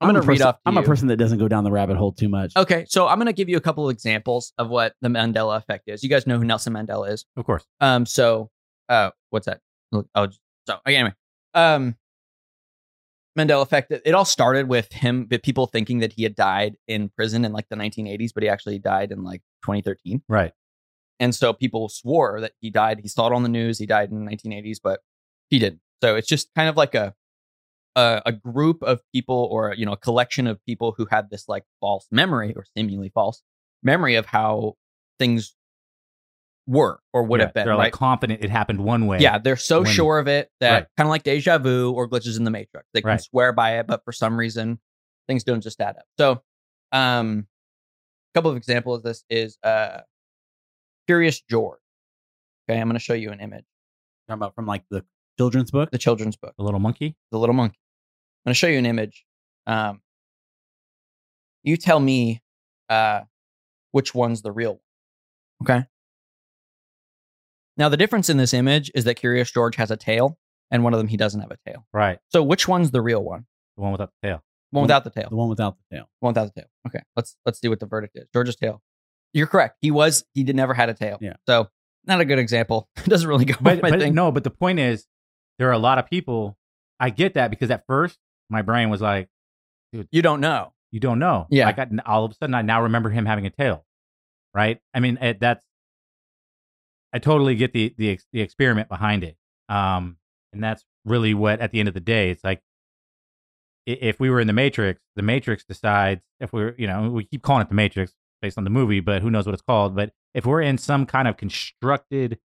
I'm, 0.00 0.10
a 0.10 0.12
going 0.12 0.22
to 0.22 0.28
read 0.28 0.42
off. 0.42 0.56
To 0.56 0.60
I'm 0.66 0.74
you. 0.74 0.80
a 0.80 0.84
person 0.84 1.08
that 1.08 1.16
doesn't 1.16 1.38
go 1.38 1.48
down 1.48 1.64
the 1.64 1.70
rabbit 1.70 1.96
hole 1.96 2.12
too 2.12 2.28
much. 2.28 2.52
Okay, 2.56 2.84
so 2.86 3.08
I'm 3.08 3.16
going 3.16 3.26
to 3.26 3.32
give 3.32 3.48
you 3.48 3.56
a 3.56 3.60
couple 3.62 3.88
of 3.88 3.94
examples 3.94 4.52
of 4.58 4.68
what 4.68 4.94
the 5.00 5.08
Mandela 5.08 5.56
effect 5.56 5.88
is. 5.88 6.02
You 6.02 6.10
guys 6.10 6.26
know 6.26 6.36
who 6.38 6.44
Nelson 6.44 6.74
Mandela 6.74 7.10
is. 7.10 7.24
Of 7.36 7.46
course. 7.46 7.64
Um, 7.80 8.04
so, 8.04 8.50
uh, 8.90 9.10
what's 9.30 9.46
that? 9.46 9.60
Oh, 9.94 10.04
so 10.66 10.74
okay, 10.86 10.96
anyway, 10.96 11.14
um, 11.54 11.96
Mandela 13.38 13.62
effect. 13.62 13.90
It, 13.90 14.02
it 14.04 14.14
all 14.14 14.24
started 14.26 14.68
with 14.68 14.92
him, 14.92 15.26
with 15.30 15.42
people 15.42 15.66
thinking 15.66 16.00
that 16.00 16.12
he 16.12 16.22
had 16.22 16.34
died 16.34 16.76
in 16.86 17.08
prison 17.08 17.44
in 17.44 17.52
like 17.52 17.68
the 17.70 17.76
1980s, 17.76 18.32
but 18.34 18.42
he 18.42 18.48
actually 18.48 18.78
died 18.78 19.12
in 19.12 19.24
like 19.24 19.40
2013. 19.64 20.22
Right. 20.28 20.52
And 21.18 21.34
so 21.34 21.52
people 21.52 21.88
swore 21.88 22.40
that 22.40 22.52
he 22.60 22.70
died. 22.70 23.00
He 23.00 23.08
saw 23.08 23.26
it 23.28 23.32
on 23.32 23.42
the 23.42 23.48
news. 23.48 23.78
He 23.78 23.86
died 23.86 24.10
in 24.10 24.24
the 24.24 24.30
1980s, 24.30 24.78
but 24.82 25.00
he 25.48 25.58
didn't. 25.58 25.80
So 26.02 26.14
it's 26.16 26.28
just 26.28 26.48
kind 26.54 26.68
of 26.68 26.76
like 26.76 26.94
a 26.94 27.14
a, 27.94 28.20
a 28.26 28.32
group 28.32 28.82
of 28.82 29.00
people, 29.14 29.48
or 29.50 29.74
you 29.74 29.86
know, 29.86 29.92
a 29.92 29.96
collection 29.96 30.46
of 30.46 30.62
people 30.66 30.92
who 30.98 31.06
had 31.10 31.30
this 31.30 31.48
like 31.48 31.64
false 31.80 32.06
memory 32.10 32.52
or 32.54 32.64
seemingly 32.76 33.08
false 33.08 33.42
memory 33.82 34.16
of 34.16 34.26
how 34.26 34.74
things 35.18 35.54
were 36.66 36.98
or 37.12 37.22
would 37.22 37.40
Yeah, 37.40 37.46
have 37.46 37.54
been. 37.54 37.64
They're 37.64 37.72
right? 37.74 37.84
like 37.84 37.92
confident 37.92 38.42
it 38.44 38.50
happened 38.50 38.80
one 38.84 39.06
way. 39.06 39.20
Yeah, 39.20 39.38
they're 39.38 39.56
so 39.56 39.82
when- 39.82 39.94
sure 39.94 40.18
of 40.18 40.26
it 40.28 40.50
that 40.60 40.72
Right. 40.72 40.86
kind 40.96 41.06
of 41.06 41.10
like 41.10 41.22
deja 41.22 41.58
vu 41.58 41.92
or 41.92 42.08
glitches 42.08 42.36
in 42.36 42.44
the 42.44 42.50
matrix. 42.50 42.86
They 42.92 43.00
can 43.00 43.08
Right. 43.08 43.20
swear 43.20 43.52
by 43.52 43.78
it, 43.78 43.86
but 43.86 44.04
for 44.04 44.12
some 44.12 44.36
reason, 44.36 44.80
things 45.28 45.44
don't 45.44 45.60
just 45.62 45.80
add 45.80 45.96
up. 45.96 46.04
So, 46.18 46.42
um, 46.92 47.46
a 48.34 48.38
couple 48.38 48.50
of 48.50 48.56
examples 48.56 48.98
of 48.98 49.02
this 49.04 49.24
is 49.30 49.58
uh, 49.62 50.00
Curious 51.06 51.40
George. 51.40 51.78
Okay, 52.68 52.80
I'm 52.80 52.88
going 52.88 52.94
to 52.94 53.00
show 53.00 53.14
you 53.14 53.30
an 53.30 53.40
image. 53.40 53.64
Talking 54.28 54.38
about 54.40 54.54
from 54.54 54.66
like 54.66 54.84
the 54.90 55.04
children's 55.38 55.70
book. 55.70 55.90
The 55.90 55.98
children's 55.98 56.36
book, 56.36 56.54
The 56.58 56.64
little 56.64 56.80
monkey. 56.80 57.16
the 57.30 57.38
little 57.38 57.54
monkey. 57.54 57.78
I'm 58.44 58.50
going 58.50 58.54
to 58.54 58.58
show 58.58 58.66
you 58.66 58.78
an 58.78 58.86
image. 58.86 59.24
Um, 59.66 60.00
you 61.62 61.76
tell 61.76 62.00
me 62.00 62.42
uh, 62.88 63.22
which 63.92 64.14
one's 64.14 64.42
the 64.42 64.52
real 64.52 64.80
one. 65.60 65.70
Okay. 65.78 65.86
Now, 67.76 67.88
the 67.88 67.96
difference 67.96 68.28
in 68.30 68.36
this 68.36 68.54
image 68.54 68.90
is 68.94 69.04
that 69.04 69.14
Curious 69.16 69.50
George 69.50 69.76
has 69.76 69.90
a 69.90 69.96
tail, 69.96 70.38
and 70.70 70.82
one 70.82 70.94
of 70.94 70.98
them 70.98 71.08
he 71.08 71.16
doesn't 71.16 71.40
have 71.40 71.50
a 71.50 71.58
tail. 71.68 71.86
Right. 71.92 72.18
So, 72.32 72.42
which 72.42 72.66
one's 72.66 72.90
the 72.90 73.02
real 73.02 73.22
one? 73.22 73.46
The 73.76 73.82
one 73.82 73.92
without 73.92 74.10
the 74.22 74.28
tail. 74.28 74.42
One 74.70 74.82
without 74.82 75.04
the 75.04 75.10
tail. 75.10 75.28
The 75.30 75.36
one 75.36 75.48
without 75.48 75.76
the 75.76 75.96
tail. 75.96 76.08
One 76.20 76.30
without 76.30 76.54
the 76.54 76.60
tail. 76.62 76.68
Okay, 76.88 77.00
let's 77.14 77.36
let's 77.44 77.60
see 77.60 77.68
what 77.68 77.80
the 77.80 77.86
verdict 77.86 78.16
is. 78.16 78.26
George's 78.32 78.56
tail. 78.56 78.82
You're 79.36 79.46
correct. 79.46 79.76
He 79.82 79.90
was. 79.90 80.24
He 80.32 80.44
did 80.44 80.56
never 80.56 80.72
had 80.72 80.88
a 80.88 80.94
tail. 80.94 81.18
Yeah. 81.20 81.34
So, 81.46 81.68
not 82.06 82.20
a 82.22 82.24
good 82.24 82.38
example. 82.38 82.88
Doesn't 83.04 83.28
really 83.28 83.44
go. 83.44 83.54
But, 83.60 83.76
with 83.76 83.82
my 83.82 83.90
but 83.90 84.00
thing. 84.00 84.14
no, 84.14 84.32
but 84.32 84.44
the 84.44 84.50
point 84.50 84.78
is, 84.78 85.06
there 85.58 85.68
are 85.68 85.72
a 85.72 85.78
lot 85.78 85.98
of 85.98 86.08
people. 86.08 86.56
I 86.98 87.10
get 87.10 87.34
that 87.34 87.50
because 87.50 87.70
at 87.70 87.84
first 87.86 88.18
my 88.48 88.62
brain 88.62 88.88
was 88.88 89.02
like, 89.02 89.28
you 89.92 90.22
don't 90.22 90.40
know. 90.40 90.72
you 90.90 91.00
don't 91.00 91.18
know. 91.18 91.46
Yeah. 91.50 91.68
I 91.68 91.72
got 91.72 91.88
all 92.06 92.24
of 92.24 92.30
a 92.30 92.34
sudden, 92.34 92.54
I 92.54 92.62
now 92.62 92.84
remember 92.84 93.10
him 93.10 93.26
having 93.26 93.44
a 93.44 93.50
tail. 93.50 93.84
Right. 94.54 94.80
I 94.94 95.00
mean, 95.00 95.18
it, 95.20 95.38
that's. 95.38 95.62
I 97.12 97.18
totally 97.18 97.56
get 97.56 97.74
the 97.74 97.94
the 97.98 98.18
the 98.32 98.40
experiment 98.40 98.88
behind 98.88 99.22
it. 99.22 99.36
Um, 99.68 100.16
and 100.54 100.64
that's 100.64 100.82
really 101.04 101.34
what 101.34 101.60
at 101.60 101.72
the 101.72 101.80
end 101.80 101.88
of 101.88 101.94
the 101.94 102.00
day, 102.00 102.30
it's 102.30 102.42
like. 102.42 102.62
If 103.84 104.18
we 104.18 104.30
were 104.30 104.40
in 104.40 104.48
the 104.48 104.52
Matrix, 104.52 105.00
the 105.14 105.22
Matrix 105.22 105.64
decides 105.64 106.20
if 106.40 106.52
we're, 106.52 106.74
you 106.76 106.88
know, 106.88 107.08
we 107.08 107.22
keep 107.22 107.42
calling 107.42 107.62
it 107.62 107.68
the 107.68 107.76
Matrix 107.76 108.12
based 108.46 108.58
on 108.58 108.62
the 108.62 108.70
movie, 108.70 109.00
but 109.00 109.22
who 109.22 109.30
knows 109.30 109.44
what 109.44 109.54
it's 109.54 109.62
called. 109.62 109.96
But 109.96 110.12
if 110.32 110.46
we're 110.46 110.60
in 110.60 110.78
some 110.78 111.04
kind 111.04 111.26
of 111.26 111.36
constructed 111.36 112.38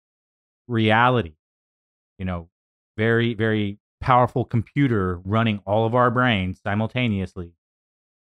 reality, 0.66 1.34
you 2.18 2.24
know, 2.24 2.48
very, 2.96 3.34
very 3.34 3.80
powerful 4.00 4.46
computer 4.46 5.20
running 5.26 5.62
all 5.66 5.86
of 5.86 5.94
our 5.94 6.10
brains 6.10 6.62
simultaneously. 6.64 7.52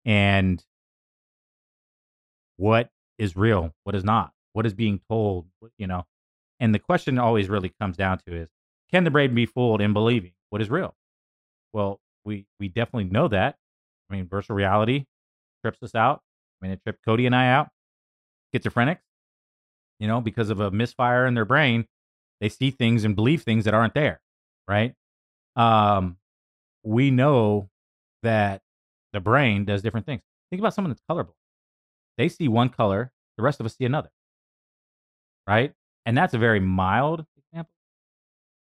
And 0.04 0.62
what 2.58 2.90
is 3.18 3.38
real? 3.38 3.74
What 3.86 3.96
is 3.96 4.04
not? 4.04 4.34
What 4.52 4.66
is 4.66 4.74
being 4.74 5.00
told? 5.10 5.46
You 5.78 5.88
know, 5.88 6.06
and 6.60 6.76
the 6.76 6.80
question 6.80 7.18
always 7.18 7.48
really 7.48 7.72
comes 7.80 7.96
down 7.96 8.20
to 8.28 8.36
is 8.36 8.50
can 8.92 9.06
the 9.06 9.12
brain 9.12 9.34
be 9.34 9.46
fooled 9.46 9.80
in 9.80 9.94
believing 9.94 10.34
what 10.50 10.62
is 10.62 10.70
real? 10.70 10.96
Well, 11.72 12.02
we, 12.26 12.46
we 12.60 12.68
definitely 12.68 13.06
know 13.06 13.30
that. 13.30 13.56
I 14.10 14.16
mean, 14.16 14.28
virtual 14.28 14.58
reality 14.58 15.06
trips 15.64 15.82
us 15.82 15.96
out. 15.96 16.24
I 16.62 16.66
mean, 16.66 16.72
it 16.74 16.82
tripped 16.84 17.04
Cody 17.06 17.26
and 17.26 17.36
I 17.36 17.50
out. 17.52 17.70
Schizophrenics, 18.54 19.00
you 20.00 20.08
know, 20.08 20.22
because 20.22 20.50
of 20.50 20.60
a 20.60 20.72
misfire 20.72 21.26
in 21.26 21.36
their 21.36 21.46
brain, 21.46 21.86
they 22.42 22.50
see 22.50 22.72
things 22.72 23.04
and 23.04 23.16
believe 23.16 23.44
things 23.44 23.66
that 23.66 23.74
aren't 23.74 23.94
there, 23.94 24.22
right? 24.68 24.96
Um, 25.56 26.18
we 26.84 27.12
know 27.12 27.70
that 28.24 28.62
the 29.14 29.20
brain 29.20 29.66
does 29.66 29.82
different 29.82 30.06
things. 30.06 30.22
Think 30.50 30.62
about 30.62 30.74
someone 30.74 30.90
that's 30.90 31.04
colorblind. 31.10 31.34
They 32.18 32.28
see 32.28 32.48
one 32.48 32.70
color, 32.70 33.12
the 33.38 33.44
rest 33.44 33.60
of 33.60 33.66
us 33.66 33.76
see 33.78 33.86
another, 33.86 34.10
right? 35.48 35.74
And 36.06 36.18
that's 36.18 36.34
a 36.34 36.38
very 36.40 36.60
mild 36.60 37.26
example. 37.38 37.74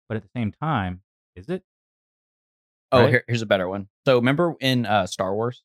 But 0.09 0.16
at 0.16 0.22
the 0.22 0.30
same 0.34 0.53
time, 0.53 1.03
is 1.34 1.49
it? 1.49 1.62
Oh, 2.93 3.01
Right? 3.01 3.11
here, 3.11 3.24
here's 3.26 3.43
a 3.43 3.47
better 3.47 3.68
one. 3.68 3.89
So 4.07 4.16
remember 4.16 4.55
in 4.61 4.87
uh, 4.87 5.07
Star 5.07 5.34
Wars, 5.34 5.62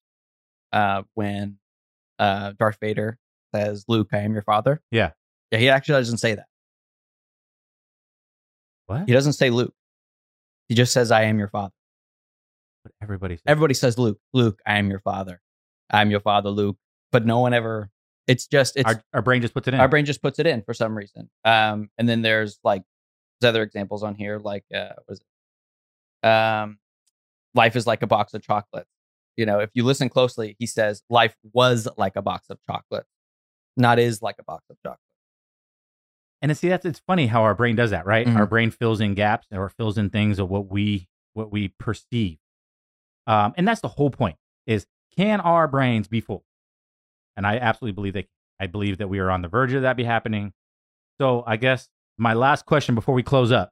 uh, 0.73 1.03
when 1.13 1.59
uh, 2.21 2.53
Darth 2.57 2.77
Vader 2.79 3.17
says, 3.53 3.83
"Luke, 3.87 4.09
I 4.13 4.19
am 4.19 4.33
your 4.33 4.43
father." 4.43 4.81
Yeah. 4.91 5.11
Yeah, 5.51 5.59
he 5.59 5.69
actually 5.69 5.99
doesn't 5.99 6.19
say 6.19 6.35
that. 6.35 6.45
What? 8.87 9.03
He 9.07 9.13
doesn't 9.13 9.33
say 9.33 9.49
Luke. 9.49 9.73
He 10.69 10.75
just 10.75 10.93
says, 10.93 11.11
"I 11.11 11.23
am 11.23 11.39
your 11.39 11.49
father." 11.49 11.73
But 12.83 12.93
everybody 13.01 13.35
says, 13.35 13.43
Everybody 13.47 13.73
says 13.73 13.97
Luke. 13.97 14.19
Luke, 14.33 14.59
I 14.65 14.77
am 14.77 14.89
your 14.89 14.99
father. 14.99 15.41
I'm 15.91 16.09
your 16.09 16.19
father, 16.19 16.49
Luke. 16.49 16.77
But 17.11 17.25
no 17.25 17.39
one 17.39 17.53
ever. 17.53 17.89
It's 18.27 18.47
just 18.47 18.77
it's 18.77 18.87
our, 18.87 19.03
our 19.13 19.21
brain 19.21 19.41
just 19.41 19.53
puts 19.53 19.67
it 19.67 19.73
in. 19.73 19.79
our 19.79 19.87
brain 19.87 20.05
just 20.05 20.21
puts 20.21 20.39
it 20.39 20.47
in 20.47 20.61
for 20.61 20.73
some 20.73 20.97
reason. 20.97 21.29
Um, 21.43 21.89
and 21.97 22.07
then 22.07 22.21
there's 22.21 22.59
like 22.63 22.83
there's 23.39 23.49
other 23.49 23.63
examples 23.63 24.03
on 24.03 24.15
here, 24.15 24.39
like 24.39 24.63
uh, 24.73 24.93
what 25.05 25.13
is 25.13 25.21
it? 26.23 26.27
Um, 26.27 26.77
life 27.55 27.75
is 27.75 27.85
like 27.85 28.03
a 28.03 28.07
box 28.07 28.33
of 28.33 28.41
chocolates. 28.41 28.89
You 29.37 29.45
know, 29.45 29.59
if 29.59 29.69
you 29.73 29.83
listen 29.83 30.09
closely, 30.09 30.55
he 30.59 30.67
says 30.67 31.03
life 31.09 31.35
was 31.53 31.87
like 31.97 32.15
a 32.15 32.21
box 32.21 32.47
of 32.49 32.59
chocolate, 32.69 33.05
not 33.77 33.97
is 33.99 34.21
like 34.21 34.35
a 34.39 34.43
box 34.43 34.65
of 34.69 34.77
chocolate. 34.83 34.99
And 36.41 36.55
see, 36.57 36.69
that's 36.69 36.85
it's 36.85 37.01
funny 37.05 37.27
how 37.27 37.43
our 37.43 37.53
brain 37.55 37.75
does 37.75 37.91
that, 37.91 38.05
right? 38.05 38.25
Mhm. 38.27 38.35
Our 38.35 38.45
brain 38.47 38.71
fills 38.71 38.99
in 38.99 39.13
gaps 39.13 39.47
or 39.51 39.69
fills 39.69 39.97
in 39.97 40.09
things 40.09 40.39
of 40.39 40.49
what 40.49 40.67
we 40.71 41.07
what 41.33 41.51
we 41.51 41.69
perceive. 41.69 42.37
Um, 43.27 43.53
and 43.57 43.67
that's 43.67 43.81
the 43.81 43.87
whole 43.87 44.09
point: 44.09 44.37
is 44.65 44.85
can 45.15 45.39
our 45.39 45.67
brains 45.67 46.07
be 46.07 46.19
fooled? 46.19 46.43
And 47.37 47.45
I 47.47 47.57
absolutely 47.57 47.93
believe 47.93 48.13
they. 48.13 48.27
I 48.59 48.67
believe 48.67 48.97
that 48.99 49.07
we 49.07 49.19
are 49.19 49.31
on 49.31 49.41
the 49.41 49.47
verge 49.47 49.73
of 49.73 49.83
that 49.83 49.95
be 49.97 50.03
happening. 50.03 50.53
So 51.19 51.43
I 51.47 51.57
guess 51.57 51.89
my 52.17 52.33
last 52.33 52.65
question 52.65 52.95
before 52.95 53.15
we 53.15 53.23
close 53.23 53.51
up. 53.51 53.71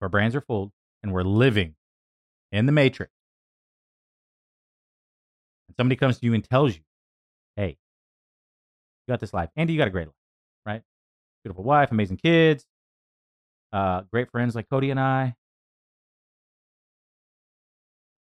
Our 0.00 0.08
brains 0.08 0.34
are 0.34 0.40
full 0.40 0.72
and 1.02 1.12
we're 1.12 1.22
living 1.24 1.74
in 2.52 2.66
the 2.66 2.72
matrix. 2.72 3.12
And 5.80 5.86
somebody 5.86 5.96
comes 5.96 6.18
to 6.18 6.26
you 6.26 6.34
and 6.34 6.44
tells 6.44 6.74
you, 6.74 6.82
hey, 7.56 7.68
you 7.68 9.12
got 9.12 9.18
this 9.18 9.32
life. 9.32 9.48
Andy, 9.56 9.72
you 9.72 9.78
got 9.78 9.88
a 9.88 9.90
great 9.90 10.08
life, 10.08 10.14
right? 10.66 10.82
Beautiful 11.42 11.64
wife, 11.64 11.90
amazing 11.90 12.18
kids, 12.18 12.66
uh, 13.72 14.02
great 14.12 14.30
friends 14.30 14.54
like 14.54 14.68
Cody 14.68 14.90
and 14.90 15.00
I. 15.00 15.34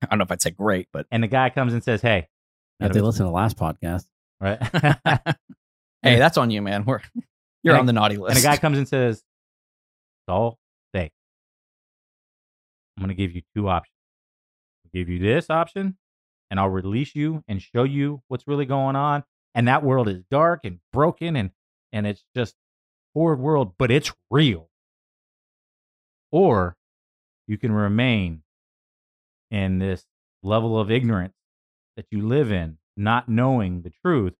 I 0.01 0.05
don't 0.07 0.17
know 0.19 0.23
if 0.23 0.31
I'd 0.31 0.41
say 0.41 0.51
great, 0.51 0.87
but 0.93 1.07
And 1.11 1.21
the 1.21 1.27
guy 1.27 1.49
comes 1.49 1.73
and 1.73 1.83
says, 1.83 2.01
hey, 2.01 2.29
If 2.79 2.93
they 2.93 3.01
listen 3.01 3.25
to 3.25 3.29
the 3.29 3.35
last 3.35 3.57
podcast, 3.57 4.05
right? 4.39 4.57
hey, 6.01 6.17
that's 6.19 6.37
on 6.37 6.51
you, 6.51 6.61
man. 6.61 6.85
We're 6.85 7.01
you're 7.63 7.73
And 7.73 7.81
on 7.81 7.85
the 7.85 7.93
naughty 7.93 8.15
list. 8.15 8.37
and 8.37 8.45
a 8.45 8.47
guy 8.47 8.55
comes 8.55 8.77
and 8.77 8.87
says, 8.87 9.17
it's 9.17 10.29
all 10.29 10.57
fake. 10.93 11.11
I'm 12.97 13.03
going 13.03 13.09
to 13.09 13.13
give 13.13 13.35
you 13.35 13.41
two 13.55 13.67
options. 13.67 13.93
I'll 14.85 14.91
give 14.97 15.09
you 15.09 15.19
this 15.19 15.49
option, 15.49 15.97
and 16.51 16.59
I'll 16.59 16.69
release 16.69 17.15
you 17.15 17.43
and 17.47 17.59
show 17.61 17.83
you 17.83 18.21
what's 18.27 18.47
really 18.47 18.65
going 18.65 18.95
on. 18.95 19.23
And 19.55 19.67
that 19.67 19.83
world 19.83 20.07
is 20.07 20.21
dark 20.29 20.61
and 20.63 20.79
broken, 20.93 21.35
and 21.35 21.49
and 21.91 22.05
it's 22.05 22.23
just 22.35 22.55
horrid 23.15 23.39
world, 23.39 23.73
but 23.79 23.89
it's 23.89 24.13
real. 24.29 24.69
Or 26.31 26.77
you 27.47 27.57
can 27.57 27.71
remain 27.71 28.43
in 29.49 29.79
this 29.79 30.05
level 30.43 30.79
of 30.79 30.91
ignorance 30.91 31.33
that 31.97 32.05
you 32.11 32.25
live 32.25 32.51
in, 32.51 32.77
not 32.95 33.27
knowing 33.27 33.81
the 33.81 33.91
truth, 34.05 34.33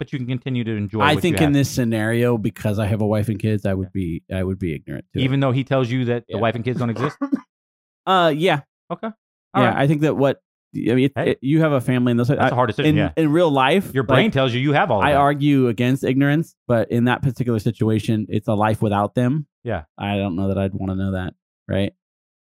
but 0.00 0.12
you 0.12 0.18
can 0.18 0.26
continue 0.26 0.64
to 0.64 0.72
enjoy. 0.72 1.00
I 1.02 1.16
think 1.16 1.40
in 1.40 1.52
this 1.52 1.70
scenario, 1.70 2.36
because 2.36 2.80
I 2.80 2.86
have 2.86 3.00
a 3.00 3.06
wife 3.06 3.28
and 3.28 3.38
kids, 3.38 3.64
I 3.64 3.74
would 3.74 3.92
be 3.92 4.22
I 4.32 4.42
would 4.42 4.58
be 4.58 4.74
ignorant. 4.74 5.04
It. 5.14 5.20
even 5.20 5.38
though 5.40 5.52
he 5.52 5.62
tells 5.62 5.90
you 5.90 6.06
that 6.06 6.24
Yeah. 6.28 6.36
the 6.36 6.42
wife 6.42 6.56
and 6.56 6.64
kids 6.64 6.80
don't 6.80 6.90
exist. 6.90 7.16
uh, 8.06 8.32
yeah, 8.36 8.62
Okay, 8.90 9.10
yeah. 9.56 9.64
Right. 9.66 9.76
I 9.76 9.86
think 9.86 10.00
that 10.00 10.16
what 10.16 10.40
I 10.76 10.94
mean, 10.94 11.04
it, 11.06 11.12
Hey. 11.14 11.30
it- 11.32 11.38
you 11.42 11.60
have 11.60 11.72
a 11.72 11.80
family 11.80 12.10
in 12.12 12.16
those. 12.16 12.28
that's 12.28 12.52
a 12.52 12.54
hard 12.54 12.68
decision. 12.68 12.90
in 12.90 12.96
yeah, 12.96 13.12
in 13.16 13.30
real 13.32 13.50
life, 13.50 13.92
your 13.94 14.02
brain 14.04 14.26
like, 14.26 14.32
tells 14.32 14.52
you 14.52 14.60
you 14.60 14.72
have 14.72 14.90
all. 14.90 15.00
I 15.02 15.12
that. 15.12 15.18
argue 15.18 15.68
against 15.68 16.04
ignorance, 16.04 16.54
but 16.66 16.90
in 16.90 17.04
that 17.04 17.22
particular 17.22 17.58
situation, 17.58 18.26
it's 18.28 18.48
a 18.48 18.54
life 18.54 18.82
without 18.82 19.14
them. 19.14 19.46
Yeah. 19.62 19.84
I 19.98 20.16
don't 20.16 20.36
know 20.36 20.48
that 20.48 20.58
I'd 20.58 20.74
want 20.74 20.90
to 20.90 20.96
know 20.96 21.12
that, 21.12 21.34
right? 21.68 21.92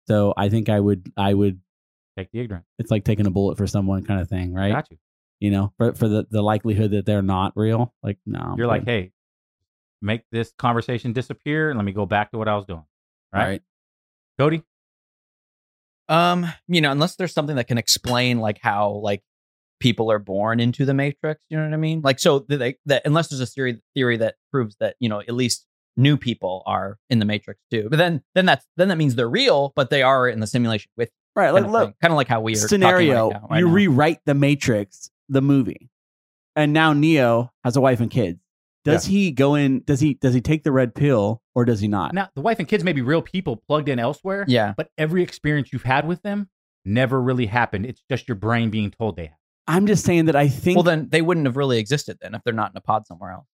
So 0.07 0.34
I 0.36 0.49
think 0.49 0.69
I 0.69 0.79
would 0.79 1.11
I 1.15 1.34
would 1.34 1.59
take 2.17 2.32
the 2.32 2.39
ignorant. 2.39 2.65
it's 2.79 2.91
like 2.91 3.03
taking 3.05 3.27
a 3.27 3.32
bullet 3.32 3.57
for 3.57 3.67
someone 3.67 4.03
kind 4.03 4.19
of 4.21 4.27
thing, 4.29 4.53
right? 4.53 4.73
Got 4.73 4.91
you. 4.91 4.97
You 5.39 5.51
know, 5.51 5.73
for 5.77 5.93
for 5.93 6.07
the, 6.07 6.27
the 6.29 6.41
likelihood 6.41 6.91
that 6.91 7.05
they're 7.05 7.21
not 7.21 7.53
real. 7.55 7.93
Like, 8.03 8.17
no. 8.25 8.55
You're 8.57 8.67
like, 8.67 8.86
hey, 8.86 9.11
make 10.01 10.23
this 10.32 10.53
conversation 10.57 11.13
disappear, 11.13 11.69
and 11.69 11.77
let 11.77 11.86
me 11.86 11.91
go 11.93 12.05
back 12.05 12.32
to 12.32 12.38
what 12.38 12.47
I 12.47 12.55
was 12.55 12.65
doing. 12.65 12.84
Right, 13.34 13.45
right. 13.47 13.61
Cody. 14.38 14.63
Um, 16.12 16.45
you 16.68 16.82
know, 16.82 16.91
unless 16.91 17.16
there's 17.16 17.34
something 17.34 17.55
that 17.55 17.68
can 17.68 17.78
explain 17.78 18.39
like 18.39 18.59
how 18.62 18.89
like 19.01 19.24
people 19.80 20.12
are 20.12 20.20
born 20.20 20.59
into 20.59 20.86
the 20.86 20.93
matrix, 20.93 21.41
you 21.49 21.57
know 21.57 21.64
what 21.64 21.74
I 21.74 21.78
mean? 21.78 22.01
Like 22.01 22.20
so 22.20 22.39
that 22.49 22.57
they, 22.57 22.76
that 22.86 23.01
unless 23.05 23.30
there's 23.30 23.39
a 23.41 23.45
theory 23.45 23.82
theory 23.95 24.18
that 24.18 24.36
proves 24.51 24.76
that, 24.80 24.95
you 24.99 25.09
know, 25.09 25.22
at 25.22 25.34
least 25.34 25.66
new 25.97 26.18
people 26.18 26.64
are 26.66 26.97
in 27.09 27.20
the 27.20 27.26
matrix 27.26 27.59
too. 27.72 27.88
But 27.89 27.97
then 27.97 28.22
then 28.36 28.45
that's 28.45 28.66
then 28.78 28.89
that 28.89 28.97
means 28.97 29.16
they're 29.16 29.30
real, 29.30 29.74
but 29.76 29.89
they 29.89 30.01
are 30.03 30.28
in 30.28 30.39
the 30.39 30.47
simulation 30.47 30.89
with 30.97 31.09
Right. 31.34 31.45
kind 31.45 31.55
Like, 31.55 31.64
of, 31.66 31.72
look, 31.72 31.99
kind 32.01 32.12
of 32.12 32.18
like 32.18 32.28
how 32.28 32.41
we 32.41 32.51
are 32.53 32.55
scenario, 32.57 33.30
right 33.30 33.34
now, 33.41 33.47
right 33.49 33.59
you 33.59 33.68
now. 33.68 33.74
rewrite 33.74 34.20
the 34.26 34.34
Matrix, 34.34 35.09
the 35.30 35.41
movie, 35.41 35.89
and 36.57 36.74
now 36.74 36.91
Neo 36.91 37.51
has 37.64 37.78
a 37.78 37.82
wife 37.82 38.01
and 38.01 38.12
kids. 38.12 38.38
Does 38.84 39.05
he 39.05 39.32
go 39.32 39.55
in? 39.55 39.82
Does 39.86 39.99
he 39.99 40.15
does 40.15 40.34
he 40.34 40.41
take 40.41 40.63
the 40.63 40.71
red 40.71 40.95
pill 40.95 41.41
or 41.55 41.65
does 41.65 41.79
he 41.79 41.88
not? 41.88 42.13
Now, 42.13 42.29
the 42.36 42.41
wife 42.41 42.57
and 42.59 42.67
kids 42.67 42.84
may 42.84 42.93
be 42.93 43.01
real 43.01 43.21
people 43.21 43.57
plugged 43.67 43.89
in 43.89 43.99
elsewhere. 43.99 44.45
Yeah. 44.47 44.73
but 44.75 44.89
every 44.97 45.21
experience 45.23 45.71
you've 45.71 45.84
had 45.84 46.07
with 46.07 46.21
them 46.23 46.49
never 46.84 47.21
really 47.21 47.45
happened. 47.45 47.86
It's 47.86 48.01
just 48.09 48.27
your 48.27 48.36
brain 48.36 48.69
being 48.71 48.89
told 48.91 49.15
they 49.17 49.27
have. 49.27 49.36
I'm 49.67 49.86
just 49.86 50.03
saying 50.03 50.25
that 50.25 50.36
I 50.36 50.47
think. 50.47 50.75
Well 50.77 50.84
then 50.84 51.09
they 51.09 51.21
wouldn't 51.21 51.45
have 51.45 51.57
really 51.57 51.77
existed 51.77 52.17
then 52.21 52.34
if 52.34 52.41
they're 52.43 52.53
not 52.53 52.71
in 52.71 52.77
a 52.77 52.82
pod 52.82 53.05
somewhere 53.05 53.32
else. 53.32 53.45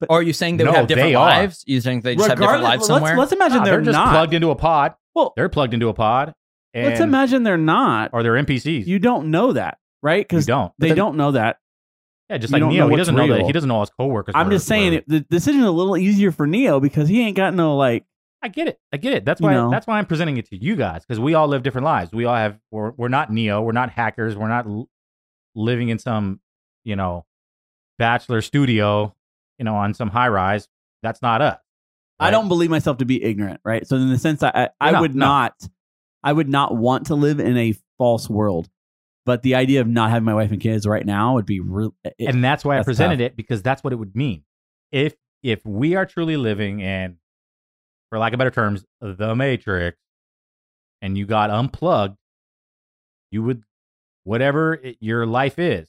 But- 0.00 0.10
or 0.10 0.18
are 0.18 0.22
you 0.22 0.32
saying 0.32 0.56
they 0.56 0.64
would 0.64 0.74
have 0.74 0.88
different 0.88 1.10
they 1.10 1.14
are. 1.14 1.28
lives? 1.28 1.62
You 1.66 1.80
think 1.80 2.02
they 2.02 2.16
just 2.16 2.28
have 2.28 2.36
different 2.38 2.62
regardless- 2.62 2.80
lives 2.80 2.90
let's- 2.90 2.96
somewhere? 2.96 3.16
Let's, 3.16 3.32
imagine 3.32 3.58
Nah, 3.58 3.64
they're, 3.64 3.80
just 3.80 3.92
not. 3.96 4.10
plugged 4.10 4.34
into 4.34 4.50
a 4.50 4.56
pod. 4.56 4.94
Well, 5.14 5.32
They're 5.36 5.48
plugged 5.48 5.72
into 5.72 5.88
a 5.88 5.94
pod. 5.94 6.34
And, 6.74 6.86
let's 6.88 7.00
imagine 7.00 7.44
they're 7.44 7.56
not. 7.56 8.10
or 8.12 8.24
they're 8.24 8.32
NPCs. 8.34 8.86
You 8.88 8.98
don't 8.98 9.30
know 9.30 9.52
that, 9.52 9.78
right? 10.02 10.18
You 10.18 10.24
Because 10.24 10.46
don't. 10.46 10.72
they 10.80 10.88
then- 10.88 10.96
don't 10.96 11.16
know 11.16 11.30
that. 11.30 11.58
Yeah, 12.30 12.38
just 12.38 12.52
you 12.52 12.58
like 12.58 12.68
Neo, 12.72 12.88
he 12.88 12.96
doesn't 12.96 13.14
know 13.14 13.28
that. 13.28 13.42
He 13.44 13.52
doesn't 13.52 13.68
know 13.68 13.74
all 13.76 13.80
his 13.82 13.90
coworkers. 13.90 14.32
I'm 14.36 14.46
were- 14.46 14.52
just 14.52 14.66
saying 14.66 14.92
were- 14.92 14.98
it, 14.98 15.08
the 15.08 15.20
decision's 15.20 15.64
a 15.66 15.70
little 15.70 15.96
easier 15.96 16.32
for 16.32 16.46
Neo 16.46 16.80
because 16.80 17.08
he 17.08 17.20
ain't 17.22 17.36
got 17.36 17.54
no 17.54 17.76
like. 17.76 18.04
I 18.42 18.48
get 18.48 18.68
it. 18.68 18.78
I 18.92 18.98
get 18.98 19.14
it. 19.14 19.24
That's 19.24 19.40
why. 19.40 19.54
know. 19.54 19.70
That's 19.70 19.86
why 19.86 19.98
I'm 19.98 20.06
presenting 20.06 20.36
it 20.36 20.46
to 20.50 20.56
you 20.56 20.76
guys 20.76 21.02
because 21.04 21.18
we 21.20 21.34
all 21.34 21.48
live 21.48 21.62
different 21.62 21.86
lives. 21.86 22.12
We 22.12 22.24
all 22.26 22.34
have. 22.34 22.58
We're 22.70 22.90
we're 22.92 23.08
not 23.08 23.32
Neo. 23.32 23.62
We're 23.62 23.72
not 23.72 23.90
hackers. 23.90 24.36
We're 24.36 24.48
not 24.48 24.66
l- 24.66 24.88
living 25.54 25.88
in 25.88 25.98
some, 25.98 26.40
you 26.84 26.94
know, 26.96 27.24
bachelor 27.98 28.42
studio, 28.42 29.14
you 29.58 29.64
know, 29.64 29.74
on 29.76 29.94
some 29.94 30.10
high 30.10 30.28
rise. 30.28 30.68
That's 31.02 31.22
not 31.22 31.40
us. 31.42 31.58
I 32.20 32.30
don't 32.30 32.48
believe 32.48 32.70
myself 32.70 32.98
to 32.98 33.04
be 33.04 33.22
ignorant, 33.22 33.60
right? 33.64 33.86
So 33.86 33.96
in 33.96 34.08
the 34.08 34.18
sense, 34.18 34.42
I 34.42 34.50
I, 34.54 34.68
I 34.88 34.90
No, 34.92 35.00
would 35.02 35.14
no. 35.14 35.26
not, 35.26 35.68
I 36.22 36.32
would 36.32 36.48
not 36.48 36.74
want 36.76 37.06
to 37.06 37.14
live 37.14 37.40
in 37.40 37.56
a 37.56 37.74
false 37.98 38.28
world. 38.30 38.68
But 39.26 39.42
the 39.42 39.54
idea 39.54 39.80
of 39.80 39.86
not 39.88 40.10
having 40.10 40.24
my 40.24 40.34
wife 40.34 40.50
and 40.52 40.60
kids 40.60 40.86
right 40.86 41.04
now 41.04 41.34
would 41.34 41.46
be 41.46 41.60
real. 41.60 41.94
it- 42.04 42.14
and 42.28 42.44
that's 42.44 42.64
why 42.64 42.78
I 42.78 42.82
presented 42.82 43.18
tough. 43.18 43.26
it 43.26 43.36
because 43.36 43.62
that's 43.62 43.82
what 43.82 43.92
it 43.92 43.96
would 43.96 44.14
mean. 44.14 44.44
If 44.92 45.14
if 45.42 45.64
we 45.66 45.94
are 45.94 46.06
truly 46.06 46.36
living 46.36 46.80
in, 46.80 47.16
for 48.10 48.18
lack 48.18 48.32
of 48.32 48.38
better 48.38 48.50
terms, 48.50 48.84
the 49.00 49.34
Matrix, 49.34 49.98
and 51.02 51.16
you 51.18 51.26
got 51.26 51.50
unplugged, 51.50 52.16
you 53.30 53.42
would 53.42 53.62
whatever 54.24 54.74
it, 54.74 54.96
your 55.00 55.26
life 55.26 55.58
is, 55.58 55.88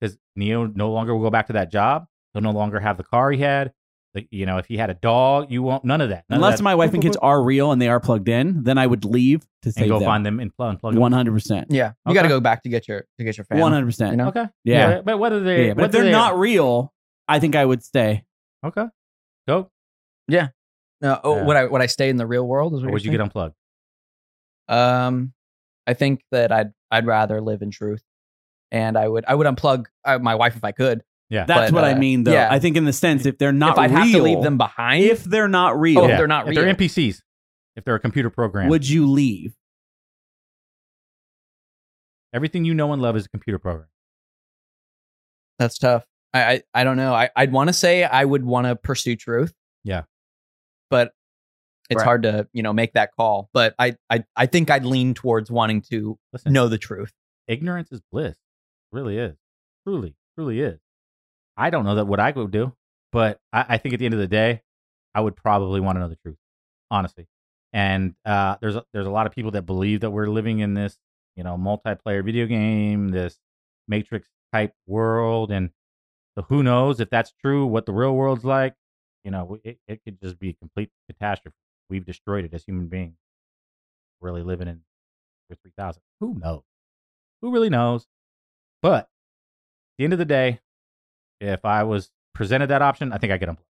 because 0.00 0.16
Neo 0.36 0.66
no 0.66 0.90
longer 0.90 1.14
will 1.14 1.22
go 1.22 1.30
back 1.30 1.48
to 1.48 1.52
that 1.54 1.70
job. 1.70 2.06
He'll 2.32 2.42
no 2.42 2.50
longer 2.52 2.80
have 2.80 2.96
the 2.96 3.04
car 3.04 3.30
he 3.30 3.38
had. 3.38 3.72
Like 4.14 4.28
you 4.30 4.46
know, 4.46 4.58
if 4.58 4.66
he 4.66 4.76
had 4.76 4.90
a 4.90 4.94
dog, 4.94 5.50
you 5.50 5.62
won't 5.62 5.84
none 5.84 6.00
of 6.00 6.10
that. 6.10 6.24
None 6.30 6.36
of 6.38 6.42
unless 6.44 6.58
that- 6.58 6.62
my 6.64 6.74
wife 6.76 6.94
and 6.94 7.02
kids 7.02 7.16
are 7.16 7.42
real 7.42 7.72
and 7.72 7.82
they 7.82 7.88
are 7.88 7.98
plugged 7.98 8.28
in, 8.28 8.62
then 8.62 8.78
I 8.78 8.86
would 8.86 9.04
leave 9.04 9.44
to 9.62 9.72
and 9.76 9.88
go 9.88 9.98
them. 9.98 10.06
find 10.06 10.24
them 10.24 10.38
and 10.38 10.54
plug, 10.54 10.80
unplug 10.80 10.92
them. 10.92 11.00
One 11.00 11.10
hundred 11.12 11.32
percent. 11.32 11.66
Yeah. 11.70 11.92
You 12.06 12.10
Okay. 12.10 12.14
got 12.14 12.22
to 12.22 12.28
go 12.28 12.40
back 12.40 12.62
to 12.62 12.68
get 12.68 12.86
your 12.86 13.04
to 13.18 13.24
get 13.24 13.36
your 13.36 13.44
family. 13.44 13.62
One 13.62 13.72
hundred 13.72 13.86
percent. 13.86 14.12
You 14.12 14.16
know? 14.18 14.28
Okay, 14.28 14.46
Yeah. 14.62 15.00
but 15.00 15.18
whether 15.18 15.40
they, 15.40 15.66
Yeah, 15.68 15.74
but 15.74 15.80
if 15.80 15.82
whether 15.86 15.92
they're 15.98 16.04
they- 16.04 16.12
not 16.12 16.38
real, 16.38 16.92
I 17.26 17.40
think 17.40 17.56
I 17.56 17.64
would 17.64 17.82
stay. 17.82 18.24
okay, 18.64 18.86
go. 19.48 19.70
No, 20.28 20.48
oh, 21.22 21.36
Yeah. 21.36 21.44
would 21.44 21.56
I 21.56 21.64
would 21.66 21.82
I 21.82 21.86
stay 21.86 22.08
in 22.08 22.16
the 22.16 22.26
real 22.26 22.46
world? 22.46 22.72
Is 22.74 22.80
what 22.80 22.84
Or 22.84 22.88
you're 22.88 22.92
would 22.94 23.04
you 23.04 23.10
get 23.10 23.16
saying? 23.18 23.22
unplugged? 23.26 23.54
Um, 24.68 25.32
I 25.86 25.94
think 25.94 26.22
that 26.30 26.52
I'd 26.52 26.72
I'd 26.90 27.06
rather 27.06 27.40
live 27.40 27.62
in 27.62 27.70
truth, 27.70 28.02
and 28.70 28.96
I 28.96 29.06
would 29.08 29.24
I 29.26 29.34
would 29.34 29.46
unplug 29.46 29.86
uh, 30.04 30.18
my 30.18 30.34
wife 30.34 30.56
if 30.56 30.64
I 30.64 30.72
could. 30.72 31.02
Yeah, 31.30 31.44
That's 31.46 31.70
But, 31.70 31.74
what 31.74 31.84
I 31.84 31.92
uh, 31.94 31.98
mean, 31.98 32.24
though. 32.24 32.32
yeah. 32.32 32.48
I 32.50 32.58
think 32.58 32.76
in 32.76 32.84
the 32.84 32.92
sense 32.92 33.24
if 33.26 33.38
they're 33.38 33.52
not 33.52 33.72
if 33.72 33.78
I'd 33.78 33.90
real, 33.90 33.98
have 34.00 34.12
to 34.12 34.22
leave 34.22 34.42
them 34.42 34.58
behind, 34.58 35.04
if 35.04 35.24
they're 35.24 35.48
not 35.48 35.78
real, 35.80 36.00
Oh, 36.00 36.04
if 36.08 36.16
they're 36.18 36.26
not 36.28 36.48
if 36.48 36.54
they're. 36.54 36.74
NPCs, 36.74 37.22
if 37.76 37.84
they're 37.84 37.94
a 37.94 38.00
computer 38.00 38.30
program, 38.30 38.68
would 38.68 38.88
you 38.88 39.06
leave? 39.10 39.54
everything 42.32 42.64
you 42.64 42.74
know 42.74 42.92
and 42.92 43.00
love 43.00 43.16
is 43.16 43.26
a 43.26 43.28
computer 43.28 43.58
program. 43.58 43.88
that's 45.58 45.78
tough. 45.78 46.04
I 46.32 46.42
I, 46.54 46.62
I 46.74 46.84
don't 46.84 46.96
know. 46.96 47.14
I 47.14 47.30
I'd 47.36 47.52
want 47.52 47.68
to 47.68 47.72
say 47.72 48.04
I 48.04 48.24
would 48.24 48.44
want 48.44 48.66
to 48.66 48.76
pursue 48.76 49.16
truth. 49.16 49.52
Yeah. 49.84 50.02
but 50.90 51.12
it's 51.90 51.98
Right. 51.98 52.04
hard 52.04 52.22
to 52.24 52.48
you 52.52 52.62
know 52.62 52.72
make 52.72 52.94
that 52.94 53.10
call. 53.16 53.48
But 53.52 53.74
I 53.78 53.96
I 54.10 54.24
I 54.36 54.46
think 54.46 54.70
I'd 54.70 54.84
lean 54.84 55.14
towards 55.14 55.50
wanting 55.50 55.82
to 55.90 56.18
Listen, 56.32 56.52
know 56.52 56.68
the 56.68 56.78
truth. 56.78 57.12
ignorance 57.46 57.92
is 57.92 58.00
bliss. 58.10 58.32
It 58.32 58.36
really 58.96 59.16
is. 59.18 59.36
Truly, 59.86 60.14
truly 60.36 60.60
is. 60.60 60.78
I 61.56 61.70
don't 61.70 61.84
know 61.84 61.96
that 61.96 62.06
what 62.06 62.20
I 62.20 62.30
would 62.30 62.50
do, 62.50 62.72
but 63.12 63.40
I, 63.52 63.64
I 63.70 63.78
think 63.78 63.94
at 63.94 63.98
the 63.98 64.06
end 64.06 64.14
of 64.14 64.20
the 64.20 64.26
day, 64.26 64.62
I 65.14 65.20
would 65.20 65.36
probably 65.36 65.80
want 65.80 65.96
to 65.96 66.00
know 66.00 66.08
the 66.08 66.16
truth, 66.16 66.38
honestly. 66.90 67.26
And 67.72 68.14
uh, 68.24 68.56
there's 68.60 68.76
a, 68.76 68.84
there's 68.92 69.06
a 69.06 69.10
lot 69.10 69.26
of 69.26 69.32
people 69.32 69.52
that 69.52 69.62
believe 69.62 70.00
that 70.00 70.10
we're 70.10 70.26
living 70.28 70.60
in 70.60 70.74
this, 70.74 70.98
you 71.36 71.44
know, 71.44 71.56
multiplayer 71.56 72.24
video 72.24 72.46
game, 72.46 73.08
this 73.08 73.38
Matrix 73.88 74.28
type 74.52 74.72
world, 74.86 75.50
and 75.50 75.70
so 76.36 76.44
who 76.48 76.62
knows 76.62 77.00
if 77.00 77.10
that's 77.10 77.32
true? 77.40 77.66
What 77.66 77.86
the 77.86 77.92
real 77.92 78.14
world's 78.14 78.44
like? 78.44 78.74
You 79.24 79.30
know, 79.30 79.58
it, 79.62 79.78
it 79.86 80.00
could 80.04 80.20
just 80.20 80.38
be 80.38 80.50
a 80.50 80.54
complete 80.54 80.90
catastrophe. 81.08 81.56
We've 81.88 82.04
destroyed 82.04 82.44
it 82.44 82.54
as 82.54 82.64
human 82.64 82.86
beings. 82.86 83.16
Really 84.20 84.42
living 84.42 84.68
in 84.68 84.80
year 85.48 85.56
three 85.62 85.72
thousand. 85.76 86.02
Who 86.20 86.34
knows? 86.34 86.62
Who 87.42 87.52
really 87.52 87.70
knows? 87.70 88.06
But 88.82 89.04
at 89.04 89.08
the 89.98 90.04
end 90.04 90.12
of 90.12 90.18
the 90.18 90.24
day, 90.24 90.60
if 91.44 91.64
I 91.64 91.82
was 91.82 92.10
presented 92.34 92.68
that 92.68 92.82
option, 92.82 93.12
I 93.12 93.18
think 93.18 93.32
I 93.32 93.36
get 93.36 93.48
unplugged. 93.48 93.68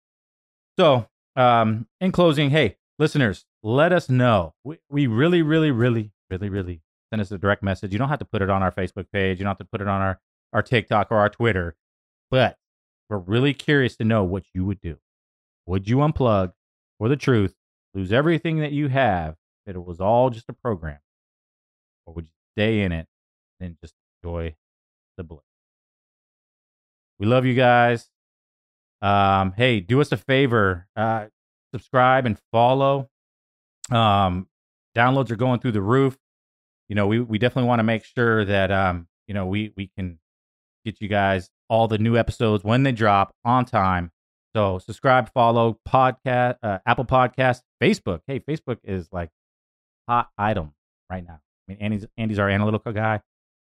So, 0.78 1.08
um, 1.36 1.86
in 2.00 2.12
closing, 2.12 2.50
hey, 2.50 2.76
listeners, 2.98 3.44
let 3.62 3.92
us 3.92 4.08
know. 4.08 4.54
We, 4.64 4.78
we 4.88 5.06
really, 5.06 5.42
really, 5.42 5.70
really, 5.70 6.12
really, 6.30 6.48
really 6.48 6.82
send 7.10 7.20
us 7.22 7.30
a 7.30 7.38
direct 7.38 7.62
message. 7.62 7.92
You 7.92 7.98
don't 7.98 8.08
have 8.08 8.18
to 8.18 8.24
put 8.24 8.42
it 8.42 8.50
on 8.50 8.62
our 8.62 8.72
Facebook 8.72 9.06
page. 9.12 9.38
You 9.38 9.44
don't 9.44 9.50
have 9.50 9.58
to 9.58 9.64
put 9.64 9.80
it 9.80 9.88
on 9.88 10.00
our, 10.00 10.20
our 10.52 10.62
TikTok 10.62 11.08
or 11.10 11.18
our 11.18 11.28
Twitter. 11.28 11.76
But 12.30 12.58
we're 13.08 13.18
really 13.18 13.54
curious 13.54 13.96
to 13.96 14.04
know 14.04 14.24
what 14.24 14.44
you 14.54 14.64
would 14.64 14.80
do. 14.80 14.98
would 15.66 15.88
you 15.88 15.98
unplug 15.98 16.52
for 16.98 17.08
the 17.08 17.16
truth, 17.16 17.54
lose 17.94 18.12
everything 18.12 18.60
that 18.60 18.72
you 18.72 18.88
have, 18.88 19.36
that 19.66 19.76
it 19.76 19.84
was 19.84 20.00
all 20.00 20.30
just 20.30 20.48
a 20.48 20.52
program? 20.52 20.98
Or 22.06 22.14
would 22.14 22.26
you 22.26 22.32
stay 22.54 22.82
in 22.82 22.92
it 22.92 23.06
and 23.60 23.76
just 23.80 23.94
enjoy 24.22 24.56
the 25.16 25.24
bliss? 25.24 25.42
We 27.18 27.26
love 27.26 27.44
you 27.44 27.54
guys. 27.54 28.08
Um, 29.02 29.52
hey, 29.56 29.80
do 29.80 30.00
us 30.00 30.10
a 30.12 30.16
favor, 30.16 30.86
uh, 30.96 31.26
subscribe 31.72 32.26
and 32.26 32.38
follow. 32.52 33.08
Um, 33.90 34.48
downloads 34.96 35.30
are 35.30 35.36
going 35.36 35.60
through 35.60 35.72
the 35.72 35.82
roof. 35.82 36.16
You 36.88 36.94
know, 36.94 37.06
we, 37.06 37.20
we 37.20 37.38
definitely 37.38 37.68
want 37.68 37.80
to 37.80 37.84
make 37.84 38.04
sure 38.04 38.44
that 38.44 38.70
um, 38.70 39.06
you 39.26 39.34
know, 39.34 39.46
we 39.46 39.72
we 39.76 39.90
can 39.96 40.18
get 40.84 41.00
you 41.00 41.08
guys 41.08 41.50
all 41.68 41.88
the 41.88 41.98
new 41.98 42.16
episodes 42.16 42.64
when 42.64 42.82
they 42.84 42.92
drop 42.92 43.34
on 43.44 43.64
time. 43.64 44.12
So 44.54 44.78
subscribe, 44.78 45.30
follow, 45.34 45.78
podcast, 45.86 46.56
uh, 46.62 46.78
Apple 46.86 47.04
Podcast, 47.04 47.60
Facebook. 47.82 48.20
Hey, 48.26 48.40
Facebook 48.40 48.78
is 48.84 49.08
like 49.12 49.30
hot 50.08 50.28
item 50.38 50.72
right 51.10 51.26
now. 51.26 51.40
I 51.68 51.72
mean, 51.72 51.78
Andy's 51.80 52.06
Andy's 52.16 52.38
our 52.38 52.48
analytical 52.48 52.92
guy. 52.92 53.20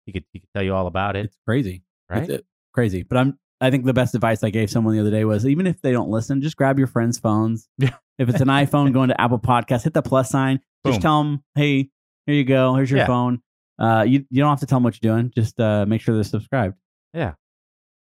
He 0.06 0.12
could 0.14 0.24
he 0.34 0.40
could 0.40 0.50
tell 0.56 0.64
you 0.64 0.74
all 0.74 0.88
about 0.88 1.16
it, 1.16 1.26
It's 1.26 1.38
crazy. 1.46 1.84
right? 2.10 2.28
It's, 2.30 2.44
crazy. 2.74 3.04
But 3.04 3.18
I'm. 3.18 3.40
I 3.64 3.70
think 3.70 3.86
the 3.86 3.94
best 3.94 4.16
advice 4.16 4.44
I 4.44 4.50
gave 4.50 4.72
someone 4.72 4.96
the 4.96 5.02
other 5.02 5.12
day 5.12 5.24
was 5.24 5.46
even 5.46 5.68
if 5.68 5.80
they 5.84 5.92
don't 5.92 6.10
listen, 6.10 6.42
just 6.42 6.58
grab 6.58 6.80
your 6.80 6.88
friends' 6.88 7.20
phones. 7.20 7.70
Yeah. 7.78 7.94
If 8.18 8.28
it's 8.28 8.42
an 8.42 8.48
iPhone, 8.48 8.92
go 8.92 9.04
into 9.04 9.20
Apple 9.22 9.38
Podcast, 9.38 9.84
hit 9.84 9.94
the 9.94 10.02
plus 10.02 10.32
sign. 10.32 10.60
Boom. 10.84 10.94
Just 10.94 11.02
tell 11.04 11.22
them, 11.24 11.44
hey, 11.54 11.90
here 12.26 12.36
you 12.36 12.44
go. 12.44 12.74
Here's 12.74 12.90
your 12.90 13.02
Yeah. 13.02 13.06
phone. 13.08 13.42
Uh, 13.78 14.04
you 14.08 14.26
you 14.32 14.42
don't 14.42 14.50
have 14.50 14.60
to 14.62 14.66
tell 14.66 14.78
them 14.78 14.84
what 14.84 14.98
you're 15.02 15.16
doing. 15.16 15.32
Just 15.36 15.60
uh, 15.60 15.86
make 15.88 16.02
sure 16.02 16.16
they're 16.16 16.24
subscribed. 16.24 16.76
Yeah. 17.14 17.34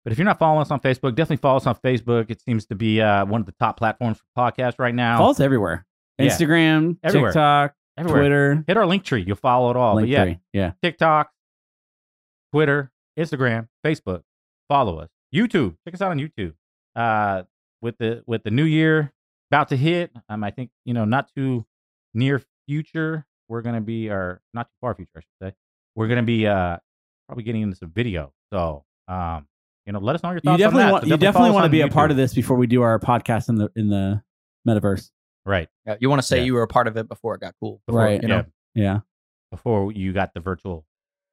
But 0.04 0.12
if 0.12 0.18
you're 0.20 0.26
not 0.26 0.38
following 0.40 0.62
us 0.62 0.72
on 0.72 0.80
Facebook, 0.82 1.16
definitely 1.16 1.38
follow 1.38 1.58
us 1.58 1.66
on 1.68 1.76
Facebook. 1.76 2.30
It 2.30 2.42
seems 2.42 2.66
to 2.68 2.76
be 2.76 3.00
uh, 3.02 3.26
one 3.26 3.40
of 3.42 3.46
the 3.46 3.54
top 3.54 3.78
platforms 3.78 4.18
for 4.18 4.52
podcasts 4.52 4.80
right 4.80 4.96
now. 4.96 5.18
Follow 5.18 5.32
us 5.32 5.40
everywhere. 5.40 5.86
Yeah. 6.18 6.28
Instagram, 6.28 6.98
Everywhere. 7.04 7.32
TikTok, 7.32 7.74
Everywhere. 7.98 8.22
Twitter, 8.22 8.64
Hit 8.68 8.76
our 8.78 8.86
link 8.86 9.04
tree. 9.06 9.24
You'll 9.26 9.36
follow 9.38 9.70
it 9.72 9.78
all. 9.78 9.96
but 9.96 10.08
yeah, 10.10 10.26
Linktree. 10.26 10.40
yeah. 10.54 10.72
TikTok, 10.82 11.30
Twitter, 12.54 12.92
Instagram, 13.20 13.68
Facebook. 13.86 14.24
Follow 14.70 15.00
us. 15.00 15.10
YouTube. 15.34 15.76
Check 15.86 15.94
us 15.94 16.02
out 16.02 16.12
on 16.12 16.20
YouTube. 16.20 16.54
Uh, 16.96 17.44
with 17.82 17.98
the 18.00 18.24
with 18.26 18.44
the 18.44 18.52
new 18.52 18.64
year 18.64 19.14
about 19.52 19.70
to 19.70 19.78
hit, 19.78 20.12
um, 20.30 20.44
I 20.44 20.52
think 20.52 20.72
you 20.86 20.94
know 20.94 21.06
not 21.06 21.30
too 21.36 21.66
near 22.14 22.42
future. 22.68 23.26
We're 23.50 23.62
gonna 23.62 23.82
be, 23.82 24.10
or 24.10 24.42
not 24.54 24.68
too 24.68 24.76
far 24.82 24.94
future, 24.96 25.10
I 25.18 25.20
should 25.22 25.50
say. 25.52 25.56
We're 25.96 26.08
gonna 26.08 26.24
be 26.24 26.48
uh 26.48 26.78
probably 27.28 27.44
getting 27.44 27.62
into 27.62 27.76
some 27.76 27.92
video. 27.92 28.34
So 28.52 28.84
um, 29.08 29.48
you 29.86 29.94
know, 29.94 30.00
let 30.00 30.16
us 30.16 30.24
know 30.24 30.30
your 30.30 30.38
You 30.38 30.42
thoughts. 30.42 30.60
definitely 30.60 30.84
on 30.84 30.88
that. 30.88 30.92
want 30.94 31.04
So 31.06 31.10
you 31.12 31.18
definitely 31.18 31.52
want 31.52 31.64
to 31.64 31.68
on 31.68 31.72
be 31.72 31.82
a 31.82 31.88
part 31.88 32.12
of 32.12 32.18
this 32.18 32.34
before 32.34 32.58
we 32.58 32.68
do 32.68 32.82
our 32.82 33.00
podcast 33.00 33.48
in 33.50 33.56
the 33.56 33.70
in 33.76 33.90
the 33.90 34.22
metaverse. 34.68 35.12
right? 35.46 35.70
Yeah, 35.86 35.96
you 36.02 36.10
want 36.10 36.20
to 36.22 36.28
say 36.28 36.40
Yeah. 36.40 36.44
you 36.46 36.54
were 36.56 36.64
a 36.64 36.68
part 36.68 36.88
of 36.88 36.98
it 36.98 37.08
before 37.08 37.36
it 37.36 37.42
got 37.42 37.54
cool. 37.62 37.82
Before, 37.88 38.02
Right. 38.02 38.22
You 38.22 38.28
know? 38.28 38.46
yeah, 38.74 38.84
Yeah. 38.84 39.00
before 39.52 39.94
you 39.94 40.12
got 40.12 40.34
the 40.34 40.42
virtual 40.42 40.86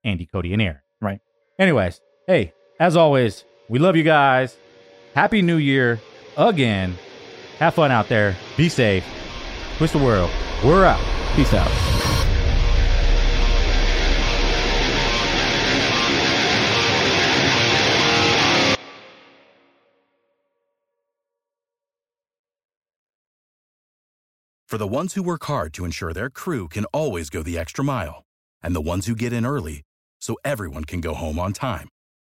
Andy, 0.04 0.26
Cody, 0.26 0.52
and 0.52 0.62
Aaron. 0.62 0.78
Right. 1.00 1.18
Anyways, 1.58 2.00
hey, 2.28 2.52
as 2.78 2.96
always, 2.96 3.44
we 3.68 3.78
love 3.78 3.96
you 3.96 4.02
guys. 4.02 4.56
Happy 5.14 5.42
New 5.42 5.56
Year 5.56 6.00
again. 6.36 6.96
Have 7.58 7.74
fun 7.74 7.92
out 7.92 8.08
there. 8.08 8.36
Be 8.56 8.68
safe. 8.68 9.04
Twist 9.78 9.92
the 9.92 9.98
world. 9.98 10.30
We're 10.64 10.84
out. 10.84 11.04
Peace 11.36 11.54
out. 11.54 11.70
For 24.66 24.78
the 24.78 24.88
ones 24.88 25.14
who 25.14 25.22
work 25.22 25.44
hard 25.44 25.72
to 25.74 25.84
ensure 25.84 26.12
their 26.12 26.30
crew 26.30 26.66
can 26.66 26.84
always 26.86 27.30
go 27.30 27.44
the 27.44 27.56
extra 27.56 27.84
mile, 27.84 28.24
and 28.60 28.74
the 28.74 28.80
ones 28.80 29.06
who 29.06 29.14
get 29.14 29.32
in 29.32 29.46
early 29.46 29.82
so 30.20 30.36
everyone 30.44 30.82
can 30.82 31.00
go 31.00 31.14
home 31.14 31.38
on 31.38 31.52
time, 31.52 31.88